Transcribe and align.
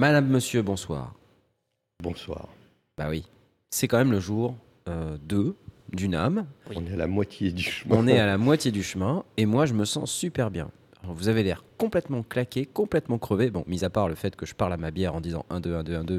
Madame, 0.00 0.28
monsieur, 0.28 0.62
bonsoir. 0.62 1.12
Bonsoir. 2.02 2.48
Bah 3.00 3.06
oui, 3.08 3.24
c'est 3.70 3.88
quand 3.88 3.96
même 3.96 4.12
le 4.12 4.20
jour 4.20 4.58
euh, 4.86 5.16
2 5.22 5.56
du 5.94 6.06
NAM. 6.10 6.44
On 6.76 6.84
est 6.84 6.92
à 6.92 6.96
la 6.96 7.06
moitié 7.06 7.50
du 7.50 7.62
chemin. 7.62 7.96
On 7.96 8.06
est 8.06 8.18
à 8.18 8.26
la 8.26 8.36
moitié 8.36 8.70
du 8.70 8.82
chemin 8.82 9.24
et 9.38 9.46
moi 9.46 9.64
je 9.64 9.72
me 9.72 9.86
sens 9.86 10.12
super 10.12 10.50
bien. 10.50 10.70
Alors, 11.02 11.14
vous 11.14 11.28
avez 11.28 11.42
l'air 11.42 11.64
complètement 11.78 12.22
claqué, 12.22 12.66
complètement 12.66 13.16
crevé. 13.16 13.50
Bon, 13.50 13.64
mis 13.66 13.84
à 13.84 13.90
part 13.90 14.08
le 14.08 14.14
fait 14.14 14.36
que 14.36 14.44
je 14.44 14.54
parle 14.54 14.74
à 14.74 14.76
ma 14.76 14.90
bière 14.90 15.14
en 15.14 15.20
disant 15.22 15.46
1, 15.48 15.60
2, 15.60 15.74
1, 15.76 15.82
2, 15.82 15.94
1, 15.96 16.04
2 16.04 16.18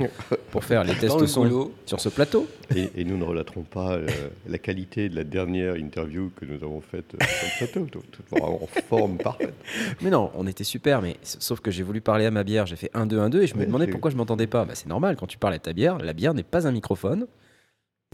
pour 0.51 0.63
faire 0.63 0.83
les 0.83 0.95
tests 0.95 1.19
le 1.19 1.27
son 1.27 1.43
boulot. 1.43 1.71
sur 1.85 1.99
ce 1.99 2.09
plateau. 2.09 2.47
Et, 2.75 2.89
et 2.95 3.03
nous 3.03 3.15
ne 3.15 3.23
relaterons 3.23 3.61
pas 3.61 3.93
euh, 3.93 4.07
la 4.47 4.57
qualité 4.57 5.07
de 5.07 5.15
la 5.15 5.23
dernière 5.23 5.75
interview 5.75 6.31
que 6.35 6.45
nous 6.45 6.63
avons 6.63 6.81
faite 6.81 7.13
euh, 7.13 7.25
sur 7.57 7.79
le 7.79 7.85
plateau. 7.85 8.03
Vraiment 8.31 8.63
en 8.63 8.67
forme 8.89 9.17
parfaite. 9.17 9.53
Mais 10.01 10.09
non, 10.09 10.31
on 10.33 10.47
était 10.47 10.63
super, 10.63 11.01
mais 11.03 11.17
sauf 11.21 11.59
que 11.59 11.69
j'ai 11.69 11.83
voulu 11.83 12.01
parler 12.01 12.25
à 12.25 12.31
ma 12.31 12.43
bière, 12.43 12.65
j'ai 12.65 12.75
fait 12.75 12.89
1, 12.95 13.05
2, 13.05 13.19
1, 13.19 13.29
2 13.29 13.43
et 13.43 13.47
je 13.47 13.55
me 13.55 13.65
demandais 13.65 13.85
pourquoi 13.87 14.09
je 14.09 14.15
m'entendais 14.17 14.47
pas. 14.47 14.65
Bah, 14.65 14.73
c'est 14.73 14.89
normal, 14.89 15.15
quand 15.15 15.27
tu 15.27 15.37
parles 15.37 15.53
à 15.53 15.59
ta 15.59 15.73
bière, 15.73 15.99
la 15.99 16.13
bière 16.13 16.33
n'est 16.33 16.41
pas 16.43 16.67
un 16.67 16.71
microphone. 16.71 17.27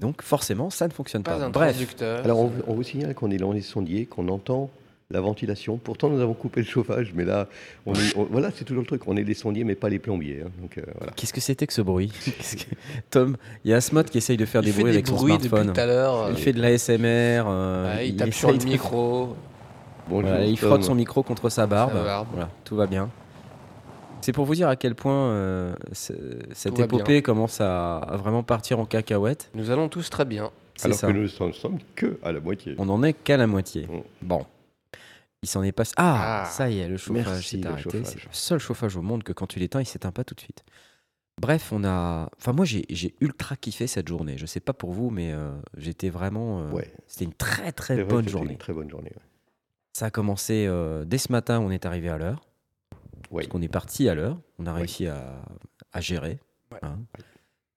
Donc 0.02 0.22
forcément, 0.22 0.70
ça 0.70 0.88
ne 0.88 0.94
fonctionne 0.94 1.24
pas. 1.24 1.38
Pas 1.38 1.46
un 1.46 1.50
Bref. 1.50 1.96
Alors, 2.02 2.40
on, 2.40 2.52
on 2.68 2.74
vous 2.76 2.84
signale 2.84 3.16
qu'on 3.16 3.32
est 3.32 3.38
dans 3.38 3.54
les 3.54 3.62
sondiers, 3.62 4.06
qu'on 4.06 4.28
entend 4.28 4.70
la 5.10 5.22
ventilation. 5.22 5.78
Pourtant, 5.78 6.10
nous 6.10 6.20
avons 6.20 6.34
coupé 6.34 6.60
le 6.62 6.66
chauffage, 6.68 7.14
mais 7.16 7.24
là, 7.24 7.48
on 7.86 7.94
est, 7.94 8.16
on- 8.18 8.26
voilà, 8.26 8.52
c'est 8.54 8.66
toujours 8.66 8.82
le 8.82 8.88
truc. 8.88 9.04
On 9.08 9.16
est 9.16 9.24
les 9.24 9.34
sondiers, 9.34 9.64
mais 9.64 9.76
pas 9.76 9.88
les 9.90 10.00
plombiers. 10.00 10.42
hein. 10.46 10.50
donc, 10.62 10.78
euh, 10.78 10.82
voilà. 10.98 11.14
qu'est-ce 11.16 11.32
que 11.34 11.40
c'était 11.42 11.66
que 11.68 11.74
ce 11.74 11.82
bruit? 11.82 12.12
Que- 12.26 12.76
Tom, 13.10 13.38
il 13.64 13.72
y 13.72 13.74
a 13.74 13.78
Asmod 13.78 14.10
qui 14.10 14.18
essaye 14.18 14.38
de 14.38 14.46
faire 14.46 14.62
il 14.64 14.66
des 14.66 14.72
bruits 14.82 14.92
avec 14.92 15.08
son 15.08 15.16
bruits 15.16 15.34
smartphone. 15.36 15.60
depuis 15.68 15.74
tout 15.74 15.80
à 15.80 15.86
l'heure. 15.86 16.26
Il 16.30 16.34
euh, 16.34 16.38
fait 16.38 16.54
de 16.54 16.62
l'ASMR. 16.62 17.44
euh, 17.48 17.96
ouais, 17.96 18.10
il 18.10 18.16
tape 18.18 18.34
sur 18.34 18.52
le 18.52 18.58
de- 18.58 18.66
micro. 18.66 19.36
Bonjour, 20.10 20.30
Voilà, 20.30 20.46
il 20.46 20.58
frotte 20.58 20.84
son 20.84 20.96
micro 20.96 21.22
contre 21.24 21.50
sa 21.50 21.68
barbe. 21.68 21.94
Sa 21.94 22.04
barbe. 22.04 22.28
Voilà, 22.32 22.50
tout 22.64 22.76
va 22.76 22.88
bien. 22.88 23.10
C'est 24.22 24.32
pour 24.34 24.46
vous 24.46 24.56
dire 24.56 24.68
à 24.68 24.76
quel 24.76 24.96
point 24.96 25.14
euh, 25.30 25.74
ce- 25.94 26.14
cette 26.54 26.78
épopée 26.80 27.22
commence 27.22 27.62
à, 27.62 27.98
à 27.98 28.18
vraiment 28.18 28.44
partir 28.44 28.80
en 28.80 28.86
cacahuète. 28.86 29.50
Nous 29.54 29.70
allons 29.72 29.88
tous 29.90 30.10
très 30.10 30.26
bien. 30.26 30.50
C'est 30.76 30.88
Alors 30.88 30.98
ça. 30.98 31.08
que 31.08 31.12
nous 31.14 31.24
ne 31.24 31.28
sommes 31.28 31.78
que 31.96 32.20
à 32.24 32.32
la 32.32 32.40
moitié. 32.40 32.76
On 32.78 32.86
n'en 32.86 33.02
est 33.04 33.14
qu'à 33.14 33.38
la 33.38 33.48
moitié. 33.48 33.84
Mm. 33.88 34.02
Bon. 34.22 34.46
Il 35.44 35.50
s'en 35.50 35.62
est 35.64 35.72
passé. 35.72 35.94
Ah, 35.98 36.44
Ah. 36.44 36.46
ça 36.46 36.70
y 36.70 36.80
est, 36.80 36.88
le 36.88 36.98
chauffage 36.98 37.48
s'est 37.48 37.66
arrêté. 37.66 38.04
C'est 38.04 38.16
le 38.24 38.30
seul 38.32 38.60
chauffage 38.60 38.96
au 38.98 39.02
monde 39.02 39.24
que 39.24 39.34
quand 39.34 39.48
tu 39.48 39.60
l'éteins, 39.60 39.82
il 39.82 39.86
s'éteint 39.86 40.12
pas 40.12 40.24
tout 40.24 40.34
de 40.36 40.42
suite. 40.42 40.64
Bref, 41.40 41.72
on 41.72 41.84
a. 41.84 42.30
Enfin, 42.38 42.54
moi, 42.54 42.66
j'ai 42.66 43.14
ultra 43.22 43.56
kiffé 43.56 43.86
cette 43.86 44.08
journée. 44.08 44.38
Je 44.40 44.48
sais 44.48 44.60
pas 44.60 44.74
pour 44.74 44.92
vous, 44.94 45.12
mais 45.12 45.32
euh, 45.34 45.52
j'étais 45.78 46.10
vraiment. 46.10 46.62
euh, 46.62 46.72
Ouais. 46.72 46.92
C'était 47.06 47.26
une 47.26 47.34
très 47.34 47.72
très 47.72 48.04
bonne 48.04 48.28
journée. 48.28 48.54
Une 48.54 48.58
très 48.58 48.74
bonne 48.74 48.90
journée. 48.90 49.12
ouais. 49.16 49.22
Ça 49.94 50.08
a 50.08 50.10
commencé 50.10 50.66
euh, 50.68 51.06
dès 51.06 51.20
ce 51.20 51.32
matin, 51.32 51.60
on 51.60 51.70
est 51.70 51.86
arrivé 51.86 52.10
à 52.10 52.18
l'heure. 52.18 52.42
Oui. 53.30 53.44
Parce 53.44 53.48
qu'on 53.48 53.62
est 53.62 53.68
parti 53.68 54.10
à 54.10 54.16
l'heure. 54.16 54.40
On 54.58 54.66
a 54.66 54.74
réussi 54.74 55.06
à, 55.08 55.42
à 55.94 56.02
gérer. 56.02 56.40
Ouais. 56.72 56.80
hein. 56.82 57.00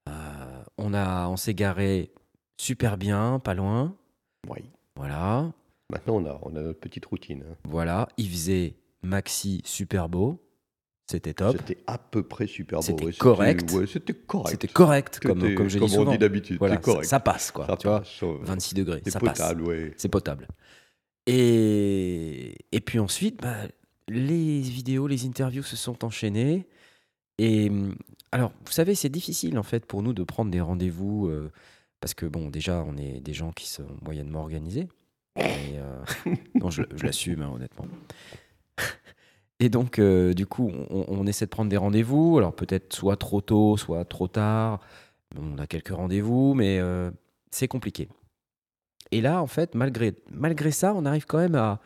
Euh, 0.09 0.63
on 0.79 0.95
a, 0.95 1.29
on 1.29 1.37
s'est 1.37 1.55
garé 1.55 2.13
super 2.57 2.97
bien, 2.97 3.39
pas 3.41 3.53
loin. 3.55 3.95
Oui. 4.49 4.61
Voilà. 4.97 5.53
Maintenant, 5.91 6.17
on 6.17 6.27
a, 6.27 6.39
on 6.43 6.57
a 6.57 6.63
notre 6.63 6.81
petite 6.81 7.05
routine. 7.07 7.45
hein. 7.49 7.57
Voilà. 7.65 8.09
Il 8.17 8.29
faisait 8.29 8.77
maxi 9.03 9.63
super 9.65 10.09
beau. 10.09 10.43
C'était 11.11 11.35
top. 11.35 11.57
C'était 11.59 11.83
à 11.89 11.99
peu 11.99 12.23
près 12.23 12.47
super 12.47 12.79
beau. 12.79 12.83
C'était 12.85 13.05
ouais, 13.07 13.13
correct. 13.13 13.71
ouais, 13.73 13.87
c'était 13.87 14.13
correct. 14.15 14.51
C'était 14.53 14.69
correct, 14.69 15.19
comme, 15.21 15.41
C'était 15.41 15.55
comme 15.57 15.69
je 15.69 15.79
dis 15.79 15.85
on 15.85 15.89
souvent. 15.89 16.13
dit 16.13 16.19
d'habitude. 16.19 16.59
Voilà, 16.59 16.77
c'est 16.77 16.83
correct. 16.83 17.05
ça, 17.05 17.11
ça 17.17 17.21
passe, 17.21 17.51
quoi. 17.51 17.67
Ça 17.67 17.77
tu 17.77 17.89
vois, 17.89 17.99
passe, 18.01 18.23
euh, 18.23 18.37
26 18.43 18.75
degrés, 18.75 19.01
C'est 19.05 19.11
ça 19.11 19.19
passe. 19.21 19.39
potable, 19.39 19.63
ouais. 19.65 19.93
C'est 19.97 20.09
potable. 20.09 20.47
Et, 21.27 22.55
et 22.73 22.81
puis 22.81 22.99
ensuite, 22.99 23.41
bah, 23.43 23.57
les 24.09 24.61
vidéos, 24.61 25.07
les 25.07 25.27
interviews 25.27 25.63
se 25.63 25.77
sont 25.77 26.05
enchaînées. 26.05 26.67
Et 27.39 27.69
hum, 27.71 27.95
alors, 28.33 28.53
vous 28.65 28.73
savez, 28.73 28.95
c'est 28.95 29.09
difficile 29.09 29.59
en 29.59 29.63
fait 29.65 29.87
pour 29.87 30.03
nous 30.03 30.13
de 30.13 30.23
prendre 30.23 30.51
des 30.51 30.61
rendez-vous 30.61 31.27
euh, 31.29 31.51
parce 32.01 32.15
que 32.15 32.27
bon, 32.27 32.49
déjà, 32.51 32.85
on 32.87 32.97
est 32.97 33.21
des 33.21 33.33
gens 33.33 33.51
qui 33.53 33.69
sont 33.69 33.87
moyennement 34.03 34.41
organisés. 34.43 34.89
Et, 35.41 35.79
euh, 35.79 36.35
non, 36.61 36.71
je, 36.71 36.83
je 36.95 37.05
l'assume, 37.05 37.43
hein, 37.43 37.51
honnêtement. 37.55 37.87
Et 39.59 39.69
donc, 39.69 39.99
euh, 39.99 40.33
du 40.33 40.47
coup, 40.47 40.71
on, 40.91 41.05
on 41.09 41.27
essaie 41.27 41.45
de 41.45 41.51
prendre 41.51 41.71
des 41.71 41.77
rendez-vous. 41.77 42.39
Alors, 42.39 42.55
peut-être 42.55 42.95
soit 42.95 43.17
trop 43.17 43.41
tôt, 43.43 43.77
soit 43.77 44.05
trop 44.07 44.27
tard. 44.29 44.81
On 45.39 45.59
a 45.59 45.67
quelques 45.67 45.89
rendez-vous, 45.95 46.55
mais 46.55 46.79
euh, 46.81 47.11
c'est 47.51 47.69
compliqué. 47.69 48.09
Et 49.13 49.21
là, 49.21 49.43
en 49.43 49.47
fait, 49.47 49.75
malgré, 49.75 50.15
malgré 50.31 50.71
ça, 50.71 50.95
on 50.95 51.05
arrive 51.05 51.27
quand 51.27 51.39
même 51.39 51.57
à, 51.57 51.81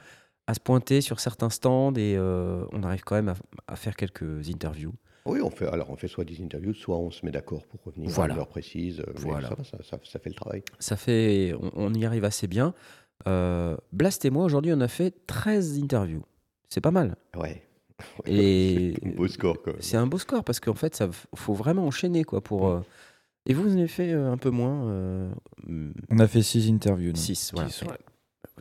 à 0.47 0.55
se 0.55 0.61
pointer 0.61 1.01
sur 1.01 1.19
certains 1.21 1.51
stands 1.51 1.95
et 1.97 2.17
on 2.19 2.83
arrive 2.85 3.03
quand 3.03 3.17
même 3.17 3.29
à, 3.31 3.35
à 3.67 3.77
faire 3.77 3.97
quelques 3.97 4.49
interviews. 4.49 4.95
Oui, 5.27 5.41
on 5.41 5.49
fait, 5.49 5.67
alors 5.67 5.89
on 5.89 5.97
fait 5.97 6.07
soit 6.07 6.25
des 6.25 6.43
interviews, 6.45 6.75
soit 6.75 6.99
on 6.99 7.11
se 7.11 7.25
met 7.25 7.33
d'accord 7.33 7.65
pour 7.67 7.81
revenir 7.83 8.11
Voilà. 8.11 8.35
à 8.35 8.37
une 8.37 8.41
heure 8.43 8.49
précise. 8.49 9.03
Voilà. 9.15 9.49
Ça, 9.49 9.55
va, 9.55 9.65
ça, 9.65 9.79
ça- 9.83 9.99
ça 10.05 10.19
fait 10.19 10.29
le 10.29 10.35
travail. 10.35 10.63
Ça 10.79 10.97
fait, 10.97 11.55
on, 11.59 11.71
on 11.75 11.95
y 11.95 12.05
arrive 12.05 12.25
assez 12.25 12.47
bien. 12.47 12.75
Euh, 13.27 13.77
Blast 13.93 14.25
et 14.25 14.31
moi, 14.31 14.45
aujourd'hui, 14.45 14.73
on 14.75 14.81
a 14.81 14.89
fait 14.89 15.15
13 15.27 15.79
interviews. 15.83 16.23
C'est 16.69 16.81
pas 16.81 16.91
mal. 16.91 17.17
Ouais. 17.37 17.63
Et 18.27 18.95
C'est 19.01 19.07
un 19.09 19.15
beau 19.15 19.29
score, 19.29 19.63
quand 19.63 19.73
même. 19.73 19.81
c'est 19.83 19.97
un 19.97 20.07
beau 20.07 20.19
score 20.19 20.45
parce 20.45 20.61
qu'en 20.61 20.75
fait, 20.75 20.95
ça 20.95 21.09
faut 21.35 21.55
vraiment 21.55 21.87
enchaîner 21.87 22.25
quoi 22.25 22.41
pour. 22.43 22.69
euh, 22.69 22.81
Et 23.47 23.55
vous, 23.55 23.63
vous 23.63 23.75
en 23.75 23.79
avez 23.79 23.89
fait 23.89 24.13
euh, 24.13 24.31
un 24.33 24.37
peu 24.37 24.51
moins. 24.51 24.89
euh, 24.89 25.31
On 26.11 26.19
a 26.19 26.27
fait 26.27 26.43
six 26.43 26.69
interviews. 26.71 27.11
nous. 27.13 27.17
6, 27.17 27.53
voilà. 27.55 27.69
Six, 27.71 27.83
ouais. 27.85 27.89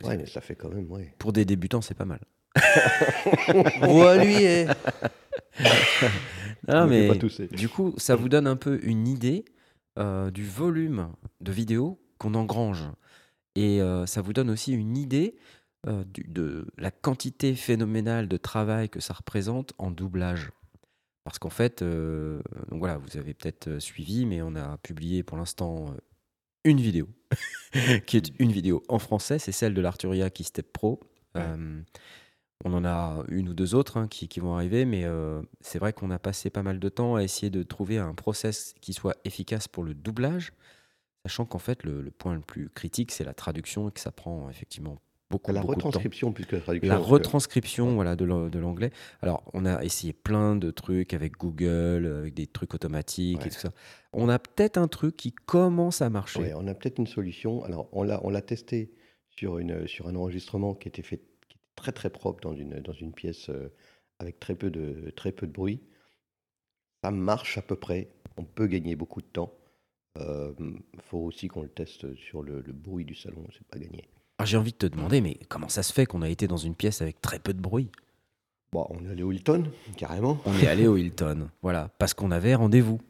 Ouais, 0.04 0.16
mais 0.16 0.26
ça 0.26 0.40
fait 0.40 0.54
quand 0.56 0.70
même, 0.70 0.90
ouais. 0.90 1.14
Pour 1.18 1.32
des 1.32 1.44
débutants, 1.44 1.80
c'est 1.80 1.94
pas 1.94 2.04
mal. 2.04 2.20
Roi 3.82 4.16
lui 4.24 4.34
est. 4.42 4.66
Non, 4.66 4.74
On 6.68 6.84
ne 6.86 6.88
fait 6.88 7.02
mais 7.02 7.08
pas 7.08 7.16
tousser. 7.16 7.46
du 7.48 7.68
coup, 7.68 7.94
ça 7.96 8.16
vous 8.16 8.28
donne 8.28 8.46
un 8.46 8.56
peu 8.56 8.80
une 8.82 9.06
idée 9.06 9.44
euh, 9.98 10.30
du 10.30 10.44
volume 10.44 11.08
de 11.40 11.52
vidéos 11.52 11.98
qu'on 12.18 12.34
engrange. 12.34 12.84
Et 13.54 13.80
euh, 13.80 14.06
ça 14.06 14.20
vous 14.22 14.32
donne 14.32 14.50
aussi 14.50 14.72
une 14.72 14.96
idée 14.96 15.36
euh, 15.86 16.04
du- 16.04 16.24
de 16.24 16.66
la 16.78 16.90
quantité 16.90 17.54
phénoménale 17.54 18.28
de 18.28 18.36
travail 18.36 18.88
que 18.88 19.00
ça 19.00 19.14
représente 19.14 19.72
en 19.78 19.90
doublage. 19.90 20.50
Parce 21.24 21.38
qu'en 21.38 21.50
fait, 21.50 21.82
euh, 21.82 22.40
donc 22.70 22.80
voilà, 22.80 22.98
vous 22.98 23.16
avez 23.16 23.34
peut-être 23.34 23.78
suivi, 23.78 24.26
mais 24.26 24.42
on 24.42 24.56
a 24.56 24.76
publié 24.78 25.22
pour 25.22 25.36
l'instant 25.38 25.94
une 26.64 26.80
vidéo, 26.80 27.08
qui 28.06 28.16
est 28.16 28.32
une 28.38 28.52
vidéo 28.52 28.82
en 28.88 28.98
français, 28.98 29.38
c'est 29.38 29.52
celle 29.52 29.74
de 29.74 29.80
l'Arturia 29.80 30.30
qui 30.30 30.44
Step 30.44 30.72
Pro. 30.72 31.00
On 32.64 32.72
en 32.72 32.84
a 32.84 33.22
une 33.28 33.50
ou 33.50 33.54
deux 33.54 33.74
autres 33.74 33.98
hein, 33.98 34.08
qui, 34.08 34.26
qui 34.28 34.40
vont 34.40 34.54
arriver, 34.54 34.86
mais 34.86 35.04
euh, 35.04 35.42
c'est 35.60 35.78
vrai 35.78 35.92
qu'on 35.92 36.10
a 36.10 36.18
passé 36.18 36.48
pas 36.48 36.62
mal 36.62 36.78
de 36.78 36.88
temps 36.88 37.16
à 37.16 37.22
essayer 37.22 37.50
de 37.50 37.62
trouver 37.62 37.98
un 37.98 38.14
process 38.14 38.74
qui 38.80 38.94
soit 38.94 39.16
efficace 39.24 39.68
pour 39.68 39.82
le 39.84 39.92
doublage, 39.92 40.52
sachant 41.24 41.44
qu'en 41.46 41.58
fait, 41.58 41.82
le, 41.84 42.02
le 42.02 42.10
point 42.10 42.34
le 42.34 42.40
plus 42.40 42.68
critique, 42.68 43.10
c'est 43.12 43.24
la 43.24 43.34
traduction 43.34 43.88
et 43.88 43.92
que 43.92 44.00
ça 44.00 44.12
prend 44.12 44.48
effectivement 44.50 45.00
beaucoup, 45.30 45.52
la 45.52 45.60
beaucoup 45.62 45.74
de 45.74 45.80
temps. 45.80 45.86
retranscription 45.88 46.32
plus 46.32 46.44
que 46.46 46.56
la 46.56 46.62
traduction. 46.62 46.92
La 46.92 46.98
que- 46.98 47.02
retranscription 47.04 47.94
voilà, 47.94 48.14
de 48.16 48.24
l'an- 48.24 48.48
de 48.48 48.58
l'anglais. 48.58 48.90
Alors, 49.22 49.42
on 49.54 49.64
a 49.66 49.82
essayé 49.82 50.12
plein 50.12 50.54
de 50.54 50.70
trucs 50.70 51.14
avec 51.14 51.32
Google, 51.38 52.06
avec 52.20 52.34
des 52.34 52.46
trucs 52.46 52.74
automatiques 52.74 53.40
Ouais. 53.40 53.46
et 53.46 53.50
tout 53.50 53.58
ça. 53.58 53.72
On 54.12 54.28
a 54.28 54.38
peut-être 54.38 54.76
un 54.76 54.86
truc 54.86 55.16
qui 55.16 55.32
commence 55.32 56.02
à 56.02 56.10
marcher. 56.10 56.40
Ouais, 56.40 56.52
on 56.54 56.66
a 56.68 56.74
peut-être 56.74 56.98
une 56.98 57.06
solution. 57.06 57.64
Alors, 57.64 57.88
on 57.92 58.02
l'a, 58.02 58.20
on 58.24 58.30
l'a 58.30 58.42
testé 58.42 58.92
sur, 59.30 59.58
une, 59.58 59.88
sur 59.88 60.06
un 60.08 60.14
enregistrement 60.14 60.74
qui 60.74 60.88
était 60.88 61.02
fait 61.02 61.18
qui 61.48 61.56
était 61.56 61.60
très 61.74 61.90
très 61.92 62.10
propre 62.10 62.40
dans 62.42 62.54
une, 62.54 62.78
dans 62.80 62.92
une 62.92 63.12
pièce 63.12 63.48
euh, 63.48 63.72
avec 64.20 64.38
très 64.38 64.54
peu, 64.54 64.70
de, 64.70 65.10
très 65.16 65.32
peu 65.32 65.46
de 65.48 65.52
bruit. 65.52 65.80
Ça 67.02 67.10
marche 67.10 67.58
à 67.58 67.62
peu 67.62 67.76
près. 67.76 68.10
On 68.36 68.44
peut 68.44 68.66
gagner 68.66 68.94
beaucoup 68.94 69.20
de 69.20 69.26
temps. 69.26 69.52
Il 70.18 71.00
faut 71.00 71.18
aussi 71.18 71.48
qu'on 71.48 71.62
le 71.62 71.68
teste 71.68 72.14
sur 72.14 72.42
le, 72.42 72.60
le 72.60 72.72
bruit 72.72 73.04
du 73.04 73.14
salon. 73.14 73.44
C'est 73.52 73.66
pas 73.66 73.78
gagné. 73.78 74.08
Alors, 74.38 74.46
J'ai 74.46 74.56
envie 74.56 74.72
de 74.72 74.76
te 74.76 74.86
demander, 74.86 75.20
mais 75.20 75.38
comment 75.48 75.68
ça 75.68 75.82
se 75.82 75.92
fait 75.92 76.06
qu'on 76.06 76.22
a 76.22 76.28
été 76.28 76.46
dans 76.46 76.56
une 76.56 76.74
pièce 76.74 77.02
avec 77.02 77.20
très 77.20 77.38
peu 77.38 77.52
de 77.52 77.60
bruit? 77.60 77.90
Bon, 78.72 78.86
on 78.90 79.04
est 79.06 79.10
allé 79.10 79.22
au 79.22 79.30
Hilton, 79.32 79.64
carrément, 79.96 80.38
On 80.46 80.54
est 80.58 80.66
allé 80.66 80.86
au 80.88 80.96
Hilton, 80.96 81.48
voilà, 81.62 81.88
parce 81.98 82.12
qu'on 82.14 82.32
avait 82.32 82.54
rendez-vous. 82.56 83.00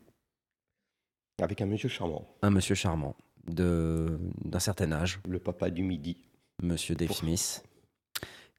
avec 1.40 1.60
un 1.62 1.66
monsieur 1.66 1.88
charmant, 1.88 2.26
Un 2.42 2.50
monsieur 2.50 2.74
charmant, 2.74 3.16
de- 3.48 4.18
d'un 4.44 4.58
certain 4.58 4.92
âge, 4.92 5.20
le 5.26 5.38
papa 5.38 5.70
du 5.70 5.82
midi. 5.82 6.18
monsieur 6.62 6.94
Dave. 6.94 7.12
Smith. 7.12 7.64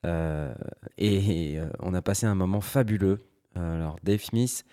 Euh, 0.03 0.53
et 0.97 1.59
euh, 1.59 1.67
on 1.79 1.93
a 1.93 2.01
passé 2.01 2.25
un 2.25 2.35
moment 2.35 2.61
fabuleux. 2.61 3.23
Euh, 3.57 3.75
Alors, 3.75 3.97
Dave 4.03 4.21
Smith, 4.21 4.65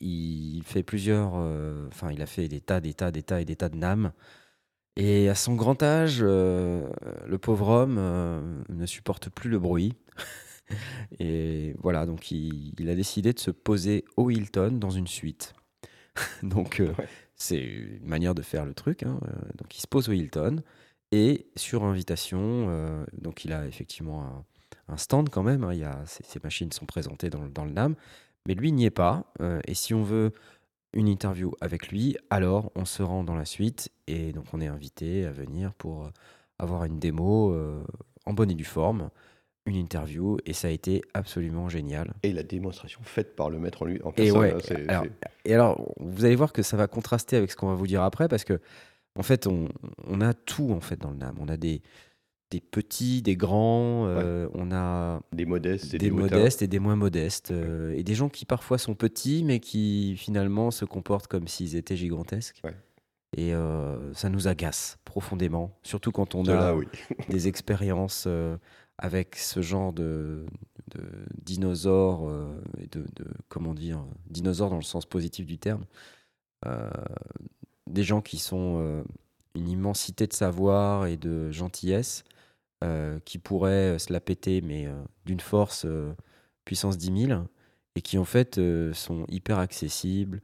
il 0.00 0.62
fait 0.64 0.82
plusieurs. 0.82 1.34
Enfin, 1.88 2.10
il 2.12 2.22
a 2.22 2.26
fait 2.26 2.48
des 2.48 2.60
tas, 2.60 2.80
des 2.80 2.94
tas, 2.94 3.10
des 3.10 3.22
tas 3.22 3.40
et 3.40 3.44
des 3.44 3.56
tas 3.56 3.68
de 3.68 3.76
NAM. 3.76 4.12
Et 4.96 5.28
à 5.28 5.34
son 5.34 5.54
grand 5.54 5.82
âge, 5.82 6.22
le 6.22 7.36
pauvre 7.40 7.68
homme 7.68 8.64
ne 8.68 8.86
supporte 8.86 9.30
plus 9.30 9.48
le 9.48 9.58
bruit. 9.58 9.94
et 11.20 11.74
voilà, 11.78 12.06
donc 12.06 12.30
il, 12.30 12.88
a 12.88 12.94
décidé 12.94 13.32
de 13.32 13.38
se 13.38 13.50
poser 13.50 14.04
au 14.16 14.30
Hilton 14.30 14.72
dans 14.72 14.90
une 14.90 15.06
suite. 15.06 15.54
donc 16.42 16.82
c'est 17.36 17.60
une 17.62 18.06
manière 18.06 18.34
de 18.34 18.42
faire 18.42 18.64
le 18.64 18.74
truc. 18.74 19.04
Hein. 19.04 19.20
Donc 19.56 19.76
il 19.76 19.80
se 19.80 19.86
pose 19.86 20.08
au 20.08 20.12
Hilton 20.12 20.62
et 21.12 21.46
sur 21.56 21.84
invitation, 21.84 23.06
donc 23.12 23.44
il 23.44 23.52
a 23.52 23.66
effectivement 23.66 24.44
un, 24.88 24.96
stand 24.96 25.30
quand 25.30 25.42
même. 25.42 25.64
Hein. 25.64 25.72
il 25.72 25.80
y 25.80 25.84
a, 25.84 26.02
ces, 26.06 26.40
machines 26.42 26.72
sont 26.72 26.86
présentées 26.86 27.30
dans, 27.30 27.46
dans 27.48 27.64
le 27.64 27.72
NAM, 27.72 27.94
mais 28.48 28.54
lui 28.54 28.72
n'y 28.72 28.84
est 28.84 28.90
pas. 28.90 29.32
et 29.66 29.74
si 29.74 29.94
on 29.94 30.02
veut 30.02 30.32
une 30.92 31.06
interview 31.06 31.52
avec 31.60 31.88
lui, 31.88 32.16
alors 32.30 32.72
on 32.74 32.84
se 32.84 33.04
rend 33.04 33.22
dans 33.22 33.36
la 33.36 33.44
suite 33.44 33.90
et 34.08 34.32
donc 34.32 34.46
on 34.52 34.60
est 34.60 34.66
invité 34.66 35.24
à 35.24 35.30
venir 35.30 35.72
pour 35.74 36.10
avoir 36.58 36.84
une 36.84 36.98
démo 36.98 37.54
en 38.26 38.32
bonne 38.32 38.50
et 38.50 38.54
due 38.54 38.64
forme 38.64 39.10
une 39.68 39.76
interview 39.76 40.38
et 40.46 40.52
ça 40.52 40.68
a 40.68 40.70
été 40.70 41.02
absolument 41.14 41.68
génial. 41.68 42.14
Et 42.22 42.32
la 42.32 42.42
démonstration 42.42 43.00
faite 43.04 43.36
par 43.36 43.50
le 43.50 43.58
maître 43.58 43.82
en 43.82 43.84
lui 43.84 44.00
en 44.02 44.12
personne. 44.12 44.34
Et, 44.34 44.38
ouais, 44.38 44.54
alors, 44.88 45.04
et 45.44 45.54
alors, 45.54 45.94
vous 46.00 46.24
allez 46.24 46.34
voir 46.34 46.52
que 46.52 46.62
ça 46.62 46.76
va 46.76 46.86
contraster 46.88 47.36
avec 47.36 47.50
ce 47.50 47.56
qu'on 47.56 47.68
va 47.68 47.74
vous 47.74 47.86
dire 47.86 48.02
après 48.02 48.28
parce 48.28 48.44
que 48.44 48.60
en 49.16 49.22
fait, 49.22 49.46
on, 49.46 49.68
on, 50.06 50.20
a 50.20 50.32
tout 50.32 50.70
en 50.70 50.80
fait 50.80 50.96
dans 50.96 51.10
le 51.10 51.16
NAM. 51.16 51.36
On 51.40 51.48
a 51.48 51.56
des, 51.56 51.82
des 52.50 52.60
petits, 52.60 53.20
des 53.20 53.36
grands, 53.36 54.06
euh, 54.06 54.48
on 54.54 54.72
a 54.72 55.20
des 55.32 55.44
modestes 55.44 55.92
et 55.94 55.98
des, 55.98 56.10
modestes 56.10 56.62
et 56.62 56.66
des 56.66 56.78
moins 56.78 56.96
modestes 56.96 57.50
euh, 57.50 57.94
et 57.94 58.02
des 58.02 58.14
gens 58.14 58.30
qui 58.30 58.46
parfois 58.46 58.78
sont 58.78 58.94
petits 58.94 59.44
mais 59.44 59.60
qui 59.60 60.16
finalement 60.16 60.70
se 60.70 60.84
comportent 60.84 61.26
comme 61.26 61.46
s'ils 61.46 61.76
étaient 61.76 61.96
gigantesques. 61.96 62.62
Et 63.36 63.52
euh, 63.52 64.14
ça 64.14 64.30
nous 64.30 64.48
agace 64.48 64.98
profondément, 65.04 65.78
surtout 65.82 66.12
quand 66.12 66.34
on 66.34 66.48
a 66.48 66.74
des 67.28 67.46
expériences 67.46 68.26
avec 68.96 69.36
ce 69.36 69.60
genre 69.60 69.92
de, 69.92 70.46
dinosaures, 71.42 72.32
et 72.80 72.86
de, 72.86 73.04
comment 73.50 73.74
dire, 73.74 74.02
dinosaures 74.30 74.70
dans 74.70 74.76
le 74.76 74.82
sens 74.82 75.04
positif 75.04 75.44
du 75.44 75.58
terme, 75.58 75.84
des 77.86 78.02
gens 78.02 78.22
qui 78.22 78.38
sont 78.38 79.04
une 79.54 79.68
immensité 79.68 80.26
de 80.26 80.32
savoir 80.32 81.06
et 81.06 81.18
de 81.18 81.50
gentillesse, 81.50 82.24
qui 83.24 83.38
pourraient 83.38 83.98
se 83.98 84.12
la 84.12 84.20
péter, 84.20 84.60
mais 84.60 84.86
d'une 85.26 85.40
force 85.40 85.86
puissance 86.64 86.96
10 86.96 87.26
000, 87.26 87.42
et 87.96 88.02
qui 88.02 88.18
en 88.18 88.24
fait 88.24 88.60
sont 88.92 89.24
hyper 89.28 89.58
accessibles, 89.58 90.40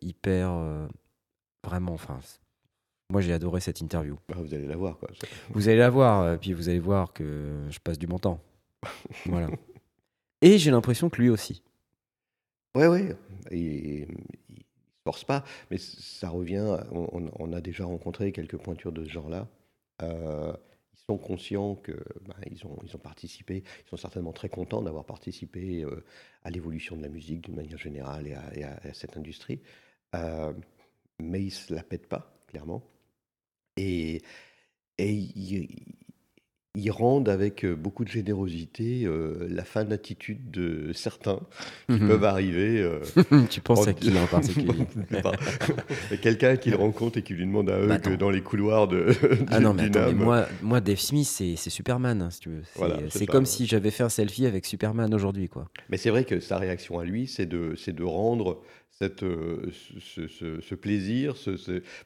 hyper 0.00 0.88
vraiment, 1.64 1.92
enfin, 1.92 2.20
moi, 3.10 3.22
j'ai 3.22 3.32
adoré 3.32 3.60
cette 3.60 3.80
interview. 3.80 4.18
Bah, 4.28 4.36
vous 4.38 4.52
allez 4.52 4.66
la 4.66 4.76
voir, 4.76 4.98
quoi. 4.98 5.08
Vous 5.50 5.68
allez 5.68 5.78
la 5.78 5.88
voir, 5.88 6.20
euh, 6.20 6.36
puis 6.36 6.52
vous 6.52 6.68
allez 6.68 6.78
voir 6.78 7.14
que 7.14 7.66
je 7.70 7.78
passe 7.78 7.98
du 7.98 8.06
bon 8.06 8.18
temps. 8.18 8.38
voilà. 9.26 9.48
Et 10.42 10.58
j'ai 10.58 10.70
l'impression 10.70 11.08
que 11.08 11.20
lui 11.20 11.30
aussi. 11.30 11.62
Ouais, 12.76 12.86
ouais. 12.86 13.16
Il, 13.50 14.02
ne 14.02 14.06
se 14.06 15.02
force 15.04 15.24
pas, 15.24 15.42
mais 15.70 15.78
ça 15.78 16.28
revient. 16.28 16.76
On, 16.92 17.52
a 17.54 17.62
déjà 17.62 17.86
rencontré 17.86 18.30
quelques 18.30 18.58
pointures 18.58 18.92
de 18.92 19.04
ce 19.04 19.08
genre-là. 19.08 19.48
Euh, 20.02 20.52
sont 21.08 21.18
conscients 21.18 21.74
que 21.76 21.92
bah, 22.26 22.36
ils, 22.50 22.64
ont, 22.66 22.78
ils 22.84 22.94
ont 22.94 23.00
participé. 23.00 23.64
Ils 23.86 23.88
sont 23.88 23.96
certainement 23.96 24.32
très 24.32 24.48
contents 24.48 24.82
d'avoir 24.82 25.04
participé 25.04 25.82
euh, 25.84 26.04
à 26.44 26.50
l'évolution 26.50 26.96
de 26.96 27.02
la 27.02 27.08
musique 27.08 27.42
d'une 27.42 27.56
manière 27.56 27.78
générale 27.78 28.26
et 28.54 28.64
à, 28.64 28.94
cette 28.94 29.16
industrie. 29.16 29.60
mais 30.12 31.40
ils 31.40 31.46
ne 31.46 31.50
se 31.50 31.74
la 31.74 31.82
pètent 31.82 32.08
pas, 32.08 32.38
clairement 32.46 32.82
et, 33.78 34.22
et 34.98 35.68
rendent 36.90 37.28
avec 37.28 37.66
beaucoup 37.66 38.04
de 38.04 38.10
générosité 38.10 39.08
la 39.48 39.64
fin 39.64 39.84
d'attitude 39.84 40.50
de 40.50 40.92
certains 40.92 41.40
qui 41.86 41.94
mmh 41.94 42.08
peuvent 42.08 42.24
arriver. 42.24 42.98
tu 43.50 43.60
penses 43.60 43.88
à 43.88 43.92
qui 43.92 44.16
en 44.16 44.26
particulier 44.26 44.86
Quelqu'un 46.22 46.56
qu'il 46.56 46.74
rencontre 46.74 47.18
et 47.18 47.22
qui 47.22 47.34
lui 47.34 47.46
demande 47.46 47.70
à 47.70 47.78
eux 47.78 47.86
bah, 47.86 47.98
que 47.98 48.14
dans 48.14 48.30
les 48.30 48.40
couloirs 48.40 48.88
de. 48.88 49.06
ah 49.48 49.60
non, 49.60 49.74
mais, 49.74 49.90
moi, 50.12 50.46
moi, 50.62 50.80
Dave 50.80 50.98
Smith, 50.98 51.26
c'est 51.26 51.56
Superman, 51.70 52.22
hein, 52.22 52.30
si 52.30 52.40
tu 52.40 52.50
veux. 52.50 52.62
C'est 53.10 53.26
comme 53.26 53.46
si 53.46 53.66
j'avais 53.66 53.90
fait 53.90 54.04
un 54.04 54.08
selfie 54.08 54.46
avec 54.46 54.66
Superman 54.66 55.12
aujourd'hui, 55.14 55.48
quoi. 55.48 55.68
Mais 55.90 55.96
c'est 55.96 56.10
vrai 56.10 56.24
que 56.24 56.40
sa 56.40 56.58
réaction 56.58 56.98
à 56.98 57.04
lui, 57.04 57.26
c'est 57.26 57.46
de, 57.46 57.74
de 57.86 58.04
rendre 58.04 58.60
cette, 59.00 59.22
euh, 59.22 59.70
ce, 59.70 60.74
plaisir, 60.74 61.34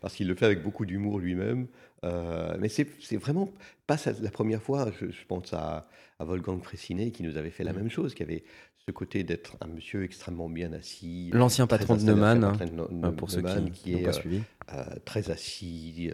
parce 0.00 0.14
qu'il 0.14 0.28
le 0.28 0.34
fait 0.34 0.44
avec 0.44 0.62
beaucoup 0.62 0.84
d'humour 0.84 1.18
lui-même. 1.18 1.66
Euh, 2.04 2.56
mais 2.60 2.68
c'est 2.68 3.16
vraiment 3.16 3.48
pas 3.86 3.96
la 4.20 4.30
première 4.30 4.62
fois, 4.62 4.90
je, 5.00 5.24
pense 5.26 5.52
à, 5.52 5.88
à, 6.18 6.24
Wolfgang 6.24 6.62
Fressinet 6.62 7.10
qui 7.12 7.22
nous 7.22 7.36
avait 7.36 7.50
fait 7.50 7.64
la 7.64 7.72
mmh. 7.72 7.76
même 7.76 7.90
chose, 7.90 8.14
qui 8.14 8.22
avait 8.22 8.44
ce 8.86 8.90
côté 8.90 9.22
d'être 9.22 9.56
un 9.60 9.68
monsieur 9.68 10.02
extrêmement 10.02 10.50
bien 10.50 10.72
assis. 10.72 11.30
L'ancien 11.32 11.66
patron 11.66 11.96
de 11.96 12.02
Neumann, 12.02 12.44
hein, 12.44 13.12
pour 13.12 13.30
ceux 13.30 13.42
qui, 13.72 13.94
est 13.94 14.06
euh, 14.06 14.84
très 15.04 15.30
assis. 15.30 16.10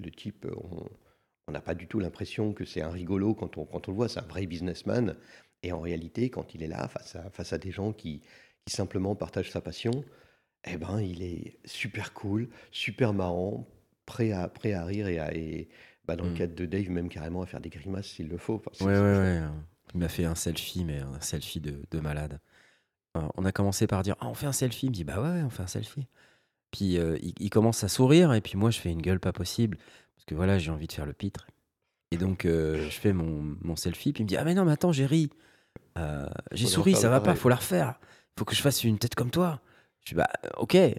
le 0.00 0.10
type, 0.10 0.46
on 1.48 1.52
n'a 1.52 1.60
pas 1.60 1.74
du 1.74 1.88
tout 1.88 1.98
l'impression 1.98 2.52
que 2.52 2.64
c'est 2.64 2.82
un 2.82 2.90
rigolo 2.90 3.34
quand 3.34 3.58
on, 3.58 3.64
quand 3.64 3.88
on 3.88 3.90
le 3.90 3.96
voit, 3.96 4.08
c'est 4.08 4.20
un 4.20 4.26
vrai 4.28 4.46
businessman. 4.46 5.16
Et 5.62 5.72
en 5.72 5.80
réalité, 5.80 6.28
quand 6.28 6.54
il 6.54 6.62
est 6.62 6.68
là, 6.68 6.86
face 6.88 7.16
à, 7.16 7.30
face 7.30 7.54
à 7.54 7.58
des 7.58 7.70
gens 7.70 7.92
qui, 7.92 8.20
qui 8.64 8.74
simplement 8.74 9.14
partage 9.14 9.50
sa 9.50 9.60
passion, 9.60 10.04
eh 10.64 10.76
ben, 10.76 11.00
il 11.00 11.22
est 11.22 11.58
super 11.64 12.12
cool, 12.14 12.48
super 12.70 13.12
marrant, 13.12 13.68
prêt 14.06 14.32
à, 14.32 14.48
prêt 14.48 14.72
à 14.72 14.84
rire 14.84 15.08
et, 15.08 15.18
à, 15.18 15.34
et 15.34 15.68
bah, 16.06 16.16
dans 16.16 16.24
le 16.24 16.30
mmh. 16.30 16.34
cadre 16.34 16.54
de 16.54 16.66
Dave, 16.66 16.90
même 16.90 17.08
carrément 17.08 17.42
à 17.42 17.46
faire 17.46 17.60
des 17.60 17.70
grimaces 17.70 18.06
s'il 18.06 18.28
le 18.28 18.38
faut. 18.38 18.62
Ouais, 18.80 18.86
ouais, 18.86 18.94
ouais. 18.94 19.42
Il 19.94 20.00
m'a 20.00 20.08
fait 20.08 20.24
un 20.24 20.34
selfie, 20.34 20.84
mais 20.84 20.98
un 20.98 21.20
selfie 21.20 21.60
de, 21.60 21.82
de 21.90 22.00
malade. 22.00 22.40
on 23.14 23.44
a 23.44 23.52
commencé 23.52 23.86
par 23.86 24.02
dire 24.02 24.16
ah, 24.20 24.28
on 24.28 24.34
fait 24.34 24.46
un 24.46 24.52
selfie. 24.52 24.86
Il 24.86 24.90
me 24.90 24.94
dit 24.94 25.04
bah 25.04 25.20
ouais, 25.20 25.42
on 25.42 25.50
fait 25.50 25.62
un 25.62 25.68
selfie. 25.68 26.06
Puis 26.74 26.98
euh, 26.98 27.16
il, 27.22 27.50
commence 27.50 27.84
à 27.84 27.88
sourire 27.88 28.34
et 28.34 28.40
puis 28.40 28.56
moi 28.56 28.70
je 28.70 28.80
fais 28.80 28.90
une 28.90 29.00
gueule 29.00 29.20
pas 29.20 29.32
possible 29.32 29.78
parce 30.16 30.24
que 30.26 30.34
voilà 30.34 30.58
j'ai 30.58 30.72
envie 30.72 30.88
de 30.88 30.92
faire 30.92 31.06
le 31.06 31.12
pitre. 31.12 31.46
Et 32.10 32.16
donc 32.16 32.44
euh, 32.44 32.88
je 32.90 32.98
fais 32.98 33.12
mon, 33.12 33.56
mon, 33.60 33.76
selfie 33.76 34.12
puis 34.12 34.22
il 34.22 34.24
me 34.24 34.28
dit 34.28 34.36
ah 34.36 34.42
mais 34.42 34.54
non 34.54 34.64
mais 34.64 34.72
attends 34.72 34.90
j'ai 34.90 35.06
ri, 35.06 35.30
euh, 35.98 36.26
j'ai 36.50 36.66
souri 36.66 36.96
ça 36.96 37.08
va 37.08 37.20
pas, 37.20 37.36
faut 37.36 37.48
la 37.48 37.56
refaire 37.56 38.00
faut 38.38 38.44
que 38.44 38.54
je 38.54 38.62
fasse 38.62 38.84
une 38.84 38.98
tête 38.98 39.14
comme 39.14 39.30
toi. 39.30 39.60
Je 40.04 40.10
dis, 40.10 40.14
bah, 40.14 40.28
ok. 40.58 40.74
Euh, 40.74 40.92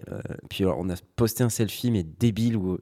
puis 0.50 0.64
on 0.64 0.88
a 0.88 0.94
posté 1.16 1.44
un 1.44 1.48
selfie, 1.48 1.90
mais 1.90 2.02
débile, 2.02 2.56
où 2.56 2.78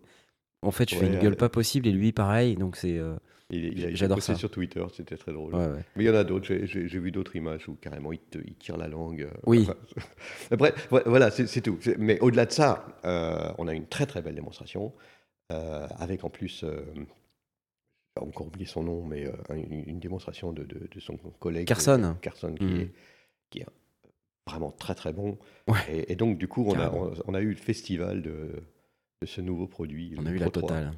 en 0.62 0.70
fait, 0.70 0.88
je 0.88 0.96
fais 0.96 1.06
une 1.06 1.18
gueule 1.18 1.36
pas 1.36 1.48
possible, 1.50 1.86
et 1.86 1.92
lui, 1.92 2.12
pareil. 2.12 2.56
Donc, 2.56 2.76
c'est. 2.76 2.98
Euh, 2.98 3.14
J'adore 3.50 4.22
ça. 4.22 4.34
sur 4.34 4.50
Twitter, 4.50 4.84
c'était 4.94 5.18
très 5.18 5.32
drôle. 5.32 5.54
Mais 5.96 6.04
il 6.04 6.06
y 6.06 6.10
en 6.10 6.14
a 6.14 6.24
d'autres, 6.24 6.46
j'ai 6.46 6.98
vu 6.98 7.12
d'autres 7.12 7.36
images 7.36 7.68
où 7.68 7.74
carrément 7.74 8.10
il, 8.12 8.20
tire 8.58 8.78
la 8.78 8.88
langue. 8.88 9.22
Euh, 9.22 9.40
oui. 9.46 9.68
Après, 10.50 10.74
voilà, 10.88 11.30
c'est 11.30 11.60
tout. 11.60 11.78
Mais 11.98 12.18
au-delà 12.20 12.46
de 12.46 12.52
ça, 12.52 12.86
on 13.58 13.68
a 13.68 13.74
une 13.74 13.86
très 13.86 14.06
très 14.06 14.22
belle 14.22 14.34
démonstration, 14.34 14.92
avec 15.50 16.24
en 16.24 16.30
plus 16.30 16.64
encore 18.18 18.46
oublié 18.46 18.66
son 18.66 18.82
nom, 18.84 19.04
mais 19.04 19.30
une, 19.50 20.00
démonstration 20.00 20.52
de, 20.52 20.64
de, 20.64 21.00
son 21.00 21.16
collègue 21.38 21.66
Carson, 21.66 22.16
Carson 22.22 22.54
qui, 22.54 22.64
mmh. 22.64 22.80
est, 22.80 22.90
qui, 23.50 23.58
est, 23.60 23.66
vraiment 24.46 24.70
très 24.70 24.94
très 24.94 25.12
bon. 25.12 25.38
Et, 25.88 26.16
donc 26.16 26.38
du 26.38 26.48
coup, 26.48 26.64
on 26.66 26.78
a, 26.78 26.92
on, 27.26 27.34
a, 27.34 27.40
eu 27.40 27.50
le 27.50 27.56
festival 27.56 28.22
de, 28.22 28.62
de 29.22 29.26
ce 29.26 29.40
nouveau 29.40 29.66
produit. 29.66 30.14
On 30.18 30.26
a 30.26 30.30
eu 30.30 30.38
la 30.38 30.50
totale. 30.50 30.92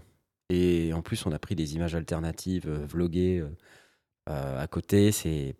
Et 0.48 0.92
en 0.92 1.02
plus, 1.02 1.26
on 1.26 1.32
a 1.32 1.38
pris 1.38 1.54
des 1.54 1.74
images 1.74 1.94
alternatives, 1.94 2.68
euh, 2.68 2.86
vloguées 2.86 3.40
euh, 3.40 3.48
euh, 4.28 4.62
à 4.62 4.66
côté. 4.66 5.12
C'est 5.12 5.56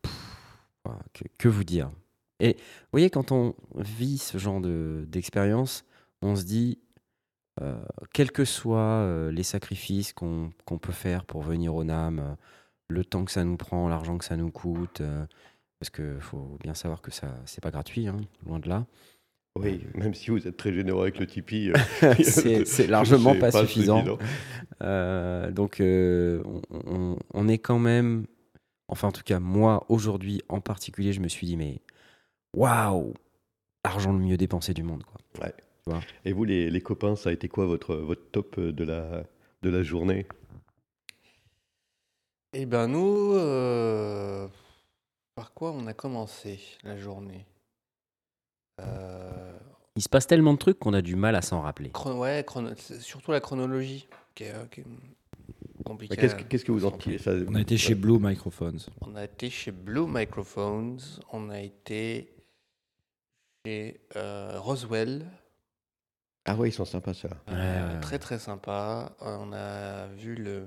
que, 1.12 1.24
que, 1.38 1.48
vous 1.48 1.64
dire. 1.64 1.90
Et 2.38 2.52
vous 2.52 2.88
voyez, 2.92 3.10
quand 3.10 3.32
on 3.32 3.54
vit 3.74 4.18
ce 4.18 4.38
genre 4.38 4.60
d'expérience, 4.60 5.84
on 6.22 6.36
se 6.36 6.44
dit, 6.44 6.78
quels 8.12 8.30
que 8.30 8.44
soient 8.44 9.30
les 9.32 9.42
sacrifices 9.42 10.12
qu'on 10.12 10.52
peut 10.80 10.92
faire 10.92 11.24
pour 11.24 11.40
venir 11.40 11.74
au 11.74 11.82
NAM, 11.82 12.36
le 12.88 13.04
temps 13.04 13.24
que 13.24 13.32
ça 13.32 13.42
nous 13.42 13.56
prend, 13.56 13.88
l'argent 13.88 14.18
que 14.18 14.24
ça 14.24 14.36
nous 14.36 14.52
coûte, 14.52 15.02
parce 15.78 15.90
qu'il 15.90 16.20
faut 16.20 16.58
bien 16.62 16.74
savoir 16.74 17.02
que 17.02 17.10
ça 17.10 17.34
c'est 17.44 17.62
pas 17.62 17.70
gratuit, 17.70 18.08
hein, 18.08 18.16
loin 18.44 18.58
de 18.58 18.68
là. 18.68 18.86
Oui, 19.56 19.80
euh, 19.82 19.98
même 19.98 20.14
si 20.14 20.30
vous 20.30 20.46
êtes 20.46 20.56
très 20.56 20.72
généreux 20.72 21.02
avec 21.02 21.18
le 21.18 21.26
Tipeee. 21.26 21.70
Euh, 21.70 22.14
c'est 22.64 22.86
largement 22.86 23.34
pas, 23.34 23.50
suffisant. 23.50 24.04
Euh, 24.82 25.50
donc, 25.50 25.80
on, 25.80 27.48
est 27.48 27.58
quand 27.58 27.78
même. 27.78 28.26
Enfin, 28.88 29.08
en 29.08 29.12
tout 29.12 29.22
cas, 29.24 29.40
moi, 29.40 29.84
aujourd'hui 29.88 30.42
en 30.48 30.60
particulier, 30.60 31.12
je 31.12 31.20
me 31.20 31.28
suis 31.28 31.46
dit, 31.46 31.56
mais 31.56 31.80
waouh 32.54 33.14
L'argent 33.84 34.12
le 34.12 34.18
mieux 34.18 34.36
dépensé 34.36 34.74
du 34.74 34.82
monde. 34.82 35.04
Quoi. 35.04 35.46
Ouais. 35.46 36.00
Et 36.24 36.32
vous, 36.32 36.44
les, 36.44 36.68
les, 36.70 36.80
copains, 36.80 37.14
ça 37.14 37.30
a 37.30 37.32
été 37.32 37.48
quoi 37.48 37.66
votre, 37.66 37.94
votre 37.94 38.30
top 38.32 38.58
de 38.58 38.84
la, 38.84 39.22
de 39.62 39.70
la 39.70 39.84
journée? 39.84 40.26
Eh 42.52 42.66
ben, 42.66 42.88
nous. 42.88 43.34
Par 45.36 45.52
quoi 45.52 45.70
on 45.72 45.86
a 45.86 45.92
commencé 45.94 46.58
la 46.82 46.96
journée? 46.96 47.46
Il 49.96 50.02
se 50.02 50.08
passe 50.08 50.26
tellement 50.26 50.52
de 50.54 50.58
trucs 50.58 50.78
qu'on 50.78 50.92
a 50.94 51.02
du 51.02 51.14
mal 51.16 51.36
à 51.36 51.42
s'en 51.42 51.60
rappeler. 51.62 51.90
Chron- 51.90 52.18
ouais, 52.18 52.42
chrono- 52.46 52.74
surtout 53.00 53.32
la 53.32 53.40
chronologie 53.40 54.08
qui 54.34 54.44
est, 54.44 54.52
euh, 54.54 54.66
qui 54.66 54.80
est 54.80 54.84
Mais 54.86 55.84
compliquée. 55.84 56.16
Qu'est-ce 56.16 56.34
que- 56.34 56.42
qu'est-ce 56.42 56.64
que 56.64 56.72
vous 56.72 56.84
en 56.84 56.90
tirez 56.90 57.18
ça, 57.18 57.32
On 57.48 57.54
a 57.54 57.60
été 57.60 57.76
chez 57.78 57.94
Blue 57.94 58.18
Microphones. 58.18 58.80
On 59.02 59.14
a 59.14 59.24
été 59.24 59.48
chez 59.50 59.72
Blue 59.72 60.06
Microphones, 60.06 60.98
on 61.32 61.48
a 61.50 61.60
été 61.60 62.34
chez 63.66 64.00
euh, 64.16 64.58
Roswell, 64.60 65.26
Ah 66.48 66.54
ouais, 66.56 66.68
ils 66.68 66.72
sont 66.72 66.84
sympas 66.84 67.12
ça. 67.14 67.28
euh, 67.48 67.52
Ouais, 67.88 67.94
ouais, 67.94 68.00
très 68.00 68.12
ouais. 68.12 68.18
très 68.18 68.38
sympa. 68.38 69.16
Euh, 69.22 69.36
On 69.40 69.52
a 69.52 70.06
vu 70.08 70.34
le. 70.34 70.66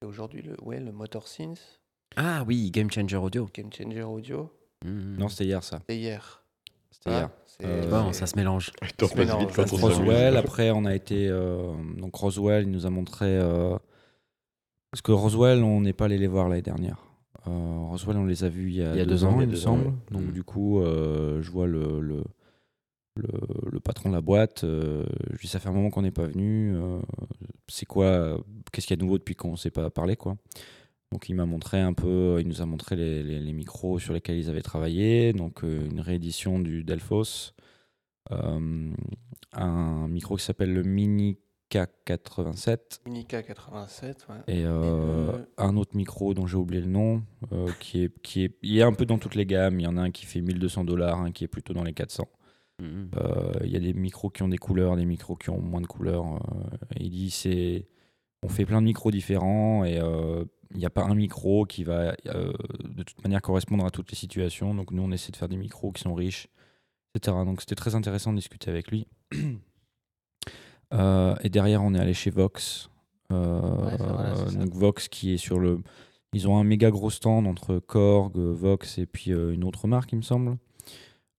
C'est 0.00 0.06
aujourd'hui 0.08 0.42
le, 0.42 0.60
ouais, 0.62 0.78
le 0.80 0.90
Motor 0.92 1.26
Synth, 1.28 1.80
Ah 2.16 2.44
oui, 2.46 2.70
Game 2.70 2.90
Changer 2.90 3.16
Audio. 3.16 3.48
Game 3.54 3.72
Changer 3.72 4.02
Audio. 4.02 4.50
Mhm. 4.84 5.16
Non, 5.18 5.28
c'était 5.28 5.44
hier 5.44 5.62
ça. 5.62 5.78
C'était 5.80 5.96
hier. 5.98 6.42
C'était 6.90 7.10
Ah, 7.10 7.18
hier. 7.18 7.30
c'est- 7.46 7.64
Euh, 7.64 7.88
Bon, 7.90 8.12
ça 8.12 8.26
se 8.26 8.36
mélange. 8.36 8.72
Vite 8.82 9.52
quand 9.54 9.72
on 9.72 9.76
Roswell, 9.76 10.36
après 10.36 10.70
on 10.70 10.84
a 10.84 10.94
été. 10.94 11.28
euh, 11.28 11.72
donc 11.98 12.14
Roswell, 12.14 12.64
il 12.64 12.70
nous 12.70 12.86
a 12.86 12.90
montré. 12.90 13.26
euh, 13.38 13.76
parce 14.90 15.02
que 15.02 15.12
Roswell, 15.12 15.62
on 15.62 15.80
n'est 15.80 15.92
pas 15.92 16.04
allé 16.06 16.18
les 16.18 16.26
voir 16.26 16.48
l'année 16.48 16.62
dernière. 16.62 17.04
Euh, 17.46 17.78
Roswell, 17.88 18.16
on 18.18 18.24
les 18.26 18.44
a 18.44 18.48
vus 18.48 18.68
il 18.70 18.76
y 18.76 18.82
a, 18.82 19.04
deux, 19.04 19.24
ans, 19.24 19.30
il 19.32 19.36
y 19.36 19.40
a 19.40 19.42
il 19.44 19.48
me 19.48 19.52
deux 19.52 19.58
ans, 19.60 19.76
semble. 19.76 19.86
ouais. 19.86 19.92
Donc 20.10 20.22
Mhm. 20.22 20.32
du 20.32 20.44
coup, 20.44 20.80
euh, 20.80 21.40
je 21.42 21.50
vois 21.50 21.66
le, 21.66 22.00
le, 22.00 22.22
le, 23.16 23.28
le 23.70 23.80
patron 23.80 24.10
de 24.10 24.14
la 24.14 24.20
boîte. 24.20 24.64
euh, 24.64 25.04
je 25.26 25.32
lui 25.32 25.38
dis, 25.42 25.48
ça 25.48 25.58
fait 25.60 25.68
un 25.68 25.72
moment 25.72 25.90
qu'on 25.90 26.02
n'est 26.02 26.10
pas 26.10 26.26
venu. 26.26 26.76
euh, 26.76 26.98
c'est 27.68 27.86
quoi 27.86 28.04
euh, 28.06 28.38
Qu'est-ce 28.72 28.86
qu'il 28.86 28.94
y 28.94 28.98
a 28.98 29.00
de 29.00 29.04
nouveau 29.04 29.18
depuis 29.18 29.34
qu'on 29.34 29.52
ne 29.52 29.56
s'est 29.56 29.70
pas 29.70 29.88
parlé 29.90 30.16
quoi 30.16 30.36
donc 31.12 31.28
il 31.28 31.34
m'a 31.34 31.46
montré 31.46 31.78
un 31.80 31.92
peu, 31.92 32.38
il 32.40 32.48
nous 32.48 32.62
a 32.62 32.66
montré 32.66 32.96
les, 32.96 33.22
les- 33.22 33.38
les 33.40 33.52
micros 33.52 33.98
sur 33.98 34.14
lesquels 34.14 34.38
ils 34.38 34.48
avaient 34.50 34.62
travaillé, 34.62 35.32
donc 35.32 35.62
euh, 35.62 35.84
une 35.88 36.00
réédition 36.00 36.58
du 36.58 36.82
Delphos, 36.84 37.52
euh, 38.30 38.90
un 39.52 40.08
micro 40.08 40.36
qui 40.36 40.44
s'appelle 40.44 40.72
le 40.72 40.82
Mini 40.82 41.38
K87 41.70 43.00
Unica 43.06 43.42
87, 43.42 44.26
ouais. 44.28 44.36
et 44.54 44.64
euh, 44.64 44.70
euh, 45.32 45.44
un 45.58 45.76
autre 45.76 45.96
micro 45.96 46.34
dont 46.34 46.46
j'ai 46.46 46.56
oublié 46.56 46.80
le 46.82 46.88
nom, 46.88 47.22
euh, 47.52 47.68
qui, 47.80 48.04
est, 48.04 48.22
qui 48.22 48.44
est, 48.44 48.54
il 48.62 48.78
est 48.78 48.82
un 48.82 48.92
peu 48.92 49.06
dans 49.06 49.18
toutes 49.18 49.34
les 49.34 49.46
gammes, 49.46 49.80
il 49.80 49.84
y 49.84 49.86
en 49.86 49.96
a 49.96 50.02
un 50.02 50.10
qui 50.10 50.26
fait 50.26 50.40
1200 50.40 50.84
dollars, 50.84 51.20
un 51.20 51.30
qui 51.32 51.44
est 51.44 51.48
plutôt 51.48 51.72
dans 51.74 51.84
les 51.84 51.92
400. 51.94 52.28
Mhm. 52.80 53.10
Euh, 53.16 53.52
Il 53.64 53.70
y 53.70 53.76
a 53.76 53.80
des 53.80 53.92
micros 53.94 54.30
qui 54.30 54.42
ont 54.42 54.48
des 54.48 54.58
couleurs, 54.58 54.96
des 54.96 55.04
micros 55.06 55.36
qui 55.36 55.50
ont 55.50 55.60
moins 55.60 55.80
de 55.80 55.86
couleurs. 55.86 56.24
euh, 56.26 56.76
il 57.00 57.10
dit 57.10 57.30
c'est, 57.30 57.86
on 58.42 58.48
fait 58.48 58.64
plein 58.64 58.80
de 58.80 58.86
micros 58.86 59.10
différents 59.10 59.84
et 59.84 59.98
euh, 59.98 60.44
il 60.72 60.78
n'y 60.78 60.86
a 60.86 60.90
pas 60.90 61.04
un 61.04 61.14
micro 61.14 61.64
qui 61.64 61.84
va 61.84 62.14
euh, 62.26 62.52
de 62.84 63.02
toute 63.02 63.22
manière 63.22 63.42
correspondre 63.42 63.84
à 63.84 63.90
toutes 63.90 64.10
les 64.10 64.16
situations. 64.16 64.74
Donc 64.74 64.90
nous 64.90 65.02
on 65.02 65.12
essaie 65.12 65.32
de 65.32 65.36
faire 65.36 65.48
des 65.48 65.56
micros 65.56 65.92
qui 65.92 66.02
sont 66.02 66.14
riches, 66.14 66.48
etc. 67.14 67.36
Donc 67.44 67.60
c'était 67.60 67.74
très 67.74 67.94
intéressant 67.94 68.32
de 68.32 68.38
discuter 68.38 68.70
avec 68.70 68.90
lui. 68.90 69.06
Euh, 70.94 71.34
et 71.42 71.48
derrière 71.48 71.82
on 71.82 71.94
est 71.94 71.98
allé 71.98 72.12
chez 72.12 72.28
Vox. 72.28 72.90
Euh, 73.32 73.96
Ouais, 73.96 74.56
donc 74.58 74.74
Vox 74.74 75.08
qui 75.08 75.32
est 75.32 75.38
sur 75.38 75.58
le, 75.58 75.80
ils 76.34 76.48
ont 76.48 76.58
un 76.58 76.64
méga 76.64 76.90
gros 76.90 77.10
stand 77.10 77.46
entre 77.46 77.78
Korg, 77.78 78.36
Vox 78.36 78.98
et 78.98 79.06
puis 79.06 79.32
euh, 79.32 79.52
une 79.54 79.64
autre 79.64 79.86
marque 79.86 80.12
il 80.12 80.16
me 80.16 80.22
semble. 80.22 80.58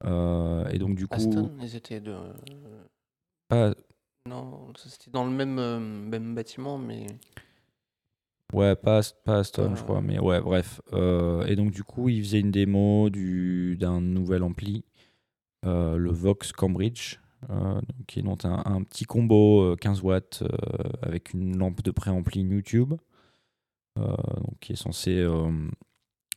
Euh, 0.05 0.67
et 0.69 0.79
donc 0.79 0.95
du 0.95 1.07
coup, 1.07 1.15
Aston, 1.15 1.51
ils 1.61 1.75
étaient 1.75 1.99
de. 2.01 2.15
pas, 3.47 3.73
Non, 4.29 4.71
c'était 4.77 5.11
dans 5.11 5.25
le 5.25 5.31
même, 5.31 5.59
euh, 5.59 5.79
même 5.79 6.33
bâtiment, 6.33 6.77
mais. 6.77 7.07
Ouais, 8.53 8.75
pas, 8.75 9.01
pas 9.25 9.39
Aston, 9.39 9.73
Euh. 9.73 9.75
je 9.75 9.83
crois, 9.83 9.99
mais 10.01 10.19
ouais, 10.19 10.39
bref. 10.39 10.79
Euh, 10.93 11.45
et 11.45 11.55
donc, 11.57 11.71
du 11.71 11.83
coup, 11.83 12.07
il 12.07 12.23
faisait 12.23 12.39
une 12.39 12.51
démo 12.51 13.09
du, 13.09 13.75
d'un 13.77 13.99
nouvel 13.99 14.43
ampli, 14.43 14.85
euh, 15.65 15.97
le 15.97 16.11
Vox 16.11 16.53
Cambridge, 16.53 17.19
qui 18.07 18.19
est 18.19 18.23
donc 18.23 18.45
un, 18.45 18.61
un 18.65 18.81
petit 18.83 19.03
combo 19.03 19.61
euh, 19.63 19.75
15 19.75 20.01
watts 20.01 20.43
avec 21.01 21.33
une 21.33 21.57
lampe 21.57 21.81
de 21.83 21.91
préampli 21.91 22.41
YouTube, 22.43 22.93
donc, 23.97 24.59
qui 24.61 24.71
est 24.71 24.77
censé 24.77 25.27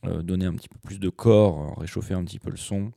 donner 0.03 0.45
un 0.45 0.53
petit 0.55 0.67
peu 0.67 0.77
plus 0.79 0.99
de 0.99 1.09
corps, 1.09 1.77
réchauffer 1.79 2.13
un 2.13 2.25
petit 2.25 2.39
peu 2.39 2.49
le 2.49 2.57
son. 2.57 2.91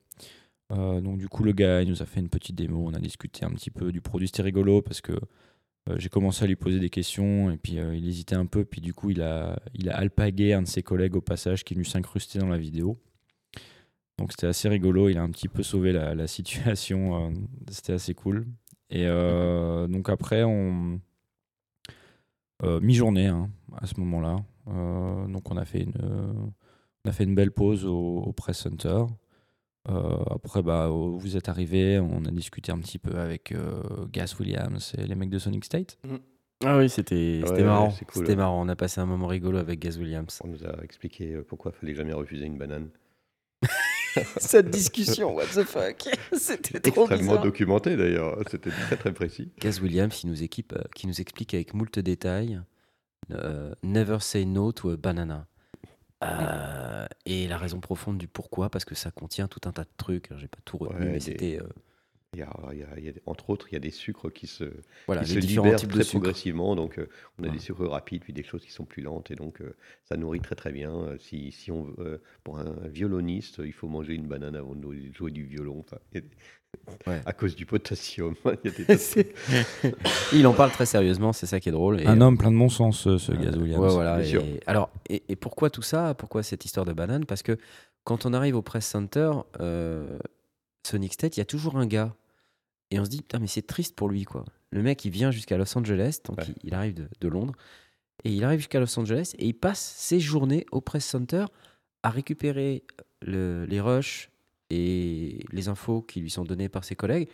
Euh, 0.72 1.00
donc, 1.00 1.18
du 1.18 1.28
coup, 1.28 1.44
le 1.44 1.52
gars, 1.52 1.82
il 1.82 1.88
nous 1.88 2.02
a 2.02 2.06
fait 2.06 2.20
une 2.20 2.28
petite 2.28 2.56
démo, 2.56 2.84
on 2.86 2.94
a 2.94 2.98
discuté 2.98 3.44
un 3.44 3.50
petit 3.50 3.70
peu 3.70 3.92
du 3.92 4.00
produit, 4.00 4.28
c'était 4.28 4.42
rigolo 4.42 4.82
parce 4.82 5.00
que 5.00 5.12
euh, 5.12 5.98
j'ai 5.98 6.08
commencé 6.08 6.44
à 6.44 6.46
lui 6.46 6.56
poser 6.56 6.78
des 6.78 6.90
questions 6.90 7.50
et 7.50 7.56
puis 7.56 7.78
euh, 7.78 7.96
il 7.96 8.06
hésitait 8.08 8.36
un 8.36 8.46
peu. 8.46 8.64
Puis 8.64 8.80
du 8.80 8.94
coup, 8.94 9.10
il 9.10 9.22
a, 9.22 9.60
il 9.74 9.90
alpagué 9.90 10.52
un 10.52 10.62
de 10.62 10.68
ses 10.68 10.82
collègues 10.82 11.16
au 11.16 11.20
passage 11.20 11.64
qui 11.64 11.74
est 11.74 11.76
venu 11.76 11.84
s'incruster 11.84 12.38
dans 12.38 12.48
la 12.48 12.58
vidéo. 12.58 12.98
Donc 14.18 14.32
c'était 14.32 14.46
assez 14.46 14.68
rigolo. 14.68 15.08
Il 15.08 15.18
a 15.18 15.22
un 15.22 15.30
petit 15.30 15.48
peu 15.48 15.62
sauvé 15.62 15.92
la, 15.92 16.26
situation. 16.26 17.32
c'était 17.70 17.94
assez 17.94 18.14
cool. 18.14 18.46
Et 18.90 19.06
donc 19.06 20.10
après, 20.10 20.44
on. 20.44 21.00
Mi-journée 22.62 23.28
hein, 23.28 23.48
à 23.78 23.86
ce 23.86 23.98
moment-là. 24.00 24.36
Donc 24.66 25.50
on 25.50 25.56
a 25.56 25.64
fait 25.64 25.84
une, 25.84 25.94
on 27.04 27.08
a 27.08 27.12
fait 27.12 27.24
une 27.24 27.34
belle 27.34 27.52
pause 27.52 27.86
au, 27.86 28.18
au 28.18 28.32
Press 28.34 28.58
Center. 28.58 29.04
Euh, 29.88 30.18
après, 30.30 30.62
bah, 30.62 30.88
au- 30.90 31.16
vous 31.16 31.36
êtes 31.36 31.48
arrivés, 31.48 31.98
on 31.98 32.24
a 32.24 32.30
discuté 32.30 32.70
un 32.70 32.78
petit 32.78 32.98
peu 32.98 33.16
avec 33.18 33.52
euh, 33.52 33.82
Gas 34.12 34.36
Williams 34.38 34.92
et 34.98 35.06
les 35.06 35.14
mecs 35.14 35.30
de 35.30 35.38
Sonic 35.38 35.64
State. 35.64 35.98
Ah 36.64 36.76
oui, 36.76 36.90
c'était 36.90 37.14
Ouais, 37.14 37.46
c'était 37.46 37.60
ouais, 37.60 37.64
marrant. 37.64 37.88
cool, 37.90 38.06
C'était 38.12 38.28
ouais. 38.30 38.36
marrant. 38.36 38.60
On 38.62 38.68
a 38.68 38.76
passé 38.76 39.00
un 39.00 39.06
moment 39.06 39.26
rigolo 39.26 39.56
avec 39.58 39.78
Gaz 39.80 39.96
Williams. 39.98 40.40
On 40.44 40.48
nous 40.48 40.64
a 40.66 40.82
expliqué 40.84 41.32
euh, 41.34 41.42
pourquoi 41.42 41.72
il 41.74 41.80
fallait 41.80 41.94
jamais 41.94 42.12
refuser 42.12 42.44
une 42.44 42.58
banane. 42.58 42.90
Cette 44.38 44.70
discussion, 44.70 45.34
what 45.34 45.46
the 45.46 45.62
fuck 45.64 46.08
C'était 46.32 46.80
trop 46.80 47.02
Extrêmement 47.02 47.32
bizarre. 47.32 47.42
documenté 47.44 47.96
d'ailleurs, 47.96 48.36
c'était 48.50 48.70
très 48.70 48.96
très 48.96 49.12
précis. 49.12 49.50
Gaz 49.60 49.80
Williams, 49.80 50.20
il 50.24 50.30
nous, 50.30 50.42
équipe, 50.42 50.72
euh, 50.76 50.82
qui 50.94 51.06
nous 51.06 51.20
explique 51.20 51.54
avec 51.54 51.74
moult 51.74 51.96
détails 52.00 52.60
euh, 53.30 53.72
Never 53.84 54.18
say 54.20 54.44
no 54.44 54.72
to 54.72 54.90
a 54.90 54.96
banana. 54.96 55.46
Euh, 56.22 57.06
et 57.24 57.48
la 57.48 57.56
raison 57.58 57.80
profonde 57.80 58.18
du 58.18 58.28
pourquoi, 58.28 58.70
parce 58.70 58.84
que 58.84 58.94
ça 58.94 59.10
contient 59.10 59.48
tout 59.48 59.60
un 59.68 59.72
tas 59.72 59.84
de 59.84 59.90
trucs. 59.96 60.28
J'ai 60.36 60.48
pas 60.48 60.58
tout 60.64 60.76
retenu, 60.78 61.06
Ouais, 61.06 61.12
mais 61.12 61.20
c'était 61.20 61.58
euh, 61.60 61.68
y 62.38 62.42
a, 62.42 62.50
il 62.72 62.78
y 62.78 62.82
a- 62.84 62.98
il 62.98 63.04
y 63.04 63.08
a 63.08 63.12
des- 63.12 63.22
entre 63.26 63.50
autres, 63.50 63.68
il 63.70 63.72
y 63.74 63.76
a 63.76 63.80
des 63.80 63.90
sucres 63.90 64.30
qui 64.32 64.46
se, 64.46 64.64
voilà, 65.06 65.24
qui 65.24 65.34
les 65.34 65.40
se 65.40 65.46
libèrent 65.46 65.76
types 65.80 65.90
très 65.90 65.98
de 66.00 66.04
progressivement. 66.04 66.76
Donc, 66.76 66.98
euh, 66.98 67.08
on 67.38 67.44
a 67.44 67.48
des 67.48 67.58
sucres 67.58 67.86
rapides, 67.88 68.22
puis 68.22 68.32
des 68.32 68.42
choses 68.44 68.64
qui 68.64 68.70
sont 68.72 68.84
plus 68.84 69.02
lentes. 69.02 69.30
Et 69.30 69.34
donc, 69.36 69.60
euh, 69.62 69.76
ça 70.04 70.16
nourrit 70.16 70.40
très 70.40 70.54
très 70.54 70.72
bien. 70.72 71.16
Si, 71.18 71.52
si 71.52 71.72
on, 71.72 71.94
euh, 71.98 72.22
pour 72.44 72.58
un 72.58 72.74
violoniste, 72.88 73.60
il 73.64 73.72
faut 73.72 73.88
manger 73.88 74.14
une 74.14 74.28
banane 74.28 74.56
avant 74.56 74.74
de 74.76 75.12
jouer 75.12 75.30
du 75.32 75.44
violon. 75.44 75.80
Enfin, 75.80 75.98
Ouais. 77.06 77.20
À 77.24 77.32
cause 77.32 77.54
du 77.56 77.66
potassium. 77.66 78.34
il 78.44 78.70
y 78.70 78.72
a 78.74 78.76
des 78.76 78.84
tas 78.86 78.94
de 78.94 78.98
C'est- 78.98 79.34
il 80.32 80.46
en 80.46 80.52
parle 80.52 80.70
très 80.70 80.86
sérieusement, 80.86 81.32
c'est 81.32 81.46
ça 81.46 81.60
qui 81.60 81.68
est 81.68 81.72
drôle. 81.72 82.00
Et, 82.00 82.06
Un 82.06 82.20
homme 82.20 82.36
plein 82.36 82.50
de 82.50 82.56
bon 82.58 82.68
sens, 82.68 83.00
ce, 83.00 83.16
ce 83.18 83.32
Euh, 83.32 83.36
Gaz 83.36 83.56
Williams. 83.56 83.80
ouais, 83.82 83.90
voilà, 83.90 84.18
bien 84.18 84.40
et- 84.40 84.60
alors, 84.66 84.90
et, 85.08 85.22
et 85.28 85.36
pourquoi 85.36 85.70
tout 85.70 85.82
ça? 85.82 86.14
Pourquoi 86.14 86.42
cette 86.42 86.64
histoire 86.64 86.84
de 86.86 86.92
banane? 86.92 87.24
Parce 87.26 87.42
que 87.42 87.56
quand 88.04 88.26
on 88.26 88.32
arrive 88.34 88.56
au 88.56 88.62
Press 88.62 88.86
Center, 88.86 89.30
euh, 89.60 90.18
Sonic 90.86 91.12
State, 91.12 91.36
il 91.36 91.40
y 91.40 91.42
a 91.42 91.46
toujours 91.46 91.76
un 91.76 91.86
gars. 91.86 92.14
Et 92.90 92.98
on 92.98 93.04
se 93.04 93.10
dit, 93.10 93.18
putain, 93.22 93.38
mais 93.38 93.46
c'est 93.46 93.66
triste 93.66 93.94
pour 93.94 94.08
lui, 94.08 94.24
quoi. 94.24 94.44
Le 94.70 94.82
mec, 94.82 95.04
il 95.04 95.10
vient 95.10 95.30
jusqu'à 95.30 95.56
Los 95.56 95.76
Angeles, 95.78 96.18
donc 96.24 96.38
Ouais. 96.38 96.44
il, 96.48 96.54
il 96.68 96.74
arrive 96.74 96.94
de, 96.94 97.08
de 97.20 97.28
Londres, 97.28 97.54
et 98.24 98.30
il 98.32 98.42
arrive 98.44 98.58
jusqu'à 98.60 98.80
Los 98.80 98.98
Angeles, 98.98 99.32
et 99.38 99.46
il 99.46 99.54
passe 99.54 99.94
ses 99.96 100.18
journées 100.20 100.66
au 100.72 100.80
Press 100.80 101.04
Center 101.04 101.44
à 102.02 102.10
récupérer 102.10 102.82
le- 103.22 103.64
les 103.66 103.80
rushs 103.80 104.30
et 104.70 105.44
les 105.52 105.68
infos 105.68 106.02
qui 106.02 106.20
lui 106.20 106.30
sont 106.30 106.44
données 106.44 106.68
par 106.68 106.84
ses 106.84 106.96
collègues, 106.96 107.28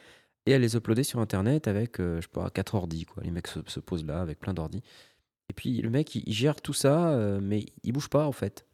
et 0.47 0.55
à 0.55 0.59
les 0.59 0.77
uploader 0.77 1.03
sur 1.03 1.21
Internet 1.21 1.69
avec, 1.69 2.01
euh, 2.01 2.17
je 2.17 2.23
sais 2.23 2.33
pas, 2.33 2.51
4 2.51 2.75
ordi, 2.77 3.05
quoi. 3.05 3.23
Les 3.23 3.31
mecs 3.31 3.49
se, 3.49 3.61
se 3.67 3.81
posent 3.81 4.05
là 4.05 4.21
avec 4.21 4.39
plein 4.39 4.55
d'ordi. 4.55 4.83
Et 5.49 5.53
puis 5.53 5.81
le 5.83 5.91
mec, 5.91 6.15
il, 6.15 6.23
il 6.27 6.33
gère 6.33 6.61
tout 6.61 6.73
ça, 6.73 7.11
euh, 7.11 7.41
mais 7.43 7.67
il 7.83 7.93
bouge 7.93 8.09
pas 8.09 8.27
en 8.27 8.33
fait. 8.33 8.65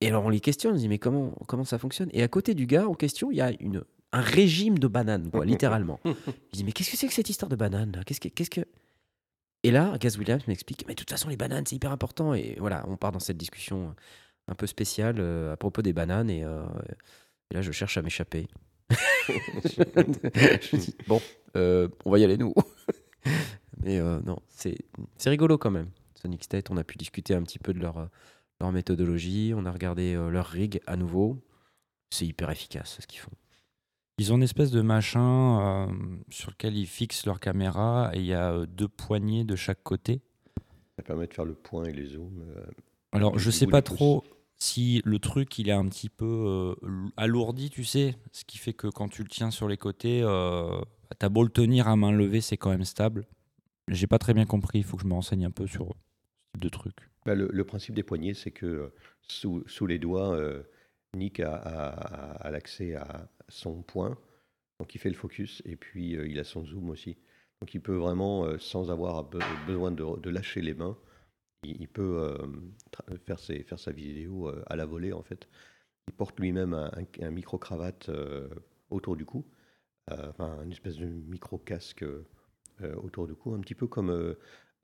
Et 0.00 0.08
alors 0.08 0.24
on 0.24 0.28
les 0.28 0.40
questionne, 0.40 0.72
on 0.72 0.76
se 0.76 0.80
dit 0.80 0.88
mais 0.88 0.98
comment, 0.98 1.30
comment 1.46 1.64
ça 1.64 1.78
fonctionne? 1.78 2.08
Et 2.12 2.22
à 2.22 2.28
côté 2.28 2.54
du 2.54 2.66
gars 2.66 2.88
en 2.88 2.94
question, 2.94 3.30
il 3.30 3.36
y 3.36 3.40
a 3.40 3.52
une, 3.60 3.84
un 4.12 4.20
régime 4.20 4.78
de 4.78 4.88
bananes, 4.88 5.30
quoi, 5.30 5.44
littéralement. 5.44 6.00
Je 6.04 6.10
dis 6.52 6.64
mais 6.64 6.72
qu'est-ce 6.72 6.90
que 6.90 6.96
c'est 6.96 7.06
que 7.06 7.14
cette 7.14 7.30
histoire 7.30 7.48
de 7.48 7.56
bananes 7.56 8.02
Qu'est-ce 8.04 8.20
que, 8.20 8.28
qu'est-ce 8.28 8.50
que 8.50 8.62
Et 9.62 9.70
là, 9.70 9.96
Gaz 9.98 10.18
Williams 10.18 10.46
m'explique 10.48 10.84
mais 10.88 10.94
de 10.94 10.98
toute 10.98 11.10
façon 11.10 11.28
les 11.28 11.36
bananes 11.36 11.64
c'est 11.66 11.76
hyper 11.76 11.92
important. 11.92 12.34
Et 12.34 12.56
voilà, 12.58 12.84
on 12.88 12.96
part 12.96 13.12
dans 13.12 13.20
cette 13.20 13.38
discussion 13.38 13.94
un 14.48 14.54
peu 14.54 14.66
spéciale 14.66 15.16
euh, 15.18 15.52
à 15.52 15.56
propos 15.56 15.82
des 15.82 15.92
bananes 15.92 16.30
et, 16.30 16.44
et 17.52 17.54
là 17.54 17.60
je 17.62 17.70
cherche 17.70 17.98
à 17.98 18.02
m'échapper. 18.02 18.48
je 19.28 20.76
dis 20.76 20.94
bon, 21.06 21.20
euh, 21.56 21.88
on 22.06 22.10
va 22.10 22.18
y 22.18 22.24
aller 22.24 22.38
nous. 22.38 22.54
Mais 23.84 23.98
euh, 23.98 24.20
non, 24.24 24.38
c'est 24.48 24.76
c'est 25.18 25.28
rigolo 25.30 25.58
quand 25.58 25.70
même. 25.70 25.90
Sonic 26.14 26.44
State, 26.44 26.70
on 26.70 26.76
a 26.78 26.84
pu 26.84 26.96
discuter 26.96 27.34
un 27.34 27.42
petit 27.42 27.58
peu 27.58 27.74
de 27.74 27.78
leur, 27.80 27.98
euh, 27.98 28.06
leur 28.60 28.72
méthodologie, 28.72 29.52
on 29.54 29.66
a 29.66 29.70
regardé 29.70 30.14
euh, 30.14 30.30
leur 30.30 30.46
rig 30.46 30.80
à 30.86 30.96
nouveau. 30.96 31.38
C'est 32.10 32.26
hyper 32.26 32.50
efficace 32.50 32.98
ce 33.00 33.06
qu'ils 33.06 33.20
font. 33.20 33.32
Ils 34.18 34.32
ont 34.32 34.36
une 34.36 34.42
espèce 34.42 34.70
de 34.70 34.80
machin 34.82 35.88
euh, 35.88 35.92
sur 36.30 36.50
lequel 36.50 36.76
ils 36.76 36.86
fixent 36.86 37.26
leur 37.26 37.40
caméra 37.40 38.10
et 38.14 38.18
il 38.20 38.26
y 38.26 38.34
a 38.34 38.66
deux 38.66 38.88
poignées 38.88 39.44
de 39.44 39.56
chaque 39.56 39.82
côté. 39.82 40.20
Ça 40.96 41.02
permet 41.02 41.26
de 41.26 41.34
faire 41.34 41.44
le 41.46 41.54
point 41.54 41.84
et 41.84 41.92
les 41.92 42.06
zooms. 42.06 42.44
euh, 42.56 42.64
Alors, 43.12 43.38
je 43.38 43.50
sais 43.50 43.64
bout 43.64 43.72
pas 43.72 43.82
trop 43.82 44.22
si 44.62 45.02
le 45.04 45.18
truc 45.18 45.58
il 45.58 45.68
est 45.68 45.72
un 45.72 45.88
petit 45.88 46.08
peu 46.08 46.76
euh, 46.84 47.08
alourdi, 47.16 47.68
tu 47.68 47.84
sais, 47.84 48.14
ce 48.30 48.44
qui 48.44 48.58
fait 48.58 48.72
que 48.72 48.86
quand 48.86 49.08
tu 49.08 49.22
le 49.22 49.28
tiens 49.28 49.50
sur 49.50 49.66
les 49.66 49.76
côtés, 49.76 50.22
euh, 50.22 50.80
t'as 51.18 51.28
beau 51.28 51.42
le 51.42 51.50
tenir 51.50 51.88
à 51.88 51.96
main 51.96 52.12
levée, 52.12 52.40
c'est 52.40 52.56
quand 52.56 52.70
même 52.70 52.84
stable. 52.84 53.26
J'ai 53.88 54.06
pas 54.06 54.18
très 54.18 54.34
bien 54.34 54.46
compris, 54.46 54.78
il 54.78 54.84
faut 54.84 54.96
que 54.96 55.02
je 55.02 55.08
me 55.08 55.14
renseigne 55.14 55.44
un 55.44 55.50
peu 55.50 55.66
sur 55.66 55.88
ce 55.88 55.92
type 56.52 56.62
de 56.62 56.68
truc. 56.68 56.94
Bah, 57.26 57.34
le, 57.34 57.64
principe 57.64 57.96
des 57.96 58.04
poignets, 58.04 58.34
c'est 58.34 58.52
que 58.52 58.66
euh, 58.66 58.94
sous, 59.66 59.86
les 59.86 59.98
doigts, 59.98 60.38
Nick 61.16 61.40
a, 61.40 62.48
l'accès 62.48 62.94
à 62.94 63.28
son 63.48 63.82
point, 63.82 64.16
donc 64.78 64.94
il 64.94 64.98
fait 64.98 65.10
le 65.10 65.16
focus, 65.16 65.60
et 65.64 65.74
puis 65.74 66.12
il 66.12 66.38
a 66.38 66.44
son 66.44 66.64
zoom 66.64 66.90
aussi. 66.90 67.16
Donc 67.60 67.74
il 67.74 67.80
peut 67.80 67.96
vraiment, 67.96 68.56
sans 68.60 68.92
avoir 68.92 69.28
be- 69.28 69.66
besoin 69.66 69.90
de 69.90 70.30
lâcher 70.30 70.62
les 70.62 70.74
mains, 70.74 70.96
il, 71.62 71.88
peut 71.88 72.18
euh, 72.18 73.16
faire, 73.26 73.38
ses- 73.38 73.62
faire 73.62 73.78
sa 73.78 73.92
vidéo 73.92 74.48
euh, 74.48 74.62
à 74.66 74.76
la 74.76 74.86
volée 74.86 75.12
en 75.12 75.22
fait. 75.22 75.48
Il 76.08 76.14
porte 76.14 76.38
lui-même 76.40 76.74
un, 76.74 77.30
micro-cravate 77.30 78.08
euh, 78.08 78.48
autour 78.90 79.16
du 79.16 79.24
cou, 79.24 79.44
enfin 80.10 80.62
une 80.64 80.72
espèce 80.72 80.96
de 80.96 81.06
micro-casque 81.06 82.04
autour 82.96 83.28
du 83.28 83.34
cou, 83.34 83.54
un 83.54 83.60
petit 83.60 83.76
peu 83.76 83.86
comme 83.86 84.10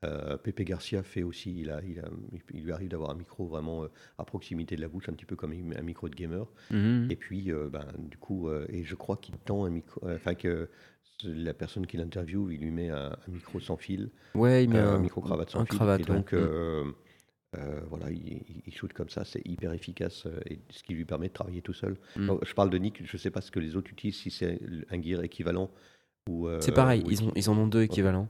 euh, 0.05 0.37
Pepe 0.37 0.63
Garcia 0.63 1.03
fait 1.03 1.25
aussi. 1.25 1.61
Il, 1.61 1.71
a, 1.71 1.83
il, 1.83 1.99
a- 1.99 2.09
il 2.55 2.63
lui 2.63 2.71
arrive 2.71 2.89
d'avoir 2.89 3.11
un 3.11 3.17
micro 3.17 3.47
vraiment 3.47 3.83
euh, 3.83 3.89
à 4.17 4.25
proximité 4.25 4.77
de 4.77 4.81
la 4.81 4.87
bouche, 4.89 5.09
un 5.09 5.13
petit 5.13 5.27
peu 5.27 5.35
comme 5.35 5.53
un 5.53 5.83
micro 5.83 6.09
de 6.09 6.15
gamer. 6.15 6.47
Mhm. 6.71 7.09
Et 7.11 7.17
puis, 7.17 7.51
euh, 7.51 7.69
ben, 7.69 7.87
du 7.99 8.17
coup, 8.17 8.49
et 8.69 8.85
je 8.85 8.95
crois 8.95 9.17
qu'il 9.17 9.37
tend 9.39 9.65
un 9.65 9.71
micro, 9.71 10.01
enfin 10.09 10.37
que 10.37 10.69
la 11.25 11.55
personne 11.55 11.87
qui 11.87 11.97
l'interviewe, 11.97 12.53
il 12.53 12.61
lui 12.61 12.71
met 12.71 12.91
un, 12.91 13.11
un 13.27 13.31
micro 13.31 13.61
sans 13.61 13.77
fil, 13.77 14.11
Ouais, 14.35 14.65
il 14.65 14.71
met 14.71 14.79
euh, 14.79 14.93
un, 14.93 14.95
un, 14.95 14.99
micro 14.99 15.21
cravate 15.21 15.51
sans 15.51 15.61
un 15.61 15.65
fil. 15.67 15.77
cravate, 15.77 16.01
et 16.01 16.05
donc, 16.05 16.33
ouais. 16.33 16.39
euh, 16.39 16.93
euh, 17.57 17.81
voilà, 17.89 18.11
il, 18.11 18.43
il- 18.67 18.73
shoot 18.75 18.93
comme 18.93 19.09
ça, 19.09 19.25
c'est 19.25 19.43
hyper 19.47 19.73
efficace, 19.73 20.27
euh, 20.27 20.39
et 20.47 20.61
ce 20.71 20.83
qui 20.83 20.95
lui 20.95 21.05
permet 21.05 21.29
de 21.29 21.33
travailler 21.33 21.63
tout 21.63 21.73
seul. 21.73 21.99
Mm. 22.17 22.27
Donc, 22.27 22.45
je 22.45 22.55
parle 22.55 22.71
de 22.71 22.79
Nick, 22.79 23.05
je 23.05 23.17
ne 23.17 23.19
sais 23.19 23.31
pas 23.31 23.41
ce 23.41 23.51
que 23.51 23.59
les 23.61 23.75
autres 23.77 23.91
utilisent, 23.91 24.19
si 24.19 24.31
c'est 24.31 24.61
un 24.91 25.03
gear 25.03 25.23
équivalent 25.23 25.71
ou. 26.29 26.47
euh, 26.49 26.61
C'est 26.61 26.73
pareil, 26.73 27.03
ou 27.05 27.11
ils, 27.11 27.23
ont, 27.23 27.33
ils 27.35 27.49
en 27.51 27.57
ont 27.57 27.67
deux 27.67 27.83
équivalents. 27.83 28.29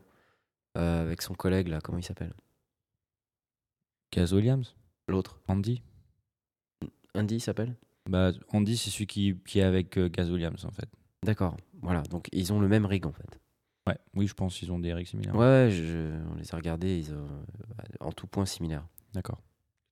euh, 0.77 1.03
avec 1.03 1.21
son 1.23 1.35
collègue, 1.35 1.69
là, 1.69 1.81
comment 1.83 1.99
il 1.99 2.05
s'appelle? 2.05 2.33
Gaz 4.13 4.33
Williams? 4.33 4.75
L'autre. 5.09 5.41
Andy? 5.49 5.83
Andy, 7.15 7.37
il 7.37 7.41
s'appelle? 7.41 7.77
Bah, 8.09 8.31
Andy, 8.49 8.77
c'est 8.77 8.91
celui 8.91 9.07
qui, 9.07 9.37
qui 9.47 9.59
est 9.59 9.63
avec 9.63 9.99
euh, 9.99 10.09
Gaz 10.09 10.31
Williams 10.31 10.65
en 10.65 10.71
fait. 10.71 10.89
D'accord. 11.25 11.57
Voilà, 11.83 12.03
donc 12.03 12.29
ils 12.33 12.53
ont 12.53 12.61
le 12.61 12.69
même 12.69 12.87
rig 12.87 13.07
en 13.07 13.13
fait. 13.13 13.39
Ouais, 13.87 13.97
oui, 14.15 14.27
je 14.27 14.35
pense 14.35 14.57
qu'ils 14.59 14.71
ont 14.73 14.79
des 14.79 14.93
règles 14.93 15.09
similaires. 15.09 15.35
Ouais, 15.35 15.69
je- 15.71 16.13
on 16.31 16.35
les 16.35 16.53
a 16.53 16.57
regardés, 16.57 16.99
ils 16.99 17.15
ont, 17.15 17.19
euh, 17.19 17.83
en 18.01 18.13
tout 18.13 18.27
point 18.27 18.45
similaires. 18.45 18.87
D'accord. 19.15 19.41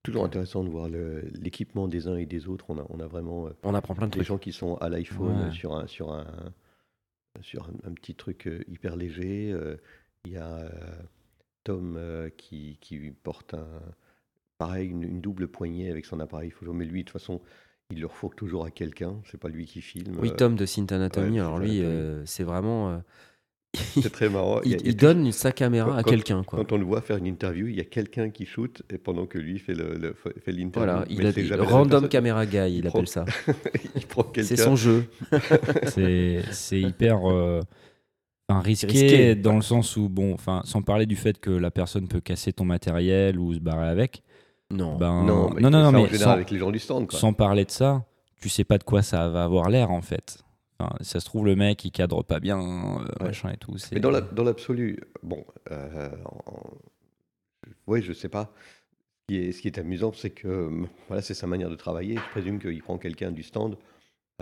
Toujours 0.02 0.24
intéressant 0.24 0.62
de 0.62 0.68
voir 0.68 0.88
l'équipement 0.88 1.88
des 1.88 2.06
uns 2.06 2.16
et 2.16 2.26
des 2.26 2.46
autres. 2.46 2.66
On 2.68 2.78
a, 2.78 2.86
on 2.90 3.00
a 3.00 3.06
vraiment 3.06 3.46
euh, 3.48 3.50
On 3.64 3.74
apprend 3.74 3.94
plein 3.94 4.06
de 4.06 4.12
des 4.12 4.18
trucs. 4.18 4.28
gens 4.28 4.38
qui 4.38 4.52
sont 4.52 4.76
à 4.76 4.88
l'iPhone 4.88 5.46
Ouais. 5.46 5.50
sur 5.52 5.74
un 5.74 5.86
sur 5.86 6.12
un 6.12 6.26
sur 7.40 7.64
un, 7.68 7.88
un 7.90 7.92
petit 7.94 8.14
truc 8.14 8.46
euh, 8.46 8.62
hyper 8.68 8.96
léger. 8.96 9.54
Il 10.24 10.32
y 10.32 10.36
a 10.36 10.70
Tom 11.64 11.98
qui, 12.36 12.78
qui 12.80 13.10
porte 13.10 13.54
un 13.54 13.66
pareil 14.58 14.88
une, 14.88 15.02
une 15.02 15.20
double 15.20 15.48
poignée 15.48 15.90
avec 15.90 16.04
son 16.04 16.20
appareil 16.20 16.50
photo. 16.50 16.72
Mais 16.72 16.84
lui, 16.84 17.02
de 17.02 17.08
toute 17.08 17.18
façon, 17.18 17.40
il 17.90 18.00
le 18.00 18.06
refourque 18.06 18.36
toujours 18.36 18.64
à 18.64 18.70
quelqu'un. 18.70 19.14
C'est 19.30 19.38
pas 19.40 19.48
lui 19.48 19.64
qui 19.66 19.80
filme. 19.80 20.16
Oui, 20.20 20.30
Euh, 20.30 20.34
Tom 20.36 20.56
de 20.56 20.66
Synth 20.66 20.90
Anatomy, 20.92 21.34
ouais, 21.34 21.40
alors 21.40 21.58
lui, 21.58 21.82
euh, 21.82 22.24
c'est 22.26 22.42
vraiment. 22.44 22.90
euh, 22.90 22.98
C'est 24.02 24.10
très 24.10 24.28
marrant. 24.30 24.60
il, 24.64 24.70
y 24.70 24.74
a- 24.74 24.78
il 24.78 24.86
y 24.86 24.88
a 24.88 24.90
il 24.90 24.96
toujours- 24.96 25.14
donne 25.14 25.32
sa 25.32 25.52
caméra 25.52 25.98
à 25.98 26.02
quelqu'un, 26.02 26.42
quoi. 26.42 26.58
Quand 26.58 26.72
on 26.72 26.78
le 26.78 26.84
voit 26.84 27.02
faire 27.02 27.18
une 27.18 27.26
interview, 27.26 27.66
il 27.66 27.76
y 27.76 27.80
a 27.80 27.84
quelqu'un 27.84 28.30
qui 28.30 28.46
shoot 28.46 28.82
et 28.90 28.96
pendant 28.98 29.26
que 29.26 29.38
lui 29.38 29.58
fait 29.58 29.74
le, 29.74 29.94
le- 29.98 30.14
fait 30.14 30.50
l'interview. 30.52 30.70
Voilà, 30.72 31.04
il 31.08 31.52
a 31.52 31.56
la 31.56 31.62
random 31.64 32.08
camera 32.08 32.46
guy, 32.46 32.56
il, 32.68 32.74
il 32.78 32.86
appelle 32.86 33.06
ça. 33.06 33.24
il 33.94 34.06
prend 34.06 34.22
quelqu'un. 34.24 34.48
C'est 34.48 34.56
son 34.62 34.76
jeu. 34.76 35.04
c'est 35.88 36.42
c'est 36.52 36.80
hyper 36.80 37.30
euh, 37.30 37.60
enfin, 38.48 38.60
risqué, 38.60 38.86
risqué. 38.86 39.34
dans 39.34 39.56
le 39.56 39.62
sens 39.62 39.96
où, 39.96 40.08
bon, 40.08 40.32
enfin, 40.32 40.62
sans 40.64 40.80
parler 40.82 41.04
du 41.06 41.16
fait 41.16 41.38
que 41.38 41.50
la 41.50 41.70
personne 41.70 42.08
peut 42.08 42.20
casser 42.20 42.52
ton 42.54 42.64
matériel 42.64 43.38
ou 43.38 43.52
se 43.54 43.58
barrer 43.60 43.88
avec. 43.88 44.22
Non. 44.70 44.96
Ben, 44.96 45.22
Non, 45.24 45.50
mais 45.50 45.60
non, 45.60 45.68
il 45.68 45.72
non, 45.72 45.78
fait 45.78 45.82
non, 45.84 45.92
mais 45.92 45.98
général 46.08 46.18
sans, 46.18 46.30
avec 46.32 46.50
les 46.50 46.58
gens 46.58 46.70
du 46.70 46.78
stand. 46.78 47.06
Quoi. 47.08 47.18
sans 47.18 47.32
parler 47.32 47.64
de 47.64 47.70
ça, 47.70 48.04
tu 48.40 48.48
sais 48.48 48.64
pas 48.64 48.78
de 48.78 48.84
quoi 48.84 49.02
ça 49.02 49.28
va 49.28 49.44
avoir 49.44 49.68
l'air 49.70 49.90
en 49.90 50.02
fait. 50.02 50.38
Enfin, 50.78 50.94
ça 51.00 51.20
se 51.20 51.24
trouve, 51.24 51.46
le 51.46 51.56
mec 51.56 51.84
il 51.84 51.90
cadre 51.90 52.22
pas 52.22 52.38
bien, 52.40 52.58
euh, 52.60 52.98
Ouais. 53.20 53.26
machin 53.28 53.50
et 53.50 53.56
tout. 53.56 53.74
Mais 53.92 54.00
dans 54.00 54.10
la- 54.10 54.20
dans 54.20 54.44
l'absolu, 54.44 54.98
bon, 55.22 55.44
euh, 55.70 56.10
oui, 57.86 58.02
je 58.02 58.12
sais 58.12 58.28
pas. 58.28 58.52
Ce 59.28 59.34
qui 59.34 59.40
est, 59.40 59.52
ce 59.52 59.60
qui 59.62 59.68
est 59.68 59.78
amusant, 59.78 60.12
c'est 60.12 60.30
que 60.30 60.70
voilà, 61.08 61.22
c'est 61.22 61.34
sa 61.34 61.46
manière 61.46 61.70
de 61.70 61.74
travailler. 61.76 62.16
Je 62.16 62.30
présume 62.30 62.58
qu'il 62.60 62.82
prend 62.82 62.98
quelqu'un 62.98 63.30
du 63.32 63.42
stand 63.42 63.76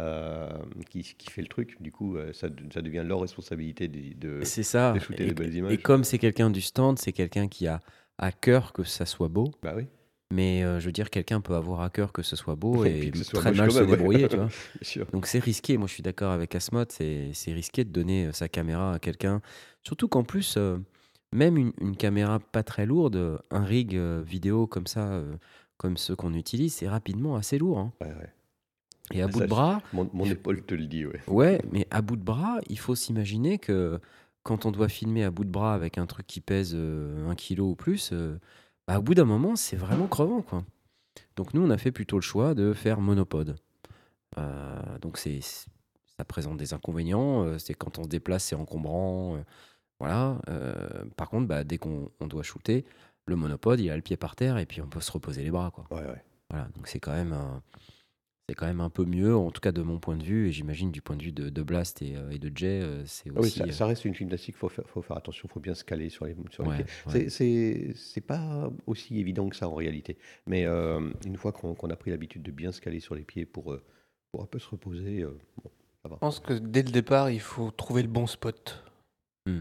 euh, 0.01 0.49
qui, 0.91 1.03
qui 1.03 1.31
fait 1.31 1.41
le 1.43 1.49
truc. 1.49 1.81
Du 1.81 1.93
coup, 1.93 2.17
euh, 2.17 2.33
ça, 2.33 2.49
ça 2.73 2.83
devient 2.83 3.05
leur 3.07 3.21
responsabilité 3.21 3.89
de, 3.89 4.15
de- 4.39 4.45
C'est 4.45 4.63
ça. 4.65 4.93
de 4.93 4.99
shooter 4.99 5.23
Et, 5.23 5.27
les 5.29 5.35
belles 5.35 5.55
images. 5.55 5.73
et 5.73 5.79
comme 5.79 6.05
c'est 6.05 6.19
quelqu'un 6.19 6.51
du 6.51 6.61
stand, 6.61 6.99
c'est 6.99 7.13
quelqu'un 7.13 7.47
qui 7.49 7.67
a 7.69 7.81
à 8.19 8.33
cœur 8.33 8.73
que 8.73 8.83
ça 8.85 9.07
soit 9.07 9.29
beau. 9.29 9.51
Bah 9.63 9.73
oui, 9.77 9.87
Mais 10.33 10.65
euh, 10.65 10.81
je 10.81 10.87
veux 10.87 10.93
dire, 10.93 11.11
quelqu'un 11.11 11.41
peut 11.41 11.55
avoir 11.55 11.83
à 11.83 11.91
cœur 11.91 12.13
que 12.13 12.23
ce 12.23 12.35
soit 12.35 12.57
beau 12.57 12.85
Et 12.87 13.09
et, 13.09 13.25
soit 13.25 13.41
très 13.41 13.53
mal 13.53 13.71
se 13.71 13.79
même, 13.81 13.91
ouais. 13.91 13.97
débrouiller, 13.97 14.29
tu 14.29 14.37
vois. 14.39 14.49
sûr. 14.83 15.07
Donc 15.13 15.27
c'est 15.27 15.39
risqué. 15.39 15.77
Moi, 15.77 15.87
je 15.87 15.93
suis 15.95 16.03
d'accord 16.03 16.33
avec 16.33 16.55
Asmod. 16.55 16.91
C'est 16.91 17.33
risqué 17.53 17.85
de 17.85 17.91
donner 17.91 18.27
euh, 18.27 18.33
sa 18.33 18.49
caméra 18.49 18.95
à 18.95 18.99
quelqu'un. 18.99 19.41
Surtout 19.83 20.09
qu'en 20.09 20.25
plus, 20.25 20.55
euh, 20.57 20.79
même 21.33 21.57
une, 21.59 21.73
une 21.81 21.97
caméra 21.97 22.41
pas 22.41 22.63
très 22.63 22.87
lourde, 22.87 23.41
un 23.51 23.65
rig 23.65 23.95
vidéo 23.95 24.67
comme 24.67 24.87
ça, 24.87 25.09
euh, 25.13 25.37
comme 25.77 25.97
ceux 25.97 26.17
qu'on 26.17 26.33
utilise, 26.35 26.75
c'est 26.75 26.89
rapidement 26.89 27.37
assez 27.37 27.59
lourd. 27.59 27.79
hein. 27.79 27.93
Ouais, 28.01 28.09
ouais. 28.09 28.33
Et 29.13 29.21
à 29.21 29.27
Ah, 29.27 29.29
bout 29.29 29.41
de 29.41 29.47
bras, 29.47 29.83
Mon, 29.93 30.09
mon 30.15 30.25
épaule 30.25 30.63
te 30.65 30.75
le 30.75 30.87
dit, 30.87 31.05
ouais. 31.05 31.21
ouais, 31.29 31.61
mais 31.71 31.87
à 31.91 32.01
bout 32.01 32.17
de 32.17 32.23
bras, 32.23 32.59
il 32.71 32.79
faut 32.79 32.95
s'imaginer 32.95 33.59
que 33.59 34.01
quand 34.45 34.65
on 34.65 34.71
doit 34.71 34.89
filmer 34.89 35.25
à 35.25 35.31
bout 35.31 35.45
de 35.45 35.51
bras 35.51 35.75
avec 35.75 35.99
un 35.99 36.07
truc 36.07 36.27
qui 36.27 36.41
pèse 36.41 36.75
un 36.75 37.35
kilo 37.35 37.71
ou 37.71 37.75
plus, 37.75 38.15
bah, 38.87 38.99
au 38.99 39.03
bout 39.03 39.15
d'un 39.15 39.25
moment, 39.25 39.57
c'est 39.57 39.77
vraiment 39.77 40.07
crevant, 40.07 40.43
quoi. 40.43 40.65
Donc 41.37 41.55
nous, 41.55 41.63
on 41.65 41.71
a 41.71 41.79
fait 41.79 41.93
plutôt 41.93 42.17
le 42.17 42.23
choix 42.23 42.55
de 42.55 42.73
faire 42.73 43.01
monopode. 43.01 43.57
Euh, 44.39 44.99
donc 45.01 45.17
c'est 45.17 45.41
ça 45.41 46.25
présente 46.25 46.57
des 46.57 46.75
inconvénients. 46.75 47.45
euh, 47.45 47.59
c'est 47.59 47.75
quand 47.75 47.99
on 47.99 48.05
se 48.05 48.09
déplace, 48.09 48.45
c'est 48.45 48.57
encombrant. 48.57 49.37
euh, 49.37 49.43
voilà. 50.01 50.39
par 51.17 51.31
contre, 51.31 51.47
bah, 51.47 51.65
dès 51.65 51.79
qu'on 51.79 52.11
on 52.21 52.27
doit 52.27 52.43
shooter, 52.43 52.85
le 53.27 53.37
monopode, 53.37 53.81
il 53.81 53.91
a 53.91 53.97
le 53.97 54.03
pied 54.03 54.17
par 54.17 54.37
terre 54.37 54.59
et 54.59 54.67
puis 54.67 54.83
on 54.83 54.87
peut 54.87 55.01
se 55.01 55.11
reposer 55.11 55.43
les 55.43 55.51
bras, 55.51 55.71
quoi. 55.71 55.87
Ouais, 55.91 56.05
ouais. 56.07 56.23
Voilà, 56.51 56.69
donc 56.77 56.89
c'est 56.89 57.01
quand 57.01 57.13
même 57.13 57.33
un, 57.33 57.63
c'est 58.49 58.55
quand 58.55 58.67
même 58.67 58.81
un 58.83 58.91
peu 58.91 59.05
mieux, 59.05 59.35
en 59.35 59.51
tout 59.51 59.61
cas 59.63 59.73
de 59.73 59.81
mon 59.81 59.99
point 59.99 60.17
de 60.17 60.23
vue, 60.23 60.49
et 60.49 60.53
j'imagine 60.53 60.91
du 60.93 61.01
point 61.01 61.17
de 61.17 61.23
vue 61.23 61.33
de, 61.33 61.49
de 61.49 61.63
Blast 61.63 62.03
et, 62.03 62.15
euh, 62.17 62.31
et 62.31 62.39
de 62.39 62.53
Jay, 62.55 62.83
euh, 62.83 63.03
c'est 63.07 63.31
Ah 63.31 63.33
oui, 63.37 63.47
aussi. 63.49 63.59
ça, 63.59 63.65
euh, 63.65 63.73
ça 63.73 63.87
reste 63.87 64.05
une 64.05 64.15
gymnastique, 64.15 64.55
il 64.55 64.59
faut 64.59 64.69
faire, 64.69 64.85
faut 64.89 65.01
faire 65.01 65.17
attention, 65.17 65.49
il 65.49 65.53
faut 65.53 65.61
bien 65.61 65.75
se 65.75 65.83
caler 65.83 66.11
sur 66.11 66.27
les, 66.27 66.37
sur 66.51 66.63
les 66.65 66.69
ouais, 66.69 66.77
pieds. 66.85 66.87
ouais. 67.15 67.29
C'est- 67.95 68.21
pas 68.21 68.71
aussi 68.87 69.19
évident 69.19 69.49
que 69.49 69.57
ça 69.57 69.69
en 69.69 69.75
réalité. 69.75 70.19
Mais 70.47 70.65
euh, 70.67 71.11
une 71.25 71.37
fois 71.37 71.53
qu'on 71.53 71.75
a 71.91 71.97
pris 71.97 72.11
l'habitude 72.11 72.43
de 72.43 72.51
bien 72.51 72.71
se 72.73 72.81
caler 72.83 73.01
sur 73.01 73.15
les 73.15 73.23
pieds 73.23 73.47
pour, 73.47 73.75
pour 74.33 74.43
un 74.43 74.47
peu 74.47 74.59
se 74.59 74.69
reposer, 74.69 75.23
euh, 75.23 75.39
bon, 75.63 75.71
Je 76.11 76.17
pense 76.17 76.41
que 76.41 76.53
dès 76.55 76.83
le 76.83 76.91
départ, 76.91 77.31
il 77.31 77.41
faut 77.41 77.71
trouver 77.71 78.03
le 78.03 78.09
bon 78.09 78.27
spot. 78.27 78.85
Hmm. 79.47 79.61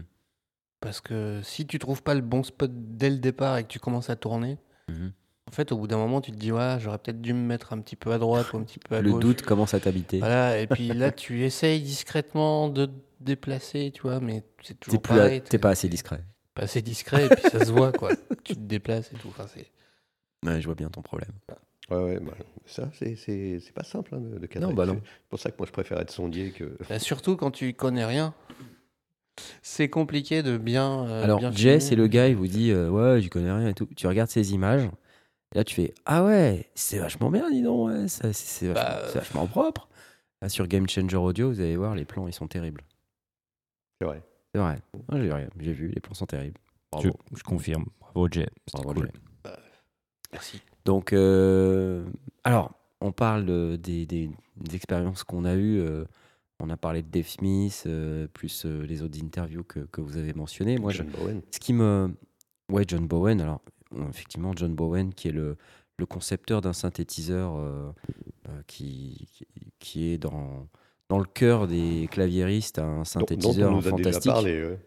Parce 0.80 1.00
que 1.00 1.40
si 1.42 1.66
tu 1.66 1.78
trouves 1.78 2.02
pas 2.02 2.14
le 2.14 2.20
bon 2.20 2.42
spot 2.42 2.70
dès 2.74 3.08
le 3.08 3.16
départ 3.16 3.56
et 3.56 3.62
que 3.64 3.68
tu 3.68 3.78
commences 3.78 4.10
à 4.10 4.16
tourner, 4.16 4.58
Mhm. 4.90 5.12
Fait, 5.54 5.72
au 5.72 5.78
bout 5.78 5.86
d'un 5.86 5.96
moment, 5.96 6.20
tu 6.20 6.30
te 6.32 6.36
dis, 6.36 6.52
ouais, 6.52 6.76
j'aurais 6.80 6.98
peut-être 6.98 7.20
dû 7.22 7.32
me 7.32 7.46
mettre 7.46 7.72
un 7.72 7.80
petit 7.80 7.96
peu 7.96 8.12
à 8.12 8.18
droite 8.18 8.52
ou 8.52 8.58
un 8.58 8.62
petit 8.64 8.78
peu 8.78 8.96
à 8.96 9.00
Le 9.00 9.10
gauche. 9.12 9.22
doute 9.22 9.42
commence 9.42 9.72
à 9.74 9.80
t'habiter. 9.80 10.18
Voilà, 10.18 10.60
et 10.60 10.66
puis 10.66 10.92
là, 10.92 11.10
tu 11.10 11.44
essayes 11.44 11.80
discrètement 11.80 12.68
de 12.68 12.86
te 12.86 12.92
déplacer, 13.20 13.90
tu 13.94 14.02
vois, 14.02 14.20
mais 14.20 14.42
c'est 14.62 14.74
T'es 14.74 14.78
toujours 14.86 15.02
plus 15.02 15.16
pareil. 15.16 15.38
à- 15.38 15.40
t'es 15.40 15.58
pas 15.58 15.70
assez 15.70 15.88
discret. 15.88 16.22
pas 16.54 16.62
assez 16.62 16.82
discret, 16.82 17.26
et 17.26 17.28
puis 17.30 17.42
ça 17.50 17.64
se 17.64 17.72
voit, 17.72 17.92
quoi. 17.92 18.10
Tu 18.44 18.54
te 18.54 18.60
déplaces 18.60 19.10
et 19.12 19.16
tout. 19.16 19.28
Enfin, 19.28 19.46
c'est... 19.52 19.66
Ouais, 20.46 20.60
je 20.60 20.66
vois 20.66 20.74
bien 20.74 20.88
ton 20.90 21.00
problème. 21.02 21.30
Ouais, 21.90 21.96
ouais, 21.96 22.20
bah, 22.20 22.32
ça, 22.66 22.90
c'est- 22.98 23.16
c'est 23.16 23.58
c'est 23.60 23.72
pas 23.72 23.84
simple 23.84 24.14
hein, 24.14 24.20
de, 24.20 24.38
de 24.38 24.46
cadrer. 24.46 24.68
Non, 24.68 24.74
bah 24.74 24.86
non. 24.86 25.00
C'est 25.02 25.28
pour 25.30 25.38
ça 25.38 25.50
que 25.50 25.56
moi, 25.58 25.66
je 25.66 25.72
préfère 25.72 25.98
être 26.00 26.10
sondier 26.10 26.50
que. 26.50 26.76
Bah, 26.88 26.98
surtout 26.98 27.36
quand 27.36 27.50
tu 27.50 27.72
connais 27.74 28.04
rien. 28.04 28.34
C'est 29.62 29.88
compliqué 29.88 30.42
de 30.42 30.56
bien. 30.58 31.06
euh, 31.06 31.24
Alors, 31.24 31.40
bien 31.40 31.50
Jay, 31.50 31.56
filmer. 31.58 31.80
c'est 31.80 31.96
le 31.96 32.06
gars, 32.06 32.28
il 32.28 32.36
vous 32.36 32.46
dit 32.46 32.70
euh, 32.70 32.88
Ouais, 32.88 33.20
j'y 33.20 33.28
connais 33.30 33.50
rien 33.52 33.68
et 33.68 33.74
tout. 33.74 33.86
Tu 33.96 34.06
regardes 34.06 34.30
ces 34.30 34.54
images, 34.54 34.88
et 35.54 35.58
là, 35.58 35.64
tu 35.64 35.74
fais 35.74 35.94
Ah 36.04 36.24
ouais, 36.24 36.68
c'est 36.74 36.98
vachement 36.98 37.30
bien, 37.30 37.50
dis 37.50 37.62
donc, 37.62 37.88
ouais, 37.88 38.08
c'est, 38.08 38.32
c'est 38.32 38.66
vachement, 38.68 38.82
Bah, 38.90 39.02
c'est 39.08 39.18
vachement 39.18 39.46
propre. 39.46 39.88
Là, 40.42 40.48
sur 40.48 40.66
Game 40.66 40.88
Changer 40.88 41.16
Audio, 41.16 41.48
vous 41.50 41.60
allez 41.60 41.76
voir, 41.76 41.94
les 41.94 42.04
plans, 42.04 42.26
ils 42.26 42.32
sont 42.34 42.48
terribles. 42.48 42.82
C'est 44.00 44.06
vrai. 44.06 44.22
C'est 44.54 44.60
vrai. 44.60 44.78
J'ai, 45.12 45.32
rien- 45.32 45.48
j'ai 45.58 45.72
vu, 45.72 45.88
les 45.88 46.00
plans 46.00 46.14
sont 46.14 46.26
terribles. 46.26 46.58
Je, 46.94 47.08
Bravo. 47.08 47.16
je 47.36 47.42
confirme. 47.42 47.86
Bravo 48.00 48.28
Jay. 48.30 48.46
C'était 48.68 48.82
Bravo, 48.82 49.00
cool. 49.00 49.10
Jay. 49.44 49.50
Merci. 50.32 50.60
Donc, 50.84 51.12
euh, 51.12 52.04
alors, 52.44 52.72
on 53.00 53.12
parle 53.12 53.46
de- 53.46 53.76
des, 53.76 54.06
des- 54.06 54.30
des 54.56 54.76
expériences 54.76 55.24
qu'on 55.24 55.44
a 55.44 55.54
eues. 55.54 55.80
euh, 55.80 56.04
on 56.60 56.70
a 56.70 56.76
parlé 56.76 57.02
de 57.02 57.08
Dave 57.08 57.26
Smith, 57.26 57.82
euh, 57.86 58.26
plus 58.28 58.64
euh, 58.64 58.84
les 58.86 59.02
autres 59.02 59.18
interviews 59.22 59.64
que, 59.64 59.80
que 59.80 60.00
vous 60.00 60.16
avez 60.16 60.32
mentionnées. 60.34 60.78
Moi, 60.78 60.92
je- 60.92 60.98
John 60.98 61.08
Bowen. 61.08 61.42
ce 61.50 61.58
qui 61.58 61.72
me. 61.72 62.14
Ouais, 62.70 62.84
John 62.86 63.06
Bowen. 63.06 63.40
Alors, 63.40 63.60
euh, 63.66 63.70
effectivement, 64.08 64.52
John 64.54 64.74
Bowen, 64.74 65.12
qui 65.14 65.28
est 65.28 65.32
le, 65.32 65.56
le 65.98 66.06
concepteur 66.06 66.60
d'un 66.60 66.72
synthétiseur 66.72 67.56
euh, 67.56 67.90
euh, 68.48 68.62
qui, 68.66 69.28
qui, 69.78 70.08
est 70.12 70.18
dans, 70.18 70.68
dans 71.08 71.18
le 71.18 71.24
cœur 71.24 71.66
des 71.66 72.08
claviéristes, 72.10 72.78
un 72.78 72.82
Dont- 72.82 72.94
dont 72.94 73.00
on 73.00 73.04
synthétiseur 73.04 73.70
nous 73.72 73.78
a 73.78 73.80
déjà 73.82 73.90
fantastique. 74.12 74.32
parlé, 74.32 74.62
ouais. 74.64 74.78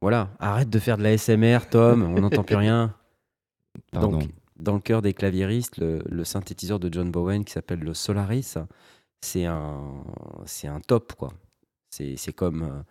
Voilà, 0.00 0.28
arrête 0.38 0.68
de 0.68 0.78
faire 0.78 0.98
de 0.98 1.02
la 1.02 1.16
SMR, 1.16 1.60
Tom, 1.70 2.02
on 2.02 2.20
n'entend 2.20 2.44
plus 2.44 2.56
rien. 2.56 2.94
Pardon. 3.90 4.18
Donc, 4.18 4.30
dans 4.60 4.74
le 4.74 4.80
cœur 4.80 5.00
des 5.02 5.14
claviéristes, 5.14 5.78
le, 5.78 6.02
le 6.08 6.24
synthétiseur 6.24 6.78
de 6.78 6.92
John 6.92 7.10
Bowen 7.10 7.44
qui 7.44 7.52
s'appelle 7.52 7.80
le 7.80 7.94
Solaris, 7.94 8.54
c'est 9.20 9.46
un, 9.46 10.04
c'est 10.44 10.68
un 10.68 10.80
top, 10.80 11.14
quoi. 11.14 11.32
C'est 11.90 12.16
c'est 12.16 12.32
comme, 12.32 12.62
euh, 12.64 12.82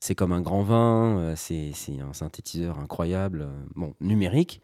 c'est 0.00 0.14
comme 0.14 0.32
un 0.32 0.40
grand 0.40 0.62
vin, 0.62 1.18
euh, 1.18 1.34
c'est 1.36 1.72
un 2.00 2.12
synthétiseur 2.12 2.78
incroyable, 2.78 3.42
euh, 3.42 3.64
bon, 3.74 3.94
numérique. 4.00 4.60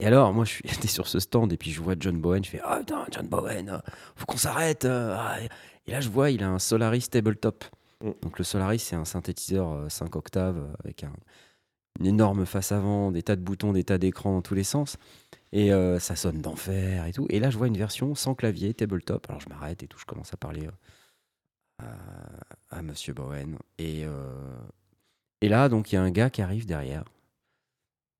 Et 0.00 0.06
alors, 0.06 0.32
moi, 0.32 0.44
je 0.44 0.50
suis 0.52 0.62
j'étais 0.68 0.88
sur 0.88 1.06
ce 1.08 1.18
stand 1.20 1.52
et 1.52 1.56
puis 1.56 1.70
je 1.70 1.80
vois 1.80 1.94
John 1.98 2.20
Bowen, 2.20 2.44
je 2.44 2.50
fais 2.50 2.60
Ah 2.64 2.78
putain, 2.78 3.04
John 3.10 3.26
Bowen, 3.28 3.68
euh, 3.70 3.78
faut 4.16 4.26
qu'on 4.26 4.36
s'arrête. 4.36 4.84
euh, 4.84 5.14
ah. 5.18 5.36
Et 5.86 5.90
là, 5.92 6.00
je 6.00 6.08
vois, 6.08 6.30
il 6.30 6.42
a 6.42 6.48
un 6.50 6.58
Solaris 6.58 7.08
Tabletop. 7.10 7.64
Mm. 8.02 8.10
Donc, 8.22 8.38
le 8.38 8.44
Solaris, 8.44 8.78
c'est 8.80 8.96
un 8.96 9.04
synthétiseur 9.04 9.72
euh, 9.72 9.88
5 9.88 10.14
octaves 10.16 10.62
avec 10.84 11.04
un, 11.04 11.12
une 12.00 12.06
énorme 12.06 12.46
face 12.46 12.72
avant, 12.72 13.10
des 13.12 13.22
tas 13.22 13.36
de 13.36 13.42
boutons, 13.42 13.72
des 13.72 13.84
tas 13.84 13.98
d'écrans 13.98 14.32
dans 14.32 14.42
tous 14.42 14.54
les 14.54 14.64
sens. 14.64 14.96
Et 15.52 15.72
euh, 15.72 15.98
ça 15.98 16.14
sonne 16.14 16.40
d'enfer 16.42 17.06
et 17.06 17.12
tout. 17.12 17.26
Et 17.30 17.40
là, 17.40 17.50
je 17.50 17.58
vois 17.58 17.66
une 17.66 17.76
version 17.76 18.14
sans 18.14 18.34
clavier, 18.34 18.74
tabletop. 18.74 19.26
Alors, 19.28 19.40
je 19.40 19.48
m'arrête 19.48 19.82
et 19.82 19.88
tout, 19.88 19.98
je 19.98 20.04
commence 20.04 20.32
à 20.32 20.36
parler 20.36 20.68
à, 21.78 21.86
à 22.70 22.82
Monsieur 22.82 23.14
Bowen. 23.14 23.58
Et, 23.78 24.04
euh, 24.04 24.10
et 25.40 25.48
là, 25.48 25.68
donc, 25.68 25.92
il 25.92 25.96
y 25.96 25.98
a 25.98 26.02
un 26.02 26.10
gars 26.10 26.30
qui 26.30 26.42
arrive 26.42 26.66
derrière. 26.66 27.04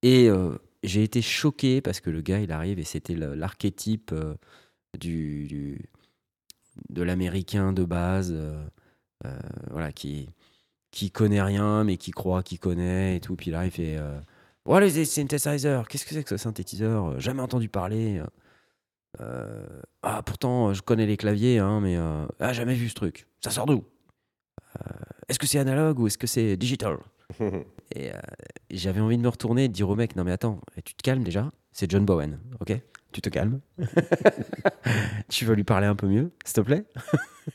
Et 0.02 0.28
euh, 0.28 0.56
j'ai 0.82 1.02
été 1.02 1.22
choqué 1.22 1.80
parce 1.80 2.00
que 2.00 2.10
le 2.10 2.20
gars, 2.20 2.38
il 2.40 2.52
arrive 2.52 2.78
et 2.78 2.84
c'était 2.84 3.14
l'archétype 3.14 4.12
euh, 4.12 4.34
du, 4.98 5.90
de 6.90 7.02
l'américain 7.02 7.72
de 7.72 7.84
base, 7.84 8.32
euh, 8.32 8.68
voilà, 9.70 9.92
qui, 9.92 10.28
qui 10.92 11.10
connaît 11.10 11.42
rien, 11.42 11.82
mais 11.84 11.96
qui 11.96 12.12
croit 12.12 12.42
qu'il 12.42 12.60
connaît 12.60 13.16
et 13.16 13.20
tout. 13.20 13.34
Puis 13.36 13.50
là, 13.50 13.64
il 13.64 13.72
fait 13.72 13.98
What 14.64 14.84
is 14.86 14.92
this 14.92 15.10
synthesizer 15.10 15.88
Qu'est-ce 15.88 16.04
que 16.04 16.14
c'est 16.14 16.22
que 16.22 16.30
ce 16.30 16.36
synthétiseur? 16.36 17.18
Jamais 17.20 17.42
entendu 17.42 17.68
parler. 17.68 18.22
Ah, 20.02 20.22
pourtant, 20.24 20.72
je 20.74 20.82
connais 20.82 21.06
les 21.06 21.16
claviers, 21.16 21.58
hein, 21.58 21.80
mais 21.80 21.96
ah, 22.38 22.52
jamais 22.52 22.74
vu 22.74 22.88
ce 22.88 22.94
truc. 22.94 23.26
Ça 23.40 23.50
sort 23.50 23.66
d'où? 23.66 23.84
Est-ce 25.28 25.38
que 25.38 25.46
c'est 25.46 25.58
analogue 25.58 25.98
ou 26.00 26.06
est-ce 26.06 26.18
que 26.18 26.26
c'est 26.26 26.56
digital 26.56 26.96
Et 27.94 28.10
euh, 28.10 28.18
j'avais 28.70 29.00
envie 29.00 29.16
de 29.16 29.22
me 29.22 29.28
retourner 29.28 29.64
et 29.64 29.68
de 29.68 29.72
dire 29.72 29.88
au 29.88 29.96
mec 29.96 30.16
Non, 30.16 30.24
mais 30.24 30.32
attends, 30.32 30.60
tu 30.84 30.94
te 30.94 31.02
calmes 31.02 31.22
déjà 31.24 31.50
C'est 31.72 31.90
John 31.90 32.04
Bowen, 32.04 32.38
ok 32.60 32.72
Tu 33.12 33.20
te 33.20 33.28
calmes 33.28 33.60
Tu 35.28 35.44
vas 35.44 35.54
lui 35.54 35.64
parler 35.64 35.86
un 35.86 35.94
peu 35.96 36.06
mieux, 36.06 36.30
s'il 36.44 36.54
te 36.54 36.60
plaît 36.62 36.84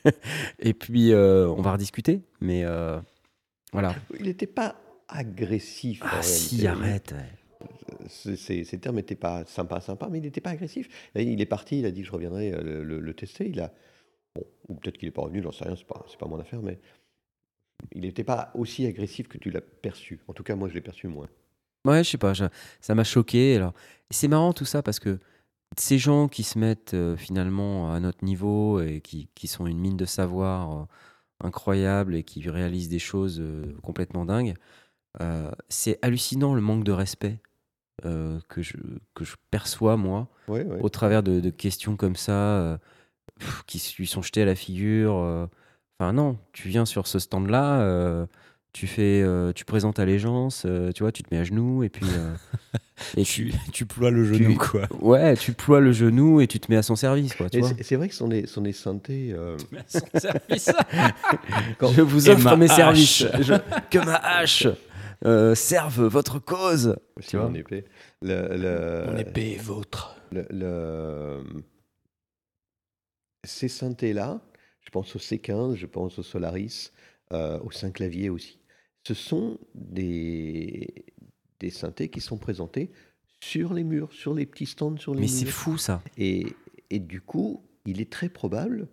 Et 0.58 0.74
puis, 0.74 1.12
euh, 1.12 1.48
on 1.48 1.62
va 1.62 1.72
rediscuter. 1.72 2.22
Mais 2.40 2.64
euh, 2.64 3.00
voilà. 3.72 3.94
Il 4.18 4.26
n'était 4.26 4.46
pas 4.46 4.76
agressif. 5.08 6.00
Ah, 6.04 6.22
si, 6.22 6.66
arrête. 6.66 7.12
ouais. 7.12 7.68
Ces, 8.08 8.64
ces 8.64 8.78
termes 8.78 8.96
n'étaient 8.96 9.14
pas 9.14 9.44
sympa, 9.46 9.80
sympa, 9.80 10.08
mais 10.10 10.18
il 10.18 10.22
n'était 10.22 10.40
pas 10.40 10.50
agressif. 10.50 10.88
Il 11.14 11.40
est 11.40 11.46
parti, 11.46 11.78
il 11.78 11.86
a 11.86 11.90
dit 11.90 12.00
que 12.02 12.06
je 12.08 12.12
reviendrai 12.12 12.52
euh, 12.52 12.62
le, 12.62 12.84
le- 12.84 13.00
le 13.00 13.14
tester. 13.14 13.48
Il 13.48 13.60
a, 13.60 13.72
bon, 14.34 14.44
ou 14.68 14.74
peut-être 14.74 14.98
qu'il 14.98 15.06
n'est 15.08 15.12
pas 15.12 15.22
revenu, 15.22 15.42
j'en 15.42 15.52
sais 15.52 15.64
rien, 15.64 15.74
c'est 15.76 15.86
pas, 15.86 16.04
c'est 16.08 16.18
pas 16.18 16.26
mon 16.26 16.38
affaire, 16.40 16.60
mais 16.60 16.78
il 17.92 18.02
n'était 18.02 18.24
pas 18.24 18.50
aussi 18.54 18.86
agressif 18.86 19.28
que 19.28 19.38
tu 19.38 19.50
l'as 19.50 19.60
perçu. 19.60 20.20
En 20.28 20.32
tout 20.32 20.42
cas, 20.42 20.54
moi, 20.56 20.68
je 20.68 20.74
l'ai 20.74 20.80
perçu 20.80 21.08
moins. 21.08 21.28
Ouais, 21.86 22.02
je 22.02 22.10
sais 22.10 22.18
pas, 22.18 22.32
je- 22.34 22.44
ça 22.80 22.94
m'a 22.94 23.04
choqué. 23.04 23.56
Alors, 23.56 23.74
c'est 24.10 24.28
marrant 24.28 24.52
tout 24.52 24.64
ça 24.64 24.82
parce 24.82 24.98
que 24.98 25.18
ces 25.76 25.98
gens 25.98 26.28
qui 26.28 26.42
se 26.44 26.58
mettent 26.58 26.94
euh, 26.94 27.16
finalement 27.16 27.92
à 27.92 28.00
notre 28.00 28.24
niveau 28.24 28.80
et 28.80 29.00
qui, 29.00 29.28
qui 29.34 29.48
sont 29.48 29.66
une 29.66 29.78
mine 29.78 29.96
de 29.96 30.04
savoir 30.06 30.72
euh, 30.72 30.84
incroyable 31.42 32.14
et 32.14 32.22
qui 32.22 32.48
réalisent 32.48 32.88
des 32.88 32.98
choses 33.00 33.38
euh, 33.40 33.74
complètement 33.82 34.24
dingues, 34.24 34.54
c'est 35.68 35.98
hallucinant 36.02 36.54
le 36.54 36.60
manque 36.60 36.82
de 36.84 36.90
respect 36.92 37.38
que, 38.02 38.60
je, 38.62 38.72
que 39.14 39.24
je 39.24 39.36
perçois 39.52 39.96
moi 39.96 40.28
Ouais, 40.48 40.64
ouais. 40.64 40.80
au 40.80 40.88
travers 40.88 41.22
de, 41.22 41.38
de 41.38 41.50
questions 41.50 41.96
comme 41.96 42.16
ça 42.16 42.80
pff, 43.38 43.62
qui 43.66 43.80
lui 43.98 44.06
sont 44.08 44.22
jetées 44.22 44.42
à 44.42 44.46
la 44.46 44.56
figure. 44.56 45.48
Enfin 46.00 46.12
non, 46.12 46.36
tu 46.52 46.68
viens 46.68 46.84
sur 46.86 47.06
ce 47.06 47.18
stand-là, 47.18 47.80
euh, 47.82 48.26
tu 48.72 48.88
fais, 48.88 49.22
euh, 49.22 49.52
tu 49.52 49.64
présentes 49.64 50.00
allégeance, 50.00 50.64
euh, 50.66 50.90
tu 50.90 51.04
vois, 51.04 51.12
tu 51.12 51.22
te 51.22 51.32
mets 51.32 51.40
à 51.40 51.44
genoux 51.44 51.84
et 51.84 51.88
puis 51.88 52.04
euh, 52.08 52.34
et 53.16 53.22
tu, 53.22 53.52
tu 53.72 53.86
ploies 53.86 54.10
le 54.10 54.26
tu- 54.32 54.42
genou, 54.42 54.56
quoi. 54.56 54.88
ouais, 55.00 55.36
tu 55.36 55.52
ploies 55.52 55.78
le 55.80 55.92
genou 55.92 56.40
et 56.40 56.48
tu 56.48 56.58
te 56.58 56.70
mets 56.72 56.76
à 56.78 56.82
son 56.82 56.96
service, 56.96 57.34
quoi. 57.36 57.48
Tu 57.48 57.62
c'est 57.82 57.94
vrai 57.94 58.08
que 58.08 58.14
ce 58.14 58.18
sont 58.18 58.28
des, 58.28 58.46
ce 58.46 58.54
sont 58.54 58.62
des 58.62 58.72
synthés. 58.72 59.32
euh, 59.32 59.56
Je 61.92 62.00
vous 62.02 62.28
offre 62.28 62.56
mes 62.56 62.68
services. 62.68 63.24
Je- 63.40 63.54
que 63.90 64.04
ma 64.04 64.16
hache 64.16 64.66
euh, 65.24 65.54
serve 65.54 66.02
votre 66.06 66.38
cause. 66.40 66.96
c'est 67.20 67.36
vois. 67.36 67.48
mon 67.48 67.54
épée. 67.54 67.84
Le, 68.20 68.56
le- 68.56 69.10
Mon 69.12 69.16
épée 69.16 69.52
est 69.52 69.62
vôtre. 69.62 70.16
le- 70.32 70.46
le- 70.50 71.42
Ces 73.44 73.68
synthés-là, 73.68 74.40
je 74.40 74.53
pense 74.94 75.16
au 75.16 75.18
C15, 75.18 75.74
je 75.74 75.86
pense 75.86 76.20
au 76.20 76.22
Solaris, 76.22 76.92
euh, 77.32 77.58
au 77.60 77.72
Saint-Clavier 77.72 78.30
aussi. 78.30 78.60
Ce 79.02 79.12
sont 79.12 79.58
des, 79.74 81.04
des 81.58 81.70
synthés 81.70 82.08
qui 82.08 82.20
sont 82.20 82.38
présentés 82.38 82.90
sur 83.40 83.74
les 83.74 83.82
murs, 83.82 84.12
sur 84.12 84.34
les 84.34 84.46
petits 84.46 84.66
stands 84.66 84.96
sur 84.96 85.14
les 85.14 85.22
Mais 85.22 85.26
c'est 85.28 85.46
fou 85.46 85.76
ça. 85.78 86.00
Et, 86.16 86.46
et 86.90 87.00
du 87.00 87.20
coup, 87.20 87.64
il 87.84 88.00
est 88.00 88.10
très 88.10 88.28
probable 88.28 88.86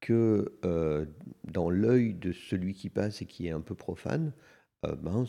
que 0.00 0.58
euh, 0.66 1.06
dans 1.50 1.70
l'œil 1.70 2.12
de 2.12 2.32
celui 2.32 2.74
qui 2.74 2.90
passe 2.90 3.22
et 3.22 3.26
qui 3.26 3.46
est 3.46 3.50
un 3.50 3.62
peu 3.62 3.74
profane, 3.74 4.32
euh, 4.84 4.94
ben, 4.94 5.24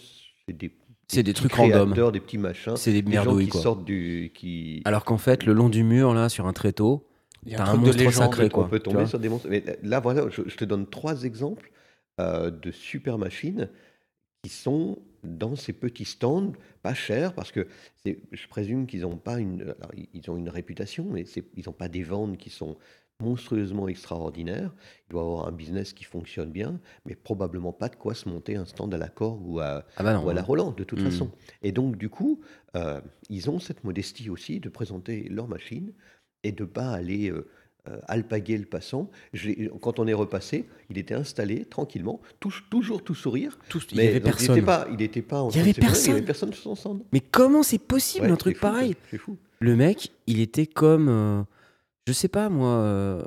c'est 0.46 0.58
des, 0.58 0.72
C'est 1.08 1.24
des 1.24 1.34
trucs 1.34 1.54
random. 1.54 2.12
des 2.12 2.20
petits 2.20 2.38
machins, 2.38 2.76
C'est 2.76 2.92
des 2.92 3.02
des 3.02 3.14
gens 3.14 3.24
merdouilles 3.24 3.46
qui 3.46 3.52
quoi. 3.52 3.62
sortent 3.62 3.86
du... 3.86 4.32
Qui, 4.36 4.82
Alors 4.84 5.06
qu'en 5.06 5.18
fait, 5.18 5.46
le 5.46 5.54
long 5.54 5.70
du 5.70 5.84
mur 5.86 6.14
là, 6.14 6.28
sur 6.28 6.48
un 6.48 6.54
tréteau, 6.54 7.07
Il 7.48 7.54
y 7.54 7.56
a 7.56 7.62
un 7.62 7.64
un 7.64 7.66
truc 7.66 7.80
de 7.82 7.86
monstre 7.86 7.98
légende. 8.04 8.24
sacré, 8.32 8.46
on 8.46 8.50
quoi, 8.50 8.70
peut 8.70 8.80
tu 8.80 8.84
tomber 8.84 9.06
sur 9.08 9.20
des 9.20 9.30
monstres. 9.30 9.48
Mais 9.50 9.64
là, 9.84 10.00
voilà, 10.00 10.30
je, 10.30 10.42
je 10.48 10.56
te 10.58 10.66
donne 10.66 10.86
trois 10.88 11.24
exemples 11.24 11.72
euh, 12.20 12.52
de 12.52 12.72
super 12.72 13.18
machines 13.18 13.70
qui 14.44 14.50
sont 14.50 15.00
dans 15.24 15.56
ces 15.56 15.74
petits 15.74 16.06
stands, 16.06 16.54
pas 16.84 16.94
chers, 16.94 17.34
parce 17.34 17.52
que 17.52 17.68
je 18.06 18.48
présume 18.48 18.86
qu'ils 18.88 19.02
n'ont 19.02 19.18
pas 19.18 19.40
une, 19.40 19.62
alors, 19.80 19.92
ils- 20.14 20.30
ont 20.30 20.38
une 20.38 20.50
réputation, 20.50 21.06
mais 21.12 21.24
ils 21.56 21.66
n'ont 21.66 21.74
pas 21.74 21.90
des 21.90 22.04
ventes 22.04 22.38
qui 22.38 22.50
sont 22.50 22.78
monstrueusement 23.20 23.88
extraordinaires. 23.88 24.74
Il 25.08 25.14
doit 25.14 25.22
avoir 25.24 25.48
un 25.48 25.52
business 25.52 25.92
qui 25.92 26.04
fonctionne 26.04 26.52
bien, 26.52 26.80
mais 27.06 27.16
probablement 27.16 27.74
pas 27.74 27.90
de 27.90 27.96
quoi 27.96 28.14
se 28.14 28.30
monter 28.30 28.56
un 28.56 28.66
stand 28.66 28.94
à 28.94 28.98
la 28.98 29.10
Korg 29.10 29.42
ou 29.46 29.60
à, 29.60 29.86
ah 29.98 30.04
bah 30.04 30.14
non. 30.14 30.24
ou 30.24 30.30
à 30.30 30.34
la 30.36 30.44
Roland, 30.44 30.72
de 30.72 30.84
toute 30.84 31.00
Mm. 31.00 31.06
façon. 31.06 31.32
Et 31.64 31.72
donc, 31.72 31.98
du 31.98 32.10
coup, 32.10 32.42
euh, 32.76 33.02
ils 33.30 33.50
ont 33.50 33.60
cette 33.60 33.84
modestie 33.84 34.30
aussi 34.30 34.60
de 34.60 34.70
présenter 34.70 35.28
leur 35.30 35.48
machine 35.48 35.94
et 36.48 36.52
de 36.52 36.66
pas 36.66 36.90
aller 36.92 37.30
euh, 37.30 37.48
euh, 37.90 38.00
alpaguer 38.08 38.58
le 38.58 38.66
passant. 38.66 39.10
Je 39.34 39.68
quand 39.80 40.00
on 40.00 40.08
est 40.08 40.14
repassé, 40.14 40.68
il 40.90 40.98
était 40.98 41.14
installé 41.14 41.66
tranquillement, 41.66 42.22
tou- 42.40 42.52
toujours 42.70 43.04
tout 43.04 43.16
sourire. 43.16 43.58
Il 43.74 43.98
mais 43.98 44.06
y 44.06 44.08
avait 44.08 44.20
donc, 44.20 44.24
personne. 44.32 44.46
Il 44.48 44.60
n'était 44.60 44.66
pas, 44.66 44.88
il 44.92 45.02
était 45.02 45.22
pas 45.22 45.42
en 45.44 45.50
Il 45.52 45.60
avait 45.60 45.72
Il 45.72 45.80
n'y 46.04 46.10
avait 46.12 46.22
personne 46.22 46.54
sur 46.54 46.64
son 46.64 46.76
stand. 46.76 47.04
Mais 47.14 47.20
comment 47.22 47.64
c'est 47.64 47.78
possible 47.80 48.26
Ouais, 48.26 48.32
un 48.32 48.36
truc 48.36 48.58
fou, 48.58 48.62
pareil 48.62 48.96
C'est 49.10 49.18
fou. 49.18 49.38
Le 49.60 49.76
mec, 49.76 50.12
il 50.28 50.40
était 50.42 50.68
comme, 50.68 51.08
euh, 51.10 51.44
je 52.08 52.14
sais 52.14 52.28
pas 52.28 52.50
moi, 52.50 52.70
euh, 52.70 53.24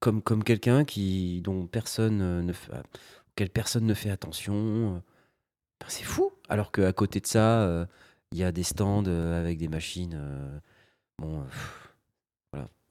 comme, 0.00 0.22
comme 0.22 0.44
quelqu'un 0.44 0.84
qui 0.84 1.40
dont 1.42 1.66
personne 1.66 2.20
euh, 2.22 2.42
ne 2.42 2.52
fait, 2.52 2.72
auquel 3.32 3.50
personne 3.50 3.84
ne 3.84 3.94
fait 3.94 4.10
attention. 4.10 5.02
Ben, 5.80 5.86
c'est 5.88 6.04
fou. 6.04 6.30
Alors 6.48 6.70
qu'à 6.72 6.92
côté 6.92 7.20
de 7.20 7.26
ça, 7.26 7.88
il 8.30 8.38
y 8.38 8.44
a 8.44 8.52
des 8.52 8.62
stands 8.62 9.04
avec 9.04 9.58
des 9.58 9.68
machines, 9.68 10.18
bon, 11.18 11.42
pff, 11.42 11.91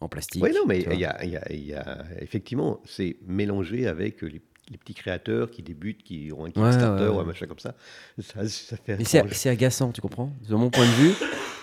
en 0.02 0.10
plastique. 0.10 0.44
Oui, 0.44 0.52
non, 0.54 0.66
mais 0.66 0.82
il 0.82 1.00
y 1.00 1.06
a, 1.06 1.24
il 1.24 1.30
y 1.32 1.38
a- 1.38 1.52
il 1.54 1.66
y 1.66 1.74
a- 1.74 2.06
effectivement, 2.20 2.82
c'est 2.86 3.18
mélangé 3.26 3.88
avec 3.88 4.22
les, 4.22 4.42
les 4.70 4.78
petits 4.78 4.94
créateurs 4.94 5.50
qui 5.52 5.62
débutent, 5.64 6.04
qui 6.04 6.32
ont 6.34 6.42
un 6.42 6.46
Ouais, 6.48 6.52
Kickstarter 6.52 7.04
ouais, 7.04 7.10
ou 7.10 7.20
un 7.20 7.24
machin 7.24 7.46
comme 7.48 7.60
ça. 7.60 7.76
Ça, 8.20 8.48
ça 8.48 8.78
fait 8.78 8.98
Mais 8.98 9.04
c'est 9.06 9.50
agaçant, 9.50 9.92
tu 9.92 10.02
comprends? 10.02 10.32
De 10.50 10.56
mon 10.56 10.70
point 10.70 10.86
de 10.86 10.92
vue, 11.04 11.14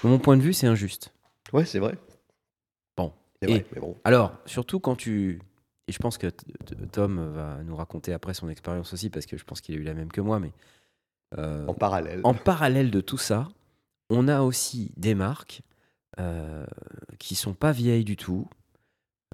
de 0.05 0.09
mon 0.09 0.19
point 0.19 0.37
de 0.37 0.43
vue, 0.43 0.53
c'est 0.53 0.67
injuste. 0.67 1.13
Ouais, 1.53 1.65
c'est 1.65 1.79
vrai. 1.79 1.97
Bon. 2.97 3.13
Et- 3.43 3.47
vrai, 3.47 3.67
mais 3.75 3.81
bon. 3.81 3.97
Alors, 4.05 4.35
surtout 4.47 4.81
quand 4.81 4.97
tu. 4.97 5.41
Et 5.89 5.93
je 5.93 5.99
pense 5.99 6.19
que 6.19 6.27
Tom 6.93 7.33
va 7.33 7.63
nous 7.65 7.75
raconter 7.77 8.13
après 8.13 8.35
son 8.35 8.49
expérience 8.51 8.93
aussi, 8.93 9.09
parce 9.11 9.25
que 9.27 9.37
je 9.39 9.45
pense 9.45 9.61
qu'il 9.61 9.75
a 9.75 9.79
eu 9.79 9.83
la 9.83 9.95
même 9.95 10.13
que 10.13 10.21
moi, 10.21 10.39
mais. 10.39 10.53
euh, 11.39 11.67
En 11.67 11.75
parallèle. 11.75 12.21
en 12.25 12.35
parallèle 12.35 12.91
de 12.91 13.01
tout 13.01 13.17
ça, 13.19 13.49
on 14.11 14.29
a 14.29 14.41
aussi 14.43 14.93
des 14.97 15.15
marques 15.15 15.63
euh, 16.19 16.65
qui 17.19 17.35
sont 17.35 17.55
pas 17.55 17.73
vieilles 17.73 18.05
du 18.05 18.17
tout, 18.17 18.49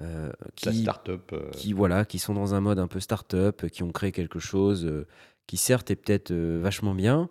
euh, 0.01 0.31
La 0.65 0.71
qui, 0.71 0.81
start-up. 0.81 1.31
euh, 1.33 1.49
qui, 1.51 1.73
voilà, 1.73 2.05
qui 2.05 2.19
sont 2.19 2.33
dans 2.33 2.53
un 2.53 2.59
mode 2.61 2.79
un 2.79 2.87
peu 2.87 2.99
start-up, 2.99 3.65
qui 3.67 3.83
ont 3.83 3.91
créé 3.91 4.11
quelque 4.11 4.39
chose 4.39 4.85
euh, 4.85 5.07
qui 5.47 5.57
certes 5.57 5.89
est 5.91 5.95
peut-être 5.95 6.33
vachement 6.33 6.95
bien, 6.95 7.29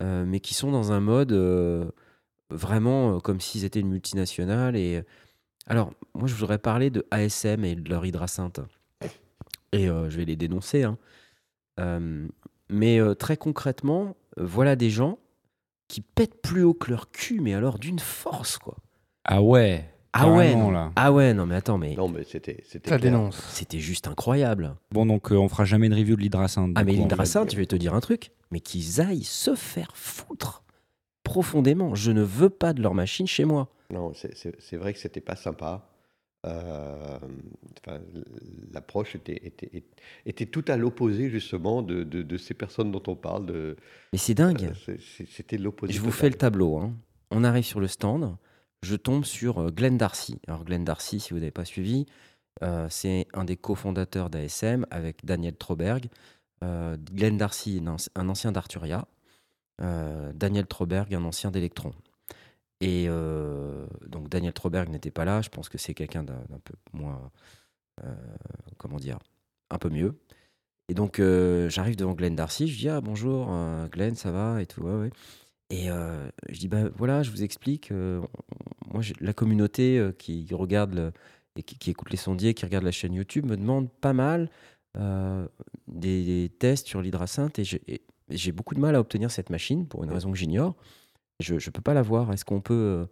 mais 0.00 0.40
qui 0.40 0.52
sont 0.52 0.72
dans 0.72 0.90
un 0.90 0.98
mode 0.98 1.32
vraiment 2.50 3.20
comme 3.20 3.40
s'ils 3.40 3.64
étaient 3.64 3.78
une 3.78 3.88
multinationale. 3.88 4.74
Et 4.74 5.04
alors, 5.68 5.92
moi, 6.14 6.26
je 6.26 6.34
voudrais 6.34 6.58
parler 6.58 6.90
de 6.90 7.06
ASM 7.12 7.64
et 7.64 7.76
de 7.76 7.88
leur 7.88 8.04
hydrasynth. 8.04 8.58
Et 9.70 9.86
je 9.86 10.16
vais 10.16 10.24
les 10.24 10.34
dénoncer. 10.34 10.82
hein. 10.82 10.98
Mais 12.68 12.98
très 13.14 13.36
concrètement, 13.36 14.16
voilà 14.36 14.74
des 14.74 14.90
gens 14.90 15.20
qui 15.92 16.00
pètent 16.00 16.40
plus 16.40 16.62
haut 16.62 16.72
que 16.72 16.90
leur 16.90 17.10
cul, 17.10 17.40
mais 17.40 17.52
alors 17.52 17.78
d'une 17.78 17.98
force, 17.98 18.56
quoi. 18.56 18.76
Ah 19.26 19.42
ouais. 19.42 19.84
Ah 20.14 20.30
ouais, 20.30 20.54
non. 20.54 20.70
là. 20.70 20.90
Ah 20.96 21.12
ouais, 21.12 21.34
non, 21.34 21.44
mais 21.44 21.54
attends, 21.56 21.76
mais 21.76 21.94
Non, 21.96 22.08
mais 22.08 22.24
c'était. 22.24 22.62
c'était 22.66 22.88
Ça 22.88 22.96
clair. 22.98 23.12
dénonce. 23.12 23.36
c'était 23.50 23.78
juste 23.78 24.08
incroyable. 24.08 24.74
Bon, 24.90 25.04
donc 25.04 25.30
euh, 25.32 25.36
on 25.36 25.48
fera 25.50 25.66
jamais 25.66 25.90
de 25.90 25.94
review 25.94 26.16
de 26.16 26.22
l'hydrasynth. 26.22 26.72
Ah, 26.76 26.84
mais 26.84 26.92
fait. 27.50 27.52
je 27.52 27.56
vais 27.58 27.66
te 27.66 27.76
dire 27.76 27.92
un 27.94 28.00
truc, 28.00 28.30
mais 28.50 28.60
qu'ils 28.60 29.02
aillent 29.02 29.22
se 29.24 29.54
faire 29.54 29.90
foutre 29.94 30.62
profondément. 31.24 31.94
Je 31.94 32.10
ne 32.10 32.22
veux 32.22 32.50
pas 32.50 32.72
de 32.72 32.80
leur 32.82 32.94
machine 32.94 33.26
chez 33.26 33.44
moi. 33.44 33.68
Non, 33.90 34.12
c'est- 34.14 34.34
c'est 34.34 34.54
c'est 34.60 34.76
vrai 34.78 34.94
que 34.94 34.98
c'était 34.98 35.20
pas 35.20 35.36
sympa. 35.36 35.86
Euh, 36.44 37.18
enfin, 37.86 38.00
L'approche 38.72 39.14
était, 39.14 39.40
était, 39.46 39.84
était 40.26 40.46
tout 40.46 40.64
à 40.66 40.76
l'opposé 40.76 41.30
justement 41.30 41.82
de, 41.82 42.02
de, 42.02 42.22
de 42.22 42.36
ces 42.36 42.54
personnes 42.54 42.90
dont 42.90 43.02
on 43.06 43.14
parle. 43.14 43.46
de- 43.46 43.76
Mais 44.12 44.18
c'est 44.18 44.34
dingue. 44.34 44.72
euh, 44.88 44.96
C'était 45.28 45.56
l'opposé. 45.58 45.92
Je 45.92 46.00
vous 46.00 46.10
fais 46.10 46.28
le 46.28 46.34
tableau. 46.36 46.78
hein. 46.78 46.94
On 47.30 47.44
arrive 47.44 47.64
sur 47.64 47.80
le 47.80 47.86
stand. 47.86 48.36
Je 48.82 48.96
tombe 48.96 49.24
sur 49.24 49.58
euh, 49.60 49.70
Glenn 49.70 49.96
Darcy. 49.96 50.40
Alors, 50.48 50.64
Glenn 50.64 50.84
Darcy, 50.84 51.20
si 51.20 51.32
vous 51.32 51.38
n'avez 51.38 51.52
pas 51.52 51.64
suivi, 51.64 52.06
euh, 52.62 52.86
c'est 52.90 53.28
un 53.34 53.44
des 53.44 53.56
cofondateurs 53.56 54.28
d'ASM 54.28 54.84
avec 54.90 55.24
Daniel 55.24 55.54
Troberg. 55.56 56.08
Glenn 56.60 57.36
Darcy, 57.38 57.82
un, 57.86 57.96
un 58.14 58.28
ancien 58.28 58.52
d'Arturia. 58.52 59.06
Daniel 59.80 60.66
Troberg, 60.66 61.12
un 61.14 61.24
ancien 61.24 61.50
d'Electron. 61.50 61.90
Et 62.84 63.06
euh, 63.08 63.86
donc, 64.08 64.28
Daniel 64.28 64.52
Troberg 64.52 64.88
n'était 64.90 65.12
pas 65.12 65.24
là. 65.24 65.40
Je 65.40 65.48
pense 65.50 65.68
que 65.68 65.78
c'est 65.78 65.94
quelqu'un 65.94 66.24
d'un 66.24 66.58
peu 66.64 66.74
moins. 66.92 67.30
euh, 68.04 68.12
comment 68.76 68.96
dire 68.98 69.18
Un 69.70 69.78
peu 69.78 69.88
mieux. 69.88 70.18
Et 70.88 70.94
donc, 70.94 71.20
euh, 71.20 71.70
j'arrive 71.70 71.94
devant 71.96 72.14
Glenn 72.14 72.34
Darcy. 72.34 72.66
Je 72.66 72.76
dis 72.76 72.88
Ah, 72.88 73.00
bonjour, 73.00 73.48
Glenn, 73.92 74.16
ça 74.16 74.32
va 74.32 74.60
Et 74.60 74.66
tout. 74.66 74.82
Ouais, 74.82 74.94
ouais. 75.00 75.10
Et 75.70 75.86
je 75.86 76.58
dis, 76.58 76.68
bah 76.68 76.88
voilà, 76.96 77.22
je 77.22 77.30
vous 77.30 77.44
explique. 77.44 77.92
moi, 77.92 79.00
la 79.20 79.32
communauté 79.32 80.10
qui 80.18 80.46
regarde 80.52 80.92
le- 80.94 81.12
et 81.56 81.62
qui, 81.62 81.78
qui 81.78 81.90
écoute 81.90 82.10
les 82.10 82.16
sondiers, 82.16 82.52
qui 82.54 82.64
regarde 82.64 82.84
la 82.84 82.90
chaîne 82.92 83.14
YouTube, 83.14 83.46
me 83.46 83.56
demande 83.56 83.90
pas 83.90 84.12
mal 84.12 84.50
des, 84.96 86.24
des 86.24 86.48
tests 86.58 86.88
sur 86.88 87.00
j'ai 87.64 87.80
et 87.88 88.02
j'ai 88.28 88.52
beaucoup 88.52 88.74
de 88.74 88.80
mal 88.80 88.94
à 88.96 89.00
obtenir 89.00 89.30
cette 89.30 89.50
machine 89.50 89.86
pour 89.86 90.04
une 90.04 90.10
raison 90.10 90.30
que 90.32 90.36
j'ignore. 90.38 90.74
Je 91.42 91.54
ne 91.54 91.70
peux 91.72 91.82
pas 91.82 91.94
l'avoir. 91.94 92.32
Est-ce 92.32 92.44
qu'on 92.44 92.60
peut 92.60 92.74
euh, 92.74 93.06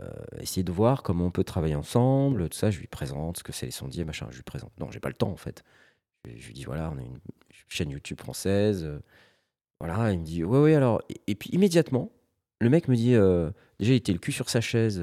euh, 0.00 0.10
essayer 0.40 0.62
de 0.64 0.72
voir 0.72 1.02
comment 1.02 1.26
on 1.26 1.30
peut 1.30 1.44
travailler 1.44 1.74
ensemble 1.74 2.48
Tout 2.48 2.58
ça, 2.58 2.70
je 2.70 2.78
lui 2.80 2.86
présente 2.86 3.38
ce 3.38 3.42
que 3.44 3.52
c'est 3.52 3.66
les 3.66 3.72
sondiers, 3.72 4.04
machin. 4.04 4.26
Je 4.30 4.36
lui 4.36 4.42
présente. 4.42 4.72
Non, 4.78 4.90
j'ai 4.90 5.00
pas 5.00 5.08
le 5.08 5.14
temps 5.14 5.30
en 5.30 5.36
fait. 5.36 5.62
Je, 6.26 6.36
je 6.36 6.46
lui 6.48 6.54
dis, 6.54 6.64
voilà, 6.64 6.90
on 6.94 6.98
a 6.98 7.02
une 7.02 7.18
chaîne 7.68 7.90
YouTube 7.90 8.20
française. 8.20 8.84
euh, 8.84 8.98
voilà, 9.80 10.12
il 10.12 10.20
me 10.20 10.24
dit, 10.24 10.42
ouais, 10.44 10.60
ouais, 10.60 10.74
alors. 10.74 11.02
Et, 11.08 11.20
et 11.26 11.34
puis 11.34 11.50
immédiatement, 11.50 12.10
le 12.60 12.70
mec 12.70 12.88
me 12.88 12.96
dit, 12.96 13.14
euh, 13.14 13.50
déjà, 13.78 13.92
il 13.92 13.96
était 13.96 14.12
le 14.12 14.18
cul 14.18 14.32
sur 14.32 14.48
sa 14.48 14.60
chaise. 14.60 15.02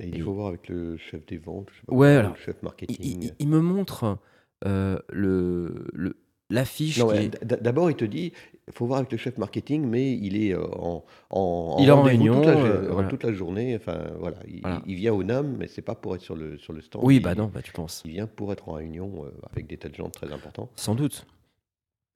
Et 0.00 0.08
il 0.08 0.22
faut 0.22 0.32
voir 0.32 0.48
avec 0.48 0.68
le 0.68 0.96
chef 0.96 1.24
des 1.26 1.36
ventes, 1.38 1.68
je 1.72 1.76
sais 1.80 1.86
pas 1.86 1.94
Ouais, 1.94 2.16
alors, 2.16 2.32
le 2.32 2.38
chef 2.38 2.56
il, 2.60 2.64
marketing. 2.64 2.96
il- 3.22 3.34
il 3.38 3.48
me 3.48 3.60
montre 3.60 4.18
le, 4.64 5.86
le- 5.92 6.16
l'affiche. 6.52 7.02
Qui 7.04 7.30
D'abord, 7.42 7.90
il 7.90 7.96
te 7.96 8.04
dit, 8.04 8.32
il 8.68 8.72
faut 8.72 8.86
voir 8.86 8.98
avec 9.00 9.10
le 9.10 9.18
chef 9.18 9.38
marketing, 9.38 9.84
mais 9.86 10.12
il 10.12 10.36
est 10.42 10.54
euh, 10.54 10.64
en, 10.78 11.04
en, 11.30 11.76
Il 11.80 11.90
en 11.90 12.02
rendez-vous 12.02 12.26
toute, 12.34 12.44
la, 12.46 12.52
réunion, 12.54 12.64
euh, 12.66 12.88
voilà. 12.92 13.08
toute 13.08 13.24
la 13.24 13.32
journée. 13.32 13.74
Enfin, 13.76 13.98
voilà, 14.18 14.36
il, 14.46 14.60
Voilà. 14.60 14.82
il 14.86 14.94
vient 14.94 15.12
au 15.12 15.22
NAM, 15.24 15.56
mais 15.58 15.66
c'est 15.66 15.82
pas 15.82 15.94
pour 15.94 16.14
être 16.14 16.22
sur 16.22 16.36
le, 16.36 16.58
sur 16.58 16.72
le 16.72 16.80
stand. 16.80 17.02
Oui, 17.04 17.16
il, 17.16 17.22
bah 17.22 17.34
non, 17.34 17.50
bah 17.52 17.62
tu 17.62 17.72
penses. 17.72 18.02
Il 18.04 18.12
vient 18.12 18.26
pour 18.26 18.52
être 18.52 18.68
en 18.68 18.72
réunion 18.74 19.24
euh, 19.24 19.30
avec 19.50 19.66
des 19.66 19.76
tas 19.78 19.88
de 19.88 19.94
gens 19.94 20.10
très 20.10 20.32
importants. 20.32 20.70
Sans 20.76 20.94
doute. 20.94 21.26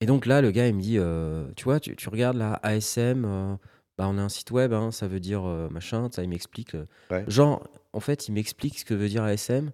Et 0.01 0.07
donc 0.07 0.27
là, 0.27 0.40
le 0.42 0.51
gars, 0.51 0.68
il 0.68 0.75
me 0.75 0.81
dit, 0.83 0.99
euh, 0.99 1.46
tu 1.57 1.64
vois, 1.64 1.81
tu, 1.81 1.96
tu 1.96 2.09
regardes 2.09 2.37
la 2.37 2.61
ASM, 2.62 3.59
bah, 3.96 4.07
on 4.09 4.18
a 4.18 4.22
un 4.22 4.29
site 4.29 4.51
web, 4.51 4.72
hein, 4.75 4.90
ça 4.92 5.09
veut 5.09 5.20
dire 5.20 5.42
machin, 5.70 6.09
ça, 6.12 6.22
il 6.22 6.29
m'explique. 6.29 6.77
Ouais. 7.11 7.25
Genre, 7.29 7.66
en 7.94 8.01
fait, 8.01 8.29
il 8.29 8.33
m'explique 8.33 8.79
ce 8.79 8.85
que 8.85 8.92
veut 8.92 9.09
dire 9.09 9.22
ASM 9.25 9.70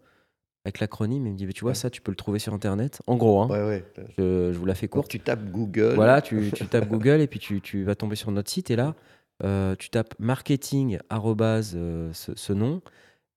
avec 0.64 0.79
l'acronyme, 0.81 1.27
il 1.27 1.33
me 1.33 1.37
dit, 1.37 1.46
bah, 1.46 1.53
tu 1.53 1.62
vois, 1.62 1.70
Ouais. 1.72 1.75
ça, 1.75 1.90
tu 1.90 2.01
peux 2.01 2.12
le 2.12 2.16
trouver 2.16 2.38
sur 2.38 2.55
Internet. 2.55 3.03
En 3.07 3.16
gros, 3.16 3.42
hein, 3.42 3.48
Ouais, 3.48 3.64
ouais. 3.66 3.85
je, 4.16 4.53
je 4.53 4.59
vous 4.59 4.64
la 4.64 4.75
fais 4.75 4.87
Donc, 4.87 4.92
courte. 4.92 5.11
tu 5.11 5.18
tapes 5.20 5.44
Google. 5.51 5.94
Voilà, 5.96 6.22
tu, 6.22 6.51
tu 6.55 6.66
tapes 6.66 6.88
Google 6.88 7.20
et 7.20 7.27
puis 7.27 7.40
tu, 7.40 7.61
tu 7.61 7.83
vas 7.85 7.94
tomber 7.96 8.14
sur 8.16 8.31
notre 8.31 8.51
site 8.51 8.70
et 8.70 8.77
là, 8.77 8.94
euh, 9.42 9.75
tu 9.77 9.90
tapes 9.90 10.14
marketing 10.20 10.98
arrobase, 11.11 11.72
euh, 11.75 12.12
ce, 12.12 12.33
ce 12.37 12.53
nom 12.53 12.81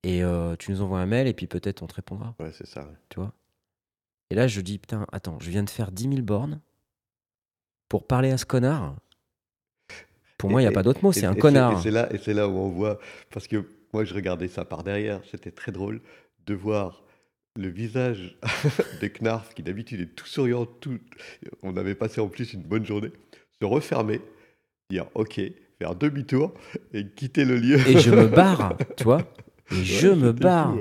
et 0.03 0.23
euh, 0.23 0.55
tu 0.57 0.69
nous 0.71 0.81
envoies 0.81 0.99
un 0.99 1.07
mail 1.07 1.25
et 1.25 1.33
puis 1.33 1.47
peut-être 1.47 1.81
on 1.81 1.87
te 1.87 1.95
répondra, 1.95 2.35
Ouais, 2.39 2.51
c'est 2.53 2.67
ça. 2.67 2.87
tu 3.09 3.19
vois? 3.19 3.33
Et 4.29 4.35
là, 4.35 4.47
je 4.47 4.61
dis, 4.61 4.77
putain, 4.77 5.07
attends, 5.11 5.39
je 5.39 5.49
viens 5.49 5.63
de 5.63 5.69
faire 5.69 5.91
10 5.91 6.03
000 6.09 6.15
bornes 6.21 6.59
pour 7.89 8.05
parler 8.05 8.29
à 8.31 8.37
ce 8.37 8.45
connard. 8.45 8.95
Pour 10.37 10.49
moi, 10.51 10.61
il 10.61 10.65
n'y 10.65 10.67
a 10.67 10.71
Et- 10.71 10.73
pas 10.73 10.83
d'autre 10.83 11.03
mot, 11.03 11.11
c'est 11.11 11.25
un 11.25 11.33
et 11.33 11.39
connard. 11.39 11.79
Et 11.79 11.81
c'est 11.81 11.91
là, 11.91 12.07
et 12.13 12.17
c'est 12.19 12.33
là 12.33 12.47
où 12.47 12.51
on 12.51 12.69
voit, 12.69 12.99
parce 13.31 13.47
que 13.47 13.65
moi 13.93 14.03
je 14.03 14.13
regardais 14.13 14.47
ça 14.47 14.65
par 14.65 14.83
derrière, 14.83 15.21
c'était 15.31 15.51
très 15.51 15.71
drôle 15.71 16.01
de 16.45 16.53
voir 16.53 17.03
le 17.55 17.69
visage 17.69 18.37
de 19.01 19.07
Knarf, 19.07 19.53
qui 19.53 19.63
d'habitude 19.63 20.01
est 20.01 20.15
tout 20.15 20.27
souriant, 20.27 20.65
tout, 20.65 20.99
on 21.63 21.77
avait 21.77 21.95
passé 21.95 22.21
en 22.21 22.27
plus 22.27 22.53
une 22.53 22.63
bonne 22.63 22.85
journée, 22.85 23.11
se 23.59 23.65
refermer, 23.65 24.21
dire 24.89 25.05
ok, 25.15 25.41
faire 25.79 25.95
demi-tour 25.95 26.53
et 26.93 27.05
quitter 27.07 27.45
le 27.45 27.57
lieu. 27.57 27.77
Et 27.87 27.99
je 27.99 28.11
me 28.11 28.27
barre, 28.27 28.77
tu 28.97 29.03
vois. 29.03 29.21
Et 29.71 29.75
Ouais, 29.75 29.83
je 29.83 30.07
me 30.09 30.31
barre. 30.31 30.75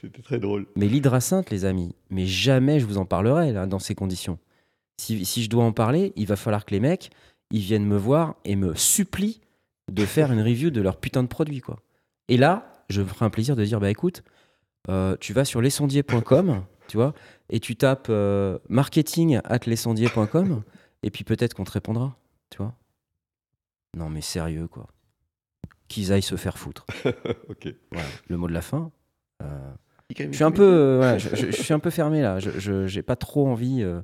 C'était 0.00 0.22
très 0.22 0.38
drôle. 0.38 0.66
Mais 0.74 0.88
l'hydrasynth, 0.88 1.50
les 1.50 1.66
amis, 1.66 1.94
mais 2.08 2.26
jamais 2.26 2.80
je 2.80 2.86
vous 2.86 2.96
en 2.96 3.04
parlerai 3.04 3.52
là, 3.52 3.66
dans 3.66 3.78
ces 3.78 3.94
conditions. 3.94 4.38
Si, 4.98 5.26
si 5.26 5.42
je 5.42 5.50
dois 5.50 5.64
en 5.64 5.72
parler, 5.72 6.14
il 6.16 6.26
va 6.26 6.36
falloir 6.36 6.64
que 6.64 6.70
les 6.70 6.80
mecs, 6.80 7.10
ils 7.50 7.60
viennent 7.60 7.84
me 7.84 7.98
voir 7.98 8.36
et 8.46 8.56
me 8.56 8.74
supplient 8.74 9.40
de 9.92 10.06
faire 10.06 10.32
une 10.32 10.40
review 10.40 10.70
de 10.70 10.80
leur 10.80 10.96
putain 10.96 11.22
de 11.22 11.28
produit, 11.28 11.60
quoi. 11.60 11.82
Et 12.28 12.36
là, 12.36 12.84
je 12.88 13.02
me 13.02 13.06
ferai 13.06 13.26
un 13.26 13.30
plaisir 13.30 13.56
de 13.56 13.64
dire, 13.64 13.80
bah 13.80 13.90
écoute, 13.90 14.22
tu 15.20 15.32
vas 15.32 15.44
sur 15.44 15.60
lesondiers.com, 15.60 16.64
tu 16.88 16.96
vois, 16.96 17.14
et 17.48 17.60
tu 17.60 17.76
tapes 17.76 18.08
euh, 18.10 18.58
marketing 18.68 19.40
at 19.44 19.60
lesondiers.com, 19.66 20.62
et 21.02 21.10
puis 21.10 21.24
peut-être 21.24 21.54
qu'on 21.54 21.64
te 21.64 21.72
répondra, 21.72 22.16
tu 22.50 22.58
vois. 22.58 22.74
Non 23.96 24.08
mais 24.08 24.20
sérieux, 24.20 24.68
quoi. 24.68 24.86
Qu'ils 25.88 26.12
aillent 26.12 26.22
se 26.22 26.36
faire 26.36 26.58
foutre. 26.58 26.86
ok. 27.48 27.74
Voilà, 27.90 28.06
le 28.28 28.36
mot 28.36 28.46
de 28.48 28.52
la 28.52 28.60
fin. 28.62 28.92
Euh, 29.42 29.72
Je 30.16 30.30
suis 30.32 30.44
un 30.44 30.52
peu, 30.52 30.62
euh, 30.62 30.96
voilà, 30.98 31.18
je, 31.18 31.34
je- 31.34 31.50
je 31.50 31.62
suis 31.62 31.72
un 31.74 31.78
peu 31.80 31.90
fermé 31.90 32.22
là. 32.22 32.38
Je, 32.38 32.86
j'ai 32.86 33.02
pas 33.02 33.16
trop 33.16 33.48
envie. 33.48 33.82
euh, 33.82 34.00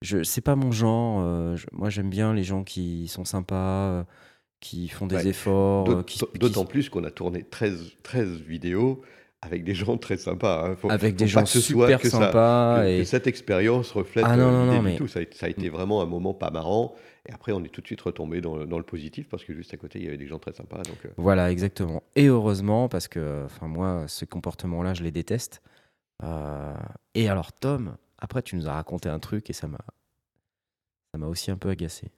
je, 0.00 0.22
c'est 0.22 0.40
pas 0.40 0.56
mon 0.56 0.72
genre. 0.72 1.20
euh, 1.22 1.56
je- 1.56 1.66
moi, 1.72 1.90
j'aime 1.90 2.08
bien 2.08 2.32
les 2.32 2.42
gens 2.44 2.64
qui 2.64 3.06
sont 3.08 3.26
sympas, 3.26 3.88
euh, 3.90 4.04
qui 4.60 4.88
font 4.88 5.06
des 5.06 5.16
Ouais. 5.16 5.26
efforts, 5.26 5.90
euh, 5.90 6.02
D'autant 6.38 6.64
plus 6.64 6.88
qu'on 6.88 7.04
a 7.04 7.10
tourné 7.10 7.44
13, 7.44 7.92
13 8.02 8.40
vidéos 8.40 9.02
avec 9.42 9.64
des 9.64 9.74
gens 9.74 9.96
très 9.96 10.16
sympas. 10.16 10.66
hein. 10.70 10.76
Faut- 10.76 10.90
avec 10.90 11.12
faut 11.12 11.16
des 11.18 11.24
pas 11.24 11.40
gens 11.40 11.46
super 11.46 12.00
ça- 12.02 12.10
sympas 12.10 12.82
que, 12.82 12.88
et 12.88 12.98
que 12.98 13.04
cette 13.04 13.26
expérience 13.26 13.90
reflète 13.92 14.24
Ah 14.28 14.36
non, 14.36 14.48
euh, 14.48 14.66
non, 14.66 14.72
non, 14.74 14.82
mais- 14.82 14.96
tout. 14.96 15.08
Ça 15.08 15.20
a, 15.20 15.22
été- 15.22 15.36
ça 15.36 15.46
a 15.46 15.48
été 15.48 15.68
vraiment 15.68 16.02
un 16.02 16.06
moment 16.06 16.34
pas 16.34 16.50
marrant. 16.50 16.94
Et 17.28 17.32
après, 17.32 17.52
on 17.52 17.62
est 17.64 17.68
tout 17.68 17.80
de 17.80 17.86
suite 17.86 18.00
retombé 18.00 18.40
dans, 18.40 18.56
le- 18.56 18.66
dans 18.66 18.78
le 18.78 18.84
positif 18.84 19.28
parce 19.28 19.44
que 19.44 19.52
juste 19.54 19.72
à 19.74 19.76
côté, 19.76 19.98
il 19.98 20.04
y 20.04 20.08
avait 20.08 20.16
des 20.18 20.26
gens 20.26 20.38
très 20.38 20.52
sympas. 20.52 20.78
Donc, 20.82 20.98
euh, 21.06 21.10
voilà 21.16 21.50
exactement. 21.50 22.02
Et 22.16 22.26
heureusement 22.26 22.88
parce 22.88 23.08
que, 23.08 23.42
enfin 23.46 23.66
moi, 23.66 24.04
ce 24.08 24.24
comportement-là, 24.24 24.94
je 24.94 25.02
les 25.02 25.10
déteste. 25.10 25.62
Euh, 26.22 26.74
et 27.14 27.28
alors 27.30 27.52
Tom, 27.52 27.96
après 28.18 28.42
tu 28.42 28.56
nous 28.56 28.68
as 28.68 28.74
raconté 28.74 29.08
un 29.08 29.18
truc 29.18 29.48
et 29.48 29.54
ça 29.54 29.68
m'a, 29.68 29.78
ça 31.12 31.18
m'a 31.18 31.26
aussi 31.26 31.50
un 31.50 31.56
peu 31.56 31.70
agacé. 31.70 32.08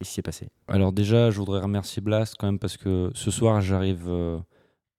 Qu'est-ce 0.00 0.08
qui 0.10 0.14
s'est 0.16 0.22
passé? 0.22 0.48
Alors 0.66 0.92
déjà, 0.92 1.30
je 1.30 1.38
voudrais 1.38 1.60
remercier 1.60 2.02
Blast 2.02 2.34
quand 2.36 2.46
même 2.46 2.58
parce 2.58 2.76
que 2.76 3.10
ce 3.14 3.30
soir, 3.30 3.60
j'arrive 3.60 4.06
euh, 4.08 4.38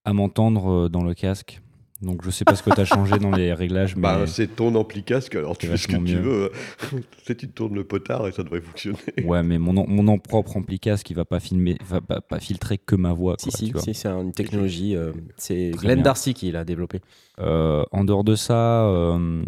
à 0.06 0.14
m'entendre 0.14 0.88
dans 0.90 1.04
le 1.04 1.14
casque. 1.14 1.62
Donc 2.02 2.26
je 2.26 2.30
sais 2.30 2.44
pas 2.44 2.56
ce 2.56 2.62
que 2.62 2.72
tu 2.72 2.82
as 2.82 2.86
changé 2.86 3.18
dans 3.20 3.32
les 3.32 3.54
réglages, 3.54 3.96
mais 3.96 4.02
bah, 4.02 4.28
c'est 4.28 4.54
ton 4.58 4.76
ampli 4.76 5.02
casque, 5.04 5.36
alors 5.36 5.58
tu 5.58 5.66
c'est 5.68 5.72
fais 5.72 5.78
ce 5.78 5.88
que 5.88 5.96
tu 6.04 6.16
veux. 6.18 6.52
tu 6.90 6.98
sais, 7.26 7.36
tu 7.36 7.48
tournes 7.48 7.74
le 7.74 7.86
potard 7.86 8.28
et 8.28 8.34
ça 8.34 8.44
devrait 8.44 8.60
fonctionner. 8.60 8.98
ouais, 9.24 9.42
mais 9.44 9.58
mon, 9.58 9.88
mon 9.88 10.18
propre 10.20 10.58
ampli 10.58 10.78
casque, 10.78 11.10
il 11.10 11.16
va 11.16 11.24
pas 11.24 11.40
filmer, 11.40 11.78
va 11.88 12.02
pas, 12.02 12.20
pas 12.20 12.40
filtrer 12.42 12.78
que 12.78 12.96
ma 12.98 13.14
voix. 13.14 13.38
Si 13.40 13.72
quoi, 13.72 13.82
si, 13.82 13.94
si, 13.94 14.02
c'est 14.02 14.10
une 14.10 14.34
technologie. 14.34 14.96
euh, 14.96 15.14
c'est 15.38 15.72
Glenn 15.72 15.96
bien. 15.96 16.04
Darcy 16.04 16.34
qui 16.34 16.52
l'a 16.52 16.66
développé. 16.66 17.00
Euh, 17.40 17.86
en 17.94 18.04
dehors 18.04 18.26
de 18.26 18.36
ça, 18.36 18.84
euh, 18.88 19.42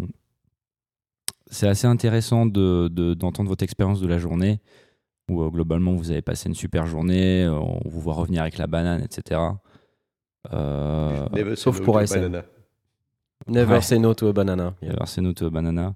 c'est 1.50 1.68
assez 1.68 1.86
intéressant 1.86 2.46
de- 2.46 2.88
de- 2.90 3.12
d'entendre 3.14 3.50
votre 3.50 3.62
expérience 3.62 4.00
de 4.00 4.06
la 4.08 4.18
journée, 4.18 4.60
où 5.30 5.42
euh, 5.42 5.50
globalement 5.50 5.94
vous 5.94 6.10
avez 6.10 6.22
passé 6.22 6.48
une 6.48 6.54
super 6.54 6.86
journée, 6.86 7.46
on 7.46 7.80
vous 7.88 8.00
voit 8.00 8.14
revenir 8.14 8.40
avec 8.42 8.56
la 8.58 8.66
banane, 8.66 9.02
etc. 9.02 9.38
Euh, 10.52 11.28
Never 11.32 11.56
say 11.56 11.62
sauf 11.62 11.78
no 11.80 11.84
pour 11.84 11.94
to 11.94 12.00
ASM. 12.00 12.14
banana. 12.20 12.44
Never 13.46 13.74
Ouais. 13.74 13.80
say 13.82 13.98
no 13.98 14.14
to 14.14 14.28
a 14.28 14.32
banana. 14.32 14.74
Arseno 14.98 15.32
to 15.32 15.50
Banana. 15.50 15.94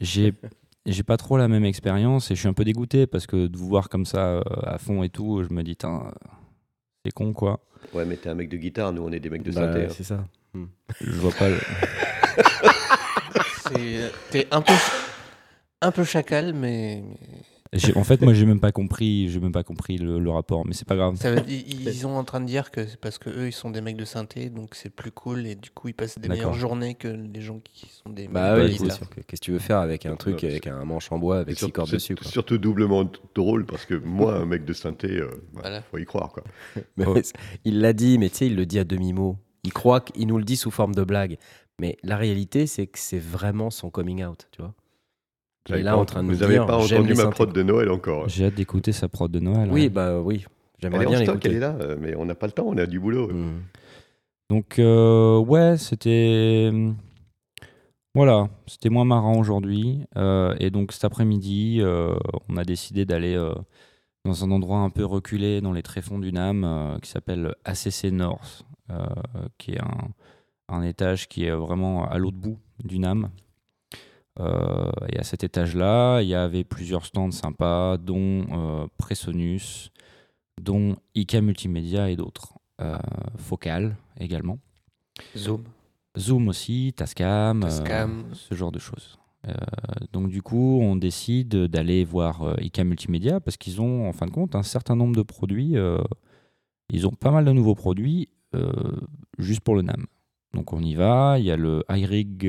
J'ai 0.00 0.32
j'ai 0.86 1.02
pas 1.02 1.16
trop 1.16 1.36
la 1.36 1.48
même 1.48 1.64
expérience 1.64 2.30
et 2.30 2.34
je 2.34 2.40
suis 2.40 2.48
un 2.48 2.52
peu 2.52 2.64
dégoûté 2.64 3.06
parce 3.06 3.26
que 3.26 3.46
de 3.46 3.56
vous 3.56 3.68
voir 3.68 3.88
comme 3.88 4.04
ça 4.06 4.18
euh, 4.36 4.42
à 4.64 4.78
fond 4.78 5.02
et 5.02 5.08
tout, 5.08 5.42
je 5.48 5.52
me 5.54 5.62
dis, 5.62 5.76
C'est 7.04 7.12
con, 7.12 7.32
quoi. 7.32 7.60
Ouais, 7.92 8.04
mais 8.04 8.16
t'es 8.16 8.28
un 8.28 8.34
mec 8.34 8.48
de 8.48 8.56
guitare, 8.56 8.92
nous 8.92 9.02
on 9.02 9.12
est 9.12 9.20
des 9.20 9.30
mecs 9.30 9.42
de 9.42 9.50
Bah, 9.52 9.72
synthé. 9.72 9.84
hein. 9.86 9.88
c'est 9.90 10.04
ça. 10.04 10.24
Je 11.00 11.10
vois 11.12 11.32
pas. 11.32 11.48
le- 11.48 11.58
C'est- 13.68 14.12
T'es 14.30 14.46
un 14.50 14.60
peu, 14.60 14.72
un 15.80 15.90
peu 15.90 16.04
chacal, 16.04 16.52
mais, 16.54 17.02
En 17.96 18.04
fait, 18.04 18.20
moi, 18.22 18.32
j'ai 18.34 18.46
même 18.46 18.60
pas 18.60 18.72
compris, 18.72 19.28
j'ai 19.28 19.40
même 19.40 19.52
pas 19.52 19.64
compris 19.64 19.98
le, 19.98 20.18
le 20.18 20.30
rapport, 20.30 20.64
mais 20.66 20.72
c'est 20.74 20.86
pas 20.86 20.96
grave. 20.96 21.16
ça 21.16 21.32
veut- 21.34 21.42
ils, 21.48 21.88
ils 21.88 21.94
sont 21.94 22.10
en 22.10 22.24
train 22.24 22.40
de 22.40 22.46
dire 22.46 22.70
que 22.70 22.86
c'est 22.86 22.98
parce 23.00 23.18
que 23.18 23.30
eux 23.30 23.48
ils 23.48 23.52
sont 23.52 23.70
des 23.70 23.80
mecs 23.80 23.96
de 23.96 24.04
synthé, 24.04 24.48
donc 24.50 24.74
c'est 24.74 24.90
plus 24.90 25.10
cool 25.10 25.46
et 25.46 25.54
du 25.54 25.70
coup 25.70 25.88
ils 25.88 25.94
passent 25.94 26.18
des 26.18 26.28
meilleures 26.28 26.54
journées 26.54 26.94
que 26.94 27.08
les 27.08 27.40
gens 27.40 27.60
qui 27.64 27.86
sont 27.90 28.10
des 28.10 28.22
mecs 28.22 28.32
Bah 28.32 28.56
de 28.58 28.64
oui, 28.68 28.76
que- 28.78 28.84
Qu'est-ce 29.22 29.40
que 29.40 29.44
tu 29.44 29.52
veux 29.52 29.58
faire 29.58 29.78
avec 29.78 30.06
un 30.06 30.16
truc, 30.16 30.42
Non, 30.42 30.48
avec 30.48 30.66
un 30.66 30.84
manche 30.84 31.10
en 31.10 31.18
bois, 31.18 31.38
avec 31.38 31.58
six 31.58 31.70
cordes 31.72 31.88
c'est 31.88 31.96
dessus 31.96 32.14
quoi. 32.14 32.26
Surtout 32.30 32.58
doublement 32.58 33.08
drôle 33.34 33.66
parce 33.66 33.84
que 33.86 33.94
moi, 33.94 34.36
un 34.36 34.46
mec 34.46 34.64
de 34.64 34.72
synthé, 34.72 35.08
euh, 35.18 35.28
bah, 35.52 35.60
Voilà. 35.62 35.82
faut 35.82 35.98
y 35.98 36.04
croire. 36.04 36.30
Quoi. 36.32 36.44
Mais 36.96 37.04
Oh. 37.06 37.18
Il 37.64 37.80
l'a 37.80 37.92
dit, 37.92 38.18
mais 38.18 38.28
tu 38.30 38.36
sais, 38.36 38.46
il 38.46 38.56
le 38.56 38.66
dit 38.66 38.78
à 38.78 38.84
demi-mot. 38.84 39.36
Il 39.64 39.72
croit 39.72 40.00
qu'il 40.00 40.26
nous 40.26 40.38
le 40.38 40.44
dit 40.44 40.56
sous 40.56 40.70
forme 40.70 40.94
de 40.94 41.02
blague. 41.04 41.38
Mais 41.80 41.96
la 42.02 42.16
réalité, 42.16 42.66
c'est 42.66 42.86
que 42.86 42.98
c'est 42.98 43.18
vraiment 43.18 43.70
son 43.70 43.90
coming 43.90 44.24
out, 44.24 44.46
tu 44.52 44.62
vois. 44.62 44.74
Vous 45.68 45.74
est 45.74 45.82
là 45.82 45.92
pas 45.92 45.98
en 45.98 46.04
train 46.04 46.22
de 46.22 46.28
Vous 46.28 46.34
nous 46.34 46.38
n'avez 46.40 46.54
dire, 46.54 46.66
pas 46.66 46.78
j'aime 46.80 47.00
entendu 47.00 47.14
les 47.14 47.24
ma 47.24 47.30
prod 47.30 47.52
de 47.52 47.62
Noël 47.62 47.90
encore. 47.90 48.28
J'ai 48.28 48.46
hâte 48.46 48.54
d'écouter 48.54 48.92
sa 48.92 49.08
prod 49.08 49.30
de 49.30 49.40
Noël. 49.40 49.68
Oui, 49.70 49.82
ouais. 49.82 49.88
bah 49.88 50.20
oui. 50.20 50.44
J'aimerais 50.78 51.06
bien 51.06 51.20
en 51.20 51.22
stock, 51.22 51.44
elle 51.44 51.52
l'écouter. 51.52 51.56
est 51.56 51.60
là, 51.60 51.76
euh, 51.80 51.96
mais 51.98 52.14
on 52.16 52.26
n'a 52.26 52.34
pas 52.34 52.46
le 52.46 52.52
temps, 52.52 52.66
on 52.66 52.76
a 52.76 52.86
du 52.86 53.00
boulot. 53.00 53.28
Hmm. 53.32 53.60
Donc, 54.50 54.78
euh, 54.78 55.38
ouais, 55.38 55.76
c'était. 55.78 56.70
Voilà, 58.14 58.48
c'était 58.66 58.90
moins 58.90 59.04
marrant 59.04 59.38
aujourd'hui. 59.38 60.04
Euh, 60.16 60.54
et 60.60 60.70
donc, 60.70 60.92
cet 60.92 61.04
après-midi, 61.04 61.78
euh, 61.80 62.14
on 62.48 62.56
a 62.56 62.64
décidé 62.64 63.04
d'aller 63.04 63.36
dans 64.24 64.44
un 64.44 64.50
endroit 64.52 64.78
un 64.78 64.90
peu 64.90 65.04
reculé 65.04 65.60
dans 65.60 65.72
les 65.72 65.82
tréfonds 65.82 66.18
du 66.20 66.32
NAM 66.32 66.64
euh, 66.64 66.98
qui 66.98 67.10
s'appelle 67.10 67.54
ACC 67.64 68.12
North, 68.12 68.64
qui 69.58 69.72
est 69.72 69.80
un, 69.80 70.10
un 70.68 70.82
étage 70.82 71.26
qui 71.28 71.44
est 71.44 71.50
vraiment 71.50 72.04
à 72.08 72.18
l'autre 72.18 72.36
bout 72.36 72.58
du 72.84 72.98
NAM. 73.00 73.30
Euh, 74.40 74.90
et 75.12 75.18
à 75.18 75.22
cet 75.22 75.44
étage-là, 75.44 76.20
il 76.22 76.28
y 76.28 76.34
avait 76.34 76.64
plusieurs 76.64 77.06
stands 77.06 77.30
sympas, 77.30 77.98
dont 77.98 78.44
euh, 78.50 78.86
Presonus, 78.98 79.90
dont 80.60 80.96
IK 81.14 81.34
Multimédia 81.36 82.10
et 82.10 82.16
d'autres. 82.16 82.54
Euh, 82.80 82.98
Focal 83.36 83.96
également. 84.18 84.58
Zoom. 85.36 85.62
Zoom 86.18 86.48
aussi, 86.48 86.92
Tascam, 86.96 87.60
Tascam. 87.60 88.24
ce 88.32 88.54
genre 88.54 88.72
de 88.72 88.78
choses. 88.80 89.18
Euh, 89.46 89.52
donc 90.12 90.28
du 90.30 90.42
coup, 90.42 90.80
on 90.80 90.96
décide 90.96 91.54
d'aller 91.66 92.04
voir 92.04 92.42
euh, 92.42 92.54
IK 92.60 92.80
Multimédia 92.80 93.40
parce 93.40 93.56
qu'ils 93.56 93.80
ont 93.80 94.08
en 94.08 94.12
fin 94.12 94.26
de 94.26 94.30
compte 94.32 94.54
un 94.56 94.62
certain 94.62 94.96
nombre 94.96 95.14
de 95.14 95.22
produits. 95.22 95.76
euh, 95.76 95.98
ils 96.90 97.06
ont 97.06 97.12
pas 97.12 97.30
mal 97.30 97.44
de 97.44 97.52
nouveaux 97.52 97.74
produits 97.74 98.28
juste 99.38 99.60
pour 99.62 99.74
le 99.74 99.82
NAM. 99.82 100.06
Donc 100.52 100.72
on 100.72 100.80
y 100.80 100.94
va. 100.94 101.38
Il 101.40 101.44
y 101.44 101.50
a 101.50 101.56
le 101.56 101.82
iRig 101.90 102.48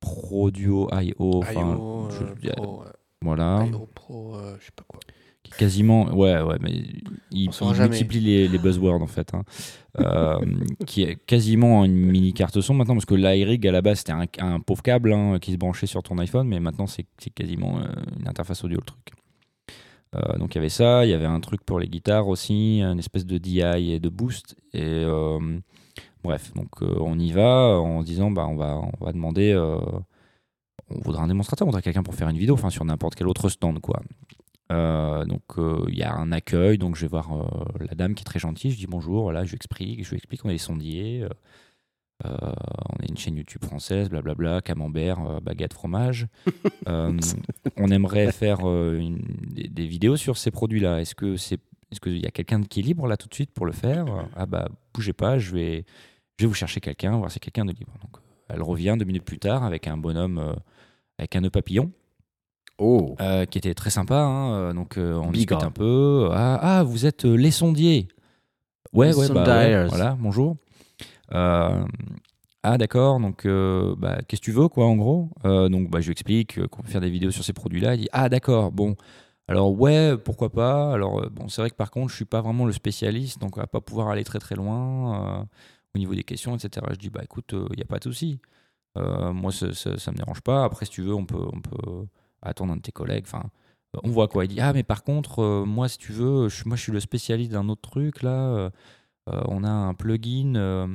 Pro 0.00 0.50
Duo 0.50 0.88
IO. 0.92 1.38
enfin, 1.38 1.52
IO, 1.76 2.08
je- 2.10 2.48
euh, 2.48 2.52
Pro, 2.54 2.84
voilà. 3.22 3.66
IO 3.70 3.88
Pro, 3.94 4.34
euh, 4.36 4.56
je 4.60 4.66
sais 4.66 4.72
pas 4.76 4.84
quoi. 4.86 5.00
qui 5.42 5.52
est 5.52 5.56
quasiment 5.56 6.04
ouais 6.14 6.40
ouais 6.42 6.56
mais 6.60 6.72
il, 6.72 7.02
il 7.30 7.50
multiplie 7.88 8.20
les, 8.20 8.48
les 8.48 8.58
buzzwords 8.58 9.00
en 9.02 9.06
fait 9.06 9.32
hein. 9.34 9.42
Euh, 9.98 10.36
qui 10.86 11.04
est 11.04 11.16
quasiment 11.24 11.82
une 11.86 11.94
mini 11.94 12.34
carte 12.34 12.60
son 12.60 12.74
maintenant 12.74 12.92
parce 12.96 13.06
que 13.06 13.14
l'iRig 13.14 13.66
à 13.66 13.72
la 13.72 13.80
base 13.80 14.00
c'était 14.00 14.12
un, 14.12 14.26
un 14.40 14.60
pauvre 14.60 14.82
câble 14.82 15.10
hein, 15.14 15.38
qui 15.40 15.52
se 15.52 15.56
branchait 15.56 15.86
sur 15.86 16.02
ton 16.02 16.18
iPhone 16.18 16.46
mais 16.46 16.60
maintenant 16.60 16.86
c'est 16.86 17.06
quasiment 17.34 17.78
euh, 17.78 17.86
une 18.20 18.28
interface 18.28 18.62
audio 18.62 18.76
le 18.78 18.84
truc 18.84 19.08
Euh, 20.14 20.36
donc 20.38 20.54
il 20.54 20.58
y 20.58 20.60
avait 20.60 20.68
ça 20.68 21.06
il 21.06 21.10
y 21.10 21.14
avait 21.14 21.24
un 21.26 21.40
truc 21.40 21.62
pour 21.64 21.78
les 21.80 21.88
guitares 21.88 22.28
aussi 22.28 22.80
une 22.82 22.98
espèce 22.98 23.24
de 23.24 23.38
DI 23.38 23.60
et 23.94 23.98
de 23.98 24.08
boost 24.10 24.54
et 24.74 24.82
bref 26.22 26.52
donc 26.54 26.68
euh, 26.82 26.96
on 27.00 27.18
y 27.18 27.32
va 27.32 27.78
en 27.80 28.02
disant 28.02 28.30
bah 28.30 28.46
on 28.48 28.56
va 28.56 28.80
on 29.00 29.04
va 29.04 29.12
demander 29.12 29.52
euh, 29.52 29.78
on 30.90 31.00
voudrait 31.00 31.22
un 31.22 31.28
démonstrateur 31.28 31.66
on 31.66 31.70
voudrait 31.70 31.82
quelqu'un 31.82 32.02
pour 32.02 32.14
faire 32.14 32.28
une 32.28 32.38
vidéo 32.38 32.54
enfin 32.54 32.70
sur 32.70 32.84
n'importe 32.84 33.14
quel 33.14 33.28
autre 33.28 33.48
stand 33.48 33.80
quoi 33.80 34.00
euh, 34.72 35.24
donc 35.24 35.42
euh, 35.58 35.84
il 35.88 35.96
y 35.96 36.02
a 36.02 36.12
un 36.12 36.32
accueil, 36.32 36.76
donc 36.76 36.96
je 36.96 37.02
vais 37.02 37.06
voir 37.08 37.32
euh, 37.32 37.44
la 37.88 37.94
dame 37.94 38.14
qui 38.16 38.22
est 38.22 38.24
très 38.24 38.40
gentille, 38.40 38.72
je 38.72 38.76
dis 38.76 38.88
bonjour, 38.88 39.22
voilà, 39.22 39.44
je 39.44 39.50
lui 39.50 39.56
explique, 39.56 40.02
je 40.04 40.10
lui 40.10 40.16
explique 40.16 40.42
qu'on 40.42 40.48
est 40.50 40.58
euh, 41.22 41.28
on 42.24 43.02
est 43.02 43.08
une 43.08 43.16
chaîne 43.16 43.36
YouTube 43.36 43.62
française, 43.64 44.08
blablabla, 44.10 44.62
camembert, 44.62 45.40
baguette, 45.40 45.72
fromage. 45.72 46.26
On 47.76 47.88
aimerait 47.90 48.32
faire 48.32 48.60
une- 48.62 49.20
des, 49.52 49.68
des 49.68 49.86
vidéos 49.86 50.16
sur 50.16 50.36
ces 50.36 50.50
produits-là. 50.50 51.00
Est-ce 51.00 51.14
que 51.14 51.36
c'est 51.36 51.60
est-ce 51.92 52.00
qu'il 52.00 52.18
y 52.18 52.26
a 52.26 52.30
quelqu'un 52.30 52.62
qui 52.62 52.80
est 52.80 52.82
libre 52.82 53.06
là 53.06 53.16
tout 53.16 53.28
de 53.28 53.34
suite 53.34 53.52
pour 53.52 53.66
le 53.66 53.72
faire? 53.72 54.06
Ah 54.36 54.46
bah 54.46 54.68
bougez 54.94 55.12
pas, 55.12 55.38
je 55.38 55.52
vais 55.54 55.84
je 56.38 56.44
vais 56.44 56.48
vous 56.48 56.54
chercher 56.54 56.80
quelqu'un, 56.80 57.16
voir 57.16 57.30
si 57.30 57.40
quelqu'un 57.40 57.64
de 57.64 57.72
libre. 57.72 57.92
Donc 58.02 58.16
euh, 58.16 58.54
elle 58.54 58.62
revient 58.62 58.96
deux 58.98 59.04
minutes 59.04 59.24
plus 59.24 59.38
tard 59.38 59.64
avec 59.64 59.86
un 59.86 59.96
bonhomme 59.96 60.38
euh, 60.38 60.52
avec 61.18 61.34
un 61.36 61.40
nœud 61.42 61.50
papillon. 61.50 61.90
Oh, 62.78 63.14
Euh, 63.20 63.46
qui 63.46 63.56
était 63.56 63.72
très 63.72 63.88
sympa. 63.88 64.16
hein, 64.20 64.74
Donc, 64.74 64.98
euh, 64.98 65.14
on 65.14 65.30
discute 65.30 65.62
un 65.62 65.70
peu. 65.70 66.28
Ah, 66.32 66.58
ah, 66.60 66.82
vous 66.82 67.06
êtes 67.06 67.24
les 67.24 67.50
sondiers. 67.50 68.06
Ouais, 68.92 69.08
Les 69.08 69.14
ouais, 69.16 69.28
bah, 69.30 69.44
ouais, 69.46 69.72
sondiers. 69.72 69.86
voilà, 69.88 70.14
bonjour. 70.20 70.56
Ah, 71.30 72.78
d'accord. 72.78 73.20
Donc, 73.20 73.46
bah, 73.46 74.18
qu'est-ce 74.26 74.40
que 74.40 74.44
tu 74.44 74.52
veux, 74.52 74.68
quoi, 74.68 74.86
en 74.86 74.96
gros? 74.96 75.30
Donc, 75.44 75.88
bah, 75.90 76.00
je 76.00 76.06
lui 76.06 76.12
explique 76.12 76.66
qu'on 76.68 76.82
veut 76.82 76.88
faire 76.88 77.00
des 77.00 77.10
vidéos 77.10 77.30
sur 77.30 77.44
ces 77.44 77.52
produits-là. 77.52 77.94
Il 77.94 78.00
dit, 78.02 78.08
ah, 78.12 78.28
d'accord, 78.28 78.72
bon. 78.72 78.96
Alors, 79.48 79.72
ouais, 79.78 80.16
pourquoi 80.18 80.50
pas. 80.50 80.92
Alors, 80.92 81.20
euh, 81.22 81.28
bon, 81.30 81.48
c'est 81.48 81.60
vrai 81.62 81.70
que 81.70 81.76
par 81.76 81.90
contre, 81.90 82.10
je 82.10 82.16
suis 82.16 82.24
pas 82.24 82.40
vraiment 82.42 82.66
le 82.66 82.72
spécialiste, 82.72 83.40
donc 83.40 83.56
on 83.56 83.60
va 83.60 83.66
pas 83.68 83.80
pouvoir 83.80 84.08
aller 84.08 84.24
très, 84.24 84.38
très 84.40 84.56
loin 84.56 85.40
euh, 85.40 85.44
au 85.94 85.98
niveau 85.98 86.14
des 86.14 86.24
questions, 86.24 86.56
etc. 86.56 86.86
Je 86.92 86.96
dis, 86.98 87.10
bah, 87.10 87.20
écoute, 87.22 87.52
il 87.52 87.76
n'y 87.76 87.82
a 87.82 87.86
pas 87.86 87.98
de 87.98 88.04
souci. 88.04 88.40
Euh, 88.98 89.32
moi, 89.32 89.52
ça, 89.52 89.72
ça, 89.72 90.12
me 90.12 90.16
dérange 90.16 90.40
pas. 90.42 90.64
Après, 90.64 90.86
si 90.86 90.92
tu 90.92 91.02
veux, 91.02 91.14
on 91.14 91.26
peut, 91.26 91.46
on 91.52 91.60
peut 91.60 92.06
attendre 92.42 92.72
un 92.72 92.76
de 92.76 92.82
tes 92.82 92.92
collègues. 92.92 93.24
Enfin, 93.26 93.44
euh, 93.96 94.00
on 94.04 94.10
voit 94.10 94.28
quoi. 94.28 94.44
Il 94.44 94.48
dit 94.48 94.60
ah 94.60 94.72
mais 94.72 94.82
par 94.82 95.04
contre, 95.04 95.40
euh, 95.42 95.64
moi 95.64 95.88
si 95.88 95.98
tu 95.98 96.12
veux, 96.12 96.48
je, 96.48 96.64
moi 96.66 96.76
je 96.76 96.82
suis 96.82 96.92
le 96.92 97.00
spécialiste 97.00 97.52
d'un 97.52 97.68
autre 97.68 97.82
truc 97.90 98.22
là. 98.22 98.30
euh, 98.54 98.70
euh, 99.30 99.42
on 99.48 99.64
a 99.64 99.70
un 99.70 99.94
plugin, 99.94 100.54
euh, 100.56 100.88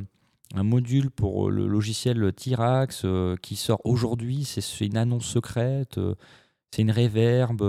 un 0.55 0.63
module 0.63 1.11
pour 1.11 1.51
le 1.51 1.67
logiciel 1.67 2.33
Tirax 2.33 3.03
euh, 3.05 3.35
qui 3.41 3.55
sort 3.57 3.81
aujourd'hui. 3.85 4.45
C'est 4.45 4.85
une 4.85 4.97
annonce 4.97 5.25
secrète. 5.25 5.97
euh, 5.97 6.15
c'est 6.71 6.81
une 6.83 6.91
reverb. 6.91 7.61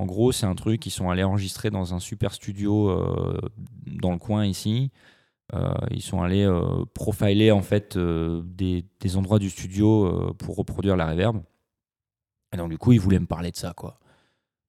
En 0.00 0.06
gros, 0.06 0.32
c'est 0.32 0.46
un 0.46 0.54
truc 0.54 0.80
qu'ils 0.80 0.92
sont 0.92 1.10
allés 1.10 1.22
enregistrer 1.22 1.68
dans 1.68 1.92
un 1.92 2.00
super 2.00 2.32
studio 2.32 2.88
euh, 2.88 3.38
dans 3.86 4.12
le 4.12 4.18
coin 4.18 4.46
ici. 4.46 4.90
Euh, 5.52 5.74
ils 5.90 6.00
sont 6.00 6.22
allés 6.22 6.44
euh, 6.44 6.86
profiler 6.94 7.50
en 7.50 7.60
fait 7.60 7.98
des, 7.98 8.86
endroits 9.16 9.38
du 9.38 9.50
studio 9.50 10.34
pour 10.38 10.56
reproduire 10.56 10.96
la 10.96 11.10
reverb. 11.10 11.42
Et 12.54 12.56
donc 12.56 12.70
du 12.70 12.78
coup, 12.78 12.92
ils 12.92 13.00
voulaient 13.00 13.18
me 13.18 13.26
parler 13.26 13.50
de 13.50 13.56
ça, 13.56 13.74
quoi. 13.76 13.98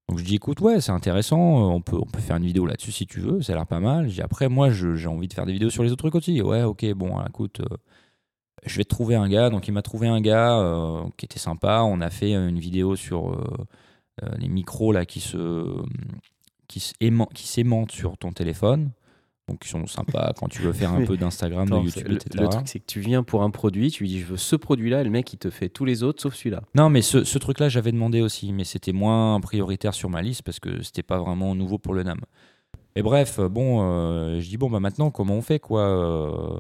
Donc 0.09 0.19
je 0.19 0.25
dis, 0.25 0.35
écoute, 0.35 0.59
ouais, 0.59 0.81
c'est 0.81 0.91
intéressant, 0.91 1.39
on 1.39 1.81
peut, 1.81 2.01
faire 2.19 2.35
une 2.35 2.45
vidéo 2.45 2.65
là-dessus 2.65 2.91
si 2.91 3.07
tu 3.07 3.21
veux, 3.21 3.41
ça 3.41 3.53
a 3.53 3.55
l'air 3.55 3.67
pas 3.67 3.79
mal. 3.79 4.07
Dis, 4.07 4.21
après, 4.21 4.49
moi, 4.49 4.69
j'ai 4.69 5.07
envie 5.07 5.29
de 5.29 5.33
faire 5.33 5.45
des 5.45 5.53
vidéos 5.53 5.69
sur 5.69 5.83
les 5.83 5.93
autres 5.93 6.03
trucs 6.03 6.15
aussi. 6.15 6.41
Ouais, 6.41 6.63
ok, 6.63 6.85
bon, 6.93 7.23
écoute, 7.25 7.61
euh, 7.61 7.77
je 8.65 8.75
vais 8.75 8.83
te 8.83 8.89
trouver 8.89 9.15
un 9.15 9.29
gars. 9.29 9.49
Donc 9.49 9.69
il 9.69 9.71
m'a 9.71 9.81
trouvé 9.81 10.09
un 10.09 10.19
gars 10.19 11.05
qui 11.15 11.25
était 11.25 11.39
sympa. 11.39 11.83
On 11.83 12.01
a 12.01 12.09
fait 12.09 12.33
une 12.33 12.59
vidéo 12.59 12.97
sur 12.97 13.37
les 14.37 14.47
micros 14.47 14.91
là 14.91 15.05
qui 15.05 15.19
se 15.19 15.65
qui 16.67 16.93
qui 17.33 17.47
s'aimantent 17.47 17.91
sur 17.91 18.17
ton 18.17 18.31
téléphone. 18.31 18.91
Donc 19.47 19.65
ils 19.65 19.69
sont 19.69 19.85
sympas 19.87 20.31
quand 20.37 20.47
tu 20.47 20.61
veux 20.61 20.71
faire 20.71 20.93
un 20.93 21.03
peu 21.05 21.17
d'Instagram, 21.17 21.67
de 21.67 21.75
YouTube, 21.75 22.07
le, 22.07 22.15
etc. 22.15 22.43
le 22.43 22.47
truc, 22.47 22.67
c'est 22.67 22.79
que 22.79 22.85
tu 22.85 23.01
viens 23.01 23.23
pour 23.23 23.43
un 23.43 23.49
produit, 23.49 23.91
tu 23.91 24.03
lui 24.03 24.09
dis 24.09 24.19
je 24.21 24.25
veux 24.25 24.37
ce 24.37 24.55
produit-là, 24.55 25.01
et 25.01 25.03
le 25.03 25.09
mec 25.09 25.33
il 25.33 25.37
te 25.37 25.49
fait 25.49 25.67
tous 25.67 25.83
les 25.83 26.03
autres 26.03 26.21
sauf 26.21 26.35
celui-là. 26.35 26.61
Non, 26.75 26.89
mais 26.89 27.01
ce, 27.01 27.23
ce 27.23 27.37
truc-là, 27.37 27.67
j'avais 27.67 27.91
demandé 27.91 28.21
aussi, 28.21 28.53
mais 28.53 28.63
c'était 28.63 28.93
moins 28.93 29.41
prioritaire 29.41 29.93
sur 29.93 30.09
ma 30.09 30.21
liste 30.21 30.43
parce 30.43 30.59
que 30.59 30.81
c'était 30.81 31.03
pas 31.03 31.17
vraiment 31.17 31.53
nouveau 31.55 31.79
pour 31.79 31.93
le 31.93 32.03
NAM. 32.03 32.21
Et 32.95 33.01
bref, 33.01 33.39
euh, 33.39 33.49
bon, 33.49 33.81
euh, 33.81 34.39
je 34.39 34.49
dis 34.49 34.57
bon, 34.57 34.69
bah 34.69 34.79
maintenant, 34.79 35.11
comment 35.11 35.35
on 35.35 35.41
fait 35.41 35.59
quoi 35.59 35.81
euh, 35.81 36.59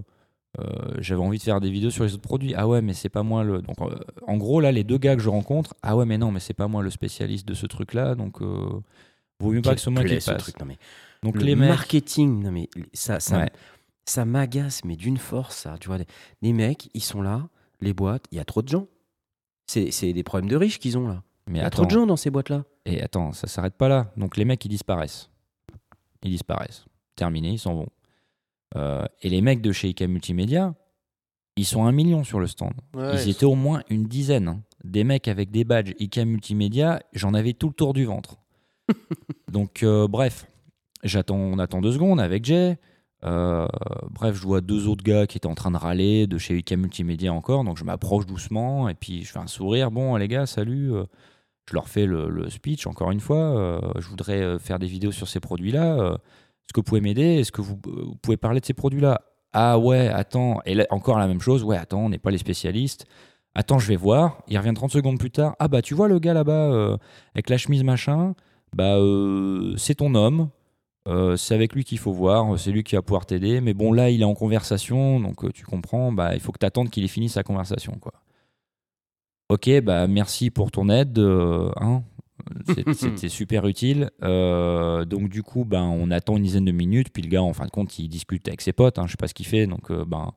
euh, 0.59 0.65
J'avais 0.99 1.21
envie 1.21 1.37
de 1.37 1.43
faire 1.43 1.59
des 1.61 1.69
vidéos 1.71 1.89
sur 1.91 2.03
les 2.03 2.13
autres 2.13 2.21
produits. 2.21 2.53
Ah 2.55 2.67
ouais, 2.67 2.81
mais 2.81 2.93
c'est 2.93 3.09
pas 3.09 3.23
moi 3.23 3.43
le. 3.43 3.61
Donc, 3.61 3.79
euh, 3.81 3.95
en 4.27 4.37
gros, 4.37 4.59
là, 4.59 4.71
les 4.71 4.83
deux 4.83 4.97
gars 4.97 5.15
que 5.15 5.21
je 5.21 5.29
rencontre, 5.29 5.73
ah 5.81 5.95
ouais, 5.95 6.05
mais 6.05 6.17
non, 6.17 6.31
mais 6.31 6.39
c'est 6.39 6.53
pas 6.53 6.67
moi 6.67 6.83
le 6.83 6.89
spécialiste 6.89 7.47
de 7.47 7.53
ce 7.53 7.65
truc-là, 7.65 8.15
donc 8.15 8.41
euh, 8.41 8.69
vaut 9.39 9.51
mieux 9.51 9.61
pas 9.61 9.71
que 9.73 9.79
ce 9.79 9.83
soit 9.85 9.93
moi 9.93 10.03
qui 10.03 10.19
fasse. 10.19 10.37
truc. 10.37 10.59
Non, 10.59 10.65
mais 10.65 10.77
Donc 11.23 11.35
le 11.35 11.41
les 11.43 11.55
mecs. 11.55 11.69
marketing, 11.69 12.43
non 12.43 12.51
mais 12.51 12.69
ça, 12.93 13.19
ça, 13.19 13.37
Ouais. 13.39 13.49
ça 14.05 14.25
m'agace, 14.25 14.83
mais 14.83 14.95
d'une 14.95 15.17
force, 15.17 15.55
ça. 15.55 15.77
Tu 15.79 15.87
vois, 15.87 15.97
les, 15.99 16.05
les 16.41 16.53
mecs, 16.53 16.89
ils 16.93 17.03
sont 17.03 17.21
là, 17.21 17.47
les 17.79 17.93
boîtes, 17.93 18.25
il 18.31 18.37
y 18.37 18.41
a 18.41 18.45
trop 18.45 18.61
de 18.61 18.67
gens. 18.67 18.87
C'est 19.67 19.91
c'est 19.91 20.11
des 20.11 20.23
problèmes 20.23 20.49
de 20.49 20.55
riches 20.57 20.79
qu'ils 20.79 20.97
ont 20.97 21.07
là. 21.07 21.23
Mais 21.47 21.59
Il 21.59 21.61
y 21.61 21.65
a 21.65 21.69
trop 21.69 21.85
de 21.85 21.91
gens 21.91 22.05
dans 22.05 22.17
ces 22.17 22.29
boîtes-là. 22.29 22.63
Et 22.85 23.01
attends, 23.01 23.31
ça 23.31 23.47
s'arrête 23.47 23.75
pas 23.75 23.87
là. 23.87 24.11
Donc 24.17 24.35
les 24.37 24.43
mecs, 24.45 24.63
ils 24.65 24.69
disparaissent. 24.69 25.29
Ils 26.23 26.31
disparaissent. 26.31 26.85
Terminé, 27.15 27.51
ils 27.51 27.59
s'en 27.59 27.73
vont. 27.75 27.87
Euh, 28.75 29.05
et 29.21 29.29
les 29.29 29.41
mecs 29.41 29.61
de 29.61 29.71
chez 29.71 29.89
IK 29.89 30.01
Multimédia, 30.03 30.73
ils 31.57 31.65
sont 31.65 31.83
un 31.85 31.91
million 31.91 32.23
sur 32.23 32.39
le 32.39 32.47
stand. 32.47 32.73
Ouais, 32.95 33.21
ils 33.23 33.29
étaient 33.29 33.45
au 33.45 33.55
moins 33.55 33.83
une 33.89 34.05
dizaine. 34.05 34.47
hein. 34.47 34.61
Des 34.83 35.03
mecs 35.03 35.27
avec 35.27 35.51
des 35.51 35.63
badges 35.63 35.93
IK 35.99 36.17
Multimédia, 36.19 37.01
j'en 37.13 37.33
avais 37.33 37.53
tout 37.53 37.67
le 37.67 37.73
tour 37.73 37.93
du 37.93 38.05
ventre. 38.05 38.37
Donc, 39.51 39.83
euh, 39.83 40.07
bref. 40.07 40.47
j'attends, 41.03 41.35
on 41.37 41.59
attend 41.59 41.81
deux 41.81 41.91
secondes 41.91 42.19
avec 42.21 42.45
Jay. 42.45 42.77
Euh, 43.23 43.67
bref, 44.09 44.35
je 44.35 44.41
vois 44.41 44.61
deux 44.61 44.87
autres 44.87 45.03
gars 45.03 45.27
qui 45.27 45.37
étaient 45.37 45.47
en 45.47 45.53
train 45.53 45.69
de 45.71 45.77
râler 45.77 46.25
de 46.25 46.37
chez 46.39 46.57
IK 46.57 46.71
Multimédia 46.71 47.31
encore, 47.31 47.63
donc 47.63 47.77
je 47.77 47.83
m'approche 47.83 48.25
doucement 48.25 48.89
et 48.89 48.95
puis 48.95 49.23
je 49.23 49.31
fais 49.31 49.37
un 49.39 49.45
sourire. 49.45 49.91
Bon, 49.91 50.15
les 50.15 50.27
gars, 50.27 50.47
salut. 50.47 50.91
Je 51.69 51.73
leur 51.75 51.87
fais 51.87 52.07
le, 52.07 52.29
le 52.29 52.49
speech 52.49 52.87
encore 52.87 53.11
une 53.11 53.19
fois. 53.19 53.79
je 53.99 54.07
voudrais 54.07 54.57
faire 54.57 54.79
des 54.79 54.87
vidéos 54.87 55.11
sur 55.11 55.27
ces 55.27 55.39
produits-là. 55.39 56.17
Est-ce 56.65 56.73
que 56.73 56.79
vous 56.79 56.83
pouvez 56.83 57.01
m'aider 57.01 57.39
Est-ce 57.39 57.51
que 57.51 57.61
vous, 57.61 57.77
pouvez 58.21 58.37
parler 58.37 58.59
de 58.59 58.65
ces 58.65 58.73
produits-là? 58.73 59.21
Ah 59.53 59.77
ouais, 59.77 60.07
attends. 60.07 60.61
Et 60.65 60.77
encore 60.89 61.19
la 61.19 61.27
même 61.27 61.41
chose. 61.41 61.63
Ouais, 61.63 61.77
attends, 61.77 62.05
on 62.05 62.09
n'est 62.09 62.19
pas 62.19 62.31
les 62.31 62.37
spécialistes. 62.37 63.05
Attends, 63.53 63.79
je 63.79 63.87
vais 63.87 63.97
voir. 63.97 64.43
Il 64.47 64.57
revient 64.57 64.73
30 64.73 64.91
secondes 64.91 65.19
plus 65.19 65.31
tard. 65.31 65.55
Ah 65.59 65.67
bah 65.67 65.81
tu 65.81 65.93
vois 65.93 66.07
le 66.07 66.19
gars 66.19 66.33
là-bas 66.33 66.71
euh, 66.71 66.97
avec 67.33 67.49
la 67.49 67.57
chemise 67.57 67.83
machin? 67.83 68.33
Bah 68.73 68.95
euh, 68.95 69.75
c'est 69.77 69.95
ton 69.95 70.15
homme. 70.15 70.49
Euh, 71.07 71.35
c'est 71.35 71.55
avec 71.55 71.73
lui 71.73 71.83
qu'il 71.83 71.97
faut 71.97 72.13
voir, 72.13 72.59
c'est 72.59 72.71
lui 72.71 72.83
qui 72.83 72.95
va 72.95 73.01
pouvoir 73.01 73.25
t'aider. 73.25 73.59
Mais 73.59 73.73
bon, 73.73 73.91
là, 73.91 74.09
il 74.09 74.21
est 74.21 74.25
en 74.25 74.35
conversation, 74.35 75.19
donc 75.19 75.51
tu 75.51 75.65
comprends, 75.65 76.11
bah, 76.11 76.35
il 76.35 76.39
faut 76.39 76.51
que 76.51 76.59
tu 76.59 76.65
attendes 76.65 76.91
qu'il 76.91 77.03
ait 77.03 77.07
fini 77.07 77.27
sa 77.27 77.41
conversation. 77.43 77.97
Quoi. 77.99 78.13
Ok, 79.49 79.69
bah, 79.81 80.07
merci 80.07 80.51
pour 80.51 80.71
ton 80.71 80.89
aide. 80.89 81.17
hein. 81.17 82.03
C'était 82.93 83.29
super 83.29 83.67
utile. 83.67 84.09
Euh, 84.23 85.05
donc, 85.05 85.29
du 85.29 85.43
coup, 85.43 85.65
ben, 85.65 85.83
on 85.83 86.11
attend 86.11 86.37
une 86.37 86.43
dizaine 86.43 86.65
de 86.65 86.71
minutes. 86.71 87.09
Puis 87.11 87.23
le 87.23 87.29
gars, 87.29 87.43
en 87.43 87.53
fin 87.53 87.65
de 87.65 87.71
compte, 87.71 87.97
il 87.99 88.07
discute 88.09 88.47
avec 88.47 88.61
ses 88.61 88.73
potes. 88.73 88.99
Hein, 88.99 89.05
je 89.07 89.11
sais 89.11 89.17
pas 89.17 89.27
ce 89.27 89.33
qu'il 89.33 89.45
fait. 89.45 89.67
Donc, 89.67 89.91
euh, 89.91 90.05
ben, 90.05 90.33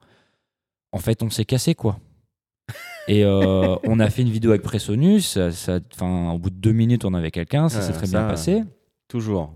en 0.92 0.98
fait, 0.98 1.22
on 1.22 1.30
s'est 1.30 1.44
cassé, 1.44 1.74
quoi. 1.74 1.98
Et 3.09 3.24
euh, 3.24 3.76
on 3.84 4.00
a 4.00 4.09
fait 4.11 4.22
une 4.22 4.30
vidéo 4.30 4.50
avec 4.50 4.62
Presonus. 4.62 5.38
Ça, 5.50 5.80
au 6.00 6.38
bout 6.38 6.50
de 6.50 6.57
deux 6.57 6.72
minutes, 6.72 7.05
on 7.05 7.14
avait 7.14 7.30
quelqu'un. 7.30 7.68
Ça 7.68 7.80
Ouais, 7.80 7.86
s'est 7.86 7.92
très 7.92 8.07
ça, 8.07 8.20
bien 8.20 8.28
passé. 8.28 8.62
Toujours. 9.09 9.52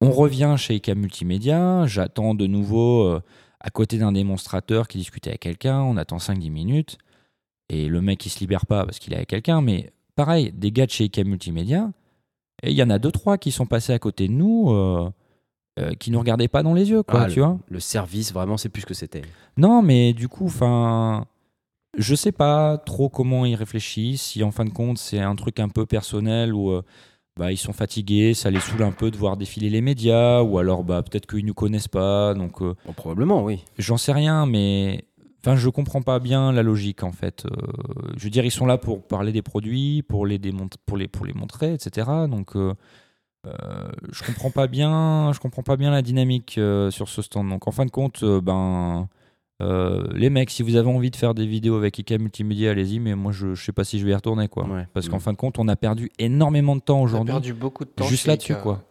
On 0.00 0.10
revient 0.10 0.54
chez 0.58 0.76
IK 0.76 0.88
Multimédia. 0.90 1.86
J'attends 1.86 2.34
de 2.34 2.46
nouveau 2.46 3.20
à 3.60 3.70
côté 3.70 3.98
d'un 3.98 4.12
démonstrateur 4.12 4.88
qui 4.88 4.98
discutait 4.98 5.30
avec 5.30 5.40
quelqu'un. 5.40 5.80
On 5.82 5.96
attend 5.96 6.16
5-10 6.16 6.50
minutes. 6.50 6.98
Et 7.68 7.86
le 7.86 8.00
mec, 8.00 8.24
il 8.26 8.30
se 8.30 8.40
libère 8.40 8.66
pas 8.66 8.84
parce 8.84 8.98
qu'il 8.98 9.12
est 9.12 9.16
avec 9.16 9.28
quelqu'un. 9.28 9.62
Mais 9.62 9.92
pareil, 10.24 10.52
des 10.54 10.70
gars 10.72 10.86
de 10.86 10.90
chez 10.90 11.04
IK 11.04 11.18
Multimédia. 11.24 11.90
Et 12.62 12.70
il 12.70 12.76
y 12.76 12.82
en 12.82 12.90
a 12.90 12.98
deux, 12.98 13.10
trois 13.10 13.38
qui 13.38 13.52
sont 13.52 13.66
passés 13.66 13.92
à 13.92 13.98
côté 13.98 14.28
de 14.28 14.32
nous, 14.32 14.70
euh, 14.70 15.08
euh, 15.78 15.92
qui 15.94 16.10
nous 16.10 16.18
regardaient 16.18 16.48
pas 16.48 16.62
dans 16.62 16.74
les 16.74 16.90
yeux, 16.90 17.02
quoi, 17.02 17.22
Ah, 17.22 17.26
tu 17.28 17.36
le, 17.40 17.44
vois. 17.46 17.58
le 17.68 17.80
service, 17.80 18.32
vraiment, 18.32 18.56
c'est 18.58 18.68
plus 18.68 18.82
ce 18.82 18.86
que 18.86 18.94
c'était. 18.94 19.22
Non, 19.56 19.80
mais 19.82 20.12
du 20.12 20.28
coup, 20.28 20.44
enfin, 20.46 21.24
je 21.96 22.14
sais 22.14 22.32
pas 22.32 22.76
trop 22.78 23.08
comment 23.08 23.46
ils 23.46 23.54
réfléchissent. 23.54 24.22
Si 24.22 24.42
en 24.42 24.50
fin 24.50 24.64
de 24.66 24.70
compte, 24.70 24.98
c'est 24.98 25.20
un 25.20 25.34
truc 25.36 25.58
un 25.58 25.68
peu 25.70 25.86
personnel 25.86 26.52
ou 26.52 26.70
euh, 26.70 26.82
bah, 27.38 27.50
ils 27.50 27.56
sont 27.56 27.72
fatigués, 27.72 28.34
ça 28.34 28.50
les 28.50 28.60
saoule 28.60 28.82
un 28.82 28.92
peu 28.92 29.10
de 29.10 29.16
voir 29.16 29.38
défiler 29.38 29.70
les 29.70 29.80
médias, 29.80 30.42
ou 30.42 30.58
alors 30.58 30.84
bah, 30.84 31.02
peut-être 31.02 31.26
qu'ils 31.26 31.46
nous 31.46 31.54
connaissent 31.54 31.88
pas. 31.88 32.34
Donc, 32.34 32.60
euh, 32.60 32.74
Bon, 32.84 32.92
probablement, 32.92 33.42
oui. 33.42 33.64
j'en 33.78 33.96
sais 33.96 34.12
rien, 34.12 34.44
mais 34.44 35.04
enfin, 35.40 35.56
je 35.56 35.68
comprends 35.68 36.02
pas 36.02 36.18
bien 36.18 36.52
la 36.52 36.62
logique 36.62 37.02
en 37.02 37.12
fait. 37.12 37.44
Euh, 37.46 37.50
je 38.16 38.24
veux 38.24 38.30
dire, 38.30 38.44
ils 38.44 38.50
sont 38.50 38.66
là 38.66 38.78
pour 38.78 39.02
parler 39.06 39.32
des 39.32 39.42
produits, 39.42 40.02
pour 40.02 40.26
les, 40.26 40.38
pour 40.86 40.96
les, 40.96 41.08
pour 41.08 41.26
les 41.26 41.32
montrer, 41.32 41.74
etc. 41.74 42.08
Donc, 42.28 42.56
euh, 42.56 42.74
euh, 43.46 43.52
je 44.12 44.22
comprends 44.22 44.50
pas 44.50 44.66
bien, 44.66 45.32
je 45.32 45.40
comprends 45.40 45.62
pas 45.62 45.76
bien 45.76 45.90
la 45.90 46.02
dynamique 46.02 46.60
sur 46.90 47.08
ce 47.08 47.22
stand. 47.22 47.48
Donc, 47.48 47.66
en 47.68 47.70
fin 47.70 47.86
de 47.86 47.90
compte, 47.90 48.22
ben. 48.24 49.08
les 49.60 50.30
mecs, 50.30 50.50
si 50.50 50.62
vous 50.62 50.76
avez 50.76 50.88
envie 50.88 51.10
de 51.10 51.16
faire 51.16 51.34
des 51.34 51.46
vidéos 51.46 51.76
avec 51.76 51.98
IK 51.98 52.12
Multimédia, 52.12 52.70
allez-y, 52.70 52.98
mais 53.00 53.14
moi 53.14 53.32
je, 53.32 53.54
je 53.54 53.62
sais 53.64 53.72
pas 53.72 53.84
si 53.84 53.98
je 53.98 54.04
vais 54.06 54.12
y 54.12 54.14
retourner 54.14 54.48
quoi. 54.48 54.66
Ouais. 54.66 54.86
Parce 54.94 55.06
Mm. 55.06 55.10
qu'en 55.10 55.18
fin 55.20 55.32
de 55.32 55.36
compte, 55.38 55.58
on 55.58 55.68
a 55.68 55.76
perdu 55.76 56.10
énormément 56.18 56.76
de 56.76 56.80
temps 56.80 56.96
On 56.98 57.00
a 57.00 57.04
aujourd'hui 57.04 57.32
perdu 57.32 57.52
beaucoup 57.54 57.84
de 57.84 57.90
temps. 57.90 58.04
juste 58.06 58.26
là-dessus 58.26 58.54
quoi. 58.56 58.82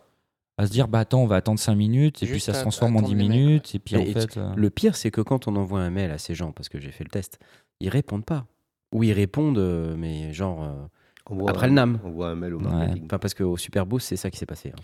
À 0.59 0.67
se 0.67 0.71
dire, 0.71 0.87
bah 0.89 0.99
attends, 0.99 1.21
on 1.23 1.25
va 1.27 1.37
attendre 1.37 1.57
5 1.59 1.73
minutes, 1.75 2.21
et 2.21 2.25
puis 2.27 2.39
ça 2.41 2.53
se 2.53 2.61
transforme 2.61 2.95
en 2.97 2.99
attendre 2.99 3.13
10 3.15 3.21
les 3.21 3.27
mecs, 3.29 3.37
minutes, 3.37 3.75
et 3.75 3.79
puis 3.79 3.95
en 3.95 4.01
Et- 4.01 4.11
fait. 4.13 4.35
euh, 4.37 4.53
Le 4.55 4.69
pire, 4.69 4.95
c'est 4.95 5.09
que 5.09 5.21
quand 5.21 5.47
on 5.47 5.55
envoie 5.55 5.79
un 5.79 5.89
mail 5.89 6.11
à 6.11 6.17
ces 6.17 6.35
gens, 6.35 6.51
parce 6.51 6.67
que 6.69 6.79
j'ai 6.79 6.91
fait 6.91 7.03
le 7.05 7.09
test, 7.09 7.39
ils 7.79 7.87
répondent 7.89 8.25
pas. 8.25 8.45
Ou 8.93 9.03
ils 9.03 9.13
répondent, 9.13 9.57
euh, 9.57 9.95
mais 9.95 10.33
genre. 10.33 10.63
euh, 10.63 11.45
Après 11.47 11.67
un- 11.67 11.69
le 11.69 11.73
NAM. 11.75 11.99
On 12.03 12.09
voit 12.09 12.29
un 12.29 12.35
mail 12.35 12.55
au 12.55 12.59
Ouais. 12.59 12.63
marketing. 12.71 13.05
Enfin, 13.05 13.19
parce 13.19 13.33
qu'au 13.35 13.55
Superboost, 13.55 14.07
c'est 14.07 14.15
ça 14.17 14.29
qui 14.31 14.37
s'est 14.37 14.45
passé. 14.47 14.73
hein. 14.75 14.81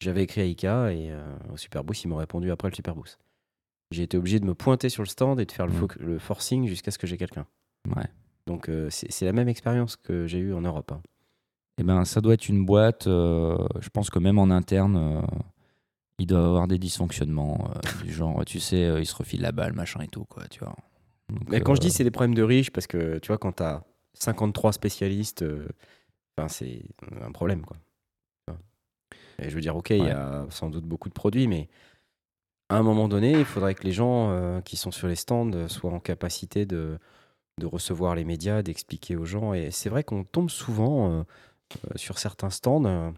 J'avais 0.00 0.24
écrit 0.24 0.40
à 0.40 0.44
IKEA 0.44 0.92
et 0.92 1.10
euh, 1.12 1.22
au 1.52 1.56
Superboost, 1.56 2.02
ils 2.04 2.08
m'ont 2.08 2.16
répondu 2.16 2.50
après 2.50 2.68
le 2.68 2.74
Superboost. 2.74 3.18
J'ai 3.92 4.02
été 4.02 4.16
obligé 4.18 4.40
de 4.40 4.44
me 4.44 4.54
pointer 4.54 4.88
sur 4.88 5.02
le 5.04 5.08
stand 5.08 5.38
et 5.40 5.46
de 5.46 5.52
faire 5.52 5.66
le, 5.66 5.72
Mm. 5.72 5.84
fo- 5.84 5.98
le 6.00 6.18
forcing 6.18 6.66
jusqu'à 6.66 6.90
ce 6.90 6.98
que 6.98 7.06
j'ai 7.06 7.16
quelqu'un. 7.16 7.46
Ouais. 7.96 8.04
Donc, 8.46 8.68
euh, 8.68 8.88
c'est 8.90 9.10
c'est 9.12 9.24
la 9.24 9.32
même 9.32 9.48
expérience 9.48 9.96
que 9.96 10.26
j'ai 10.26 10.38
eue 10.38 10.52
en 10.52 10.62
Europe. 10.62 10.90
hein. 10.92 11.00
Eh 11.82 11.84
ben, 11.84 12.04
ça 12.04 12.20
doit 12.20 12.34
être 12.34 12.48
une 12.48 12.64
boîte. 12.64 13.08
euh, 13.08 13.58
je 13.80 13.88
pense 13.88 14.08
que 14.08 14.20
même 14.20 14.38
en 14.38 14.50
interne, 14.50 14.96
euh, 14.96 15.20
il 16.20 16.28
doit 16.28 16.38
y 16.38 16.44
avoir 16.44 16.68
des 16.68 16.78
dysfonctionnements 16.78 17.72
euh, 17.74 18.04
du 18.04 18.12
genre, 18.12 18.44
tu 18.44 18.60
sais, 18.60 19.00
ils 19.00 19.06
se 19.06 19.16
refilent 19.16 19.40
la 19.42 19.50
balle, 19.50 19.72
machin 19.72 20.00
et 20.00 20.06
tout, 20.06 20.24
quoi, 20.24 20.46
tu 20.46 20.60
vois. 20.60 20.76
Donc, 21.28 21.48
Mais 21.48 21.60
quand 21.60 21.74
je 21.74 21.80
dis 21.80 21.90
c'est 21.90 22.04
des 22.04 22.12
problèmes 22.12 22.36
de 22.36 22.42
riches, 22.44 22.70
parce 22.70 22.86
que 22.86 23.18
tu 23.18 23.26
vois, 23.26 23.38
quand 23.38 23.56
tu 23.56 23.64
as 23.64 23.82
53 24.14 24.72
spécialistes, 24.72 25.44
c'est 26.46 26.82
un 27.20 27.32
problème. 27.32 27.62
Quoi. 27.62 27.76
Et 29.40 29.50
je 29.50 29.54
veux 29.56 29.60
dire, 29.60 29.74
ok, 29.74 29.90
il 29.90 30.04
y 30.04 30.10
a 30.10 30.46
sans 30.50 30.70
doute 30.70 30.84
beaucoup 30.84 31.08
de 31.08 31.14
produits, 31.14 31.48
mais 31.48 31.68
à 32.68 32.76
un 32.76 32.84
moment 32.84 33.08
donné, 33.08 33.32
il 33.32 33.44
faudrait 33.44 33.74
que 33.74 33.82
les 33.82 33.92
gens 33.92 34.30
euh, 34.30 34.60
qui 34.60 34.76
sont 34.76 34.92
sur 34.92 35.08
les 35.08 35.16
stands 35.16 35.66
soient 35.66 35.90
en 35.90 35.98
capacité 35.98 36.64
de, 36.64 36.96
de 37.58 37.66
recevoir 37.66 38.14
les 38.14 38.24
médias, 38.24 38.62
d'expliquer 38.62 39.16
aux 39.16 39.24
gens. 39.24 39.52
Et 39.52 39.72
c'est 39.72 39.88
vrai 39.88 40.04
qu'on 40.04 40.22
tombe 40.22 40.48
souvent 40.48 41.10
euh, 41.10 41.22
sur 41.96 42.18
certains 42.18 42.50
stands 42.50 42.84
euh, 42.84 43.10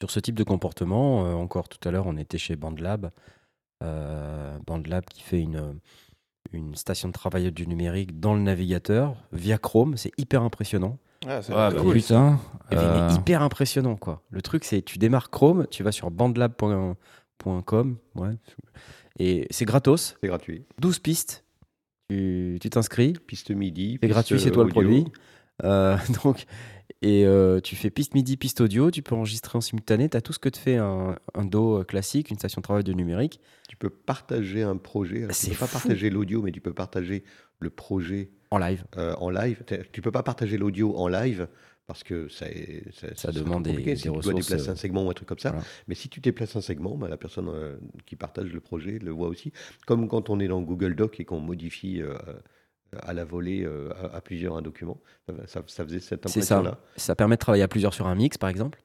sur 0.00 0.10
ce 0.10 0.20
type 0.20 0.34
de 0.34 0.44
comportement. 0.44 1.26
Euh, 1.26 1.32
encore 1.34 1.68
tout 1.68 1.86
à 1.88 1.90
l'heure, 1.90 2.06
on 2.06 2.16
était 2.16 2.38
chez 2.38 2.56
Bandlab. 2.56 3.10
Euh, 3.82 4.58
Bandlab 4.66 5.04
qui 5.06 5.22
fait 5.22 5.40
une, 5.40 5.78
une 6.52 6.74
station 6.74 7.08
de 7.08 7.12
travail 7.12 7.50
du 7.52 7.66
numérique 7.66 8.18
dans 8.20 8.34
le 8.34 8.40
navigateur 8.40 9.16
via 9.32 9.58
Chrome. 9.58 9.96
C'est 9.96 10.12
hyper 10.18 10.42
impressionnant. 10.42 10.98
Ah, 11.26 11.42
ça 11.42 11.52
Ouais, 11.52 11.58
va 11.58 11.70
bah, 11.70 11.80
cool. 11.80 11.94
putain. 11.94 12.38
Euh, 12.72 13.08
mais 13.08 13.14
hyper 13.14 13.42
impressionnant, 13.42 13.96
quoi. 13.96 14.22
Le 14.30 14.42
truc, 14.42 14.64
c'est 14.64 14.82
tu 14.82 14.98
démarres 14.98 15.30
Chrome, 15.30 15.66
tu 15.70 15.82
vas 15.82 15.92
sur 15.92 16.10
bandlab.com, 16.10 17.96
ouais, 18.16 18.30
et 19.18 19.46
c'est 19.50 19.64
gratos, 19.64 20.16
C'est 20.20 20.26
gratuit. 20.28 20.64
12 20.78 20.98
pistes. 20.98 21.44
Tu 22.08 22.58
t'inscris, 22.70 23.14
Piste 23.26 23.50
midi. 23.50 23.98
c'est 24.00 24.08
gratuit, 24.08 24.38
c'est 24.38 24.50
toi 24.52 24.62
le 24.64 24.70
produit. 24.70 25.06
Euh, 25.64 25.96
donc, 26.24 26.44
et 27.06 27.24
euh, 27.24 27.60
tu 27.60 27.76
fais 27.76 27.90
piste 27.90 28.14
MIDI, 28.14 28.36
piste 28.36 28.60
audio, 28.60 28.90
tu 28.90 29.02
peux 29.02 29.14
enregistrer 29.14 29.56
en 29.56 29.60
simultané, 29.60 30.08
tu 30.08 30.16
as 30.16 30.20
tout 30.20 30.32
ce 30.32 30.38
que 30.38 30.48
te 30.48 30.58
fait 30.58 30.76
un, 30.76 31.16
un 31.34 31.44
DO 31.44 31.84
classique, 31.84 32.30
une 32.30 32.36
station 32.38 32.60
de 32.60 32.64
travail 32.64 32.84
de 32.84 32.92
numérique. 32.92 33.40
Tu 33.68 33.76
peux 33.76 33.90
partager 33.90 34.62
un 34.62 34.76
projet. 34.76 35.18
Alors, 35.24 35.28
tu 35.30 35.34
C'est 35.34 35.50
peux 35.50 35.56
pas 35.56 35.66
fou. 35.66 35.74
partager 35.78 36.10
l'audio, 36.10 36.42
mais 36.42 36.52
tu 36.52 36.60
peux 36.60 36.72
partager 36.74 37.22
le 37.60 37.70
projet 37.70 38.30
En 38.50 38.58
live. 38.58 38.84
euh, 38.96 39.14
en 39.18 39.30
live. 39.30 39.62
Tu 39.92 40.02
peux 40.02 40.10
pas 40.12 40.22
partager 40.22 40.58
l'audio 40.58 40.96
en 40.96 41.08
live 41.08 41.48
parce 41.86 42.02
que 42.02 42.28
ça, 42.28 42.46
ça, 42.92 43.08
Ça 43.14 43.32
serait 43.32 43.44
demande 43.44 43.62
des- 43.62 43.76
si 43.76 43.82
des 43.84 43.94
tu 43.96 44.08
dois 44.08 44.16
ressources, 44.16 44.46
déplacer 44.48 44.68
euh, 44.68 44.72
un 44.72 44.76
segment 44.76 45.06
ou 45.06 45.10
un 45.10 45.14
truc 45.14 45.28
comme 45.28 45.38
ça. 45.38 45.50
voilà. 45.50 45.64
Mais 45.86 45.94
si 45.94 46.08
tu 46.08 46.18
déplaces 46.20 46.56
un 46.56 46.60
segment, 46.60 46.96
bah, 46.96 47.08
la 47.08 47.16
personne 47.16 47.48
euh, 47.48 47.76
qui 48.06 48.16
partage 48.16 48.52
le 48.52 48.60
projet 48.60 48.98
le 48.98 49.12
voit 49.12 49.28
aussi. 49.28 49.52
Comme 49.86 50.08
quand 50.08 50.28
on 50.28 50.40
est 50.40 50.48
dans 50.48 50.60
Google 50.62 50.96
Doc 50.96 51.20
et 51.20 51.24
qu'on 51.24 51.38
modifie 51.40 52.02
euh, 52.02 52.14
à 53.00 53.12
la 53.12 53.24
volée 53.24 53.62
euh, 53.64 53.90
à, 53.94 54.16
à 54.16 54.20
plusieurs 54.20 54.56
un 54.56 54.62
document. 54.62 55.00
Ça, 55.46 55.62
ça 55.66 55.84
faisait 55.84 56.00
cette 56.00 56.28
ça. 56.28 56.30
impression-là. 56.30 56.78
Ça 56.96 57.14
permet 57.16 57.36
de 57.36 57.40
travailler 57.40 57.62
à 57.64 57.68
plusieurs 57.68 57.94
sur 57.94 58.06
un 58.06 58.14
mix, 58.14 58.38
par 58.38 58.48
exemple. 58.50 58.82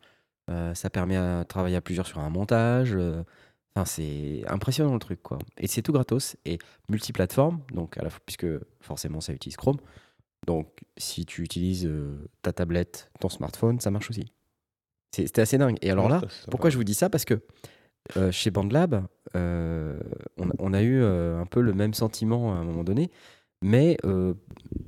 Euh, 0.49 0.73
ça 0.73 0.89
permet 0.89 1.15
de 1.17 1.43
travailler 1.43 1.75
à 1.77 1.81
plusieurs 1.81 2.07
sur 2.07 2.19
un 2.19 2.29
montage. 2.29 2.93
euh, 2.95 3.23
Enfin, 3.73 3.85
c'est 3.85 4.43
impressionnant 4.47 4.91
le 4.93 4.99
truc, 4.99 5.23
quoi. 5.23 5.37
Et 5.57 5.67
c'est 5.67 5.81
tout 5.81 5.93
gratos 5.93 6.35
et 6.43 6.57
multiplateforme, 6.89 7.61
donc 7.73 7.97
à 7.97 8.03
la 8.03 8.09
fois, 8.09 8.19
puisque 8.25 8.45
forcément 8.81 9.21
ça 9.21 9.31
utilise 9.31 9.55
Chrome. 9.55 9.77
Donc, 10.45 10.67
si 10.97 11.25
tu 11.25 11.41
utilises 11.41 11.85
euh, 11.85 12.17
ta 12.41 12.51
tablette, 12.51 13.09
ton 13.21 13.29
smartphone, 13.29 13.79
ça 13.79 13.89
marche 13.89 14.09
aussi. 14.09 14.25
C'est- 15.15 15.25
C'était 15.27 15.41
assez 15.43 15.57
dingue. 15.57 15.77
Et 15.81 15.89
alors 15.89 16.09
là, 16.09 16.21
pourquoi 16.49 16.69
je 16.69 16.75
vous 16.75 16.83
dis 16.83 16.93
ça? 16.95 17.09
Parce 17.09 17.23
que 17.23 17.39
euh, 18.17 18.29
chez 18.31 18.51
BandLab, 18.51 19.05
euh, 19.37 19.97
on, 20.37 20.49
on 20.59 20.73
a 20.73 20.81
eu 20.81 21.01
un 21.01 21.45
peu 21.45 21.61
le 21.61 21.71
même 21.73 21.93
sentiment 21.93 22.53
à 22.53 22.57
un 22.57 22.63
moment 22.65 22.83
donné, 22.83 23.09
mais 23.61 23.97
euh, 24.05 24.33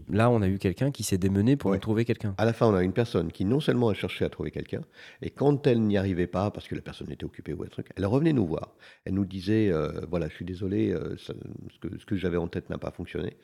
là, 0.10 0.30
on 0.30 0.42
a 0.42 0.48
eu 0.48 0.58
quelqu'un 0.58 0.92
qui 0.92 1.04
s'est 1.04 1.18
démené 1.18 1.56
pour 1.56 1.72
Ouais. 1.72 1.80
trouver 1.80 2.06
quelqu'un. 2.06 2.34
À 2.38 2.46
la 2.46 2.54
fin, 2.54 2.68
on 2.68 2.76
a 2.76 2.84
une 2.84 2.94
personne 2.94 3.32
qui 3.32 3.46
non 3.46 3.60
seulement 3.60 3.90
a 3.90 3.94
cherché 3.94 4.26
à 4.26 4.30
trouver 4.30 4.52
quelqu'un, 4.52 4.82
et 5.22 5.30
quand 5.30 5.68
elle 5.68 5.82
n'y 5.82 5.98
arrivait 5.98 6.28
pas, 6.28 6.52
parce 6.52 6.68
que 6.68 6.76
la 6.76 6.82
personne 6.82 7.12
était 7.12 7.26
occupée 7.26 7.54
ou 7.54 7.64
un 7.64 7.68
truc, 7.68 7.88
elle 7.96 8.06
revenait 8.06 8.34
nous 8.34 8.46
voir. 8.48 8.76
Elle 9.06 9.14
nous 9.14 9.26
disait, 9.26 9.70
euh, 9.72 10.02
voilà, 10.10 10.28
je 10.30 10.34
suis 10.36 10.46
désolé, 10.46 10.92
euh, 10.92 11.16
ça- 11.18 11.34
ce 11.74 11.80
que, 11.80 11.98
ce 12.00 12.06
que 12.06 12.16
j'avais 12.16 12.38
en 12.38 12.48
tête 12.48 12.70
n'a 12.70 12.78
pas 12.78 12.92
fonctionné, 12.92 13.38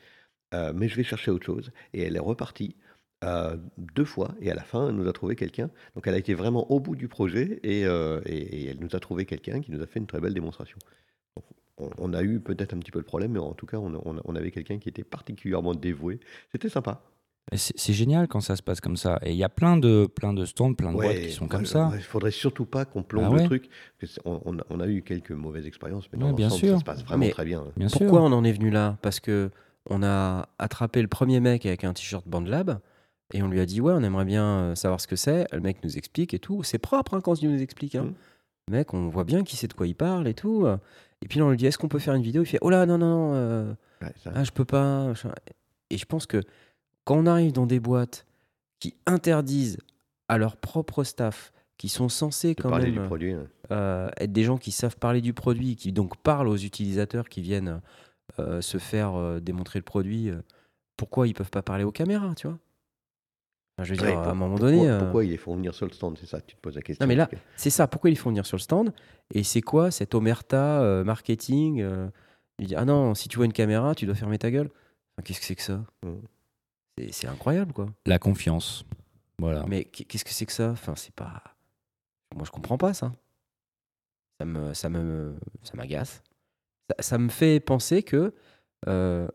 mais 0.74 0.88
je 0.88 0.96
vais 0.96 1.04
chercher 1.04 1.30
autre 1.30 1.46
chose. 1.46 1.70
Et 1.94 2.02
elle 2.02 2.16
est 2.16 2.20
repartie 2.20 2.76
euh, 3.22 3.56
deux 3.76 4.06
fois, 4.06 4.34
et 4.40 4.50
à 4.50 4.54
la 4.54 4.62
fin, 4.62 4.88
elle 4.88 4.94
nous 4.94 5.06
a 5.06 5.12
trouvé 5.12 5.36
quelqu'un. 5.36 5.70
Donc 5.94 6.06
elle 6.06 6.14
a 6.14 6.18
été 6.18 6.32
vraiment 6.32 6.70
au 6.72 6.80
bout 6.80 6.96
du 6.96 7.06
projet, 7.06 7.60
et, 7.62 7.84
euh, 7.84 8.20
et- 8.24 8.62
et 8.62 8.68
elle 8.70 8.78
nous 8.80 8.96
a 8.96 8.98
trouvé 9.00 9.26
quelqu'un 9.26 9.60
qui 9.60 9.70
nous 9.72 9.82
a 9.82 9.86
fait 9.86 9.98
une 10.00 10.06
très 10.06 10.20
belle 10.20 10.32
démonstration. 10.32 10.78
On, 11.80 11.88
on 11.98 12.12
a 12.14 12.22
eu 12.22 12.40
peut-être 12.40 12.74
un 12.74 12.78
petit 12.78 12.90
peu 12.90 12.98
le 12.98 13.04
problème, 13.04 13.32
mais 13.32 13.38
en 13.38 13.54
tout 13.54 13.66
cas, 13.66 13.78
on, 13.78 13.94
on- 13.94 14.20
on 14.24 14.36
avait 14.36 14.50
quelqu'un 14.50 14.78
qui 14.78 14.88
était 14.88 15.04
particulièrement 15.04 15.74
dévoué. 15.74 16.20
C'était 16.52 16.68
sympa. 16.68 17.00
C'est 17.54 17.94
génial 17.94 18.28
quand 18.28 18.40
ça 18.40 18.54
se 18.54 18.62
passe 18.62 18.80
comme 18.80 18.96
ça. 18.96 19.18
Et 19.22 19.30
il 19.32 19.36
y 19.36 19.42
a 19.42 19.48
plein 19.48 19.76
de, 19.76 20.06
plein 20.06 20.32
de 20.32 20.44
stands, 20.44 20.74
plein 20.74 20.90
de 20.92 20.96
boîtes 20.98 21.18
qui 21.20 21.32
sont 21.32 21.48
comme 21.48 21.66
ça. 21.66 21.90
Il 21.96 22.02
faudrait 22.02 22.30
surtout 22.30 22.64
pas 22.66 22.84
qu'on 22.84 23.02
plombe 23.02 23.24
Ah 23.26 23.30
ouais. 23.32 23.40
le 23.42 23.46
truc. 23.46 23.68
On, 24.24 24.40
on 24.44 24.58
a, 24.58 24.62
on 24.70 24.78
a 24.78 24.86
eu 24.86 25.02
quelques 25.02 25.32
mauvaises 25.32 25.66
expériences, 25.66 26.04
mais 26.12 26.18
dans 26.20 26.28
Ouais, 26.28 26.32
bien 26.34 26.48
sûr. 26.50 26.74
ça 26.74 26.78
se 26.80 26.84
passe 26.84 27.02
vraiment 27.04 27.24
Mais- 27.24 27.30
très 27.32 27.44
bien. 27.44 27.64
Bien 27.76 27.88
sûr. 27.88 27.98
Pourquoi 27.98 28.22
on 28.22 28.30
en 28.32 28.44
est 28.44 28.52
venu 28.52 28.70
là? 28.70 28.98
Parce 29.02 29.18
que 29.18 29.50
on 29.88 30.02
a 30.04 30.48
attrapé 30.60 31.02
le 31.02 31.08
premier 31.08 31.40
mec 31.40 31.66
avec 31.66 31.82
un 31.82 31.92
t-shirt 31.92 32.28
BandLab 32.28 32.78
et 33.32 33.42
on 33.42 33.48
lui 33.48 33.58
a 33.58 33.66
dit 33.66 33.80
ouais, 33.80 33.94
on 33.96 34.02
aimerait 34.04 34.26
bien 34.26 34.44
euh, 34.44 34.74
savoir 34.76 35.00
ce 35.00 35.08
que 35.08 35.16
c'est. 35.16 35.46
Le 35.52 35.60
mec 35.60 35.78
nous 35.82 35.96
explique 35.96 36.34
et 36.34 36.38
tout. 36.38 36.62
C'est 36.62 36.78
propre 36.78 37.14
hein, 37.14 37.20
quand 37.20 37.40
il 37.42 37.50
nous 37.50 37.60
explique. 37.62 37.96
Hein. 37.96 38.04
Mhm. 38.04 38.14
Mec, 38.70 38.94
on 38.94 39.08
voit 39.08 39.24
bien 39.24 39.44
qui 39.44 39.56
sait 39.56 39.66
de 39.68 39.72
quoi 39.74 39.86
il 39.86 39.94
parle 39.94 40.26
et 40.28 40.34
tout. 40.34 40.66
Et 41.22 41.28
puis 41.28 41.38
là, 41.38 41.44
on 41.44 41.50
lui 41.50 41.56
dit 41.56 41.66
est-ce 41.66 41.76
qu'on 41.78 41.88
peut 41.88 41.98
faire 41.98 42.14
une 42.14 42.22
vidéo? 42.22 42.42
Il 42.42 42.46
fait 42.46 42.58
oh 42.62 42.70
là 42.70 42.86
non 42.86 42.96
non 42.98 43.08
non, 43.08 43.34
euh, 43.34 43.72
Ouais, 44.02 44.12
ah 44.34 44.44
je 44.44 44.50
peux 44.50 44.64
pas. 44.64 45.12
Et 45.90 45.98
je 45.98 46.04
pense 46.06 46.26
que 46.26 46.40
quand 47.04 47.16
on 47.18 47.26
arrive 47.26 47.52
dans 47.52 47.66
des 47.66 47.80
boîtes 47.80 48.24
qui 48.78 48.94
interdisent 49.06 49.78
à 50.28 50.38
leur 50.38 50.56
propre 50.56 51.04
staff, 51.04 51.52
qui 51.76 51.88
sont 51.88 52.08
censés 52.08 52.54
de 52.54 52.62
quand 52.62 52.70
parler 52.70 52.90
même 52.90 53.02
du 53.02 53.06
produit. 53.06 53.34
euh, 53.72 54.08
être 54.18 54.32
des 54.32 54.44
gens 54.44 54.56
qui 54.58 54.70
savent 54.70 54.96
parler 54.96 55.20
du 55.20 55.32
produit, 55.34 55.76
qui 55.76 55.92
donc 55.92 56.16
parlent 56.18 56.48
aux 56.48 56.56
utilisateurs 56.56 57.28
qui 57.28 57.40
viennent 57.42 57.80
euh, 58.38 58.60
se 58.60 58.78
faire 58.78 59.14
euh, 59.16 59.40
démontrer 59.40 59.78
le 59.78 59.84
produit, 59.84 60.30
pourquoi 60.96 61.26
ils 61.26 61.34
peuvent 61.34 61.50
pas 61.50 61.62
parler 61.62 61.84
aux 61.84 61.90
caméras, 61.92 62.34
tu 62.34 62.46
vois? 62.46 62.58
Je 63.84 63.94
veux 63.94 64.00
Ouais, 64.00 64.08
dire, 64.10 64.18
à 64.18 64.30
un 64.30 64.34
moment 64.34 64.56
pourquoi, 64.56 64.70
donné, 64.70 64.88
euh, 64.88 64.98
pourquoi 64.98 65.24
ils 65.24 65.30
les 65.30 65.36
font 65.36 65.54
venir 65.56 65.74
sur 65.74 65.86
le 65.86 65.92
stand 65.92 66.16
C'est 66.18 66.26
ça, 66.26 66.40
tu 66.40 66.54
te 66.56 66.60
poses 66.60 66.76
la 66.76 66.82
question. 66.82 67.04
Non, 67.04 67.08
mais 67.08 67.14
là- 67.16 67.28
c'est 67.56 67.70
ça, 67.70 67.86
pourquoi 67.86 68.10
ils 68.10 68.16
font 68.18 68.30
venir 68.30 68.44
sur 68.46 68.56
le 68.56 68.62
stand? 68.62 68.92
Et 69.34 69.42
c'est 69.42 69.62
quoi 69.62 69.90
cette 69.90 70.14
omerta 70.14 70.82
euh, 70.82 71.04
marketing 71.04 71.80
euh, 71.80 72.08
Il 72.58 72.66
dit, 72.66 72.74
ah 72.76 72.84
non, 72.84 73.14
si 73.14 73.28
tu 73.28 73.36
vois 73.36 73.46
une 73.46 73.52
caméra, 73.52 73.94
tu 73.94 74.06
dois 74.06 74.14
fermer 74.14 74.38
ta 74.38 74.50
gueule. 74.50 74.66
Enfin, 75.16 75.22
Qu'est-ce 75.24 75.40
que 75.40 75.46
c'est 75.46 75.56
que 75.56 75.62
ça? 75.62 75.84
Mm. 76.04 76.14
C'est- 77.12 77.26
incroyable, 77.28 77.72
quoi. 77.72 77.86
La 78.06 78.18
confiance. 78.18 78.84
Voilà. 79.38 79.64
Mais 79.66 79.84
qu- 79.84 80.04
qu'est-ce 80.04 80.24
que 80.24 80.32
c'est 80.32 80.44
que 80.46 80.52
ça? 80.52 80.70
Enfin, 80.70 80.94
c'est 80.96 81.14
pas. 81.14 81.42
Moi, 82.36 82.44
je 82.44 82.50
comprends 82.50 82.76
pas 82.78 82.92
ça. 82.92 83.12
Ça 84.38 84.44
me, 84.46 84.74
ça 84.74 84.88
me, 84.88 85.34
ça 85.62 85.72
m'agace. 85.76 86.22
Ça, 86.90 86.96
ça 87.02 87.18
me 87.18 87.28
fait 87.28 87.60
penser 87.60 88.02
que 88.02 88.34
euh, 88.88 89.28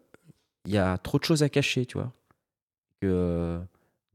il 0.66 0.74
y 0.74 0.78
a 0.78 0.98
trop 0.98 1.20
de 1.20 1.24
choses 1.24 1.44
à 1.44 1.50
cacher, 1.50 1.86
tu 1.86 1.98
vois. 1.98 2.12
Que 3.02 3.08
euh, 3.08 3.60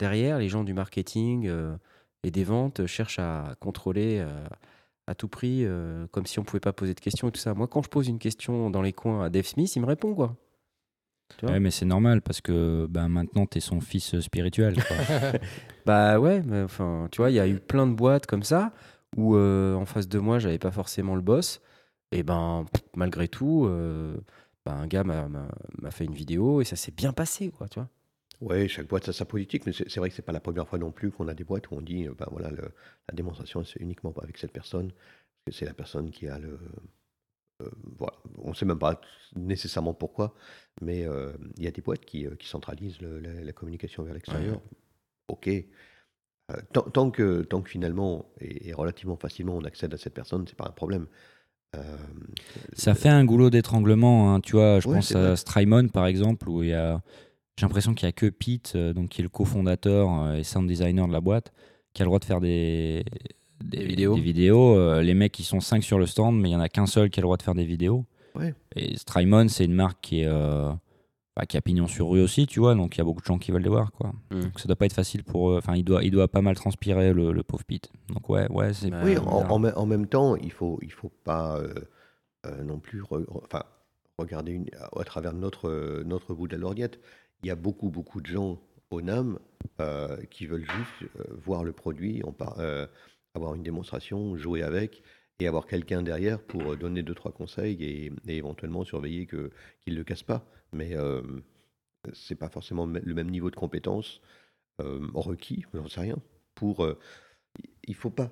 derrière, 0.01 0.38
les 0.38 0.48
gens 0.48 0.64
du 0.64 0.74
marketing 0.74 1.46
euh, 1.46 1.76
et 2.24 2.32
des 2.32 2.42
ventes 2.42 2.86
cherchent 2.86 3.20
à 3.20 3.55
contrôler 3.61 4.18
euh, 4.18 4.46
à 5.07 5.14
tout 5.14 5.28
prix, 5.28 5.64
euh, 5.64 6.07
comme 6.11 6.26
si 6.26 6.40
on 6.40 6.42
pouvait 6.42 6.59
pas 6.59 6.72
poser 6.72 6.94
de 6.94 7.01
questions 7.01 7.28
et 7.28 7.32
tout 7.32 7.40
ça. 7.40 7.55
Moi, 7.55 7.68
quand 7.68 7.82
je 7.82 7.88
pose 7.88 8.09
une 8.09 8.18
question 8.18 8.70
dans 8.70 8.82
les 8.82 8.92
coins 8.92 9.24
à 9.24 9.30
Dave 9.30 9.46
Smith, 9.46 9.76
il 9.76 9.82
me 9.82 9.86
répond 9.86 10.14
quoi. 10.14 10.36
Tu 11.38 11.44
vois 11.44 11.55
Ouais, 11.55 11.61
mais 11.61 11.70
c'est 11.70 11.84
normal 11.84 12.22
parce 12.22 12.40
que 12.40 12.86
ben, 12.90 13.09
maintenant, 13.09 13.46
tu 13.46 13.59
es 13.59 13.61
son 13.61 13.80
fils 13.80 14.18
spirituel. 14.20 14.82
quoi. 14.82 14.96
Bah 15.86 16.20
ouais, 16.20 16.42
mais 16.42 16.62
enfin, 16.62 17.09
tu 17.11 17.18
vois, 17.18 17.30
il 17.30 17.34
y 17.34 17.40
a 17.40 17.48
eu 17.48 17.59
plein 17.59 17.86
de 17.86 17.94
boîtes 17.94 18.26
comme 18.26 18.42
ça 18.42 18.72
où 19.16 19.36
en 19.36 19.86
face 19.86 20.09
de 20.09 20.18
moi, 20.18 20.38
j'avais 20.38 20.59
pas 20.59 20.70
forcément 20.70 21.14
le 21.14 21.22
boss. 21.22 21.61
Et 22.12 22.22
ben, 22.22 22.66
pff, 22.70 22.82
malgré 22.94 23.28
tout, 23.28 23.68
bah, 24.66 24.72
un 24.72 24.86
gars 24.86 25.05
m'a 25.05 25.90
fait 25.90 26.05
une 26.05 26.14
vidéo 26.14 26.61
et 26.61 26.64
ça 26.64 26.76
s'est 26.76 26.92
bien 26.92 27.12
passé, 27.12 27.51
quoi, 27.51 27.68
tu 27.68 27.78
vois. 27.80 27.88
Ouais, 28.41 28.68
chaque 28.68 28.88
boîte 28.88 29.09
a 29.09 29.12
sa 29.12 29.24
politique, 29.26 29.66
mais 29.66 29.72
c'est 29.72 29.97
vrai 29.99 30.09
que 30.09 30.14
c'est 30.16 30.22
pas 30.22 30.32
la 30.32 30.41
première 30.41 30.66
fois 30.68 30.78
non 30.78 30.93
plus 30.93 31.11
qu'on 31.11 31.28
a 31.28 31.34
des 31.34 31.45
boîtes 31.45 31.70
où 31.70 31.74
on 31.74 31.82
dit, 31.82 32.07
euh, 32.09 32.14
ben 32.18 32.26
voilà, 32.30 32.51
le- 32.51 32.72
la 33.09 33.14
démonstration 33.14 33.64
c'est 33.64 33.80
uniquement 33.80 34.14
avec 34.22 34.38
cette 34.38 34.53
personne, 34.53 34.88
parce 34.93 35.45
que 35.47 35.53
c'est 35.53 35.66
la 35.66 35.74
personne 35.74 36.11
qui 36.11 36.26
a 36.26 36.38
le, 36.38 36.59
euh, 37.62 37.68
voilà, 37.99 38.14
on 38.38 38.55
sait 38.55 38.64
même 38.64 38.78
pas 38.78 39.01
nécessairement 39.36 39.93
pourquoi, 39.95 40.34
mais 40.80 41.07
euh, 41.07 41.32
il 41.59 41.64
y 41.64 41.66
a 41.66 41.70
des 41.70 41.82
boîtes 41.82 42.05
qui, 42.07 42.26
euh, 42.26 42.34
qui 42.36 42.49
centralisent 42.49 43.01
le- 43.03 43.20
la, 43.20 43.45
la 43.45 43.53
communication 43.53 44.03
vers 44.05 44.14
l'extérieur. 44.14 44.61
Ok. 45.28 45.49
Euh, 45.49 45.64
tant, 46.72 46.82
tant 46.82 47.11
que, 47.11 47.43
tant 47.43 47.62
que 47.62 47.68
finalement 47.70 48.32
et, 48.41 48.68
et 48.68 48.72
relativement 48.72 49.16
facilement 49.16 49.57
on 49.57 49.64
accède 49.64 49.93
à 49.95 49.99
cette 49.99 50.14
personne, 50.14 50.47
c'est 50.49 50.57
pas 50.57 50.66
un 50.66 50.72
problème. 50.72 51.07
Euh, 51.76 51.97
Ça 52.72 52.95
fait 52.95 53.09
un 53.11 53.24
goulot 53.24 53.51
d'étranglement. 53.51 54.34
hein. 54.34 54.41
Tu 54.41 54.53
vois, 54.53 54.80
je 54.80 54.88
Ouais, 54.88 54.97
pense 54.97 55.14
à. 55.14 55.36
Strymon, 55.36 55.88
par 55.88 56.07
exemple, 56.07 56.49
où 56.49 56.62
il 56.64 56.70
y 56.70 56.74
a. 56.74 57.03
J'ai 57.61 57.66
l'impression 57.66 57.92
qu'il 57.94 58.06
n'y 58.06 58.11
a 58.11 58.12
que 58.12 58.26
Pete, 58.26 58.72
euh, 58.74 58.94
donc, 58.94 59.11
qui 59.11 59.20
est 59.20 59.22
le 59.22 59.28
cofondateur 59.28 60.08
euh, 60.22 60.34
et 60.36 60.44
sound 60.44 60.66
designer 60.66 61.06
de 61.06 61.12
la 61.12 61.20
boîte, 61.20 61.52
qui 61.92 62.00
a 62.00 62.04
le 62.04 62.08
droit 62.08 62.18
de 62.18 62.24
faire 62.24 62.40
des, 62.40 63.04
Des 63.62 63.84
vidéos. 63.84 64.14
des 64.14 64.20
vidéos. 64.22 64.76
Euh, 64.76 65.02
les 65.02 65.12
mecs, 65.14 65.38
ils 65.38 65.44
sont 65.44 65.61
5 65.61 65.82
sur 65.84 65.98
le 65.98 66.06
stand, 66.06 66.36
mais 66.40 66.48
il 66.48 66.52
n'y 66.52 66.56
en 66.56 66.61
a 66.61 66.68
qu'un 66.70 66.86
seul 66.86 67.11
qui 67.11 67.20
a 67.20 67.22
le 67.22 67.26
droit 67.26 67.36
de 67.36 67.42
faire 67.42 67.54
des 67.54 67.66
vidéos. 67.66 68.06
Ouais. 68.34 68.54
Et 68.76 68.96
Strymon, 68.96 69.48
c'est 69.48 69.66
une 69.66 69.74
marque 69.74 69.98
qui 70.00 70.20
est. 70.22 70.26
euh, 70.26 70.72
bah, 71.36 71.46
qui 71.46 71.56
a 71.56 71.61
pignon 71.61 71.86
sur 71.86 72.11
rue 72.11 72.20
aussi, 72.22 72.46
tu 72.46 72.58
vois, 72.61 72.74
donc 72.74 72.96
il 72.96 72.98
y 72.98 73.00
a 73.02 73.04
beaucoup 73.04 73.20
de 73.20 73.26
gens 73.26 73.38
qui 73.38 73.52
veulent 73.52 73.62
les 73.62 73.68
voir, 73.68 73.92
quoi. 73.92 74.12
Mm. 74.32 74.40
Donc 74.40 74.58
ça 74.58 74.66
doit 74.66 74.74
pas 74.76 74.86
être 74.86 74.92
facile 74.94 75.22
pour 75.22 75.50
eux. 75.50 75.58
Enfin, 75.58 75.76
il 75.76 75.84
doit, 75.84 76.02
il 76.02 76.11
doit 76.11 76.26
pas 76.28 76.42
mal 76.42 76.56
transpirer, 76.56 77.12
le, 77.12 77.30
le 77.32 77.42
pauvre 77.44 77.64
Pete. 77.64 77.88
Donc 78.08 78.28
ouais, 78.30 78.50
ouais, 78.50 78.72
c'est. 78.72 78.90
Bah, 78.90 79.00
Oui, 79.04 79.16
en, 79.18 79.22
en, 79.48 79.58
me- 79.61 79.76
en 79.78 79.86
même 79.86 80.06
temps, 80.08 80.34
il 80.36 80.50
faut, 80.50 80.78
il 80.82 80.90
faut 80.92 81.12
pas 81.24 81.56
euh, 81.58 81.72
euh, 82.46 82.64
non 82.64 82.78
plus 82.80 83.02
re- 83.02 83.24
re- 83.26 83.42
enfin, 83.44 83.62
regarder 84.18 84.52
une- 84.52 84.66
à, 84.78 85.00
à 85.00 85.04
travers 85.04 85.32
notre, 85.32 86.02
notre 86.04 86.34
bout 86.34 86.48
de 86.48 86.52
la 86.56 86.58
lorgnette. 86.61 86.98
Il 87.43 87.49
y 87.49 87.51
a 87.51 87.57
beaucoup, 87.57 87.91
beaucoup 87.91 88.20
de 88.20 88.26
gens 88.26 88.61
au 88.91 89.01
NAM 89.01 89.38
euh, 89.80 90.16
qui 90.30 90.47
veulent 90.47 90.68
juste 90.68 91.11
euh, 91.16 91.24
voir 91.45 91.64
le 91.64 91.72
produit, 91.72 92.22
euh, 92.59 92.86
avoir 93.34 93.55
une 93.55 93.62
démonstration, 93.62 94.36
jouer 94.36 94.62
avec 94.62 95.03
et 95.38 95.47
avoir 95.47 95.66
quelqu'un 95.66 96.03
derrière 96.03 96.41
pour 96.41 96.76
donner 96.76 97.03
deux, 97.03 97.14
trois 97.14 97.32
conseils 97.32 97.82
et, 97.82 98.12
éventuellement 98.26 98.84
surveiller 98.84 99.26
que, 99.26 99.51
qu'il 99.80 99.95
ne 99.95 99.99
le 99.99 100.05
casse 100.05 100.22
pas. 100.22 100.45
Mais 100.72 100.95
c'est 102.12 102.34
pas 102.34 102.51
forcément 102.51 102.84
le 102.84 103.14
même 103.14 103.30
niveau 103.30 103.51
de 103.51 103.57
compétence 103.57 104.20
requis, 104.78 105.64
j'en 105.72 105.88
sais 105.88 106.01
rien, 106.01 106.16
pour... 106.55 106.86
il 107.84 107.95
faut 107.95 108.11
pas... 108.11 108.30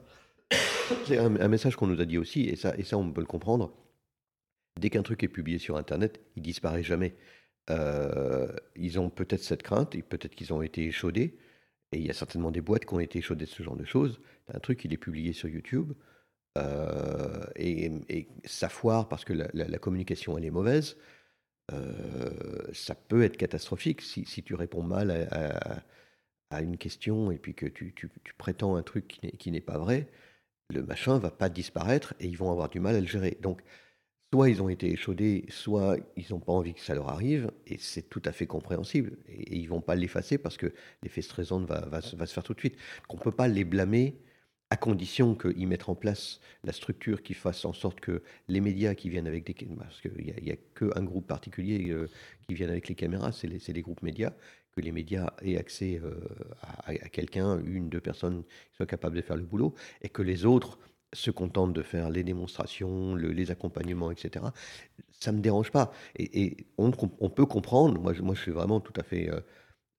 C'est 1.06 1.18
un, 1.18 1.36
un 1.36 1.48
message 1.48 1.76
qu'on 1.76 1.86
nous 1.86 2.00
a 2.00 2.04
dit 2.04 2.18
aussi, 2.18 2.42
et 2.44 2.56
ça, 2.56 2.76
et 2.76 2.82
ça 2.82 2.98
on 2.98 3.10
peut 3.10 3.22
le 3.22 3.26
comprendre. 3.26 3.72
Dès 4.78 4.90
qu'un 4.90 5.02
truc 5.02 5.22
est 5.22 5.28
publié 5.28 5.58
sur 5.58 5.76
Internet, 5.76 6.20
il 6.36 6.42
disparaît 6.42 6.82
jamais. 6.82 7.16
Euh, 7.70 8.48
ils 8.76 8.98
ont 8.98 9.10
peut-être 9.10 9.42
cette 9.42 9.62
crainte, 9.62 9.90
peut-être 10.08 10.34
qu'ils 10.34 10.52
ont 10.52 10.62
été 10.62 10.86
échaudés, 10.86 11.36
et 11.92 11.98
il 11.98 12.06
y 12.06 12.10
a 12.10 12.14
certainement 12.14 12.50
des 12.50 12.60
boîtes 12.60 12.84
qui 12.86 12.94
ont 12.94 13.00
été 13.00 13.18
échaudées 13.18 13.44
de 13.46 13.50
ce 13.50 13.62
genre 13.62 13.76
de 13.76 13.84
choses. 13.84 14.20
Un 14.52 14.60
truc, 14.60 14.84
il 14.84 14.92
est 14.92 14.98
publié 14.98 15.32
sur 15.32 15.48
YouTube, 15.48 15.92
euh, 16.58 17.44
et, 17.56 17.90
et 18.08 18.28
ça 18.44 18.68
foire 18.68 19.08
parce 19.08 19.24
que 19.24 19.32
la, 19.32 19.78
communication, 19.78 20.36
elle 20.38 20.44
est 20.44 20.50
mauvaise. 20.50 20.96
Euh, 21.72 22.30
ça 22.72 22.94
peut 22.94 23.22
être 23.22 23.36
catastrophique 23.36 24.00
si, 24.02 24.24
tu 24.24 24.54
réponds 24.54 24.82
mal 24.82 25.10
à, 26.50 26.62
une 26.62 26.78
question 26.78 27.30
et 27.30 27.38
puis 27.38 27.54
que 27.54 27.66
tu, 27.66 27.92
tu- 27.94 28.08
prétends 28.38 28.76
un 28.76 28.82
truc 28.82 29.06
qui 29.08 29.20
n'est- 29.26 29.32
qui 29.32 29.50
n'est 29.50 29.60
pas 29.60 29.78
vrai, 29.78 30.08
le 30.70 30.82
machin 30.82 31.18
va 31.18 31.30
pas 31.30 31.48
disparaître 31.50 32.14
et 32.20 32.26
ils 32.26 32.36
vont 32.38 32.50
avoir 32.50 32.68
du 32.70 32.80
mal 32.80 32.96
à 32.96 33.00
le 33.00 33.06
gérer. 33.06 33.38
Donc, 33.42 33.62
soit 34.32 34.50
ils 34.50 34.62
ont 34.62 34.68
été 34.68 34.90
échaudés, 34.92 35.46
soit 35.48 35.96
ils 36.16 36.26
n'ont 36.30 36.40
pas 36.40 36.52
envie 36.52 36.74
que 36.74 36.80
ça 36.80 36.94
leur 36.94 37.08
arrive, 37.08 37.50
et 37.66 37.78
c'est 37.78 38.08
tout 38.08 38.22
à 38.24 38.32
fait 38.32 38.46
compréhensible. 38.46 39.16
Et, 39.28 39.54
et 39.54 39.56
ils 39.56 39.68
vont 39.68 39.80
pas 39.80 39.94
l'effacer 39.94 40.38
parce 40.38 40.56
que 40.56 40.72
l'effet 41.02 41.22
stressant 41.22 41.60
va, 41.64 41.80
va, 41.86 42.00
se- 42.02 42.16
faire 42.16 42.42
tout 42.42 42.54
de 42.54 42.60
suite. 42.60 42.76
On 43.08 43.16
peut 43.16 43.32
pas 43.32 43.48
les 43.48 43.64
blâmer 43.64 44.18
à 44.70 44.76
condition 44.76 45.34
qu'ils 45.34 45.66
mettent 45.66 45.88
en 45.88 45.94
place 45.94 46.40
la 46.62 46.72
structure 46.72 47.22
qui 47.22 47.32
fasse 47.32 47.64
en 47.64 47.72
sorte 47.72 48.00
que 48.00 48.22
les 48.48 48.60
médias 48.60 48.94
qui 48.94 49.08
viennent 49.08 49.26
avec 49.26 49.46
des... 49.46 49.54
Parce 49.54 50.00
qu'il 50.02 50.12
n'y 50.42 50.50
a, 50.52 50.56
qu'un 50.74 51.04
groupe 51.04 51.26
particulier 51.26 51.88
euh, 51.90 52.10
qui 52.46 52.54
viennent 52.54 52.68
avec 52.70 52.88
les 52.88 52.94
caméras, 52.94 53.32
c'est 53.32 53.46
les, 53.46 53.58
c'est 53.60 53.72
les 53.72 53.80
groupes 53.80 54.02
médias, 54.02 54.34
que 54.76 54.82
les 54.82 54.92
médias 54.92 55.32
aient 55.40 55.56
accès 55.56 55.98
euh, 56.04 56.20
à, 56.60 56.90
à 56.90 57.08
quelqu'un, 57.08 57.58
une, 57.64 57.88
deux 57.88 58.00
personnes 58.00 58.44
qui 58.44 58.76
soient 58.76 58.86
capables 58.86 59.16
de 59.16 59.22
faire 59.22 59.36
le 59.36 59.44
boulot, 59.44 59.74
et 60.02 60.10
que 60.10 60.20
les 60.20 60.44
autres 60.44 60.78
se 61.12 61.30
contentent 61.30 61.72
de 61.72 61.82
faire 61.82 62.10
les 62.10 62.22
démonstrations, 62.24 63.14
le- 63.14 63.30
les 63.32 63.50
accompagnements, 63.50 64.10
etc. 64.10 64.44
Ça 65.10 65.32
ne 65.32 65.38
me 65.38 65.42
dérange 65.42 65.70
pas. 65.70 65.92
Et, 66.16 66.42
et 66.42 66.56
on, 66.76 66.90
peut 66.90 67.46
comprendre, 67.46 68.00
moi 68.00 68.12
je, 68.12 68.22
moi 68.22 68.34
je 68.34 68.40
suis 68.42 68.52
vraiment 68.52 68.80
tout 68.80 68.92
à 69.00 69.02
fait 69.02 69.30
euh, 69.30 69.40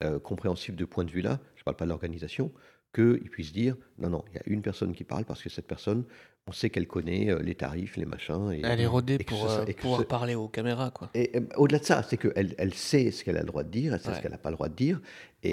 euh, 0.03 0.19
compréhensif 0.19 0.75
de 0.75 0.85
point 0.85 1.05
de 1.05 1.11
vue-là, 1.11 1.39
je 1.55 1.61
ne 1.61 1.63
parle 1.65 1.77
pas 1.77 1.85
de 1.85 1.89
l'organisation, 1.89 2.51
qu'ils 2.93 3.29
puissent 3.29 3.53
dire, 3.53 3.75
non, 3.97 4.09
non, 4.09 4.23
il 4.31 4.35
y 4.35 4.39
a 4.39 4.43
une 4.45 4.61
personne 4.61 4.93
qui 4.93 5.03
parle 5.03 5.25
parce 5.25 5.41
que 5.43 5.49
cette 5.49 5.67
personne, 5.67 6.05
on 6.47 6.51
sait 6.51 6.69
qu'elle 6.71 6.87
connaît 6.87 7.29
euh, 7.29 7.39
les 7.43 7.53
tarifs, 7.53 7.97
les 7.97 8.05
machins. 8.05 8.51
Et, 8.51 8.61
Elle 8.63 8.79
est 8.79 8.87
rodée 8.87 9.17
et 9.19 9.23
pour 9.23 9.49
euh, 9.49 9.65
pouvoir 9.77 10.01
ce- 10.01 10.05
parler 10.05 10.33
aux 10.35 10.47
caméras, 10.47 10.89
quoi. 10.89 11.09
et 11.13 11.31
au-delà 11.57 11.79
de 11.79 11.85
ça, 11.85 12.01
c'est 12.01 12.17
qu'elle 12.17 12.55
elle 12.57 12.73
sait 12.73 13.11
ce 13.11 13.23
qu'elle 13.23 13.37
a 13.37 13.41
le 13.41 13.45
droit 13.47 13.63
de 13.63 13.69
dire, 13.69 13.93
elle 13.93 13.99
sait 13.99 14.13
ce 14.15 14.21
qu'elle 14.21 14.31
n'a 14.31 14.37
pas 14.39 14.49
le 14.49 14.55
droit 14.55 14.69
de 14.69 14.75
dire, 14.75 15.01
et, 15.43 15.49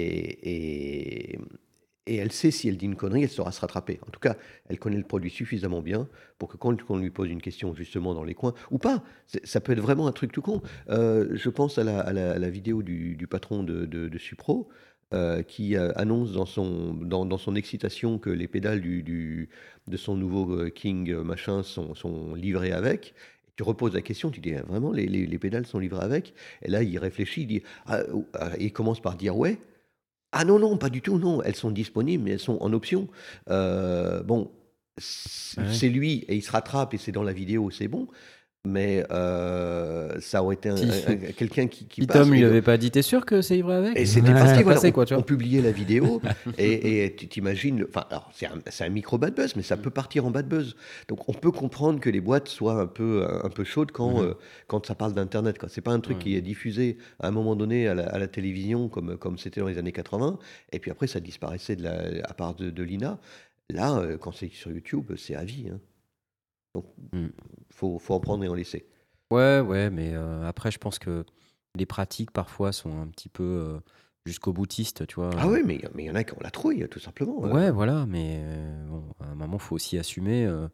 et, 2.07 2.15
elle 2.15 2.31
sait 2.31 2.51
si 2.51 2.67
elle 2.67 2.77
dit 2.77 2.85
une 2.85 2.95
connerie, 2.95 3.23
elle 3.23 3.29
saura 3.29 3.51
se 3.51 3.61
rattraper. 3.61 3.99
En 4.07 4.11
tout 4.11 4.19
cas, 4.19 4.35
elle 4.69 4.79
connaît 4.79 4.97
le 4.97 5.03
produit 5.03 5.29
suffisamment 5.29 5.81
bien 5.81 6.07
pour 6.37 6.49
que 6.49 6.57
quand 6.57 6.75
on 6.89 6.97
lui 6.97 7.09
pose 7.09 7.29
une 7.29 7.41
question 7.41 7.73
justement 7.75 8.13
dans 8.13 8.23
les 8.23 8.33
coins, 8.33 8.53
ou 8.71 8.77
pas, 8.77 9.03
ça 9.43 9.61
peut 9.61 9.73
être 9.73 9.81
vraiment 9.81 10.07
un 10.07 10.11
truc 10.11 10.31
tout 10.31 10.41
con. 10.41 10.61
Euh, 10.89 11.29
je 11.33 11.49
pense 11.49 11.77
à 11.77 11.83
la, 11.83 12.49
vidéo 12.49 12.83
du, 12.83 13.27
patron 13.29 13.63
de, 13.63 14.17
Supro. 14.17 14.69
euh, 15.13 15.41
qui 15.41 15.77
euh, 15.77 15.91
annonce 15.95 16.33
dans 16.33 16.45
son, 16.45 16.93
dans, 16.93 17.37
son 17.37 17.55
excitation 17.55 18.19
que 18.19 18.29
les 18.29 18.47
pédales 18.47 18.81
de 18.81 19.97
son 19.97 20.15
nouveau 20.15 20.69
King 20.69 21.13
machin 21.15 21.63
sont, 21.63 21.95
sont 21.95 22.35
livrées 22.35 22.71
avec. 22.73 23.13
Tu 23.55 23.63
reposes 23.63 23.93
la 23.93 24.01
question, 24.01 24.29
tu 24.29 24.39
dis 24.39 24.53
Ah, 24.53 24.61
vraiment 24.67 24.91
les, 24.91 25.07
les, 25.07 25.25
les 25.25 25.39
pédales 25.39 25.65
sont 25.65 25.79
livrées 25.79 26.03
avec? 26.03 26.33
Et 26.61 26.69
là 26.69 26.83
il 26.83 26.97
réfléchit, 26.99 27.47
il 27.49 27.61
ah, 27.87 28.03
ah, 28.33 28.51
il 28.59 28.71
commence 28.71 29.01
par 29.01 29.15
dire 29.15 29.35
ouais. 29.35 29.57
Ah 30.31 30.43
non, 30.45 30.59
non, 30.59 30.77
pas 30.77 30.89
du 30.89 31.01
tout, 31.01 31.17
non. 31.17 31.41
Elles 31.43 31.55
sont 31.55 31.71
disponibles, 31.71 32.23
mais 32.23 32.31
elles 32.31 32.39
sont 32.39 32.57
en 32.61 32.73
option. 32.73 33.07
Euh, 33.49 34.21
bon, 34.23 34.51
c'est 34.97 35.61
Ouais. 35.61 35.73
c'est 35.73 35.89
lui 35.89 36.25
et 36.27 36.35
il 36.35 36.41
se 36.41 36.51
rattrape 36.51 36.93
et 36.93 36.97
c'est 36.97 37.11
dans 37.11 37.23
la 37.23 37.33
vidéo, 37.33 37.71
c'est 37.71 37.87
bon. 37.87 38.07
Mais 38.69 39.05
euh, 39.11 40.19
ça 40.19 40.43
aurait 40.43 40.55
été 40.55 40.75
Si. 40.75 41.33
quelqu'un 41.35 41.67
qui, 41.67 41.85
qui 41.85 42.05
Tom 42.05 42.31
lui 42.31 42.43
avait 42.43 42.61
pas 42.61 42.77
dit 42.77 42.91
T'es 42.91 43.01
sûr 43.01 43.25
que 43.25 43.41
c'est 43.41 43.61
vrai 43.61 43.75
avec 43.77 43.97
Et 43.97 44.05
c'était 44.05 44.27
que 44.33 44.37
est 44.37 44.63
voilà, 44.63 44.63
passé, 44.75 44.87
on, 44.89 44.91
quoi, 44.91 45.05
tu 45.05 45.13
on 45.13 45.17
vois 45.17 45.25
publiait 45.25 45.61
la 45.61 45.71
vidéo 45.71 46.21
et, 46.57 47.15
tu 47.17 47.27
t'imagines, 47.27 47.85
enfin, 47.87 48.05
alors 48.09 48.29
c'est 48.33 48.83
un, 48.85 48.89
micro 48.89 49.17
bad 49.17 49.33
buzz, 49.35 49.55
mais 49.55 49.61
ça 49.61 49.77
peut 49.77 49.89
partir 49.89 50.25
en 50.25 50.31
bad 50.31 50.47
buzz. 50.47 50.75
Donc 51.07 51.29
on 51.29 51.33
peut 51.33 51.51
comprendre 51.51 51.99
que 51.99 52.09
les 52.09 52.19
boîtes 52.19 52.49
soient 52.49 52.81
un 52.81 52.87
peu, 52.87 53.25
un 53.43 53.49
peu 53.49 53.63
chaudes 53.63 53.91
quand, 53.91 54.19
Mhm. 54.21 54.25
euh, 54.27 54.33
quand 54.67 54.85
ça 54.85 54.95
parle 54.95 55.13
d'internet. 55.13 55.57
quoi. 55.57 55.69
C'est 55.69 55.81
pas 55.81 55.91
un 55.91 55.99
truc 56.01 56.17
Ouais. 56.17 56.23
qui 56.23 56.35
est 56.35 56.41
diffusé 56.41 56.97
à 57.19 57.27
un 57.29 57.31
moment 57.31 57.55
donné 57.55 57.87
à 57.87 57.93
la, 57.95 58.07
à 58.07 58.19
la 58.19 58.27
télévision 58.27 58.89
comme 58.89 59.17
comme 59.17 59.37
c'était 59.37 59.61
dans 59.61 59.67
les 59.67 59.77
années 59.77 59.91
80, 59.93 60.39
et 60.73 60.79
puis 60.79 60.91
après 60.91 61.07
ça 61.07 61.19
disparaissait 61.19 61.75
de 61.77 61.83
la, 61.83 62.01
à 62.25 62.33
part 62.33 62.53
de, 62.55 62.69
de 62.69 62.83
l'INA. 62.83 63.17
Là, 63.69 63.97
euh, 63.99 64.17
quand 64.17 64.31
c'est 64.33 64.49
sur 64.53 64.71
YouTube, 64.71 65.11
c'est 65.17 65.35
à 65.35 65.43
vie. 65.43 65.65
hein. 65.73 65.79
Donc 66.75 66.85
Mm. 67.13 67.27
faut, 67.71 67.97
faut 67.99 68.13
en 68.13 68.19
prendre 68.19 68.43
et 68.43 68.47
en 68.47 68.53
laisser. 68.53 68.87
Ouais, 69.31 69.59
ouais, 69.59 69.89
mais 69.89 70.11
euh, 70.13 70.47
après, 70.47 70.71
je 70.71 70.77
pense 70.77 70.99
que 70.99 71.25
les 71.75 71.85
pratiques 71.85 72.31
parfois 72.31 72.71
sont 72.71 72.99
un 73.01 73.07
petit 73.07 73.29
peu 73.29 73.43
euh, 73.43 73.79
jusqu'au 74.25 74.53
boutiste, 74.53 75.05
tu 75.07 75.15
vois. 75.15 75.29
Ah 75.37 75.47
oui, 75.47 75.61
mais 75.65 75.81
mais 75.93 76.03
il 76.03 76.07
y 76.07 76.11
en 76.11 76.15
a 76.15 76.23
qui 76.23 76.33
ont 76.33 76.39
la 76.41 76.51
trouille, 76.51 76.87
tout 76.89 76.99
simplement. 76.99 77.43
hein. 77.45 77.51
Ouais, 77.51 77.71
voilà, 77.71 78.05
mais 78.07 78.39
euh, 78.41 78.85
bon, 78.87 79.03
à 79.19 79.27
un 79.31 79.35
moment, 79.35 79.57
faut 79.57 79.75
aussi 79.75 79.97
assumer 79.97 80.45
euh, 80.45 80.67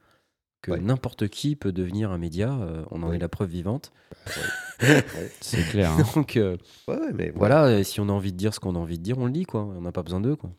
que 0.61 0.71
Ouais. 0.71 0.79
n'importe 0.79 1.27
qui 1.29 1.55
peut 1.55 1.71
devenir 1.71 2.11
un 2.11 2.17
média. 2.17 2.53
euh, 2.59 2.83
on 2.91 3.01
en 3.03 3.11
est 3.11 3.19
la 3.19 3.29
preuve 3.29 3.49
vivante. 3.49 3.91
Ouais. 4.81 5.31
C'est 5.39 5.63
clair. 5.69 5.91
hein. 5.91 6.03
Donc 6.15 6.35
euh, 6.35 6.57
mais 7.13 7.31
voilà. 7.35 7.83
si 7.85 8.01
on 8.01 8.09
a 8.09 8.11
envie 8.11 8.33
de 8.33 8.37
dire 8.37 8.53
ce 8.53 8.59
qu'on 8.59 8.75
a 8.75 8.79
envie 8.79 8.97
de 8.97 9.03
dire, 9.03 9.17
on 9.17 9.25
le 9.25 9.31
dit, 9.31 9.45
quoi. 9.45 9.63
On 9.63 9.81
n'a 9.81 9.91
pas 9.93 10.03
besoin 10.03 10.19
d'eux, 10.19 10.35
quoi. 10.35 10.51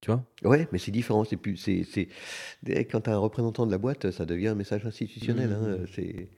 Tu 0.00 0.10
vois? 0.10 0.22
Ouais, 0.44 0.68
mais 0.72 0.78
c'est 0.78 0.90
différent. 0.90 1.24
C'est 1.24 1.36
plus, 1.36 1.56
c'est, 1.56 1.84
c'est, 1.84 2.08
quand 2.84 3.00
tu 3.02 3.10
as 3.10 3.14
un 3.14 3.18
représentant 3.18 3.66
de 3.66 3.72
la 3.72 3.78
boîte, 3.78 4.10
ça 4.10 4.26
devient 4.26 4.48
un 4.48 4.54
message 4.54 4.84
institutionnel. 4.86 5.52
hein, 5.52 5.78
Mhm. 5.78 5.86
C'est, 5.94 6.28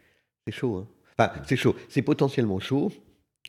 c'est 0.46 0.52
chaud. 0.52 0.76
hein. 0.76 0.88
Enfin, 1.18 1.32
c'est 1.46 1.56
chaud. 1.56 1.74
C'est 1.88 2.02
potentiellement 2.02 2.60
chaud. 2.60 2.92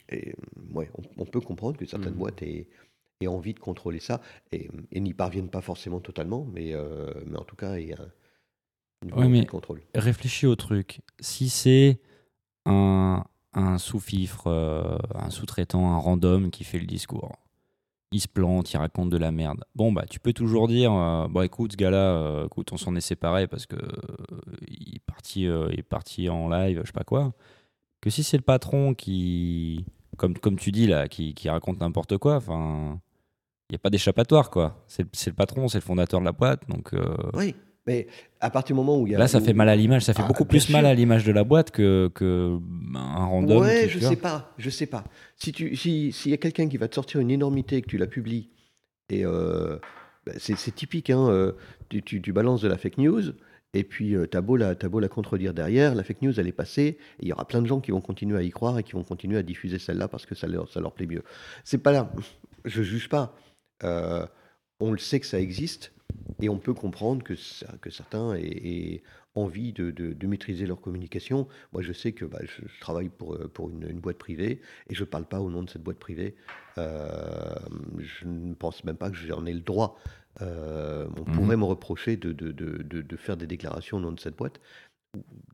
Et 0.10 0.34
ouais, 0.74 0.90
on, 0.98 1.04
on 1.22 1.26
peut 1.26 1.40
comprendre 1.42 1.78
que 1.78 1.86
certaines 1.86 2.14
Mhm. 2.14 2.18
boîtes 2.20 2.42
aient, 2.42 2.68
aient 3.22 3.28
envie 3.28 3.54
de 3.54 3.60
contrôler 3.60 4.00
ça 4.00 4.22
et, 4.52 4.70
et 4.92 5.00
n'y 5.00 5.14
parviennent 5.14 5.50
pas 5.50 5.62
forcément 5.62 6.00
totalement, 6.00 6.46
mais, 6.52 6.74
euh, 6.74 7.12
mais 7.28 7.38
en 7.38 7.44
tout 7.44 7.56
cas, 7.56 7.78
il 7.78 7.90
y 7.90 7.94
a 7.94 8.00
une 9.06 9.14
Ouais, 9.14 9.28
mais- 9.30 9.42
de 9.44 9.48
contrôle. 9.50 9.82
Réfléchis 9.94 10.48
au 10.48 10.56
truc. 10.56 11.02
Si 11.20 11.50
c'est 11.50 12.00
un, 12.66 13.24
un 13.54 13.78
sous-fifre, 13.78 14.48
euh, 14.48 14.98
un 15.14 15.30
sous-traitant, 15.30 15.94
un 15.94 15.98
random 15.98 16.50
qui 16.50 16.64
fait 16.64 16.80
le 16.80 16.86
discours, 16.88 17.38
il 18.12 18.20
se 18.20 18.28
plante, 18.28 18.72
il 18.74 18.78
raconte 18.78 19.10
de 19.10 19.18
la 19.18 19.32
merde. 19.32 19.64
Bon, 19.76 19.92
bah, 19.92 20.06
tu 20.10 20.20
peux 20.20 20.34
toujours 20.34 20.68
dire 20.68 20.92
euh, 20.94 21.28
Bon, 21.28 21.42
écoute, 21.42 21.74
ce 21.74 21.78
gars-là, 21.78 21.98
euh, 22.16 22.46
écoute, 22.46 22.72
on 22.74 22.78
s'en 22.78 22.96
est 22.96 23.02
séparé 23.02 23.48
parce 23.48 23.66
que 23.66 23.76
euh, 23.76 23.88
il, 24.68 24.96
est 24.96 25.06
parti, 25.06 25.48
euh, 25.48 25.70
il 25.72 25.80
est 25.80 25.84
parti 25.84 26.28
en 26.30 26.50
live, 26.50 26.82
je 26.82 26.88
sais 26.88 26.92
pas 26.94 27.04
quoi. 27.04 27.34
Que 28.02 28.10
si 28.10 28.24
c'est 28.24 28.38
le 28.38 28.44
patron 28.44 28.94
qui, 28.94 29.86
comme, 30.18 30.38
comme 30.38 30.56
tu 30.58 30.72
dis 30.72 30.88
là, 30.88 31.08
qui, 31.08 31.34
qui 31.34 31.50
raconte 31.50 31.80
n'importe 31.82 32.18
quoi, 32.18 32.36
enfin. 32.38 33.00
Il 33.70 33.74
n'y 33.74 33.76
a 33.76 33.80
pas 33.80 33.92
d'échappatoire, 33.92 34.50
quoi. 34.50 34.84
C'est 34.88 35.04
le- 35.28 35.34
patron, 35.34 35.68
c'est 35.68 35.78
le 35.78 35.84
fondateur 35.84 36.20
de 36.22 36.26
la 36.26 36.32
boîte. 36.32 36.68
Donc 36.70 36.92
Oui, 37.36 37.54
mais 37.88 38.08
à 38.40 38.50
partir 38.50 38.76
du 38.76 38.80
moment 38.80 39.00
où 39.00 39.08
il 39.08 39.12
y 39.14 39.16
a. 39.16 39.20
là, 39.20 39.28
ça 39.28 39.40
où- 39.40 39.44
fait 39.44 39.54
mal 39.54 39.70
à 39.70 39.76
l'image. 39.76 40.04
Ça 40.04 40.14
fait 40.14 40.22
Ah, 40.24 40.28
beaucoup 40.28 40.46
plus 40.46 40.70
mal 40.70 40.86
à 40.86 40.94
l'image 40.94 41.24
de 41.26 41.32
la 41.32 41.44
boîte 41.44 41.72
que, 41.72 42.10
que 42.14 42.58
un 42.96 43.26
random. 43.26 43.62
Ouais, 43.62 43.88
je 43.90 44.00
sais 44.00 44.16
pas, 44.16 44.54
je 44.58 44.70
sais 44.70 44.86
pas. 44.86 45.04
Si 45.38 45.52
tu, 45.52 45.76
si, 45.76 46.12
s'il 46.12 46.32
y 46.32 46.34
a 46.34 46.38
quelqu'un 46.38 46.68
qui 46.68 46.78
va 46.78 46.88
te 46.88 46.96
sortir 46.96 47.20
une 47.20 47.32
énormité 47.32 47.78
et 47.78 47.82
que 47.82 47.88
tu 47.88 47.98
la 47.98 48.08
publies, 48.08 48.50
et 49.10 49.26
euh, 49.26 49.78
bah, 50.26 50.34
c'est, 50.38 50.56
typique, 50.76 51.10
hein, 51.10 51.28
euh, 51.30 51.54
tu, 51.90 52.02
tu, 52.04 52.22
tu 52.22 52.34
balances 52.34 52.62
de 52.62 52.68
la 52.68 52.78
fake 52.78 52.98
news, 53.00 53.22
et 53.74 53.84
puis 53.84 54.16
euh, 54.16 54.26
t'as 54.28 54.42
beau 54.42 54.56
la, 54.56 54.76
beau 54.76 55.00
la 55.00 55.08
contredire 55.08 55.54
derrière, 55.54 55.96
la 55.96 56.04
fake 56.04 56.22
news 56.22 56.40
elle 56.40 56.48
est 56.48 56.52
passée, 56.52 56.98
et 57.20 57.24
il 57.24 57.28
y 57.28 57.34
aura 57.34 57.46
plein 57.48 57.62
de 57.62 57.68
gens 57.68 57.80
qui 57.80 57.92
vont 57.92 58.02
continuer 58.02 58.38
à 58.38 58.44
y 58.44 58.50
croire 58.52 58.78
et 58.80 58.84
qui 58.84 58.94
vont 58.94 59.04
continuer 59.04 59.38
à 59.38 59.44
diffuser 59.44 59.80
celle-là 59.80 60.08
parce 60.08 60.26
que 60.26 60.36
ça 60.36 60.48
leur, 60.48 60.70
ça 60.72 60.80
leur 60.80 60.92
plaît 60.94 61.08
mieux. 61.08 61.24
C'est 61.64 61.78
pas 61.80 61.92
là, 61.92 62.12
je 62.66 62.84
juge 62.84 63.10
pas. 63.10 63.36
Euh, 63.84 64.26
on 64.80 64.92
le 64.92 64.98
sait 64.98 65.20
que 65.20 65.26
ça 65.26 65.40
existe, 65.40 65.94
et 66.42 66.50
on 66.50 66.58
peut 66.58 66.74
comprendre 66.74 67.24
que, 67.24 67.36
ça- 67.36 67.74
que 67.82 67.90
certains 67.90 68.34
aient, 68.36 68.42
aient 68.68 69.04
envie 69.36 69.74
de, 69.74 69.92
de- 69.92 70.14
de 70.14 70.28
maîtriser 70.28 70.66
leur 70.66 70.82
communication. 70.82 71.48
Moi, 71.74 71.82
je 71.82 71.94
sais 71.94 72.12
que 72.14 72.26
bah, 72.26 72.40
je, 72.44 72.68
je 72.68 72.80
travaille 72.80 73.10
pour, 73.10 73.36
euh, 73.36 73.48
pour 73.48 73.70
une, 73.70 73.88
une 73.90 74.00
boîte 74.00 74.18
privée 74.18 74.62
et 74.90 74.96
je 74.96 75.02
ne 75.04 75.06
parle 75.10 75.26
pas 75.26 75.40
au 75.40 75.50
nom 75.50 75.64
de 75.64 75.70
cette 75.70 75.84
boîte 75.84 76.00
privée. 76.00 76.36
Euh, 76.78 77.56
je 77.98 78.26
ne 78.26 78.54
pense 78.54 78.84
même 78.84 78.98
pas 78.98 79.10
que 79.10 79.18
j'en 79.18 79.46
ai 79.46 79.54
le 79.54 79.60
droit. 79.62 79.98
Euh, 80.42 81.08
on 81.18 81.30
Mhm. 81.30 81.36
pourrait 81.36 81.58
me 81.58 81.66
reprocher 81.66 82.16
de, 82.18 82.32
de- 82.32 82.52
de- 82.52 82.84
de- 82.84 83.02
de 83.02 83.18
faire 83.18 83.36
des 83.38 83.48
déclarations 83.48 83.98
au 83.98 84.02
nom 84.02 84.12
de 84.12 84.20
cette 84.20 84.38
boîte. 84.38 84.60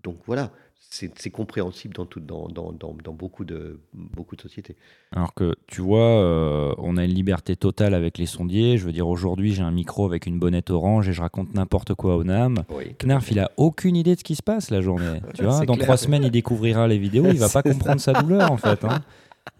Donc 0.04 0.20
voilà, 0.26 0.52
c'est 0.90 1.12
c'est 1.20 1.30
compréhensible 1.30 1.94
dans, 1.94 2.06
tout, 2.06 2.20
dans, 2.20 2.48
dans, 2.48 2.72
dans, 2.72 2.94
dans 3.04 3.14
beaucoup, 3.14 3.44
de, 3.46 3.80
beaucoup 3.94 4.36
de 4.36 4.42
sociétés. 4.42 4.76
Alors 5.12 5.34
que 5.34 5.56
tu 5.68 5.82
vois, 5.82 6.00
euh, 6.22 6.74
on 6.78 6.98
a 6.98 7.04
une 7.04 7.14
liberté 7.14 7.56
totale 7.56 7.94
avec 7.94 8.18
les 8.18 8.26
sondiers. 8.26 8.78
Je 8.78 8.86
veux 8.86 8.92
dire, 8.94 9.08
aujourd'hui, 9.08 9.54
j'ai 9.54 9.62
un 9.64 9.72
micro 9.72 10.06
avec 10.06 10.26
une 10.26 10.40
bonnette 10.40 10.70
orange 10.70 11.10
et 11.10 11.14
je 11.14 11.22
raconte 11.22 11.54
n'importe 11.54 11.94
quoi 11.96 12.16
au 12.16 12.24
NAM. 12.24 12.64
Oui. 12.70 12.96
Knarf, 13.04 13.30
il 13.32 13.40
a 13.40 13.52
aucune 13.58 13.96
idée 13.96 14.16
de 14.16 14.20
ce 14.20 14.24
qui 14.24 14.36
se 14.36 14.44
passe 14.44 14.70
la 14.70 14.82
journée. 14.82 15.22
Tu 15.34 15.44
vois, 15.44 15.66
dans 15.66 15.74
clair. 15.74 15.86
trois 15.86 15.98
semaines, 15.98 16.24
il 16.24 16.32
découvrira 16.32 16.88
les 16.88 16.98
vidéos, 16.98 17.26
il 17.28 17.40
va 17.40 17.50
pas 17.50 17.64
comprendre 17.64 18.00
sa 18.00 18.14
douleur 18.14 18.52
en 18.52 18.58
fait. 18.58 18.84
hein. 18.86 19.02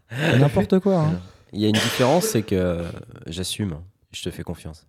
N'importe 0.40 0.80
quoi. 0.80 1.02
hein. 1.02 1.20
Il 1.54 1.60
y 1.62 1.66
a 1.66 1.68
une 1.68 1.74
différence, 1.74 2.26
c'est 2.26 2.44
que 2.44 2.84
j'assume, 3.28 3.76
je 4.12 4.24
te 4.24 4.30
fais 4.30 4.44
confiance. 4.44 4.88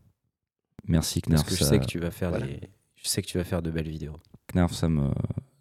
Merci 0.89 1.20
Parce 1.20 1.43
Knarf. 1.43 1.49
que 1.49 1.57
je 1.57 1.64
sais 1.64 1.78
que 1.80 1.87
tu 1.87 1.99
vas 1.99 2.11
faire 2.11 2.30
voilà. 2.30 2.47
des... 2.47 2.61
Je 2.97 3.09
sais 3.09 3.22
que 3.22 3.26
tu 3.26 3.39
vas 3.39 3.45
faire 3.45 3.62
de 3.62 3.70
belles 3.70 3.89
vidéos. 3.89 4.14
Knarf, 4.53 4.72
ça 4.72 4.89
me, 4.89 5.11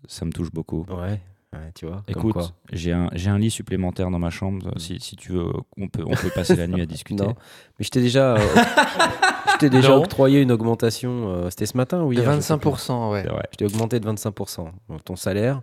ça 0.08 0.26
me 0.26 0.32
touche 0.32 0.52
beaucoup. 0.52 0.86
Ouais, 0.90 1.20
ouais 1.54 1.72
tu 1.74 1.86
vois. 1.86 2.04
Écoute, 2.08 2.54
j'ai 2.72 2.92
un, 2.92 3.10
j'ai 3.14 3.30
un 3.30 3.38
lit 3.38 3.52
supplémentaire 3.52 4.10
dans 4.12 4.20
ma 4.20 4.30
chambre. 4.30 4.72
Si, 4.78 5.00
si 5.00 5.16
tu 5.16 5.32
veux, 5.34 5.48
on 5.78 5.88
peut, 5.88 6.04
on 6.06 6.16
peut 6.16 6.30
passer 6.34 6.56
la 6.56 6.68
nuit 6.68 6.82
à 6.82 6.86
discuter. 6.96 7.24
Non, 7.24 7.36
mais 7.80 7.86
je 7.86 7.90
t'ai 7.90 8.02
déjà, 8.02 8.36
euh, 8.36 8.40
je 9.54 9.58
t'ai 9.58 9.70
déjà 9.70 9.90
Non. 9.90 9.98
octroyé 10.04 10.42
une 10.42 10.52
augmentation. 10.52 11.30
euh, 11.30 11.50
C'était 11.50 11.66
ce 11.66 11.78
matin 11.78 12.04
ou 12.04 12.10
De 12.14 12.20
hier 12.20 12.26
je 12.32 12.38
plus. 12.38 12.46
25%, 12.68 13.12
ouais. 13.12 13.26
Je 13.52 13.58
t'ai 13.58 13.66
augmenté 13.66 14.00
de 14.00 14.08
25%. 14.10 14.68
Donc, 14.90 15.04
ton 15.04 15.16
salaire 15.16 15.62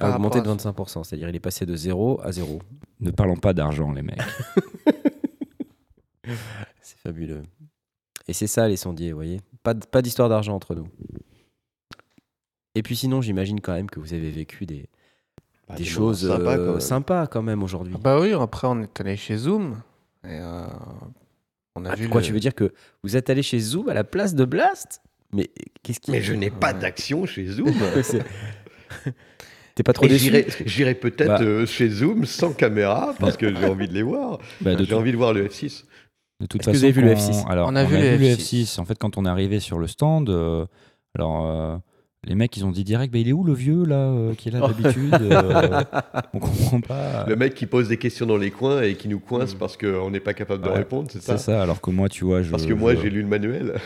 a 0.00 0.14
augmenté 0.14 0.40
de 0.40 0.48
rapport 0.48 0.66
à- 0.66 0.72
25%. 0.72 1.04
C'est-à-dire 1.04 1.28
il 1.28 1.36
est 1.36 1.40
passé 1.40 1.66
de 1.66 1.74
0 1.76 2.20
à 2.22 2.32
0. 2.32 2.60
Ne 3.00 3.10
parlons 3.10 3.36
pas 3.36 3.52
d'argent, 3.52 3.92
les 3.92 4.02
mecs. 4.02 4.18
C'est 6.82 6.98
fabuleux. 6.98 7.42
Et 8.26 8.32
c'est 8.34 8.46
ça 8.46 8.68
les 8.68 8.76
sondiers, 8.76 9.12
vous 9.12 9.18
voyez? 9.18 9.40
Pas 9.62 10.02
d'histoire 10.02 10.28
d'argent 10.28 10.54
entre 10.54 10.74
nous. 10.74 10.86
Et 12.78 12.82
puis 12.82 12.94
sinon, 12.96 13.20
j'imagine 13.20 13.60
quand 13.60 13.72
même 13.74 13.90
que 13.90 13.98
vous 14.00 14.14
avez 14.14 14.30
vécu 14.30 14.64
des, 14.66 14.86
Bah, 15.68 15.74
des 15.74 15.84
choses 15.84 16.20
sympas, 16.28 16.52
euh, 16.52 16.56
quand 16.66 16.70
même. 16.72 16.80
sympas 16.80 17.26
quand 17.26 17.42
même 17.42 17.62
aujourd'hui. 17.62 17.94
Ah 17.96 18.00
Bah 18.02 18.20
oui, 18.20 18.32
après 18.32 18.68
on 18.68 18.80
est 18.82 19.00
allé 19.00 19.16
chez 19.16 19.36
Zoom. 19.36 19.80
Et 20.24 20.28
euh, 20.30 20.66
on 21.74 21.84
a 21.84 21.90
Ah, 21.90 21.94
vu 21.96 22.08
quoi, 22.08 22.20
le- 22.20 22.26
tu 22.26 22.32
veux 22.32 22.40
dire 22.40 22.54
que 22.54 22.72
vous 23.02 23.16
êtes 23.16 23.30
allé 23.30 23.42
chez 23.42 23.58
Zoom 23.58 23.88
à 23.88 23.94
la 23.94 24.04
place 24.04 24.34
de 24.34 24.44
Blast? 24.44 25.00
Mais 25.32 25.50
qu'est-ce 25.82 26.00
qui 26.00 26.10
Mais 26.12 26.22
je 26.22 26.32
n'ai 26.34 26.50
pas 26.50 26.72
Ouais. 26.72 26.78
d'action 26.78 27.26
chez 27.26 27.46
Zoom. 27.46 27.72
T'es 29.74 29.82
pas 29.82 29.92
trop 29.92 30.06
déçu? 30.06 30.32
j'irai, 30.66 30.94
peut-être 30.94 31.28
Bah. 31.28 31.42
euh, 31.42 31.66
chez 31.66 31.88
Zoom 31.88 32.24
sans 32.24 32.52
caméra 32.52 33.14
parce 33.20 33.36
que 33.36 33.54
j'ai 33.54 33.66
envie 33.66 33.88
de 33.88 33.94
les 33.94 34.02
voir. 34.02 34.38
Bah, 34.60 34.72
j'ai 34.78 34.94
envie 34.94 35.12
de 35.12 35.16
voir 35.16 35.32
le 35.32 35.46
F6. 35.48 35.84
De 36.40 36.46
toute 36.46 36.60
Est-ce 36.62 36.66
que 36.70 36.72
façon, 36.72 36.78
vous 36.78 36.84
avez 36.84 36.92
vu 36.92 37.02
le 37.02 37.14
quand- 37.14 37.20
F6? 37.20 37.46
Alors, 37.50 37.68
On 37.70 37.76
a 37.76 37.84
vu 37.84 37.96
le 37.96 38.16
F6. 38.36 38.80
En 38.80 38.84
fait, 38.84 38.96
quand 38.98 39.16
on 39.18 39.24
est 39.24 39.28
arrivé 39.28 39.60
sur 39.60 39.78
le 39.78 39.86
stand, 39.86 40.30
euh, 40.30 40.66
alors 41.14 41.46
euh, 41.46 41.76
les 42.26 42.34
mecs, 42.34 42.56
ils 42.56 42.64
ont 42.64 42.70
dit 42.72 42.84
direct, 42.84 43.12
bah, 43.12 43.18
il 43.20 43.28
est 43.28 43.32
où 43.32 43.44
le 43.44 43.52
vieux 43.54 43.84
là 43.84 44.10
euh, 44.10 44.34
qui 44.34 44.48
est 44.48 44.52
là 44.52 44.60
d'habitude 44.60 45.14
Euh, 45.20 45.82
On 46.34 46.38
comprend 46.40 46.80
pas. 46.80 47.24
Le 47.26 47.36
mec 47.36 47.54
qui 47.54 47.66
pose 47.66 47.88
des 47.88 47.96
questions 47.96 48.26
dans 48.26 48.36
les 48.36 48.50
coins 48.50 48.82
et 48.82 48.94
qui 48.96 49.08
nous 49.08 49.20
coince 49.20 49.54
parce 49.54 49.76
qu'on 49.76 50.10
n'est 50.10 50.20
pas 50.20 50.34
capable 50.34 50.64
de 50.64 50.68
Ouais, 50.68 50.76
répondre, 50.78 51.08
c'est 51.10 51.20
C'est 51.22 51.32
ça, 51.32 51.38
ça. 51.38 51.62
Alors 51.62 51.80
que 51.80 51.90
moi, 51.90 52.08
tu 52.08 52.24
vois, 52.24 52.42
je. 52.42 52.50
Parce 52.50 52.66
que 52.66 52.74
moi, 52.74 52.94
je- 52.94 53.02
j'ai 53.02 53.10
lu 53.10 53.22
le 53.22 53.28
manuel. 53.28 53.74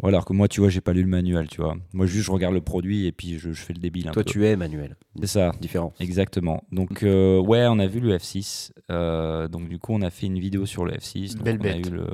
Voilà, 0.00 0.18
alors 0.18 0.26
que 0.26 0.34
moi, 0.34 0.48
tu 0.48 0.60
vois, 0.60 0.68
j'ai 0.68 0.82
pas 0.82 0.92
lu 0.92 1.00
le 1.00 1.08
manuel, 1.08 1.48
tu 1.48 1.62
vois. 1.62 1.76
Moi, 1.94 2.04
juste, 2.04 2.26
je 2.26 2.30
regarde 2.30 2.52
le 2.52 2.60
produit 2.60 3.06
et 3.06 3.12
puis 3.12 3.38
je, 3.38 3.52
je 3.54 3.62
fais 3.62 3.72
le 3.72 3.78
débile 3.78 4.06
un 4.08 4.10
Toi, 4.12 4.22
peu. 4.22 4.30
tu 4.30 4.44
es 4.46 4.54
Manuel. 4.54 4.96
C'est 5.18 5.26
ça. 5.26 5.52
Différent. 5.62 5.94
Exactement. 5.98 6.62
Donc, 6.72 7.02
euh, 7.04 7.40
ouais, 7.40 7.64
on 7.70 7.78
a 7.78 7.86
vu 7.86 8.00
le 8.00 8.14
F6. 8.18 8.72
Euh, 8.90 9.48
donc, 9.48 9.66
du 9.70 9.78
coup, 9.78 9.94
on 9.94 10.02
a 10.02 10.10
fait 10.10 10.26
une 10.26 10.38
vidéo 10.38 10.66
sur 10.66 10.84
le 10.84 10.92
F6. 10.92 11.36
Donc, 11.36 11.44
Belle 11.44 11.56
on 11.58 11.64
a 11.64 11.72
bête. 11.72 11.86
eu 11.86 11.90
le- 11.90 12.06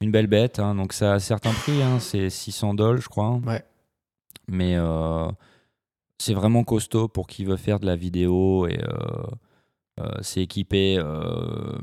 une 0.00 0.10
belle 0.10 0.26
bête. 0.26 0.58
hein. 0.58 0.74
Donc, 0.74 0.92
ça 0.92 1.12
a 1.12 1.14
un 1.14 1.18
certain 1.20 1.52
prix. 1.52 1.80
hein. 1.84 2.00
C'est 2.00 2.30
600 2.30 2.74
dollars, 2.74 3.00
je 3.00 3.08
crois. 3.08 3.40
Ouais. 3.46 3.62
Mais 4.48 4.76
euh, 4.76 5.30
c'est 6.18 6.34
vraiment 6.34 6.64
costaud 6.64 7.08
pour 7.08 7.26
qui 7.26 7.44
veut 7.44 7.56
faire 7.56 7.80
de 7.80 7.86
la 7.86 7.96
vidéo. 7.96 8.66
Et 8.66 8.78
euh, 8.82 9.26
euh, 10.00 10.10
c'est 10.22 10.42
équipé 10.42 10.96
euh, 10.98 11.78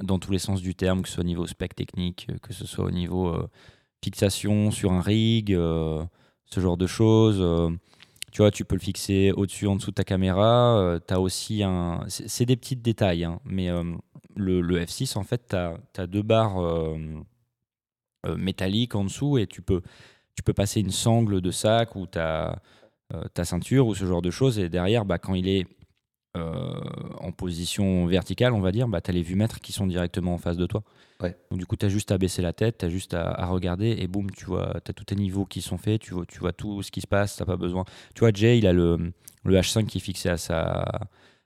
dans 0.00 0.18
tous 0.18 0.32
les 0.32 0.38
sens 0.38 0.60
du 0.62 0.74
terme, 0.74 1.02
que 1.02 1.08
ce 1.08 1.14
soit 1.14 1.24
au 1.24 1.26
niveau 1.26 1.46
spec 1.46 1.74
technique, 1.74 2.28
que 2.42 2.52
ce 2.52 2.66
soit 2.66 2.84
au 2.86 2.90
niveau 2.90 3.28
euh, 3.28 3.48
fixation 4.04 4.70
sur 4.70 4.92
un 4.92 5.00
rig, 5.00 5.52
euh, 5.52 6.04
ce 6.46 6.60
genre 6.60 6.76
de 6.76 6.86
choses. 6.86 7.38
Euh, 7.40 7.70
Tu 8.32 8.42
vois, 8.42 8.50
tu 8.50 8.64
peux 8.64 8.76
le 8.76 8.80
fixer 8.80 9.32
au-dessus, 9.32 9.66
en 9.68 9.76
dessous 9.76 9.90
de 9.90 9.96
ta 9.96 10.04
caméra. 10.04 10.98
tu 11.06 11.14
as 11.14 11.20
aussi 11.20 11.62
un. 11.62 12.04
C'est 12.08 12.46
des 12.46 12.56
petits 12.56 12.76
détails, 12.76 13.24
hein, 13.24 13.40
mais 13.44 13.68
euh, 13.70 13.84
le, 14.36 14.60
le 14.62 14.80
F6, 14.80 15.18
en 15.18 15.22
fait, 15.24 15.48
tu 15.50 15.56
as, 16.00 16.06
deux 16.06 16.22
barres 16.22 16.58
euh, 16.62 16.96
euh, 18.26 18.36
métalliques 18.36 18.94
en 18.94 19.04
dessous 19.04 19.38
et 19.38 19.46
tu 19.46 19.62
peux, 19.62 19.82
tu 20.36 20.42
peux 20.42 20.52
passer 20.52 20.80
une 20.80 20.90
sangle 20.90 21.40
de 21.40 21.50
sac 21.50 21.96
ou 21.96 22.06
ta, 22.06 22.60
euh, 23.14 23.24
ta 23.34 23.44
ceinture 23.44 23.86
ou 23.86 23.94
ce 23.94 24.04
genre 24.06 24.22
de 24.22 24.30
choses. 24.30 24.58
Et 24.58 24.68
derrière, 24.68 25.04
bah, 25.04 25.18
quand 25.18 25.34
il 25.34 25.48
est 25.48 25.66
euh, 26.36 26.80
en 27.20 27.32
position 27.32 28.06
verticale, 28.06 28.52
on 28.52 28.60
va 28.60 28.72
dire, 28.72 28.88
bah, 28.88 29.00
tu 29.00 29.10
as 29.10 29.14
les 29.14 29.22
vumètres 29.22 29.60
qui 29.60 29.72
sont 29.72 29.86
directement 29.86 30.34
en 30.34 30.38
face 30.38 30.56
de 30.56 30.66
toi. 30.66 30.82
Ouais. 31.20 31.36
Donc, 31.50 31.58
du 31.58 31.66
coup, 31.66 31.76
tu 31.76 31.86
as 31.86 31.88
juste 31.88 32.10
à 32.10 32.18
baisser 32.18 32.42
la 32.42 32.52
tête, 32.52 32.78
tu 32.78 32.86
as 32.86 32.88
juste 32.88 33.14
à, 33.14 33.30
à 33.30 33.46
regarder 33.46 33.96
et 33.98 34.06
boum, 34.06 34.30
tu 34.30 34.46
vois, 34.46 34.80
tu 34.84 34.90
as 34.90 34.94
tous 34.94 35.04
tes 35.04 35.14
niveaux 35.14 35.44
qui 35.44 35.60
sont 35.60 35.78
faits, 35.78 36.00
tu 36.00 36.14
vois, 36.14 36.24
tu 36.26 36.38
vois 36.38 36.52
tout 36.52 36.82
ce 36.82 36.90
qui 36.90 37.00
se 37.00 37.06
passe, 37.06 37.36
tu 37.36 37.44
pas 37.44 37.56
besoin. 37.56 37.84
Tu 38.14 38.20
vois, 38.20 38.30
Jay, 38.32 38.58
il 38.58 38.66
a 38.66 38.72
le, 38.72 39.12
le 39.44 39.54
H5 39.54 39.86
qui 39.86 39.98
est 39.98 40.00
fixé 40.00 40.30
à 40.30 40.38
sa, 40.38 41.00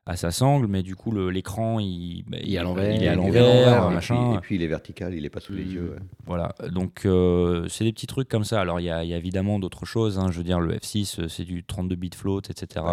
à 0.08 0.14
sa 0.16 0.30
sangle, 0.30 0.68
mais 0.68 0.84
du 0.84 0.94
coup, 0.94 1.10
l'écran, 1.30 1.80
il, 1.80 2.22
bah, 2.28 2.36
Il 2.42 2.54
est 2.54 2.58
à 2.58 2.62
l'envers, 2.62 2.94
Il 2.94 3.02
est 3.02 3.08
à 3.08 3.14
l'envers, 3.16 3.90
Et 3.90 3.94
machin. 3.94 4.28
puis, 4.28 4.36
et 4.36 4.40
puis 4.40 4.54
il 4.54 4.62
est 4.62 4.68
vertical, 4.68 5.14
il 5.14 5.24
est 5.24 5.30
pas 5.30 5.40
sous 5.40 5.52
les 5.52 5.64
Mm. 5.64 5.72
yeux. 5.72 5.90
ouais. 5.90 6.02
Voilà, 6.26 6.54
donc 6.70 7.02
euh, 7.06 7.66
c'est 7.68 7.82
des 7.84 7.92
petits 7.92 8.06
trucs 8.06 8.28
comme 8.28 8.44
ça. 8.44 8.60
Alors 8.60 8.78
il 8.78 8.84
y, 8.84 8.90
a 8.90 9.02
il 9.02 9.10
y 9.10 9.14
a 9.14 9.16
évidemment 9.16 9.58
d'autres 9.58 9.84
choses. 9.84 10.18
hein. 10.18 10.28
Je 10.30 10.38
veux 10.38 10.44
dire, 10.44 10.60
le 10.60 10.74
F6, 10.76 11.20
euh, 11.22 11.28
c'est 11.28 11.44
du 11.44 11.64
32 11.64 11.96
bits 11.96 12.10
float, 12.14 12.42
etc. 12.48 12.84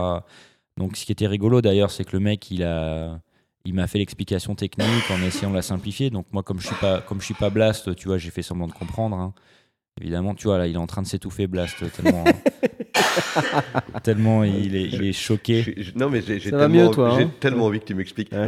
Donc 0.77 0.97
ce 0.97 1.05
qui 1.05 1.11
était 1.11 1.27
rigolo 1.27 1.61
d'ailleurs, 1.61 1.91
c'est 1.91 2.03
que 2.03 2.13
le 2.17 2.19
mec, 2.19 2.49
il 2.49 2.63
a, 2.63 3.19
il 3.65 3.75
m'a 3.75 3.85
fait 3.85 3.99
l'explication 3.99 4.55
technique 4.55 5.11
en 5.11 5.21
essayant 5.21 5.51
de 5.51 5.55
la 5.55 5.61
simplifier. 5.61 6.09
Donc 6.09 6.25
moi, 6.33 6.41
comme 6.41 6.59
je 6.59 6.65
suis 6.65 6.75
pas, 6.75 7.01
comme 7.01 7.19
je 7.21 7.25
suis 7.25 7.35
pas 7.35 7.51
Blast, 7.51 7.95
tu 7.95 8.07
vois, 8.07 8.17
j'ai 8.17 8.31
fait 8.31 8.41
semblant 8.41 8.67
de 8.67 8.73
comprendre. 8.73 9.15
hein. 9.17 9.33
Évidemment, 10.01 10.33
tu 10.33 10.47
vois, 10.47 10.57
là, 10.57 10.65
il 10.65 10.73
est 10.73 10.77
en 10.79 10.87
train 10.87 11.03
de 11.03 11.07
s'étouffer, 11.07 11.45
Blast, 11.45 11.91
tellement, 11.91 12.23
tellement 14.03 14.43
il 14.43 14.75
est, 14.75 14.83
il 14.89 15.03
est 15.03 15.13
choqué. 15.13 15.61
Je- 15.63 15.81
je- 15.83 15.91
non, 15.97 16.09
mais 16.09 16.21
j'ai 16.21 16.39
tellement, 16.39 16.69
mieux, 16.69 16.89
toi, 16.91 17.19
hein 17.19 17.31
tellement 17.39 17.65
envie 17.65 17.79
que 17.79 17.85
tu 17.85 17.95
m'expliques. 17.95 18.31
Ouais. 18.31 18.47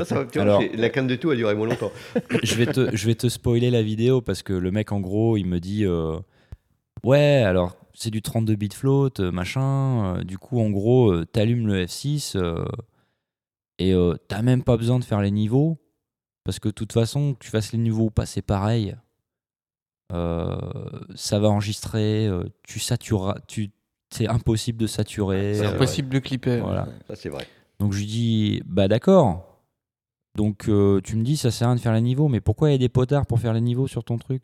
La 0.75 0.89
canne 0.89 1.07
de 1.07 1.15
tout 1.15 1.29
a 1.31 1.35
duré 1.35 1.55
moins 1.55 1.67
longtemps. 1.67 1.91
je 2.43 2.55
vais 2.55 2.65
te 2.67 2.95
je 2.95 3.05
vais 3.07 3.15
te 3.15 3.27
spoiler 3.29 3.71
la 3.71 3.81
vidéo 3.83 4.21
parce 4.21 4.43
que 4.43 4.53
le 4.53 4.71
mec 4.71 4.91
en 4.91 4.99
gros 4.99 5.37
il 5.37 5.45
me 5.45 5.59
dit 5.59 5.85
euh, 5.85 6.17
ouais 7.03 7.43
alors 7.45 7.75
c'est 7.93 8.11
du 8.11 8.21
32 8.21 8.55
bits 8.55 8.69
float 8.73 9.11
euh, 9.19 9.31
machin 9.31 10.17
euh, 10.17 10.23
du 10.23 10.37
coup 10.37 10.59
en 10.59 10.69
gros 10.69 11.11
euh, 11.11 11.25
t'allumes 11.25 11.67
le 11.67 11.85
F6 11.85 12.33
euh, 12.35 12.65
et 13.79 13.93
euh, 13.93 14.15
t'as 14.27 14.41
même 14.41 14.63
pas 14.63 14.75
besoin 14.77 14.99
de 14.99 15.03
faire 15.05 15.21
les 15.21 15.31
niveaux 15.31 15.77
parce 16.43 16.59
que 16.59 16.67
de 16.67 16.73
toute 16.73 16.91
façon 16.93 17.33
que 17.33 17.39
tu 17.45 17.49
fasses 17.49 17.71
les 17.71 17.79
niveaux 17.79 18.05
ou 18.05 18.11
pas 18.11 18.25
c'est 18.25 18.41
pareil 18.41 18.95
Euh, 20.13 20.55
ça 21.15 21.39
va 21.39 21.47
enregistrer 21.49 22.27
euh, 22.27 22.43
tu 22.61 22.79
satureras 22.79 23.37
tu 23.47 23.71
c'est 24.09 24.27
impossible 24.27 24.77
de 24.79 24.87
saturer 24.87 25.55
C'est 25.55 25.65
euh, 25.65 25.73
impossible 25.75 26.09
de 26.09 26.19
clipper. 26.19 26.59
voilà 26.61 26.87
Ça, 27.07 27.15
c'est 27.15 27.29
vrai. 27.29 27.47
donc 27.79 27.93
je 27.93 27.99
lui 27.99 28.05
dis, 28.05 28.61
bah 28.65 28.87
d'accord. 28.87 29.51
Donc 30.35 30.67
euh, 30.67 30.99
tu 31.03 31.15
me 31.15 31.23
dis, 31.23 31.37
ça 31.37 31.49
sert 31.51 31.67
à 31.67 31.71
rien 31.71 31.75
de 31.77 31.81
faire 31.81 31.93
les 31.93 32.01
niveaux, 32.01 32.27
mais 32.27 32.41
pourquoi 32.41 32.69
il 32.69 32.73
y 32.73 32.75
a 32.75 32.79
des 32.79 32.89
potards 32.89 33.25
pour 33.25 33.39
faire 33.39 33.53
les 33.53 33.61
niveaux 33.61 33.87
sur 33.87 34.03
ton 34.03 34.17
truc? 34.17 34.43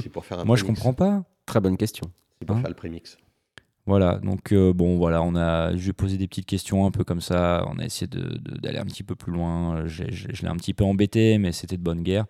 C'est 0.00 0.08
pour 0.08 0.24
faire 0.24 0.38
un 0.40 0.44
Moi 0.44 0.56
je 0.56 0.64
comprends 0.64 0.92
pas. 0.94 1.24
Très 1.46 1.60
bonne 1.60 1.76
question. 1.76 2.10
C'est 2.38 2.46
pour 2.46 2.56
Hein 2.56 2.60
faire 2.60 2.70
le 2.70 2.76
prémix. 2.76 3.16
Voilà, 3.84 4.18
donc 4.20 4.52
euh, 4.52 4.72
bon 4.72 4.96
voilà, 4.96 5.22
on 5.22 5.34
a, 5.34 5.74
je 5.76 5.86
vais 5.86 5.92
poser 5.92 6.16
des 6.16 6.28
petites 6.28 6.46
questions 6.46 6.86
un 6.86 6.92
peu 6.92 7.02
comme 7.02 7.20
ça. 7.20 7.64
On 7.68 7.78
a 7.80 7.84
essayé 7.84 8.06
de- 8.06 8.38
de- 8.38 8.56
d'aller 8.58 8.78
un 8.78 8.84
petit 8.84 9.02
peu 9.02 9.16
plus 9.16 9.32
loin. 9.32 9.86
Je 9.86 10.04
l'ai 10.04 10.48
un 10.48 10.54
petit 10.56 10.72
peu 10.72 10.84
embêté, 10.84 11.38
mais 11.38 11.50
c'était 11.50 11.76
de 11.76 11.82
bonne 11.82 12.02
guerre. 12.04 12.26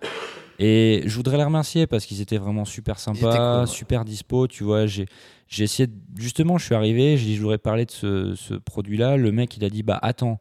Et 0.58 1.02
je 1.04 1.14
voudrais 1.14 1.36
les 1.36 1.44
remercier 1.44 1.86
parce 1.86 2.06
qu'ils 2.06 2.20
étaient 2.22 2.38
vraiment 2.38 2.64
super 2.64 2.98
sympas, 2.98 3.56
cool, 3.56 3.60
ouais. 3.60 3.66
super 3.66 4.04
dispo. 4.06 4.46
Tu 4.46 4.64
vois, 4.64 4.86
j'ai 4.86 5.06
j'ai 5.46 5.64
essayé 5.64 5.88
de- 5.88 5.92
justement, 6.16 6.56
je 6.56 6.64
suis 6.64 6.74
arrivé, 6.74 7.18
j'ai 7.18 7.26
dit 7.26 7.36
je 7.36 7.42
voudrais 7.42 7.58
parler 7.58 7.84
de 7.84 7.90
ce, 7.90 8.34
ce 8.34 8.54
produit-là. 8.54 9.18
Le 9.18 9.30
mec 9.32 9.54
il 9.56 9.64
a 9.64 9.68
dit 9.70 9.82
bah 9.82 9.98
attends. 10.00 10.40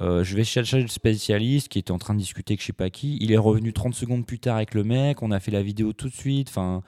euh, 0.00 0.22
je 0.24 0.36
vais 0.36 0.44
chercher 0.44 0.80
le 0.80 0.88
spécialiste 0.88 1.68
qui 1.68 1.78
était 1.80 1.90
en 1.90 1.98
train 1.98 2.14
de 2.14 2.20
discuter 2.20 2.52
avec 2.52 2.60
je 2.62 2.66
sais 2.66 2.72
pas 2.72 2.88
qui. 2.88 3.18
Il 3.20 3.32
est 3.32 3.36
revenu 3.38 3.72
30 3.74 3.94
secondes 3.94 4.24
plus 4.24 4.38
tard 4.38 4.56
avec 4.56 4.74
le 4.74 4.84
mec. 4.84 5.22
On 5.22 5.30
a 5.32 5.40
fait 5.40 5.50
la 5.50 5.62
vidéo 5.62 5.92
tout 5.92 6.08
de 6.08 6.14
suite. 6.14 6.48
Enfin, 6.50 6.82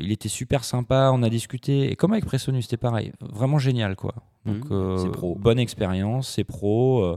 il 0.00 0.12
était 0.12 0.28
super 0.28 0.64
sympa. 0.64 1.10
On 1.12 1.22
a 1.22 1.28
discuté. 1.30 1.90
Et 1.90 1.96
comme 1.96 2.12
avec 2.12 2.24
Presonus, 2.24 2.64
c'était 2.64 2.76
pareil. 2.76 3.12
Vraiment 3.20 3.58
génial, 3.58 3.96
quoi. 3.96 4.14
Donc, 4.46 4.64
Mhm. 4.64 4.72
euh, 4.72 4.96
C'est 4.98 5.10
pro. 5.10 5.34
bonne 5.36 5.58
expérience. 5.58 6.28
C'est 6.28 6.44
pro. 6.44 7.02
euh, 7.04 7.16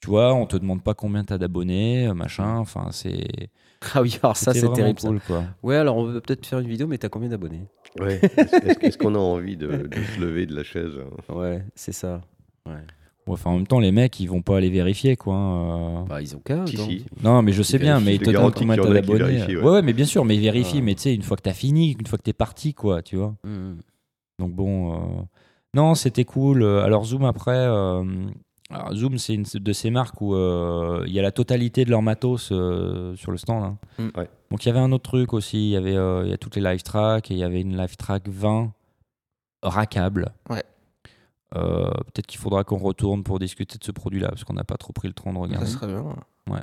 tu 0.00 0.10
vois, 0.10 0.32
on 0.34 0.46
te 0.46 0.56
demande 0.56 0.82
pas 0.84 0.94
combien 0.94 1.24
t'as 1.24 1.38
d'abonnés, 1.38 2.06
euh, 2.08 2.14
machin. 2.14 2.56
Enfin, 2.58 2.88
c'est. 2.92 3.26
Ah 3.94 4.02
oui, 4.02 4.18
alors 4.22 4.36
ça, 4.36 4.52
c'est 4.54 4.72
terrible. 4.72 4.98
ça. 4.98 5.06
cool, 5.08 5.20
quoi. 5.20 5.44
Ouais, 5.62 5.76
alors 5.76 5.96
on 5.98 6.06
peut 6.12 6.20
peut-être 6.20 6.44
faire 6.46 6.58
une 6.58 6.66
vidéo, 6.68 6.88
mais 6.88 6.98
t'as 6.98 7.08
combien 7.08 7.28
d'abonnés? 7.28 7.62
Ouais. 8.00 8.20
Est-ce 8.82 8.98
qu'on 8.98 9.14
a 9.14 9.18
envie 9.18 9.56
de, 9.56 9.68
de 9.68 10.02
se 10.02 10.20
lever 10.20 10.46
de 10.46 10.54
la 10.56 10.64
chaise 10.64 10.92
hein? 10.98 11.32
Ouais, 11.34 11.64
c'est 11.76 11.92
ça. 11.92 12.20
Ouais. 12.66 12.82
Enfin, 13.32 13.50
en 13.50 13.56
même 13.56 13.66
temps, 13.66 13.80
les 13.80 13.92
mecs, 13.92 14.18
ils 14.20 14.26
vont 14.26 14.42
pas 14.42 14.56
aller 14.58 14.70
vérifier, 14.70 15.16
quoi. 15.16 15.34
hein, 15.34 16.02
euh. 16.02 16.04
Bah, 16.08 16.22
ils 16.22 16.34
ont 16.36 16.40
qu'à. 16.40 16.66
Si, 16.66 16.74
attends. 16.76 16.84
si. 16.86 17.04
Non, 17.22 17.42
mais 17.42 17.52
je 17.52 17.62
sais 17.62 17.76
Ils 17.76 17.80
bien, 17.80 18.00
mais 18.00 18.14
ils 18.16 18.20
te 18.20 18.30
donnent 18.30 18.52
combien 18.52 18.76
t'as 18.76 18.88
d'abonnés. 18.92 19.18
vérifient, 19.24 19.56
ouais. 19.56 19.62
ouais. 19.62 19.70
ouais, 19.72 19.82
mais 19.82 19.92
bien 19.92 20.04
sûr, 20.06 20.24
mais 20.24 20.36
ils 20.36 20.40
vérifient. 20.42 20.78
Ah. 20.78 20.84
Mais 20.84 20.94
tu 20.94 21.02
sais, 21.02 21.14
une 21.14 21.22
fois 21.22 21.36
que 21.36 21.42
t'as 21.42 21.52
fini, 21.52 21.92
une 21.98 22.06
fois 22.06 22.18
que 22.18 22.24
t'es 22.24 22.32
parti, 22.32 22.74
quoi, 22.74 23.02
tu 23.02 23.16
vois. 23.16 23.34
Mhm. 23.44 23.78
Donc 24.40 24.52
bon, 24.52 24.94
euh, 24.94 24.98
non, 25.74 25.94
c'était 25.94 26.24
cool. 26.24 26.62
Alors 26.64 27.04
Zoom 27.04 27.24
après, 27.24 27.56
euh, 27.56 28.04
alors, 28.70 28.92
Zoom 28.94 29.18
c'est 29.18 29.34
une 29.34 29.44
de 29.54 29.72
ces 29.72 29.90
marques 29.90 30.20
où 30.20 30.34
euh, 30.34 31.02
il 31.06 31.12
y 31.12 31.18
a 31.18 31.22
la 31.22 31.32
totalité 31.32 31.84
de 31.84 31.90
leur 31.90 32.02
matos 32.02 32.50
euh, 32.52 33.16
sur 33.16 33.32
le 33.32 33.38
stand. 33.38 33.64
hein. 33.64 33.78
Mm. 33.98 34.18
Ouais. 34.18 34.28
Donc 34.50 34.64
il 34.64 34.68
y 34.68 34.70
avait 34.70 34.78
un 34.78 34.92
autre 34.92 35.04
truc 35.10 35.32
aussi. 35.32 35.56
Il 35.56 35.70
y 35.70 35.76
avait, 35.76 35.96
euh, 35.96 36.22
il 36.24 36.30
y 36.30 36.32
a 36.32 36.36
toutes 36.38 36.54
les 36.56 36.62
live 36.62 36.82
tracks 36.82 37.30
et 37.30 37.34
il 37.34 37.40
y 37.40 37.42
avait 37.44 37.60
une 37.62 37.76
live 37.76 37.96
track 37.96 38.28
20 38.28 38.72
rackable. 39.62 40.30
Ouais. 40.50 40.62
Euh, 41.56 41.90
Peut-être 42.12 42.26
qu'il 42.26 42.38
faudra 42.40 42.62
qu'on 42.64 42.76
retourne 42.78 43.22
pour 43.24 43.38
discuter 43.38 43.78
de 43.78 43.84
ce 43.84 43.90
produit-là 43.92 44.28
parce 44.28 44.44
qu'on 44.44 44.52
n'a 44.54 44.64
pas 44.64 44.76
trop 44.76 44.92
pris 44.92 45.08
le 45.08 45.14
temps 45.14 45.30
de 45.30 45.36
Ça 45.36 45.40
regarder. 45.42 45.66
serait 45.66 45.86
bien. 45.86 46.02
Bah 46.46 46.62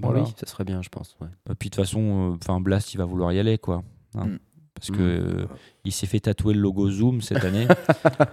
Voilà. 0.00 0.22
oui, 0.22 0.32
ça 0.36 0.46
serait 0.46 0.64
bien, 0.64 0.80
je 0.82 0.88
pense. 0.88 1.16
Ouais. 1.20 1.28
Et 1.50 1.54
puis 1.54 1.68
de 1.70 1.74
toute 1.76 1.84
façon, 1.84 2.32
euh, 2.32 2.36
enfin 2.36 2.60
Blast, 2.60 2.94
il 2.94 2.96
va 2.98 3.04
vouloir 3.04 3.32
y 3.32 3.38
aller, 3.38 3.58
quoi. 3.58 3.82
hein. 4.16 4.26
Mm. 4.26 4.38
Parce 4.88 4.98
que 4.98 5.02
euh, 5.02 5.46
il 5.84 5.92
s'est 5.92 6.06
fait 6.08 6.18
tatouer 6.20 6.54
le 6.54 6.60
logo 6.60 6.90
Zoom 6.90 7.20
cette 7.20 7.44
année, 7.44 7.66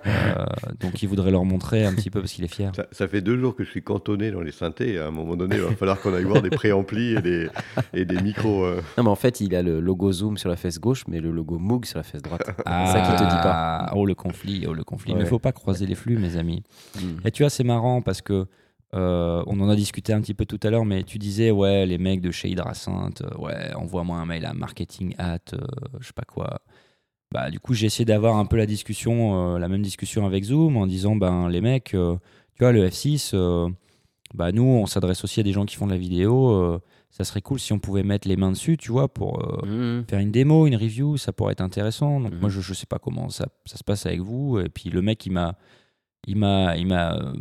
Euh, 0.08 0.46
donc 0.80 1.02
il 1.04 1.08
voudrait 1.10 1.32
leur 1.32 1.46
montrer 1.46 1.86
un 1.86 1.94
petit 1.94 2.10
peu 2.10 2.20
parce 2.22 2.34
qu'il 2.34 2.44
est 2.44 2.54
fier. 2.54 2.72
ça, 2.76 2.86
ça 2.92 3.08
fait 3.08 3.22
deux 3.22 3.38
jours 3.38 3.56
que 3.56 3.64
je 3.64 3.70
suis 3.70 3.82
cantonné 3.84 4.32
dans 4.32 4.42
les 4.42 4.52
synthés. 4.52 4.98
À 4.98 5.08
un 5.08 5.12
moment 5.12 5.36
donné, 5.36 5.56
il 5.58 5.62
va 5.62 5.76
falloir 5.76 6.00
qu'on 6.02 6.14
aille 6.14 6.24
voir 6.24 6.42
des 6.42 6.50
préamplis 6.50 7.16
et 7.16 7.22
des, 7.22 7.50
et 7.94 8.06
des 8.06 8.22
micros. 8.22 8.64
euh. 8.64 8.82
Non, 8.98 9.04
mais 9.04 9.10
en 9.10 9.16
fait, 9.16 9.42
il 9.42 9.54
a 9.56 9.62
le 9.62 9.80
logo 9.80 10.12
Zoom 10.12 10.38
sur 10.38 10.50
la 10.50 10.56
fesse 10.56 10.80
gauche, 10.80 11.04
mais 11.08 11.20
le 11.20 11.32
logo 11.32 11.58
Moog 11.60 11.86
sur 11.86 11.98
la 11.98 12.04
fesse 12.04 12.22
droite. 12.22 12.42
Ah, 12.66 12.88
ça 12.88 13.02
qu'il 13.02 13.16
te 13.16 13.30
dit 13.30 13.42
pas. 13.42 13.92
Oh 13.96 14.06
le 14.06 14.16
conflit, 14.16 14.66
oh 14.68 14.74
le 14.74 14.84
conflit. 14.84 15.14
Mais 15.14 15.20
Ouais. 15.20 15.26
il 15.26 15.30
faut 15.30 15.40
pas 15.40 15.52
croiser 15.52 15.86
les 15.86 15.96
flux, 15.96 16.18
mes 16.18 16.38
amis. 16.38 16.64
Mhm. 16.96 17.20
Et 17.26 17.32
tu 17.32 17.44
vois, 17.44 17.50
c'est 17.50 17.64
marrant 17.64 18.02
parce 18.02 18.22
que 18.22 18.48
euh, 18.96 19.44
on 19.48 19.60
en 19.60 19.70
a 19.70 19.76
discuté 19.76 20.14
un 20.14 20.22
petit 20.22 20.34
peu 20.34 20.46
tout 20.46 20.60
à 20.64 20.70
l'heure, 20.70 20.86
mais 20.86 21.04
tu 21.04 21.18
disais 21.20 21.52
ouais, 21.52 21.86
les 21.86 21.98
mecs 21.98 22.22
de 22.22 22.32
chez 22.32 22.50
Hydrasynth, 22.50 23.22
euh, 23.22 23.38
ouais, 23.38 23.74
envoie-moi 23.76 24.18
un 24.18 24.26
mail 24.26 24.46
à 24.46 24.54
marketing 24.54 25.14
at, 25.18 25.38
euh, 25.54 25.58
je 26.00 26.08
sais 26.08 26.14
pas 26.14 26.24
quoi. 26.24 26.62
Bah 27.32 27.52
du 27.52 27.60
coup, 27.60 27.74
j'ai 27.76 27.86
essayé 27.86 28.06
d'avoir 28.06 28.38
un 28.38 28.46
peu 28.46 28.58
la 28.58 28.66
discussion, 28.66 29.56
euh, 29.56 29.60
la 29.60 29.68
même 29.68 29.84
discussion 29.84 30.26
avec 30.26 30.44
Zoom, 30.46 30.78
en 30.78 30.88
disant 30.88 31.16
ben 31.16 31.48
les 31.50 31.62
mecs, 31.62 31.90
tu 31.96 31.98
vois, 32.60 32.72
le 32.72 32.88
F6, 32.90 33.32
euh, 33.36 33.70
bah 34.34 34.52
nous, 34.52 34.64
on 34.64 34.86
s'adresse 34.88 35.24
aussi 35.24 35.40
à 35.40 35.44
des 35.44 35.52
gens 35.54 35.66
qui 35.66 35.76
font 35.76 35.86
de 35.88 35.92
la 35.92 35.98
vidéo. 35.98 36.80
ça 37.12 37.24
serait 37.24 37.42
cool 37.42 37.60
si 37.60 37.74
on 37.74 37.80
pouvait 37.80 38.04
mettre 38.04 38.28
les 38.28 38.36
mains 38.38 38.52
dessus, 38.52 38.78
tu 38.78 38.92
vois, 38.92 39.08
pour 39.12 39.40
euh, 39.44 39.66
Mhm. 39.66 40.06
faire 40.08 40.20
une 40.20 40.32
démo, 40.32 40.68
une 40.68 40.76
review, 40.76 41.18
ça 41.18 41.32
pourrait 41.34 41.54
être 41.54 41.62
intéressant. 41.62 42.20
Donc 42.20 42.34
moi 42.40 42.50
je, 42.50 42.62
je 42.62 42.74
sais 42.76 42.86
pas 42.86 43.00
comment 43.00 43.30
ça, 43.30 43.48
ça 43.66 43.78
se 43.78 43.84
passe 43.84 44.06
avec 44.06 44.20
vous. 44.22 44.60
Et 44.60 44.70
puis 44.70 44.90
le 44.92 45.02
mec 45.02 45.24
il 45.26 45.32
m'a 45.32 45.56
il 46.28 46.38
m'a 46.38 46.76
il 46.78 46.86
m'a 46.88 47.16
euh, 47.16 47.34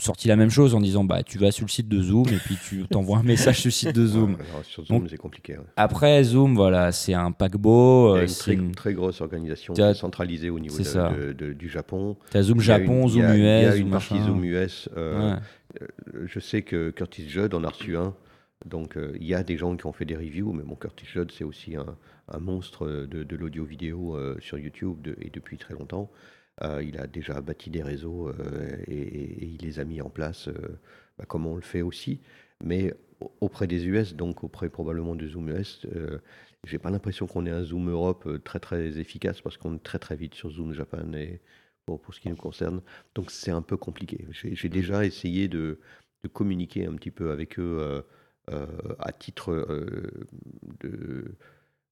sorti 0.00 0.28
la 0.28 0.36
même 0.36 0.50
chose 0.50 0.74
en 0.74 0.80
disant 0.80 1.04
bah 1.04 1.22
tu 1.22 1.38
vas 1.38 1.50
sur 1.52 1.64
le 1.66 1.70
site 1.70 1.88
de 1.88 2.00
Zoom 2.02 2.26
et 2.28 2.36
puis 2.38 2.56
tu 2.68 2.84
t'envoies 2.90 3.18
un 3.18 3.22
message 3.22 3.60
sur 3.60 3.68
le 3.68 3.72
site 3.72 3.94
de 3.94 4.06
Zoom. 4.06 4.32
Ouais, 4.34 4.38
alors, 4.50 4.64
sur 4.64 4.84
Zoom, 4.84 5.08
c'est 5.08 5.16
compliqué. 5.16 5.56
ouais. 5.58 5.64
Après 5.76 6.22
Zoom 6.24 6.54
voilà 6.54 6.92
c'est 6.92 7.14
un 7.14 7.32
paquebot. 7.32 8.16
Euh, 8.16 8.22
une 8.22 8.28
c'est 8.28 8.54
une- 8.54 8.72
très 8.74 8.94
grosse 8.94 9.20
organisation 9.20 9.74
centralisée 9.94 10.50
au 10.50 10.58
niveau 10.58 10.78
de- 10.78 10.82
ça. 10.82 11.10
de- 11.10 11.32
de- 11.32 11.52
du 11.52 11.68
Japon. 11.68 12.16
T'as 12.30 12.42
Zoom 12.42 12.60
Japon, 12.60 13.02
une- 13.04 13.08
Zoom 13.08 13.22
US, 13.22 13.30
Il 13.36 13.42
y 13.42 13.46
a 13.64 13.72
Zoom 13.72 13.80
une 13.82 13.90
partie. 13.90 14.18
Zoom 14.22 14.44
US. 14.44 14.88
euh, 14.96 15.34
Ouais. 15.34 15.40
Je 16.26 16.40
sais 16.40 16.62
que 16.62 16.90
Curtis 16.90 17.28
Judd 17.28 17.52
en 17.54 17.62
a 17.64 17.68
reçu 17.68 17.96
un. 17.96 18.14
Donc 18.64 18.96
euh, 18.96 19.12
il 19.20 19.26
y 19.26 19.34
a 19.34 19.42
des 19.42 19.58
gens 19.58 19.76
qui 19.76 19.84
ont 19.86 19.92
fait 19.92 20.06
des 20.06 20.16
reviews, 20.16 20.52
mais 20.52 20.62
bon, 20.62 20.74
Curtis 20.74 21.04
Judd, 21.06 21.30
c'est 21.30 21.44
aussi 21.44 21.76
un, 21.76 21.84
un 22.32 22.38
monstre 22.38 22.86
de, 23.08 23.22
de 23.22 23.36
l'audio-vidéo 23.36 24.16
euh, 24.16 24.36
sur 24.40 24.56
YouTube 24.58 25.02
de- 25.02 25.16
et 25.20 25.30
depuis 25.30 25.58
très 25.58 25.74
longtemps. 25.74 26.10
Euh, 26.62 26.82
il 26.82 26.98
a 26.98 27.06
déjà 27.06 27.40
bâti 27.42 27.70
des 27.70 27.82
réseaux 27.82 28.28
euh, 28.28 28.76
et, 28.86 29.44
il 29.44 29.58
les 29.60 29.78
a 29.78 29.84
mis 29.84 30.00
en 30.00 30.08
place 30.08 30.48
euh, 30.48 30.78
bah, 31.18 31.24
comme 31.26 31.46
on 31.46 31.54
le 31.54 31.60
fait 31.62 31.82
aussi. 31.82 32.20
Mais 32.64 32.94
au- 33.20 33.32
auprès 33.42 33.66
des 33.66 33.84
US, 33.86 34.14
donc 34.14 34.42
auprès 34.42 34.70
probablement 34.70 35.14
de 35.14 35.26
Zoom 35.28 35.50
US, 35.50 35.86
j'ai 36.64 36.78
pas 36.78 36.90
l'impression 36.90 37.26
qu'on 37.26 37.46
ait 37.46 37.50
un 37.50 37.62
Zoom 37.62 37.90
Europe 37.90 38.42
très 38.44 38.60
très 38.60 38.98
efficace 38.98 39.40
parce 39.40 39.56
qu'on 39.56 39.76
est 39.76 39.82
très 39.82 39.98
très 39.98 40.16
vite 40.16 40.34
sur 40.34 40.50
Zoom 40.50 40.72
Japan 40.72 41.12
et 41.12 41.40
pour, 41.84 42.00
pour 42.00 42.14
ce 42.14 42.20
qui 42.20 42.28
nous 42.28 42.36
concerne. 42.36 42.80
Donc 43.14 43.30
c'est 43.30 43.50
un 43.50 43.62
peu 43.62 43.76
compliqué. 43.76 44.26
J'ai 44.30 44.68
déjà 44.68 45.04
essayé 45.04 45.48
de, 45.48 45.80
communiquer 46.32 46.86
un 46.86 46.94
petit 46.96 47.12
peu 47.12 47.30
avec 47.30 47.58
eux 47.58 48.04
à 48.48 49.12
titre 49.12 49.52
de, 50.80 51.36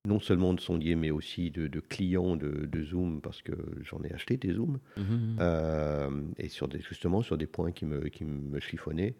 non 0.06 0.20
seulement 0.20 0.52
de 0.54 0.60
sondiers, 0.60 0.96
mais 0.96 1.10
aussi 1.10 1.50
de, 1.50 1.66
de 1.66 1.80
clients 1.80 2.36
de, 2.36 2.66
de 2.66 2.82
Zoom, 2.82 3.20
parce 3.22 3.40
que 3.42 3.52
j'en 3.82 4.02
ai 4.02 4.12
acheté 4.12 4.36
des 4.36 4.52
Zooms, 4.52 4.78
Mhm. 4.98 5.36
euh, 5.40 6.22
et 6.38 6.48
sur 6.48 6.68
des, 6.68 6.80
justement 6.80 7.22
sur 7.22 7.38
des 7.38 7.46
points 7.46 7.72
qui 7.72 7.86
me, 7.86 8.08
qui 8.08 8.24
me 8.24 8.60
chiffonnaient. 8.60 9.14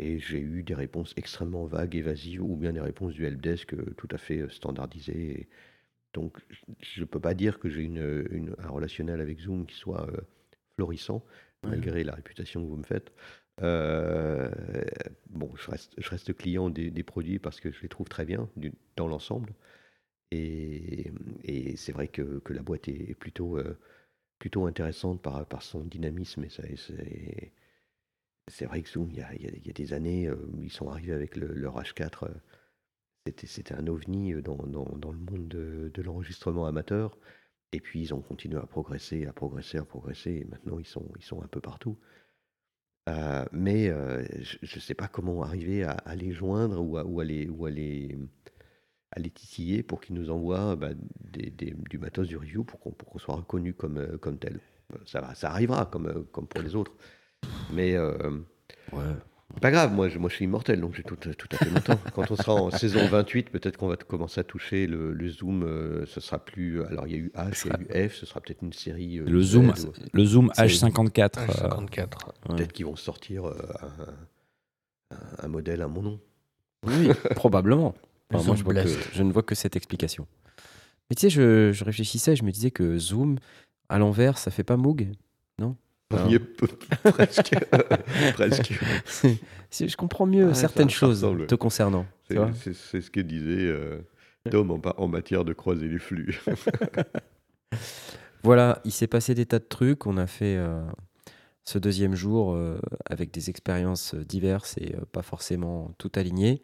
Et 0.00 0.18
j'ai 0.18 0.40
eu 0.40 0.62
des 0.62 0.74
réponses 0.74 1.12
extrêmement 1.16 1.66
vagues, 1.66 1.94
évasives, 1.94 2.42
ou 2.42 2.56
bien 2.56 2.72
des 2.72 2.80
réponses 2.80 3.12
du 3.14 3.24
helpdesk 3.26 3.74
euh, 3.74 3.94
tout 3.96 4.08
à 4.10 4.18
fait 4.18 4.40
euh, 4.40 4.48
standardisées. 4.48 5.40
Et 5.42 5.48
donc, 6.14 6.38
je 6.80 7.00
ne 7.02 7.06
peux 7.06 7.20
pas 7.20 7.34
dire 7.34 7.58
que 7.60 7.68
j'ai 7.68 7.82
une, 7.82 8.26
une- 8.30 8.54
un 8.58 8.68
relationnel 8.68 9.20
avec 9.20 9.38
Zoom 9.40 9.66
qui 9.66 9.76
soit 9.76 10.08
euh, 10.10 10.16
florissant, 10.76 11.24
malgré 11.62 12.02
la 12.02 12.14
réputation 12.14 12.62
que 12.62 12.66
vous 12.68 12.76
me 12.76 12.82
faites. 12.84 13.12
Euh, 13.62 14.50
bon, 15.30 15.50
je 15.56 15.70
reste, 15.70 15.94
je 15.98 16.08
reste 16.10 16.34
client 16.34 16.70
des, 16.70 16.90
des 16.90 17.02
produits 17.02 17.38
parce 17.38 17.60
que 17.60 17.70
je 17.70 17.80
les 17.82 17.88
trouve 17.88 18.08
très 18.08 18.24
bien 18.24 18.48
du- 18.56 18.72
dans 18.96 19.06
l'ensemble. 19.06 19.52
Et, 20.34 21.76
c'est 21.76 21.92
vrai 21.92 22.08
que, 22.08 22.38
que 22.40 22.52
la 22.52 22.62
boîte 22.62 22.88
est, 22.88 23.14
plutôt, 23.14 23.58
euh, 23.58 23.78
plutôt 24.38 24.66
intéressante 24.66 25.22
par, 25.22 25.46
par 25.46 25.62
son 25.62 25.80
dynamisme. 25.80 26.44
Et 26.44 26.48
c'est, 28.48 28.66
vrai 28.66 28.82
que 28.82 28.98
il 28.98 29.14
y 29.16 29.20
a, 29.22 29.34
il 29.34 29.66
y 29.66 29.70
a- 29.70 29.72
des 29.72 29.92
années, 29.92 30.28
euh, 30.28 30.36
ils 30.62 30.72
sont 30.72 30.88
arrivés 30.88 31.12
avec 31.12 31.36
le- 31.36 31.52
leur 31.54 31.80
H4. 31.80 32.24
euh, 32.24 33.32
c'était, 33.46 33.74
un 33.74 33.86
ovni 33.86 34.34
dans, 34.42 34.56
dans, 34.56 35.12
le 35.12 35.18
monde 35.18 35.48
de, 35.48 36.02
l'enregistrement 36.02 36.66
amateur. 36.66 37.16
Et 37.72 37.80
puis 37.80 38.00
ils 38.02 38.14
ont 38.14 38.20
continué 38.20 38.58
à 38.58 38.66
progresser, 38.66 39.26
à 39.26 39.32
progresser, 39.32 39.78
à 39.78 39.84
progresser. 39.84 40.32
Et 40.32 40.44
maintenant, 40.44 40.78
ils 40.78 40.86
sont, 40.86 41.06
ils 41.16 41.24
sont 41.24 41.42
un 41.42 41.48
peu 41.48 41.60
partout. 41.60 41.98
Mais 43.52 43.88
je 43.88 44.76
ne 44.76 44.80
sais 44.80 44.94
pas 44.94 45.08
comment 45.08 45.42
arriver 45.42 45.84
à, 45.84 46.14
les 46.14 46.32
joindre 46.32 46.80
ou 46.82 47.20
à 47.20 47.24
les, 47.24 47.48
à 49.16 49.20
les 49.20 49.30
titiller 49.30 49.82
pour 49.82 50.00
qu'ils 50.00 50.16
nous 50.16 50.30
envoient 50.30 50.76
bah, 50.76 50.90
des- 51.32 51.50
des- 51.50 51.74
du 51.90 51.98
matos 51.98 52.26
du 52.28 52.36
review 52.36 52.64
pour 52.64 52.80
qu'on 52.80 53.18
soit 53.18 53.34
reconnu 53.36 53.72
comme, 53.72 53.98
euh, 53.98 54.18
comme 54.18 54.38
tel. 54.38 54.60
Ça, 55.06 55.20
va, 55.20 55.34
ça 55.34 55.50
arrivera 55.50 55.86
comme, 55.86 56.06
euh, 56.06 56.22
comme 56.32 56.46
pour 56.46 56.60
les 56.62 56.74
autres. 56.74 56.92
Mais 57.72 57.94
euh, 57.94 58.12
Ouais. 58.92 59.02
pas 59.60 59.70
grave, 59.70 59.92
moi 59.92 60.08
je, 60.08 60.18
moi 60.18 60.28
je 60.30 60.34
suis 60.36 60.44
immortel, 60.46 60.80
donc 60.80 60.94
j'ai 60.94 61.02
tout, 61.02 61.16
tout 61.16 61.48
à 61.52 61.56
fait 61.56 61.70
mon 61.70 61.80
temps. 61.80 61.98
Quand 62.14 62.30
on 62.30 62.36
sera 62.36 62.54
en 62.54 62.70
saison 62.70 63.06
28, 63.06 63.50
peut-être 63.50 63.76
qu'on 63.76 63.88
va 63.88 63.96
commencer 63.96 64.40
à 64.40 64.44
toucher 64.44 64.86
le, 64.86 65.12
le 65.12 65.28
zoom. 65.28 65.62
euh, 65.62 66.04
ce 66.06 66.20
sera 66.20 66.44
plus. 66.44 66.82
Alors 66.84 67.06
il 67.06 67.12
y 67.12 67.16
a 67.16 67.18
eu 67.18 67.32
H, 67.34 67.66
il 67.66 67.70
y 67.70 67.92
a 67.98 68.04
eu 68.04 68.08
F, 68.08 68.14
ce 68.16 68.26
sera 68.26 68.40
peut-être 68.40 68.62
une 68.62 68.72
série. 68.72 69.18
euh, 69.20 69.24
Le 69.26 69.42
zoom, 69.42 69.70
ou- 69.70 69.92
le 70.12 70.24
zoom 70.24 70.50
C'est- 70.54 70.62
H54. 70.66 71.30
Ah, 71.36 71.42
euh, 71.50 71.52
54. 71.52 72.26
Ouais. 72.48 72.56
Peut-être 72.56 72.72
qu'ils 72.72 72.86
vont 72.86 72.96
sortir 72.96 73.46
euh, 73.46 73.54
un, 75.10 75.16
un- 75.16 75.44
un 75.44 75.48
modèle 75.48 75.82
à 75.82 75.88
mon 75.88 76.02
nom. 76.02 76.20
Oui, 76.86 77.10
probablement. 77.36 77.94
Enfin, 78.32 78.44
moi, 78.46 78.56
je, 78.56 78.62
vois 78.64 78.72
Blast. 78.74 79.10
que- 79.10 79.16
je 79.16 79.22
ne 79.22 79.32
vois 79.32 79.42
que 79.42 79.54
cette 79.54 79.76
explication. 79.76 80.26
Mais 81.10 81.16
tu 81.16 81.22
sais, 81.22 81.30
je, 81.30 81.72
je 81.72 81.84
réfléchissais, 81.84 82.36
je 82.36 82.44
me 82.44 82.50
disais 82.50 82.70
que 82.70 82.98
Zoom, 82.98 83.38
à 83.88 83.98
l'envers, 83.98 84.38
ça 84.38 84.50
fait 84.50 84.64
pas 84.64 84.76
Moog 84.76 85.08
Non? 85.58 85.76
Presque. 87.04 87.54
presque. 88.34 88.72
Je 89.72 89.96
comprends 89.96 90.26
mieux 90.26 90.48
Ah, 90.50 90.54
certaines 90.54 90.90
choses 90.90 91.24
ressemble. 91.24 91.46
te 91.46 91.54
concernant. 91.54 92.06
C'est 92.28 93.00
ce 93.00 93.10
que 93.10 93.20
disait 93.20 93.66
euh, 93.66 94.00
Tom 94.50 94.80
en, 94.96 95.08
matière 95.08 95.44
de 95.44 95.52
croiser 95.52 95.88
les 95.88 95.98
flux. 95.98 96.40
Voilà, 98.42 98.80
il 98.84 98.92
s'est 98.92 99.06
passé 99.06 99.34
des 99.34 99.46
tas 99.46 99.58
de 99.58 99.64
trucs. 99.64 100.06
On 100.06 100.18
a 100.18 100.26
fait 100.26 100.56
euh, 100.56 100.84
ce 101.64 101.78
deuxième 101.78 102.14
jour 102.14 102.52
euh, 102.52 102.78
avec 103.06 103.30
des 103.32 103.48
expériences 103.48 104.14
diverses 104.14 104.76
et 104.76 104.94
pas 105.12 105.22
forcément 105.22 105.90
tout 105.96 106.12
alignées. 106.14 106.60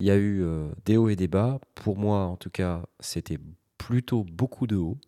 Il 0.00 0.06
y 0.06 0.10
a 0.10 0.16
eu 0.16 0.42
euh, 0.42 0.68
des 0.84 0.96
hauts 0.96 1.08
et 1.08 1.16
des 1.16 1.28
bas. 1.28 1.58
Pour 1.74 1.96
moi, 1.96 2.20
en 2.20 2.36
tout 2.36 2.50
cas, 2.50 2.84
c'était 3.00 3.38
plutôt 3.78 4.24
beaucoup 4.24 4.66
de 4.66 4.76
hauts. 4.76 4.98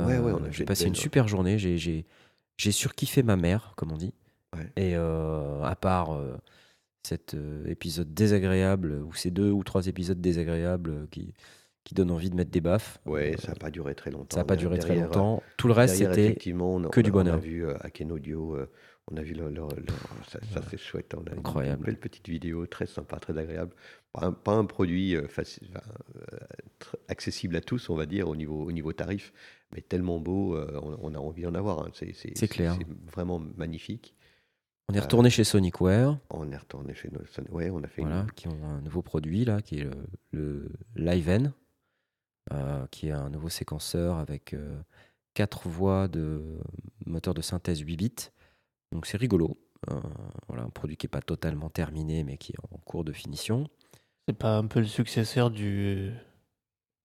Ouais, 0.00 0.18
ouais, 0.18 0.32
fait 0.44 0.52
J'ai 0.52 0.64
passé 0.64 0.86
une 0.86 0.94
super 0.94 1.28
journée. 1.28 1.58
J'ai- 1.58 1.78
J'ai 1.78 2.04
j'ai 2.58 2.72
surkiffé 2.72 3.22
ma 3.22 3.36
mère, 3.36 3.74
comme 3.76 3.92
on 3.92 3.98
dit. 3.98 4.14
Ouais. 4.56 4.70
Et 4.76 4.96
euh, 4.96 5.62
à 5.62 5.76
part 5.76 6.14
euh, 6.14 6.36
cet 7.02 7.34
euh, 7.34 7.66
épisode 7.66 8.14
désagréable, 8.14 9.02
ou 9.06 9.12
ces 9.12 9.30
deux 9.30 9.50
ou 9.50 9.62
trois 9.62 9.86
épisodes 9.86 10.20
désagréables 10.20 10.90
euh, 10.90 11.06
qui, 11.10 11.34
qui 11.86 11.94
donnent 11.94 12.10
envie 12.10 12.28
de 12.30 12.34
mettre 12.34 12.50
des 12.50 12.60
baffes, 12.60 12.98
Ouais, 13.06 13.34
euh, 13.34 13.36
ça 13.38 13.48
n'a 13.48 13.54
pas 13.54 13.70
duré 13.70 13.94
très 13.94 14.10
longtemps. 14.10 14.34
ça 14.34 14.40
n'a 14.40 14.44
pas 14.44 14.56
duré 14.56 14.78
très 14.78 14.96
longtemps. 14.96 15.40
Tout 15.56 15.68
le 15.68 15.72
reste, 15.72 15.94
c'était 15.96 16.24
effectivement, 16.26 16.74
on 16.74 16.84
a- 16.84 16.88
que 16.88 17.00
du 17.00 17.10
a- 17.10 17.14
On 17.14 17.18
a 17.18 17.22
bonheur. 17.22 17.38
vu 17.38 17.64
euh, 17.64 17.76
Aken 17.80 18.10
Audio, 18.10 18.56
euh, 18.56 18.68
on 19.08 19.16
a 19.16 19.22
vu 19.22 19.34
leur, 19.34 19.50
leur- 19.50 19.68
leur- 19.68 20.26
ça, 20.28 20.40
ça, 20.52 20.60
c'est 20.68 20.78
chouette. 20.78 21.14
On 21.16 21.22
a 21.28 21.32
une 21.32 21.38
Incroyable. 21.38 21.84
belle 21.86 21.98
petite 22.00 22.28
vidéo, 22.28 22.66
très 22.66 22.86
sympa, 22.86 23.18
très 23.20 23.38
agréable. 23.38 23.72
Pas 24.12 24.26
un, 24.26 24.32
pas 24.32 24.52
un 24.54 24.64
produit 24.64 25.14
euh, 25.14 25.28
facile, 25.28 25.68
enfin, 25.70 25.86
euh, 26.16 26.36
tr- 26.80 26.96
accessible 27.08 27.54
à 27.54 27.60
tous, 27.60 27.88
on 27.88 27.94
va 27.94 28.04
dire, 28.06 28.28
au 28.28 28.34
niveau, 28.34 28.64
au 28.64 28.72
niveau 28.72 28.92
tarif, 28.92 29.32
mais 29.72 29.80
tellement 29.80 30.18
beau, 30.18 30.56
euh, 30.56 30.80
on, 30.82 30.98
on 31.00 31.14
a 31.14 31.18
envie 31.18 31.42
d'en 31.42 31.54
avoir. 31.54 31.84
hein. 31.86 31.90
C'est 31.92 32.48
clair. 32.48 32.76
C'est 32.78 32.86
vraiment 33.14 33.38
magnifique. 33.38 34.14
On 34.88 34.94
est 34.94 35.00
retourné 35.00 35.30
chez 35.30 35.42
Sonicware, 35.42 36.16
On 36.30 36.50
est 36.52 36.56
retourné 36.56 36.94
chez 36.94 37.10
nos. 37.10 37.20
Ouais, 37.56 37.70
on 37.70 37.82
a 37.82 37.88
fait 37.88 38.02
voilà, 38.02 38.20
une. 38.22 38.30
qui 38.32 38.46
ont 38.48 38.64
un 38.64 38.80
nouveau 38.82 39.02
produit 39.02 39.44
là, 39.44 39.60
qui 39.60 39.78
est 39.80 39.84
le, 39.84 39.90
le 40.30 40.68
Live-N, 40.94 41.52
euh, 42.52 42.86
qui 42.90 43.08
est 43.08 43.12
un 43.12 43.30
nouveau 43.30 43.48
séquenceur 43.48 44.16
avec 44.16 44.54
euh, 44.54 44.80
quatre 45.34 45.68
voix 45.68 46.08
de 46.08 46.58
moteur 47.04 47.34
de 47.34 47.42
synthèse 47.42 47.80
8 47.80 47.96
bits. 47.96 48.30
Donc 48.92 49.06
c'est 49.06 49.16
rigolo. 49.16 49.58
Euh, 49.90 50.00
voilà, 50.48 50.64
un 50.64 50.70
produit 50.70 50.96
qui 50.96 51.06
n'est 51.06 51.10
pas 51.10 51.20
totalement 51.20 51.70
terminé, 51.70 52.24
mais 52.24 52.38
qui 52.38 52.52
est 52.52 52.74
en 52.74 52.78
cours 52.78 53.04
de 53.04 53.12
finition. 53.12 53.68
C'est 54.26 54.36
pas 54.36 54.56
un 54.56 54.66
peu 54.66 54.80
le 54.80 54.86
successeur 54.86 55.50
du 55.50 56.12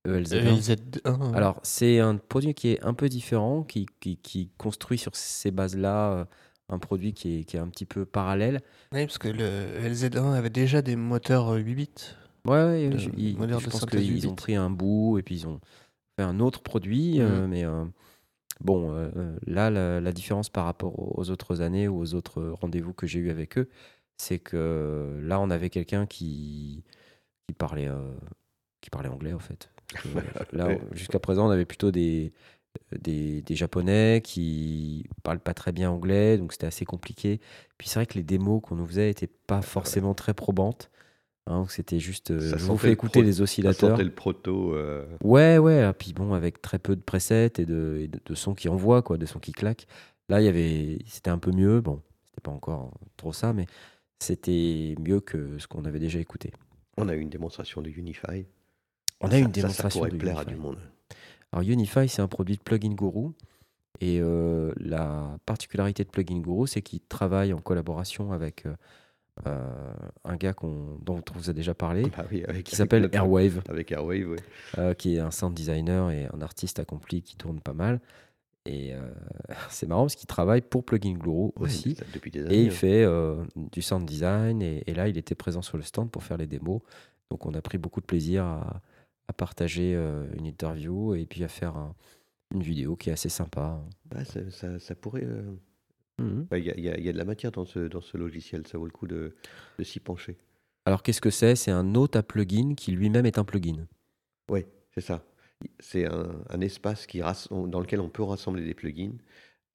ELZ1. 0.08 0.78
ELZ1 1.06 1.36
Alors, 1.36 1.60
c'est 1.64 2.00
un 2.00 2.18
produit 2.18 2.54
qui 2.54 2.70
est 2.70 2.84
un 2.84 2.94
peu 2.94 3.10
différent, 3.10 3.64
qui, 3.64 3.86
qui, 4.00 4.18
qui 4.18 4.50
construit 4.58 4.98
sur 4.98 5.16
ces 5.16 5.52
bases-là 5.52 6.14
euh, 6.14 6.26
un 6.70 6.80
produit 6.80 7.14
qui 7.14 7.40
est, 7.40 7.44
qui 7.44 7.58
est 7.58 7.60
un 7.60 7.68
petit 7.68 7.86
peu 7.86 8.06
parallèle. 8.06 8.62
Oui, 8.94 9.06
parce 9.06 9.18
que 9.18 9.28
le 9.28 9.88
LZ1 9.88 10.34
avait 10.34 10.50
déjà 10.50 10.82
des 10.82 10.96
moteurs 10.96 11.54
euh, 11.54 11.58
8 11.58 11.76
bits. 11.76 11.90
Ouais, 12.46 12.64
ouais, 12.64 12.90
de 12.90 12.98
je, 12.98 13.10
ils- 13.18 13.36
pense 13.38 13.86
qu'ils 13.86 14.00
ont 14.00 14.02
8 14.16 14.22
bits. 14.30 14.36
pris 14.36 14.56
un 14.56 14.70
bout 14.70 15.18
et 15.20 15.24
puis 15.24 15.36
ils 15.36 15.48
ont 15.48 15.60
fait 16.18 16.24
un 16.24 16.40
autre 16.40 16.62
produit. 16.62 17.20
euh, 17.22 17.44
Mhm. 17.44 17.48
mais 17.50 17.66
euh, 17.66 17.86
bon, 18.62 18.92
euh, 18.94 19.10
euh, 19.16 19.38
là, 19.48 19.70
la, 19.70 20.02
la 20.02 20.12
différence 20.12 20.50
par 20.50 20.66
rapport 20.66 21.18
aux 21.18 21.30
autres 21.30 21.62
années 21.62 21.88
ou 21.88 22.00
aux 22.00 22.14
autres 22.16 22.42
rendez-vous 22.62 22.94
que 22.94 23.08
j'ai 23.08 23.20
eu 23.20 23.30
avec 23.30 23.58
eux, 23.58 23.70
c'est 24.18 24.40
que 24.40 25.20
là, 25.24 25.40
on 25.40 25.50
avait 25.50 25.70
quelqu'un 25.70 26.06
qui, 26.06 26.84
qui, 27.48 27.54
parlait, 27.54 27.88
euh, 27.88 28.12
qui 28.82 28.90
parlait 28.90 29.10
anglais, 29.10 29.34
en 29.34 29.40
fait. 29.40 29.70
Là, 30.54 30.78
jusqu'à 30.94 31.20
présent, 31.20 31.48
on 31.48 31.52
avait 31.52 31.66
plutôt 31.66 31.92
des, 31.92 32.32
des, 32.98 33.42
des 33.42 33.56
Japonais 33.56 34.22
qui 34.24 35.06
parlent 35.24 35.40
pas 35.40 35.54
très 35.54 35.72
bien 35.72 35.90
anglais, 35.92 36.38
donc 36.38 36.54
c'était 36.54 36.68
assez 36.68 36.86
compliqué. 36.86 37.40
Puis 37.78 37.90
c'est 37.90 37.96
vrai 38.00 38.06
que 38.06 38.14
les 38.14 38.24
démos 38.24 38.62
qu'on 38.62 38.76
nous 38.76 38.86
faisait 38.86 39.08
n'étaient 39.08 39.28
pas 39.48 39.62
forcément 39.62 40.14
très 40.14 40.34
probantes. 40.34 40.91
Hein, 41.48 41.60
donc 41.60 41.72
c'était 41.72 42.00
juste, 42.00 42.32
euh, 42.32 42.40
Ça 42.52 42.58
je 42.58 42.66
vous 42.66 42.78
fais 42.78 42.92
écouter 42.92 43.22
les 43.24 43.34
Ça 43.34 43.44
oscillateurs. 43.44 43.92
sentait 43.92 44.04
le 44.04 44.12
proto. 44.14 44.74
euh, 44.76 45.06
Ouais, 45.24 45.58
ouais, 45.58 45.88
et 45.90 45.94
puis 45.94 46.14
bon, 46.14 46.34
avec 46.34 46.62
très 46.62 46.80
peu 46.80 46.96
de 46.96 47.02
presets 47.02 47.52
et 47.58 47.66
de, 47.66 47.98
et 48.02 48.08
de, 48.08 48.20
de 48.26 48.36
sons 48.36 48.54
qui 48.54 48.70
envoient, 48.70 49.02
quoi, 49.02 49.18
de 49.18 49.26
sons 49.26 49.40
qui 49.40 49.52
claquent. 49.52 49.88
Là, 50.30 50.42
il 50.42 50.46
y 50.46 50.48
avait, 50.48 51.00
c'était 51.08 51.30
un 51.30 51.40
peu 51.40 51.52
mieux. 51.52 51.82
Bon, 51.82 52.02
c'était 52.30 52.42
pas 52.42 52.52
encore 52.52 52.94
trop 53.18 53.34
ça, 53.34 53.52
mais 53.54 53.66
c'était 54.20 54.96
mieux 55.00 55.20
que 55.20 55.58
ce 55.58 55.68
qu'on 55.68 55.84
avait 55.86 56.00
déjà 56.00 56.20
écouté. 56.20 56.52
On 56.98 57.10
a 57.10 57.16
eu 57.16 57.20
une 57.22 57.30
démonstration 57.30 57.82
de 57.82 57.90
Unify. 57.90 58.46
On 59.20 59.28
a 59.28 59.32
Ça- 59.32 59.38
eu 59.38 59.42
une 59.42 59.46
ça, 59.48 59.52
démonstration 59.52 60.00
Ça 60.02 60.08
pourrait 60.08 60.18
de 60.18 60.22
plaire 60.22 60.38
à 60.38 60.44
Unify. 60.44 60.56
du 60.56 60.62
monde. 60.62 60.78
Alors 61.52 61.68
Unify, 61.68 62.08
c'est 62.08 62.22
un 62.22 62.28
produit 62.28 62.56
de 62.58 62.62
Plugin 62.62 62.94
Guru. 62.94 63.32
Et 64.00 64.20
euh, 64.22 64.72
la 64.78 65.38
particularité 65.46 66.04
de 66.04 66.10
Plugin 66.10 66.40
Guru, 66.40 66.66
c'est 66.68 66.82
qu'il 66.82 67.02
travaille 67.02 67.54
en 67.54 67.60
collaboration 67.60 68.32
avec 68.32 68.66
euh, 69.48 69.94
un 70.24 70.36
gars 70.36 70.54
qu'on- 70.54 70.98
dont 71.02 71.22
on 71.34 71.38
vous 71.38 71.50
a 71.50 71.54
déjà 71.54 71.74
parlé, 71.74 72.04
Ah 72.18 72.26
oui, 72.32 72.44
avec- 72.48 72.66
qui 72.66 72.76
s'appelle 72.76 73.10
Airwave, 73.14 73.62
Avec 73.70 73.92
Airwave, 73.92 74.28
oui. 74.30 74.38
euh, 74.78 74.94
qui 74.94 75.16
est 75.16 75.20
un 75.20 75.32
sound 75.32 75.54
designer 75.54 76.12
et 76.12 76.28
un 76.34 76.42
artiste 76.42 76.80
accompli 76.80 77.22
qui 77.22 77.36
tourne 77.38 77.60
pas 77.60 77.74
mal. 77.74 78.00
Et 78.66 78.94
euh, 78.94 79.00
c'est 79.70 79.88
marrant 79.88 80.04
parce 80.04 80.16
qu'il 80.16 80.28
travaille 80.28 80.62
pour 80.62 80.84
Plugin 80.86 81.14
Guru 81.14 81.46
Ouais, 81.46 81.52
aussi. 81.58 81.98
depuis 82.14 82.30
des 82.30 82.42
Et 82.54 82.62
il 82.64 82.72
fait 82.72 83.04
euh, 83.04 83.44
du 83.56 83.82
sound 83.82 84.06
design. 84.06 84.62
Et, 84.62 84.84
et 84.86 84.94
là, 84.94 85.08
il 85.08 85.18
était 85.18 85.34
présent 85.36 85.62
sur 85.64 85.78
le 85.78 85.84
stand 85.84 86.12
pour 86.12 86.24
faire 86.24 86.38
les 86.38 86.48
démos. 86.48 86.82
Donc, 87.32 87.46
on 87.46 87.54
a 87.56 87.62
pris 87.62 87.78
beaucoup 87.80 88.02
de 88.02 88.06
plaisir 88.06 88.44
à, 88.44 88.82
à 89.28 89.34
partager 89.34 89.94
une 90.38 90.46
interview 90.46 91.16
et 91.16 91.26
puis 91.26 91.44
à 91.44 91.48
faire 91.48 91.76
un- 91.78 91.96
une 92.54 92.62
vidéo 92.62 92.98
qui 92.98 93.10
est 93.10 93.14
assez 93.14 93.30
sympa. 93.30 93.82
Bah, 94.06 94.26
ça, 94.26 94.42
ça- 94.52 94.78
ça 94.78 94.94
pourrait. 94.94 95.26
Mhm. 96.20 96.48
bah, 96.50 96.58
Il 96.58 96.66
y, 96.66 96.70
a- 96.72 96.78
il 96.78 96.84
y 96.84 96.90
a- 96.90 96.98
il 96.98 97.06
y 97.06 97.10
a 97.10 97.14
de 97.14 97.18
la 97.18 97.26
matière 97.26 97.52
dans 97.52 97.66
ce, 97.66 97.80
dans 97.80 98.02
ce 98.02 98.18
logiciel, 98.18 98.68
ça 98.68 98.78
vaut 98.78 98.86
le 98.86 98.92
coup 98.92 99.08
de, 99.08 99.36
de 99.80 99.84
s'y 99.84 100.00
pencher. 100.00 100.38
Alors, 100.86 101.02
qu'est-ce 101.04 101.22
que 101.22 101.30
c'est? 101.32 101.56
C'est 101.56 101.72
un 101.72 101.96
hôte 101.96 102.16
à 102.16 102.24
plugin 102.24 102.76
qui 102.76 102.92
lui-même 102.92 103.26
est 103.26 103.38
un 103.40 103.44
plugin. 103.44 103.88
Oui, 104.50 104.66
c'est 104.94 105.02
ça. 105.02 105.24
C'est 105.80 106.06
un, 106.08 106.44
un 106.50 106.62
espace 106.62 107.06
qui 107.06 107.20
dans 107.20 107.80
lequel 107.80 108.00
on 108.00 108.10
peut 108.10 108.24
rassembler 108.24 108.64
des 108.66 108.74
plugins. 108.74 109.14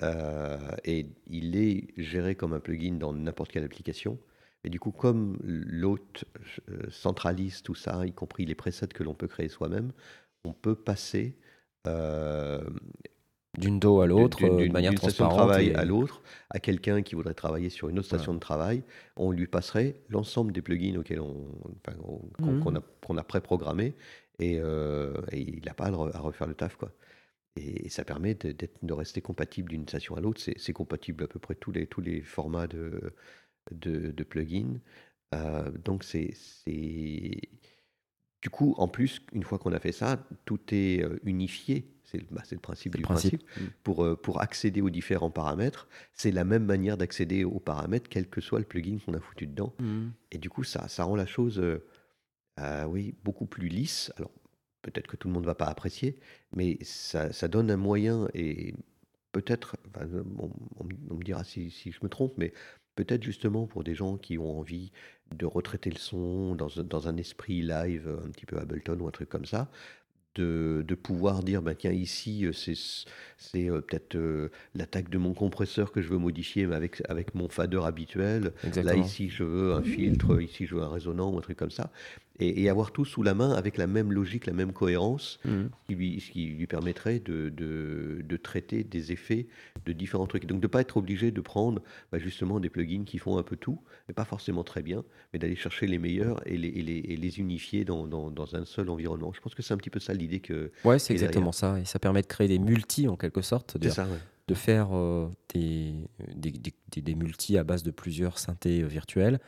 euh, 0.02 0.58
et 0.84 1.06
il 1.26 1.56
est 1.56 1.88
géré 1.98 2.34
comme 2.36 2.52
un 2.54 2.60
plugin 2.60 2.94
dans 2.94 3.12
n'importe 3.14 3.52
quelle 3.52 3.64
application. 3.64 4.18
Et 4.64 4.70
du 4.70 4.80
coup, 4.80 4.92
comme 4.92 5.38
l'hôte 5.42 6.24
euh, 6.70 6.90
centralise 6.90 7.62
tout 7.62 7.74
ça, 7.74 8.06
y 8.06 8.12
compris 8.12 8.46
les 8.46 8.54
presets 8.56 8.88
que 8.88 9.02
l'on 9.04 9.14
peut 9.14 9.28
créer 9.28 9.48
soi-même, 9.48 9.92
on 10.44 10.52
peut 10.52 10.74
passer 10.76 11.36
euh, 11.86 12.60
D'une 13.58 13.78
DAW 13.80 14.00
à 14.02 14.06
l'autre, 14.06 14.38
d'une- 14.38 14.60
euh, 14.60 14.66
de 14.66 14.72
manière 14.72 14.92
station 14.92 15.08
de 15.08 15.28
transparente. 15.28 15.36
travail 15.36 15.68
et- 15.68 15.74
à 15.74 15.84
l'autre, 15.84 16.22
à 16.50 16.58
quelqu'un 16.60 17.02
qui 17.02 17.14
voudrait 17.14 17.34
travailler 17.34 17.70
sur 17.70 17.88
une 17.88 17.98
autre 17.98 18.08
station 18.08 18.34
de 18.34 18.38
travail, 18.38 18.82
on 19.16 19.30
lui 19.30 19.46
passerait 19.46 19.94
l'ensemble 20.08 20.52
des 20.52 20.62
plugins 20.62 20.96
auxquels 20.98 21.20
on, 21.20 21.46
enfin, 21.86 21.96
on- 22.04 22.60
qu'on 22.60 22.76
a, 22.76 22.80
qu'on 23.04 23.16
a 23.16 23.24
préprogrammés 23.24 23.94
et, 24.38 24.58
euh, 24.60 25.14
et 25.32 25.40
il 25.40 25.64
n'a 25.64 25.74
pas 25.74 25.86
à 25.86 25.90
le 25.90 25.96
re- 25.96 26.12
à 26.14 26.18
refaire 26.20 26.46
le 26.46 26.54
taf. 26.54 26.76
Quoi. 26.76 26.92
Et, 27.56 27.86
et 27.86 27.88
ça 27.88 28.04
permet 28.04 28.34
de, 28.34 28.92
rester 28.92 29.22
compatible 29.22 29.70
d'une 29.70 29.88
station 29.88 30.16
à 30.16 30.20
l'autre. 30.20 30.40
C'est, 30.58 30.72
compatible 30.74 31.24
à 31.24 31.26
peu 31.26 31.38
près 31.38 31.54
tous 31.54 31.72
les, 31.72 31.86
tous 31.86 32.02
les 32.02 32.20
formats 32.20 32.66
de, 32.66 33.14
de, 33.72 34.10
de 34.10 34.24
plugins. 34.24 34.78
Euh, 35.34 35.70
donc 35.84 36.04
c'est, 36.04 36.32
c'est... 36.34 37.40
Du 38.42 38.50
coup, 38.50 38.74
en 38.76 38.86
plus, 38.86 39.22
une 39.32 39.42
fois 39.42 39.58
qu'on 39.58 39.72
a 39.72 39.80
fait 39.80 39.92
ça, 39.92 40.22
tout 40.44 40.60
est 40.72 41.02
unifié. 41.24 41.95
C'est, 42.06 42.22
bah, 42.32 42.42
c'est 42.44 42.54
le 42.54 42.60
principe 42.60 42.92
du 42.92 42.98
le 42.98 43.02
principe. 43.04 43.44
principe 43.46 43.70
pour, 43.82 44.04
euh, 44.04 44.16
pour 44.16 44.40
accéder 44.40 44.80
aux 44.80 44.90
différents 44.90 45.30
paramètres, 45.30 45.88
c'est 46.12 46.30
la 46.30 46.44
même 46.44 46.64
manière 46.64 46.96
d'accéder 46.96 47.44
aux 47.44 47.58
paramètres, 47.60 48.08
quel 48.08 48.28
que 48.28 48.40
soit 48.40 48.60
le 48.60 48.64
plugin 48.64 48.98
qu'on 49.04 49.14
a 49.14 49.20
foutu 49.20 49.46
dedans. 49.46 49.74
Mhm. 49.80 50.12
Et 50.30 50.38
du 50.38 50.48
coup, 50.48 50.62
ça, 50.64 50.88
ça 50.88 51.04
rend 51.04 51.16
la 51.16 51.26
chose 51.26 51.58
euh, 51.58 51.84
euh, 52.60 52.84
oui, 52.84 53.14
beaucoup 53.24 53.46
plus 53.46 53.68
lisse. 53.68 54.12
Alors, 54.16 54.30
peut-être 54.82 55.08
que 55.08 55.16
tout 55.16 55.28
le 55.28 55.34
monde 55.34 55.42
ne 55.42 55.46
va 55.48 55.56
pas 55.56 55.66
apprécier, 55.66 56.18
mais 56.54 56.78
ça, 56.82 57.32
ça 57.32 57.48
donne 57.48 57.70
un 57.70 57.76
moyen, 57.76 58.28
et 58.34 58.74
peut-être, 59.32 59.76
enfin, 59.88 60.06
on, 60.38 60.50
on 60.78 61.14
me- 61.14 61.24
dira 61.24 61.42
si, 61.44 61.70
si 61.70 61.90
je 61.90 61.98
me 62.02 62.08
trompe, 62.08 62.34
mais 62.38 62.52
peut-être 62.94 63.24
justement 63.24 63.66
pour 63.66 63.82
des 63.84 63.94
gens 63.94 64.16
qui 64.16 64.38
ont 64.38 64.58
envie 64.58 64.92
de 65.34 65.44
retraiter 65.44 65.90
le 65.90 65.98
son 65.98 66.54
dans, 66.54 66.68
dans 66.84 67.08
un 67.08 67.16
esprit 67.16 67.62
live, 67.62 68.08
un 68.24 68.30
petit 68.30 68.46
peu 68.46 68.58
Ableton 68.58 68.98
ou 69.00 69.08
un 69.08 69.10
truc 69.10 69.28
comme 69.28 69.44
ça, 69.44 69.68
de, 70.36 70.84
de 70.86 70.94
pouvoir 70.94 71.42
dire, 71.42 71.62
ben, 71.62 71.74
tiens, 71.74 71.92
ici, 71.92 72.44
euh, 72.44 72.52
c'est 72.52 72.74
c'est 73.38 73.70
euh, 73.70 73.80
peut-être 73.80 74.14
euh, 74.16 74.50
l'attaque 74.74 75.10
de 75.10 75.18
mon 75.18 75.34
compresseur 75.34 75.92
que 75.92 76.00
je 76.00 76.08
veux 76.08 76.18
modifier 76.18 76.66
mais 76.66 76.74
avec, 76.74 77.02
avec 77.08 77.34
mon 77.34 77.48
fader 77.48 77.80
habituel. 77.84 78.52
Exactement. 78.64 79.00
Là, 79.00 79.06
ici, 79.06 79.28
je 79.28 79.44
veux 79.44 79.72
un 79.74 79.82
filtre, 79.82 80.40
ici, 80.40 80.66
je 80.66 80.74
veux 80.74 80.82
un 80.82 80.88
résonant 80.88 81.30
ou 81.30 81.38
un 81.38 81.42
truc 81.42 81.58
comme 81.58 81.70
ça. 81.70 81.90
Et, 82.38 82.62
et 82.62 82.68
avoir 82.68 82.92
tout 82.92 83.04
sous 83.06 83.22
la 83.22 83.32
main 83.34 83.52
avec 83.52 83.78
la 83.78 83.86
même 83.86 84.12
logique, 84.12 84.44
la 84.46 84.52
même 84.52 84.72
cohérence, 84.72 85.38
Mhm. 85.44 85.70
qui 85.86 85.94
lui, 85.94 86.20
ce 86.20 86.30
qui 86.30 86.46
lui 86.48 86.66
permettrait 86.66 87.18
de, 87.18 87.48
de, 87.48 88.20
de 88.22 88.36
traiter 88.36 88.84
des 88.84 89.10
effets 89.12 89.46
de 89.86 89.92
différents 89.92 90.26
trucs. 90.26 90.44
Donc, 90.46 90.60
de 90.60 90.66
ne 90.66 90.70
pas 90.70 90.82
être 90.82 90.98
obligé 90.98 91.30
de 91.30 91.40
prendre 91.40 91.80
bah, 92.12 92.18
justement 92.18 92.60
des 92.60 92.68
plugins 92.68 93.04
qui 93.04 93.16
font 93.18 93.38
un 93.38 93.42
peu 93.42 93.56
tout, 93.56 93.80
mais 94.06 94.12
pas 94.14 94.26
forcément 94.26 94.64
très 94.64 94.82
bien, 94.82 95.02
mais 95.32 95.38
d'aller 95.38 95.56
chercher 95.56 95.86
les 95.86 95.98
meilleurs 95.98 96.46
et 96.46 96.58
les, 96.58 96.68
et 96.68 96.82
les, 96.82 96.98
et 96.98 97.16
les 97.16 97.38
unifier 97.38 97.84
dans, 97.86 98.06
dans, 98.06 98.30
dans 98.30 98.54
un 98.54 98.64
seul 98.66 98.90
environnement. 98.90 99.32
Je 99.32 99.40
pense 99.40 99.54
que 99.54 99.62
c'est 99.62 99.72
un 99.72 99.78
petit 99.78 99.90
peu 99.90 100.00
ça 100.00 100.12
l'idée 100.12 100.40
que. 100.40 100.70
Ouais, 100.84 100.98
c'est 100.98 101.14
derrière. 101.14 101.28
exactement 101.30 101.52
ça. 101.52 101.80
Et 101.80 101.84
ça 101.86 101.98
permet 101.98 102.20
de 102.22 102.26
créer 102.26 102.48
des 102.48 102.58
multis 102.58 103.08
en 103.08 103.16
quelque 103.16 103.40
sorte. 103.40 103.72
C'est 103.72 103.82
de- 103.82 103.88
ça, 103.88 104.04
ouais. 104.04 104.18
de 104.48 104.54
faire 104.54 104.88
euh, 104.92 105.28
des, 105.54 105.94
des, 106.34 106.50
des- 106.50 106.74
des- 106.92 107.00
des 107.02 107.14
multis 107.14 107.56
à 107.56 107.64
base 107.64 107.82
de 107.82 107.90
plusieurs 107.90 108.38
synthés 108.38 108.82
euh, 108.82 108.86
virtuels 108.86 109.40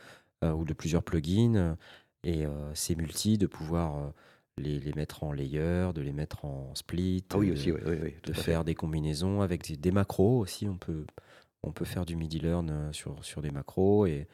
euh, 0.43 0.53
ou 0.53 0.65
de 0.65 0.73
plusieurs 0.73 1.03
plugins. 1.03 1.77
Et 2.23 2.45
euh, 2.45 2.73
ces 2.75 2.95
multis, 2.95 3.37
de 3.37 3.47
pouvoir 3.47 3.97
euh, 3.97 4.09
les, 4.57 4.79
les 4.79 4.93
mettre 4.93 5.23
en 5.23 5.31
layer, 5.31 5.91
de 5.93 6.01
les 6.01 6.11
mettre 6.11 6.45
en 6.45 6.73
split, 6.75 7.23
Ah 7.31 7.37
oui, 7.37 7.47
de, 7.47 7.53
aussi, 7.53 7.71
oui, 7.71 7.79
oui, 7.85 7.97
oui, 8.01 8.13
tout 8.21 8.31
de 8.31 8.37
à 8.37 8.41
fait. 8.41 8.51
faire 8.51 8.63
des 8.65 8.75
combinaisons 8.75 9.41
avec 9.41 9.67
des, 9.67 9.77
des 9.77 9.91
macros 9.91 10.39
aussi. 10.39 10.67
On 10.67 10.77
peut, 10.77 11.05
on 11.63 11.71
peut 11.71 11.85
faire 11.85 12.05
du 12.05 12.15
MIDI 12.15 12.39
learn 12.39 12.69
euh, 12.69 12.91
sur, 12.93 13.23
sur 13.23 13.41
des 13.41 13.51
macros 13.51 14.05
et 14.05 14.27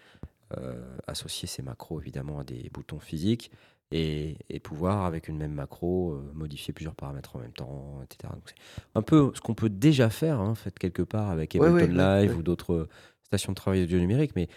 euh, 0.57 0.97
associer 1.07 1.47
ces 1.47 1.61
macros 1.63 1.99
évidemment 1.99 2.39
à 2.39 2.43
des 2.43 2.69
boutons 2.73 2.99
physiques 2.99 3.51
et, 3.91 4.37
et 4.49 4.59
pouvoir 4.59 5.05
avec 5.05 5.27
une 5.27 5.37
même 5.37 5.53
macro 5.53 6.13
euh, 6.13 6.31
modifier 6.33 6.73
plusieurs 6.73 6.95
paramètres 6.95 7.35
en 7.35 7.39
même 7.39 7.53
temps, 7.53 8.01
etc. 8.03 8.31
Donc, 8.33 8.43
c'est 8.47 8.55
un 8.95 9.01
peu 9.03 9.31
ce 9.35 9.41
qu'on 9.41 9.55
peut 9.55 9.69
déjà 9.69 10.09
faire, 10.09 10.39
hein, 10.39 10.55
fait 10.55 10.77
quelque 10.77 11.01
part 11.03 11.29
avec 11.29 11.55
Ableton 11.55 11.93
Live 11.93 12.37
ou 12.37 12.43
d'autres 12.43 12.87
stations 13.23 13.51
de 13.53 13.55
travail 13.55 13.83
audio 13.83 13.99
numérique, 13.99 14.31
mais 14.35 14.47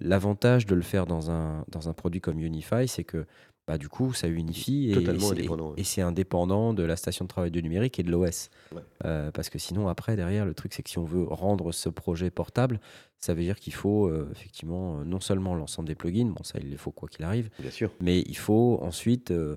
l'avantage 0.00 0.66
de 0.66 0.74
le 0.74 0.82
faire 0.82 1.06
dans 1.06 1.30
un, 1.30 1.64
dans 1.68 1.88
un 1.88 1.92
produit 1.92 2.20
comme 2.20 2.38
Unify, 2.40 2.88
c'est 2.88 3.04
que 3.04 3.26
bah, 3.66 3.76
du 3.76 3.88
coup, 3.90 4.14
ça 4.14 4.28
unifie 4.28 4.90
et 4.90 5.84
c'est- 5.84 6.00
indépendant, 6.00 6.72
de 6.72 6.82
la 6.82 6.96
station 6.96 7.26
de 7.26 7.28
travail 7.28 7.50
du 7.50 7.62
numérique 7.62 7.98
et 7.98 8.02
de 8.02 8.10
l'OS. 8.10 8.48
Ouais. 8.74 8.80
Euh, 9.04 9.30
parce 9.30 9.50
que 9.50 9.58
sinon, 9.58 9.88
après, 9.88 10.16
derrière, 10.16 10.46
le 10.46 10.54
truc, 10.54 10.72
c'est 10.72 10.82
que 10.82 10.88
si 10.88 10.96
on 10.98 11.04
veut 11.04 11.24
rendre 11.24 11.70
ce 11.72 11.90
projet 11.90 12.30
portable, 12.30 12.80
ça 13.18 13.34
veut 13.34 13.42
dire 13.42 13.60
qu'il 13.60 13.74
faut 13.74 14.06
euh, 14.06 14.26
effectivement 14.32 15.00
euh, 15.00 15.04
non 15.04 15.20
seulement 15.20 15.54
l'ensemble 15.54 15.86
des 15.86 15.94
plugins, 15.94 16.30
bon, 16.34 16.42
ça, 16.44 16.58
il 16.62 16.70
les 16.70 16.78
faut 16.78 16.92
quoi 16.92 17.10
qu'il 17.10 17.24
arrive, 17.26 17.50
Bien 17.58 17.70
sûr. 17.70 17.90
mais 18.00 18.20
il 18.22 18.38
faut 18.38 18.78
ensuite 18.80 19.32
euh, 19.32 19.56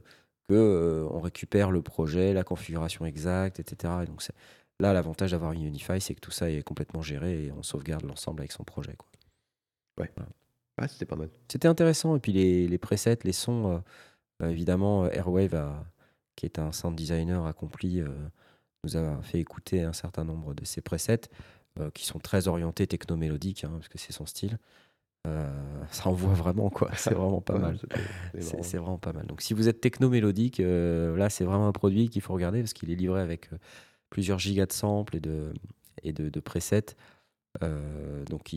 que 0.49 1.07
on 1.09 1.21
récupère 1.21 1.71
le 1.71 1.81
projet, 1.81 2.33
la 2.33 2.43
configuration 2.43 3.05
exacte, 3.05 3.61
etc. 3.61 3.93
Et 4.03 4.05
donc, 4.07 4.21
là, 4.81 4.91
l'avantage 4.91 5.31
d'avoir 5.31 5.53
une 5.53 5.63
Unify, 5.63 6.01
c'est 6.01 6.15
que 6.15 6.19
tout 6.19 6.31
ça 6.31 6.49
est 6.51 6.63
complètement 6.63 7.01
géré 7.01 7.45
et 7.45 7.51
on 7.53 7.63
sauvegarde 7.63 8.03
l'ensemble 8.05 8.41
avec 8.41 8.51
son 8.51 8.65
projet. 8.65 8.93
quoi. 8.97 9.07
Ah, 10.77 10.87
c'était 10.87 11.05
pas 11.05 11.15
mal. 11.15 11.29
C'était 11.47 11.67
intéressant. 11.67 12.15
Et 12.15 12.19
puis 12.19 12.31
les, 12.31 12.67
les 12.67 12.77
presets, 12.77 13.19
les 13.23 13.33
sons, 13.33 13.71
euh, 13.71 14.45
euh, 14.45 14.49
évidemment, 14.49 15.05
euh, 15.05 15.09
Airwave, 15.11 15.55
a- 15.55 15.85
qui 16.35 16.45
est 16.45 16.59
un 16.59 16.71
sound 16.71 16.95
designer 16.95 17.45
accompli, 17.45 17.99
euh, 18.01 18.07
nous 18.83 18.97
a 18.97 19.21
fait 19.21 19.39
écouter 19.39 19.83
un 19.83 19.93
certain 19.93 20.23
nombre 20.23 20.53
de 20.55 20.65
ses 20.65 20.81
presets 20.81 21.21
euh, 21.79 21.91
qui 21.91 22.05
sont 22.05 22.19
très 22.19 22.47
orientés 22.47 22.87
techno-mélodiques, 22.87 23.63
hein, 23.63 23.71
parce 23.75 23.89
que 23.89 23.97
c'est 23.97 24.11
son 24.13 24.25
style. 24.25 24.57
Ça 25.91 26.09
envoie 26.09 26.33
vraiment, 26.33 26.71
quoi. 26.71 26.89
C'est 26.95 27.13
vraiment 27.13 27.41
pas 27.41 27.53
Ouais, 27.53 27.59
mal. 27.59 27.77
C'est 28.39 28.77
vraiment 28.77 28.97
pas 28.97 29.13
mal. 29.13 29.27
Donc 29.27 29.41
si 29.41 29.53
vous 29.53 29.67
êtes 29.69 29.79
techno-mélodique, 29.79 30.57
là, 30.59 31.29
c'est 31.29 31.43
vraiment 31.43 31.67
un 31.67 31.71
produit 31.71 32.09
qu'il 32.09 32.23
faut 32.23 32.33
regarder 32.33 32.61
parce 32.61 32.73
qu'il 32.73 32.89
est 32.89 32.95
livré 32.95 33.21
avec 33.21 33.49
plusieurs 34.09 34.39
gigas 34.39 34.65
de 34.65 34.71
samples 34.73 35.17
et 35.17 35.19
de, 35.19 35.53
et 36.01 36.11
de, 36.11 36.29
de 36.29 36.39
presets. 36.39 36.95
Euh, 37.61 38.23
donc 38.25 38.55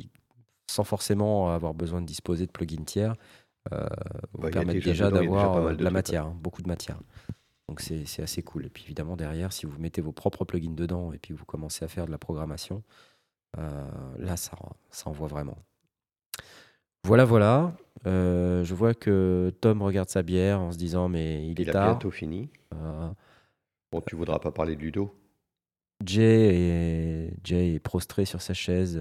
sans 0.70 0.84
forcément 0.84 1.50
avoir 1.50 1.74
besoin 1.74 2.00
de 2.00 2.06
disposer 2.06 2.46
de 2.46 2.50
plugins 2.52 2.84
tiers, 2.84 3.14
euh, 3.72 3.86
vous 4.32 4.46
a 4.46 4.50
permettent 4.50 4.84
déjà 4.84 5.06
a 5.06 5.10
d'avoir 5.10 5.56
euh, 5.56 5.70
de, 5.72 5.76
de 5.76 5.84
la 5.84 5.90
matière, 5.90 6.26
hein, 6.26 6.36
beaucoup 6.40 6.62
de 6.62 6.68
matière. 6.68 6.98
Donc 7.68 7.80
c'est 7.80 8.22
assez 8.22 8.42
cool. 8.42 8.66
Et 8.66 8.68
puis 8.70 8.84
évidemment 8.84 9.16
derrière, 9.16 9.52
si 9.52 9.64
vous 9.64 9.78
mettez 9.78 10.02
vos 10.02 10.12
propres 10.12 10.44
plugins 10.44 10.74
dedans 10.74 11.12
et 11.12 11.18
puis 11.18 11.32
vous 11.32 11.46
commencez 11.46 11.84
à 11.84 11.88
faire 11.88 12.06
de 12.06 12.10
la 12.10 12.18
programmation, 12.18 12.82
euh, 13.58 13.90
là 14.18 14.36
ça, 14.36 14.52
ça 14.90 15.08
envoie 15.08 15.28
vraiment. 15.28 15.56
Voilà, 17.06 17.24
voilà. 17.24 17.72
Euh, 18.06 18.64
je 18.64 18.74
vois 18.74 18.94
que 18.94 19.52
Tom 19.60 19.82
regarde 19.82 20.08
sa 20.10 20.22
bière 20.22 20.60
en 20.60 20.72
se 20.72 20.76
disant 20.78 21.08
mais 21.08 21.46
il 21.46 21.58
est 21.60 21.62
Il 21.64 21.70
a 21.70 21.72
tard. 21.72 21.86
bientôt 21.90 22.10
fini. 22.10 22.50
Bon, 23.92 24.00
tu 24.06 24.16
voudras 24.16 24.40
pas 24.40 24.50
parler 24.52 24.76
de 24.76 24.80
Ludo 24.82 25.14
Jay, 26.04 26.50
est, 26.52 27.34
Jay 27.44 27.74
est 27.74 27.78
prostré 27.78 28.24
sur 28.24 28.42
sa 28.42 28.52
chaise, 28.52 29.00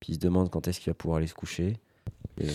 puis 0.00 0.12
il 0.12 0.14
se 0.16 0.20
demande 0.20 0.50
quand 0.50 0.68
est-ce 0.68 0.80
qu'il 0.80 0.90
va 0.90 0.94
pouvoir 0.94 1.18
aller 1.18 1.26
se 1.26 1.34
coucher. 1.34 1.78
Et- 2.40 2.46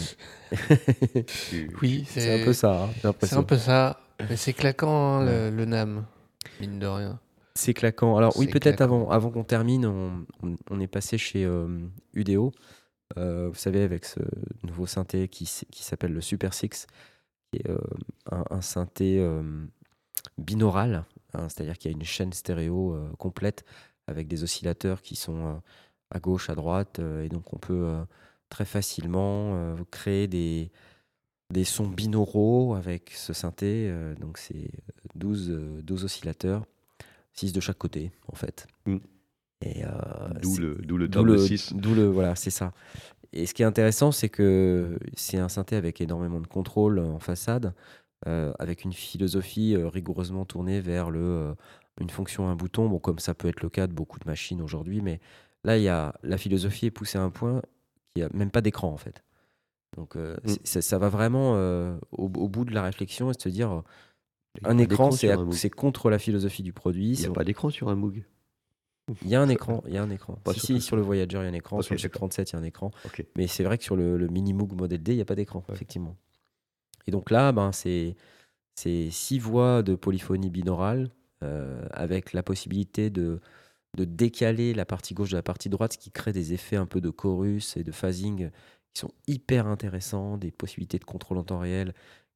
Oui, 1.82 2.06
c'est 2.08 2.42
un 2.42 2.46
peu 2.46 2.54
ça, 2.54 2.84
hein, 2.86 2.90
C'est 3.22 3.36
un 3.36 3.44
peu 3.44 3.58
ça. 3.58 4.00
Mais 4.30 4.36
c'est 4.38 4.54
claquant, 4.54 4.90
hein, 5.20 5.26
Ouais. 5.26 5.50
le, 5.52 5.58
le 5.58 5.66
NAM, 5.66 6.06
mine 6.62 6.80
de 6.80 6.88
rien. 6.88 7.20
C'est 7.56 7.74
claquant. 7.74 8.18
Alors 8.18 8.36
oui, 8.38 8.48
peut-être 8.48 8.82
avant, 8.82 9.10
avant 9.10 9.30
qu'on 9.30 9.44
termine, 9.44 9.86
on, 9.86 10.26
on- 10.42 10.56
on 10.70 10.80
est 10.80 10.88
passé 10.88 11.18
chez 11.18 11.46
euh, 11.46 11.68
Udeo. 12.14 12.52
Euh, 13.18 13.50
vous 13.50 13.56
savez, 13.56 13.82
avec 13.84 14.06
ce 14.06 14.20
nouveau 14.64 14.88
synthé 14.88 15.28
qui, 15.28 15.46
s'appelle 15.46 16.14
le 16.14 16.22
Super 16.22 16.54
Six, 16.54 16.88
qui 17.52 17.60
est 17.60 17.70
euh, 17.70 17.78
un, 18.32 18.44
un 18.50 18.62
synthé 18.62 19.20
euh, 19.20 19.44
binaural, 20.40 21.06
hein, 21.34 21.48
c'est-à-dire 21.50 21.78
qu'il 21.78 21.92
y 21.92 21.94
a 21.94 21.98
une 21.98 22.04
chaîne 22.06 22.34
stéréo 22.34 22.96
euh, 22.96 23.08
complète 23.20 23.66
avec 24.08 24.28
des 24.28 24.44
oscillateurs 24.44 25.02
qui 25.04 25.16
sont 25.16 25.46
euh, 25.48 25.54
à 26.14 26.20
gauche, 26.20 26.50
à 26.50 26.56
droite, 26.56 27.00
euh, 27.00 27.24
et 27.26 27.30
donc 27.30 27.54
on 27.54 27.58
peut 27.58 27.74
euh, 27.88 28.04
très 28.50 28.66
facilement 28.66 29.56
euh, 29.56 29.76
créer 29.92 30.28
des, 30.28 30.72
des 31.52 31.64
sons 31.66 31.88
binauraux 31.88 32.76
avec 32.76 33.12
ce 33.12 33.34
synthé. 33.34 33.94
donc 34.20 34.38
c'est 34.38 34.70
12, 35.16 35.50
euh, 35.52 35.82
12 35.84 36.06
oscillateurs, 36.06 36.66
6 37.34 37.54
de 37.54 37.60
chaque 37.62 37.78
côté 37.78 38.12
en 38.28 38.36
fait. 38.36 38.68
Mm. 38.86 38.98
Euh, 39.66 40.30
D'où 40.42 40.58
le, 40.58 40.76
d'où 40.76 40.98
le 40.98 41.08
D'où 41.08 41.14
terme 41.24 41.28
le, 41.28 41.38
6. 41.38 41.74
d'où 41.74 41.96
le- 41.96 42.08
voilà, 42.08 42.36
c'est 42.36 42.50
ça. 42.50 42.74
Et 43.32 43.46
ce 43.46 43.54
qui 43.54 43.64
est 43.64 43.66
intéressant, 43.66 44.12
c'est 44.12 44.30
que 44.30 45.00
c'est 45.16 45.38
un 45.38 45.50
synthé 45.50 45.76
avec 45.78 46.02
énormément 46.02 46.42
de 46.42 46.48
contrôle 46.48 47.00
en 47.00 47.20
façade, 47.20 47.74
euh, 48.28 48.54
avec 48.60 48.84
une 48.84 48.94
philosophie 48.94 49.76
rigoureusement 49.78 50.46
tournée 50.46 50.82
vers 50.82 51.10
le, 51.12 51.20
euh, 51.22 51.54
une 52.02 52.10
fonction, 52.10 52.50
un 52.50 52.56
bouton, 52.56 52.90
bon, 52.90 53.00
comme 53.00 53.20
ça 53.20 53.34
peut 53.34 53.48
être 53.48 53.62
le 53.62 53.70
cas 53.70 53.88
de 53.88 53.94
beaucoup 53.94 54.20
de 54.20 54.26
machines 54.28 54.62
aujourd'hui, 54.62 55.02
mais 55.02 55.20
là, 55.64 55.78
il 55.78 55.84
y 55.84 55.90
a, 55.90 56.14
la 56.24 56.38
philosophie 56.38 56.88
est 56.88 56.92
poussée 56.92 57.18
à 57.18 57.22
un 57.24 57.30
point 57.30 57.62
qu'il 58.14 58.24
n'y 58.24 58.30
a 58.30 58.30
même 58.34 58.52
pas 58.52 58.62
d'écran 58.62 58.90
en 58.92 58.98
fait. 58.98 59.24
Donc 59.98 60.16
euh, 60.16 60.36
Mm. 60.44 60.54
ça, 60.64 60.82
ça 60.82 60.98
va 60.98 61.10
vraiment 61.10 61.56
euh, 61.56 61.98
au, 62.12 62.26
au 62.26 62.48
bout 62.50 62.66
de 62.66 62.74
la 62.74 62.82
réflexion 62.84 63.30
et 63.32 63.34
se 63.40 63.50
dire, 63.50 63.72
euh, 63.72 63.82
un 64.64 64.78
écran, 64.78 65.12
c'est 65.12 65.70
contre 65.70 66.10
la 66.10 66.20
philosophie 66.20 66.64
du 66.64 66.74
produit. 66.74 67.14
Il 67.14 67.20
n'y 67.20 67.26
a 67.26 67.32
pas 67.32 67.44
d'écran 67.44 67.70
sur 67.70 67.90
un 67.90 67.96
Moog. 67.96 68.24
il 69.24 69.28
y 69.28 69.36
a 69.36 69.42
un 69.42 69.50
écran, 69.50 69.84
il 69.88 69.94
y 69.94 69.98
a 69.98 70.04
un 70.04 70.10
écran. 70.10 70.36
Pas 70.44 70.54
si, 70.54 70.60
sur 70.60 70.68
si, 70.68 70.74
le- 70.74 70.80
sur 70.80 70.96
le 70.96 71.02
Voyager, 71.02 71.38
il 71.40 71.44
y 71.44 71.46
a 71.46 71.50
un 71.50 71.54
écran. 71.54 71.82
Sur 71.82 71.96
le 71.96 72.00
d'accord. 72.02 72.30
G37, 72.30 72.50
il 72.50 72.54
y 72.54 72.56
a 72.56 72.60
un 72.60 72.64
écran. 72.64 72.92
Mais 73.36 73.48
c'est 73.48 73.64
vrai 73.64 73.78
que 73.78 73.84
sur 73.84 73.96
le, 73.96 74.18
le 74.18 74.28
Mini 74.28 74.54
Moog 74.54 74.74
Model 74.74 75.02
D, 75.02 75.14
il 75.14 75.16
n'y 75.16 75.22
a 75.22 75.26
pas 75.26 75.36
d'écran, 75.36 75.64
Ouais. 75.68 75.76
effectivement. 75.76 76.16
Et 77.08 77.12
donc 77.12 77.32
là, 77.32 77.52
ben, 77.52 77.72
c'est 77.72 78.16
C'est 78.76 79.10
six 79.12 79.40
voix 79.40 79.84
de 79.84 79.96
polyphonie 79.96 80.50
binaurale 80.50 81.10
euh, 81.44 81.86
avec 81.92 82.34
la 82.34 82.42
possibilité 82.44 83.10
de, 83.10 83.40
de 83.98 84.06
décaler 84.06 84.74
la 84.74 84.86
partie 84.86 85.14
gauche 85.14 85.30
de 85.32 85.36
la 85.36 85.44
partie 85.44 85.70
droite, 85.70 85.94
ce 85.94 85.98
qui 85.98 86.12
crée 86.12 86.34
des 86.34 86.54
effets 86.54 86.76
un 86.76 86.86
peu 86.86 87.02
de 87.02 87.10
chorus 87.10 87.78
et 87.78 87.84
de 87.84 87.92
phasing 87.92 88.50
qui 88.94 89.00
sont 89.00 89.12
hyper 89.28 89.68
intéressants, 89.68 90.38
des 90.38 90.52
possibilités 90.52 91.00
de 91.00 91.06
contrôle 91.06 91.38
en 91.38 91.44
temps 91.44 91.60
réel 91.60 91.94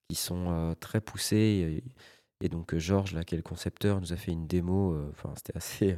qui 0.10 0.16
sont 0.16 0.52
euh, 0.52 0.74
très 0.76 1.02
poussées. 1.02 1.84
Et, 2.42 2.50
donc 2.50 2.74
euh, 2.74 2.80
Georges, 2.80 3.14
là, 3.14 3.24
qui 3.24 3.36
est 3.36 3.38
le 3.38 3.44
concepteur, 3.44 4.00
nous 4.02 4.14
a 4.14 4.16
fait 4.16 4.32
une 4.32 4.48
démo. 4.48 4.94
euh, 4.94 5.12
c'était 5.36 5.56
assez, 5.58 5.98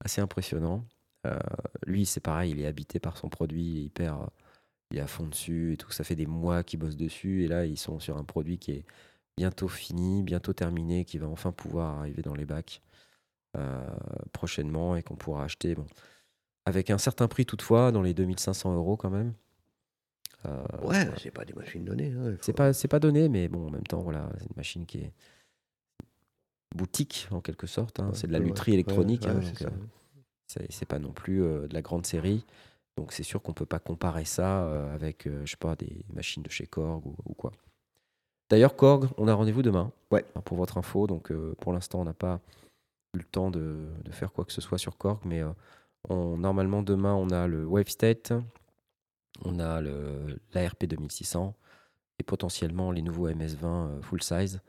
assez 0.00 0.20
impressionnant. 0.20 0.84
Lui, 1.86 2.04
c'est 2.04 2.20
pareil, 2.20 2.50
il 2.50 2.60
est 2.60 2.66
habité 2.66 3.00
par 3.00 3.16
son 3.16 3.30
produit, 3.30 3.62
il 3.64 3.78
est 3.78 3.84
hyper, 3.84 4.28
il 4.90 4.98
est 4.98 5.00
à 5.00 5.06
fond 5.06 5.26
dessus 5.26 5.72
et 5.72 5.76
tout. 5.78 5.90
Ça 5.90 6.04
fait 6.04 6.16
des 6.16 6.26
mois 6.26 6.62
qu'ils 6.62 6.78
bossent 6.78 6.98
dessus 6.98 7.44
et 7.44 7.48
là, 7.48 7.64
ils 7.64 7.78
sont 7.78 7.98
sur 7.98 8.18
un 8.18 8.24
produit 8.24 8.58
qui 8.58 8.72
est 8.72 8.84
bientôt 9.38 9.68
fini, 9.68 10.22
bientôt 10.22 10.52
terminé, 10.52 11.06
qui 11.06 11.16
va 11.16 11.26
enfin 11.28 11.50
pouvoir 11.52 11.98
arriver 11.98 12.20
dans 12.20 12.34
les 12.34 12.44
bacs 12.44 12.82
prochainement 14.32 14.96
et 14.96 15.02
qu'on 15.02 15.16
pourra 15.16 15.44
acheter. 15.44 15.74
Bon, 15.74 15.86
avec 16.66 16.90
un 16.90 16.98
certain 16.98 17.28
prix 17.28 17.44
toutefois, 17.46 17.92
dans 17.92 18.02
les 18.02 18.14
2500 18.14 18.74
euros 18.74 18.96
quand 18.96 19.10
même. 19.10 19.34
Euh, 20.46 20.62
Ouais, 20.82 21.08
c'est 21.18 21.30
pas 21.30 21.44
des 21.44 21.52
machines 21.54 21.84
données. 21.84 22.12
hein, 22.12 22.36
c'est 22.40 22.52
pas, 22.52 22.72
pas 22.72 22.98
donné, 23.00 23.28
mais 23.28 23.48
bon, 23.48 23.68
en 23.68 23.70
même 23.70 23.86
temps, 23.86 24.02
voilà, 24.02 24.28
c'est 24.38 24.44
une 24.44 24.56
machine 24.56 24.86
qui 24.86 24.98
est 24.98 25.12
boutique 26.74 27.28
en 27.30 27.40
quelque 27.40 27.66
sorte. 27.66 28.00
hein. 28.00 28.08
Ouais, 28.08 28.14
c'est 28.14 28.26
de 28.26 28.32
la 28.32 28.38
lutherie 28.38 28.72
ouais, 28.72 28.74
électronique. 28.74 29.24
ouais, 29.24 29.30
hein, 29.30 29.40
c'est 29.56 29.66
euh, 30.60 30.66
c'est 30.68 30.86
pas 30.86 30.98
non 30.98 31.12
plus 31.12 31.42
euh, 31.42 31.66
de 31.66 31.74
la 31.74 31.82
grande 31.82 32.06
série. 32.06 32.44
Donc 32.96 33.12
c'est 33.12 33.22
sûr 33.22 33.42
qu'on 33.42 33.52
peut 33.52 33.66
pas 33.66 33.78
comparer 33.80 34.24
ça 34.24 34.64
euh, 34.64 34.94
avec, 34.94 35.26
euh, 35.26 35.42
je 35.44 35.50
sais 35.52 35.56
pas, 35.56 35.74
des 35.76 36.04
machines 36.12 36.42
de 36.42 36.50
chez 36.50 36.66
Korg 36.66 37.04
ou, 37.06 37.16
ou 37.24 37.34
quoi. 37.34 37.52
D'ailleurs, 38.50 38.76
Korg, 38.76 39.08
on 39.16 39.26
a 39.26 39.34
rendez-vous 39.34 39.62
demain. 39.62 39.90
Ouais. 40.10 40.24
Pour 40.44 40.56
votre 40.58 40.78
info, 40.78 41.06
donc 41.06 41.32
euh, 41.32 41.54
pour 41.60 41.72
l'instant, 41.72 42.00
on 42.02 42.04
n'a 42.04 42.12
pas 42.12 42.40
eu 43.14 43.18
le 43.18 43.24
temps 43.24 43.50
de, 43.50 43.88
de 44.04 44.12
faire 44.12 44.32
quoi 44.32 44.44
que 44.44 44.52
ce 44.52 44.60
soit 44.60 44.78
sur 44.78 44.96
Korg, 44.98 45.20
mais 45.24 45.42
euh, 45.42 45.52
on- 46.08 46.36
normalement 46.38 46.82
demain, 46.82 47.14
on 47.14 47.30
a 47.30 47.46
le 47.46 47.64
Wave 47.66 47.88
State, 47.88 48.32
on 49.44 49.58
a 49.58 49.80
l'ARP 50.52 50.84
2600 50.86 51.54
et 52.18 52.22
potentiellement 52.22 52.92
les 52.92 53.02
nouveaux 53.02 53.28
MS20 53.28 53.88
euh, 53.88 54.02
full 54.02 54.22
size 54.22 54.60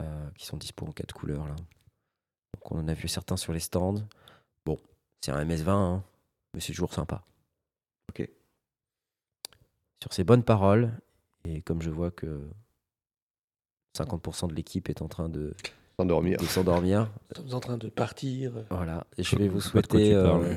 euh, 0.00 0.30
qui 0.36 0.46
sont 0.46 0.56
dispo 0.56 0.86
en 0.86 0.92
quatre 0.92 1.14
couleurs 1.14 1.46
là. 1.46 1.56
Donc 2.54 2.72
on 2.72 2.78
en 2.80 2.88
a 2.88 2.94
vu 2.94 3.08
certains 3.08 3.36
sur 3.36 3.52
les 3.52 3.60
stands. 3.60 4.02
Bon, 4.64 4.78
c'est 5.20 5.32
un 5.32 5.44
MS20, 5.44 5.70
hein, 5.70 6.04
mais 6.54 6.60
c'est 6.60 6.72
toujours 6.72 6.94
sympa. 6.94 7.24
Ok. 8.10 8.28
Sur 10.02 10.12
ces 10.12 10.24
bonnes 10.24 10.44
paroles, 10.44 10.92
et 11.44 11.62
comme 11.62 11.82
je 11.82 11.90
vois 11.90 12.10
que 12.10 12.48
50% 13.96 14.48
de 14.48 14.54
l'équipe 14.54 14.88
est 14.88 15.02
en 15.02 15.08
train 15.08 15.28
de, 15.28 15.54
S'endormir. 15.98 16.38
de 16.38 16.44
s'endormir, 16.44 17.10
Nous 17.38 17.42
sommes 17.46 17.54
en 17.56 17.60
train 17.60 17.78
de 17.78 17.88
partir. 17.88 18.52
voilà. 18.70 19.06
Et 19.16 19.22
je 19.22 19.34
vais 19.36 19.48
vous 19.48 19.58
de 19.58 19.62
quoi 19.62 19.70
souhaiter 19.70 20.12
euh, 20.14 20.54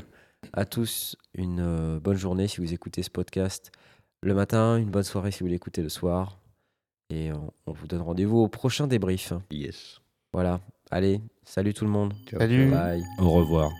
à 0.51 0.65
tous 0.65 1.15
une 1.33 1.61
euh, 1.61 1.99
bonne 2.01 2.17
journée 2.17 2.47
si 2.49 2.57
vous 2.59 2.73
écoutez 2.73 3.03
ce 3.03 3.09
podcast 3.09 3.71
le 4.21 4.33
matin, 4.33 4.75
une 4.77 4.89
bonne 4.89 5.03
soirée 5.03 5.31
si 5.31 5.41
vous 5.43 5.47
l'écoutez 5.49 5.81
le 5.81 5.87
soir. 5.87 6.39
Et 7.09 7.31
on, 7.31 7.53
on 7.67 7.71
vous 7.71 7.87
donne 7.87 8.01
rendez-vous 8.01 8.39
au 8.39 8.47
prochain 8.49 8.85
débrief. 8.85 9.31
Yes. 9.49 10.01
Voilà. 10.33 10.59
Allez, 10.91 11.21
salut 11.45 11.73
tout 11.73 11.85
le 11.85 11.91
monde. 11.91 12.13
Ciao, 12.29 12.39
Salut. 12.39 12.69
Bye. 12.71 13.03
Au 13.19 13.29
revoir. 13.31 13.71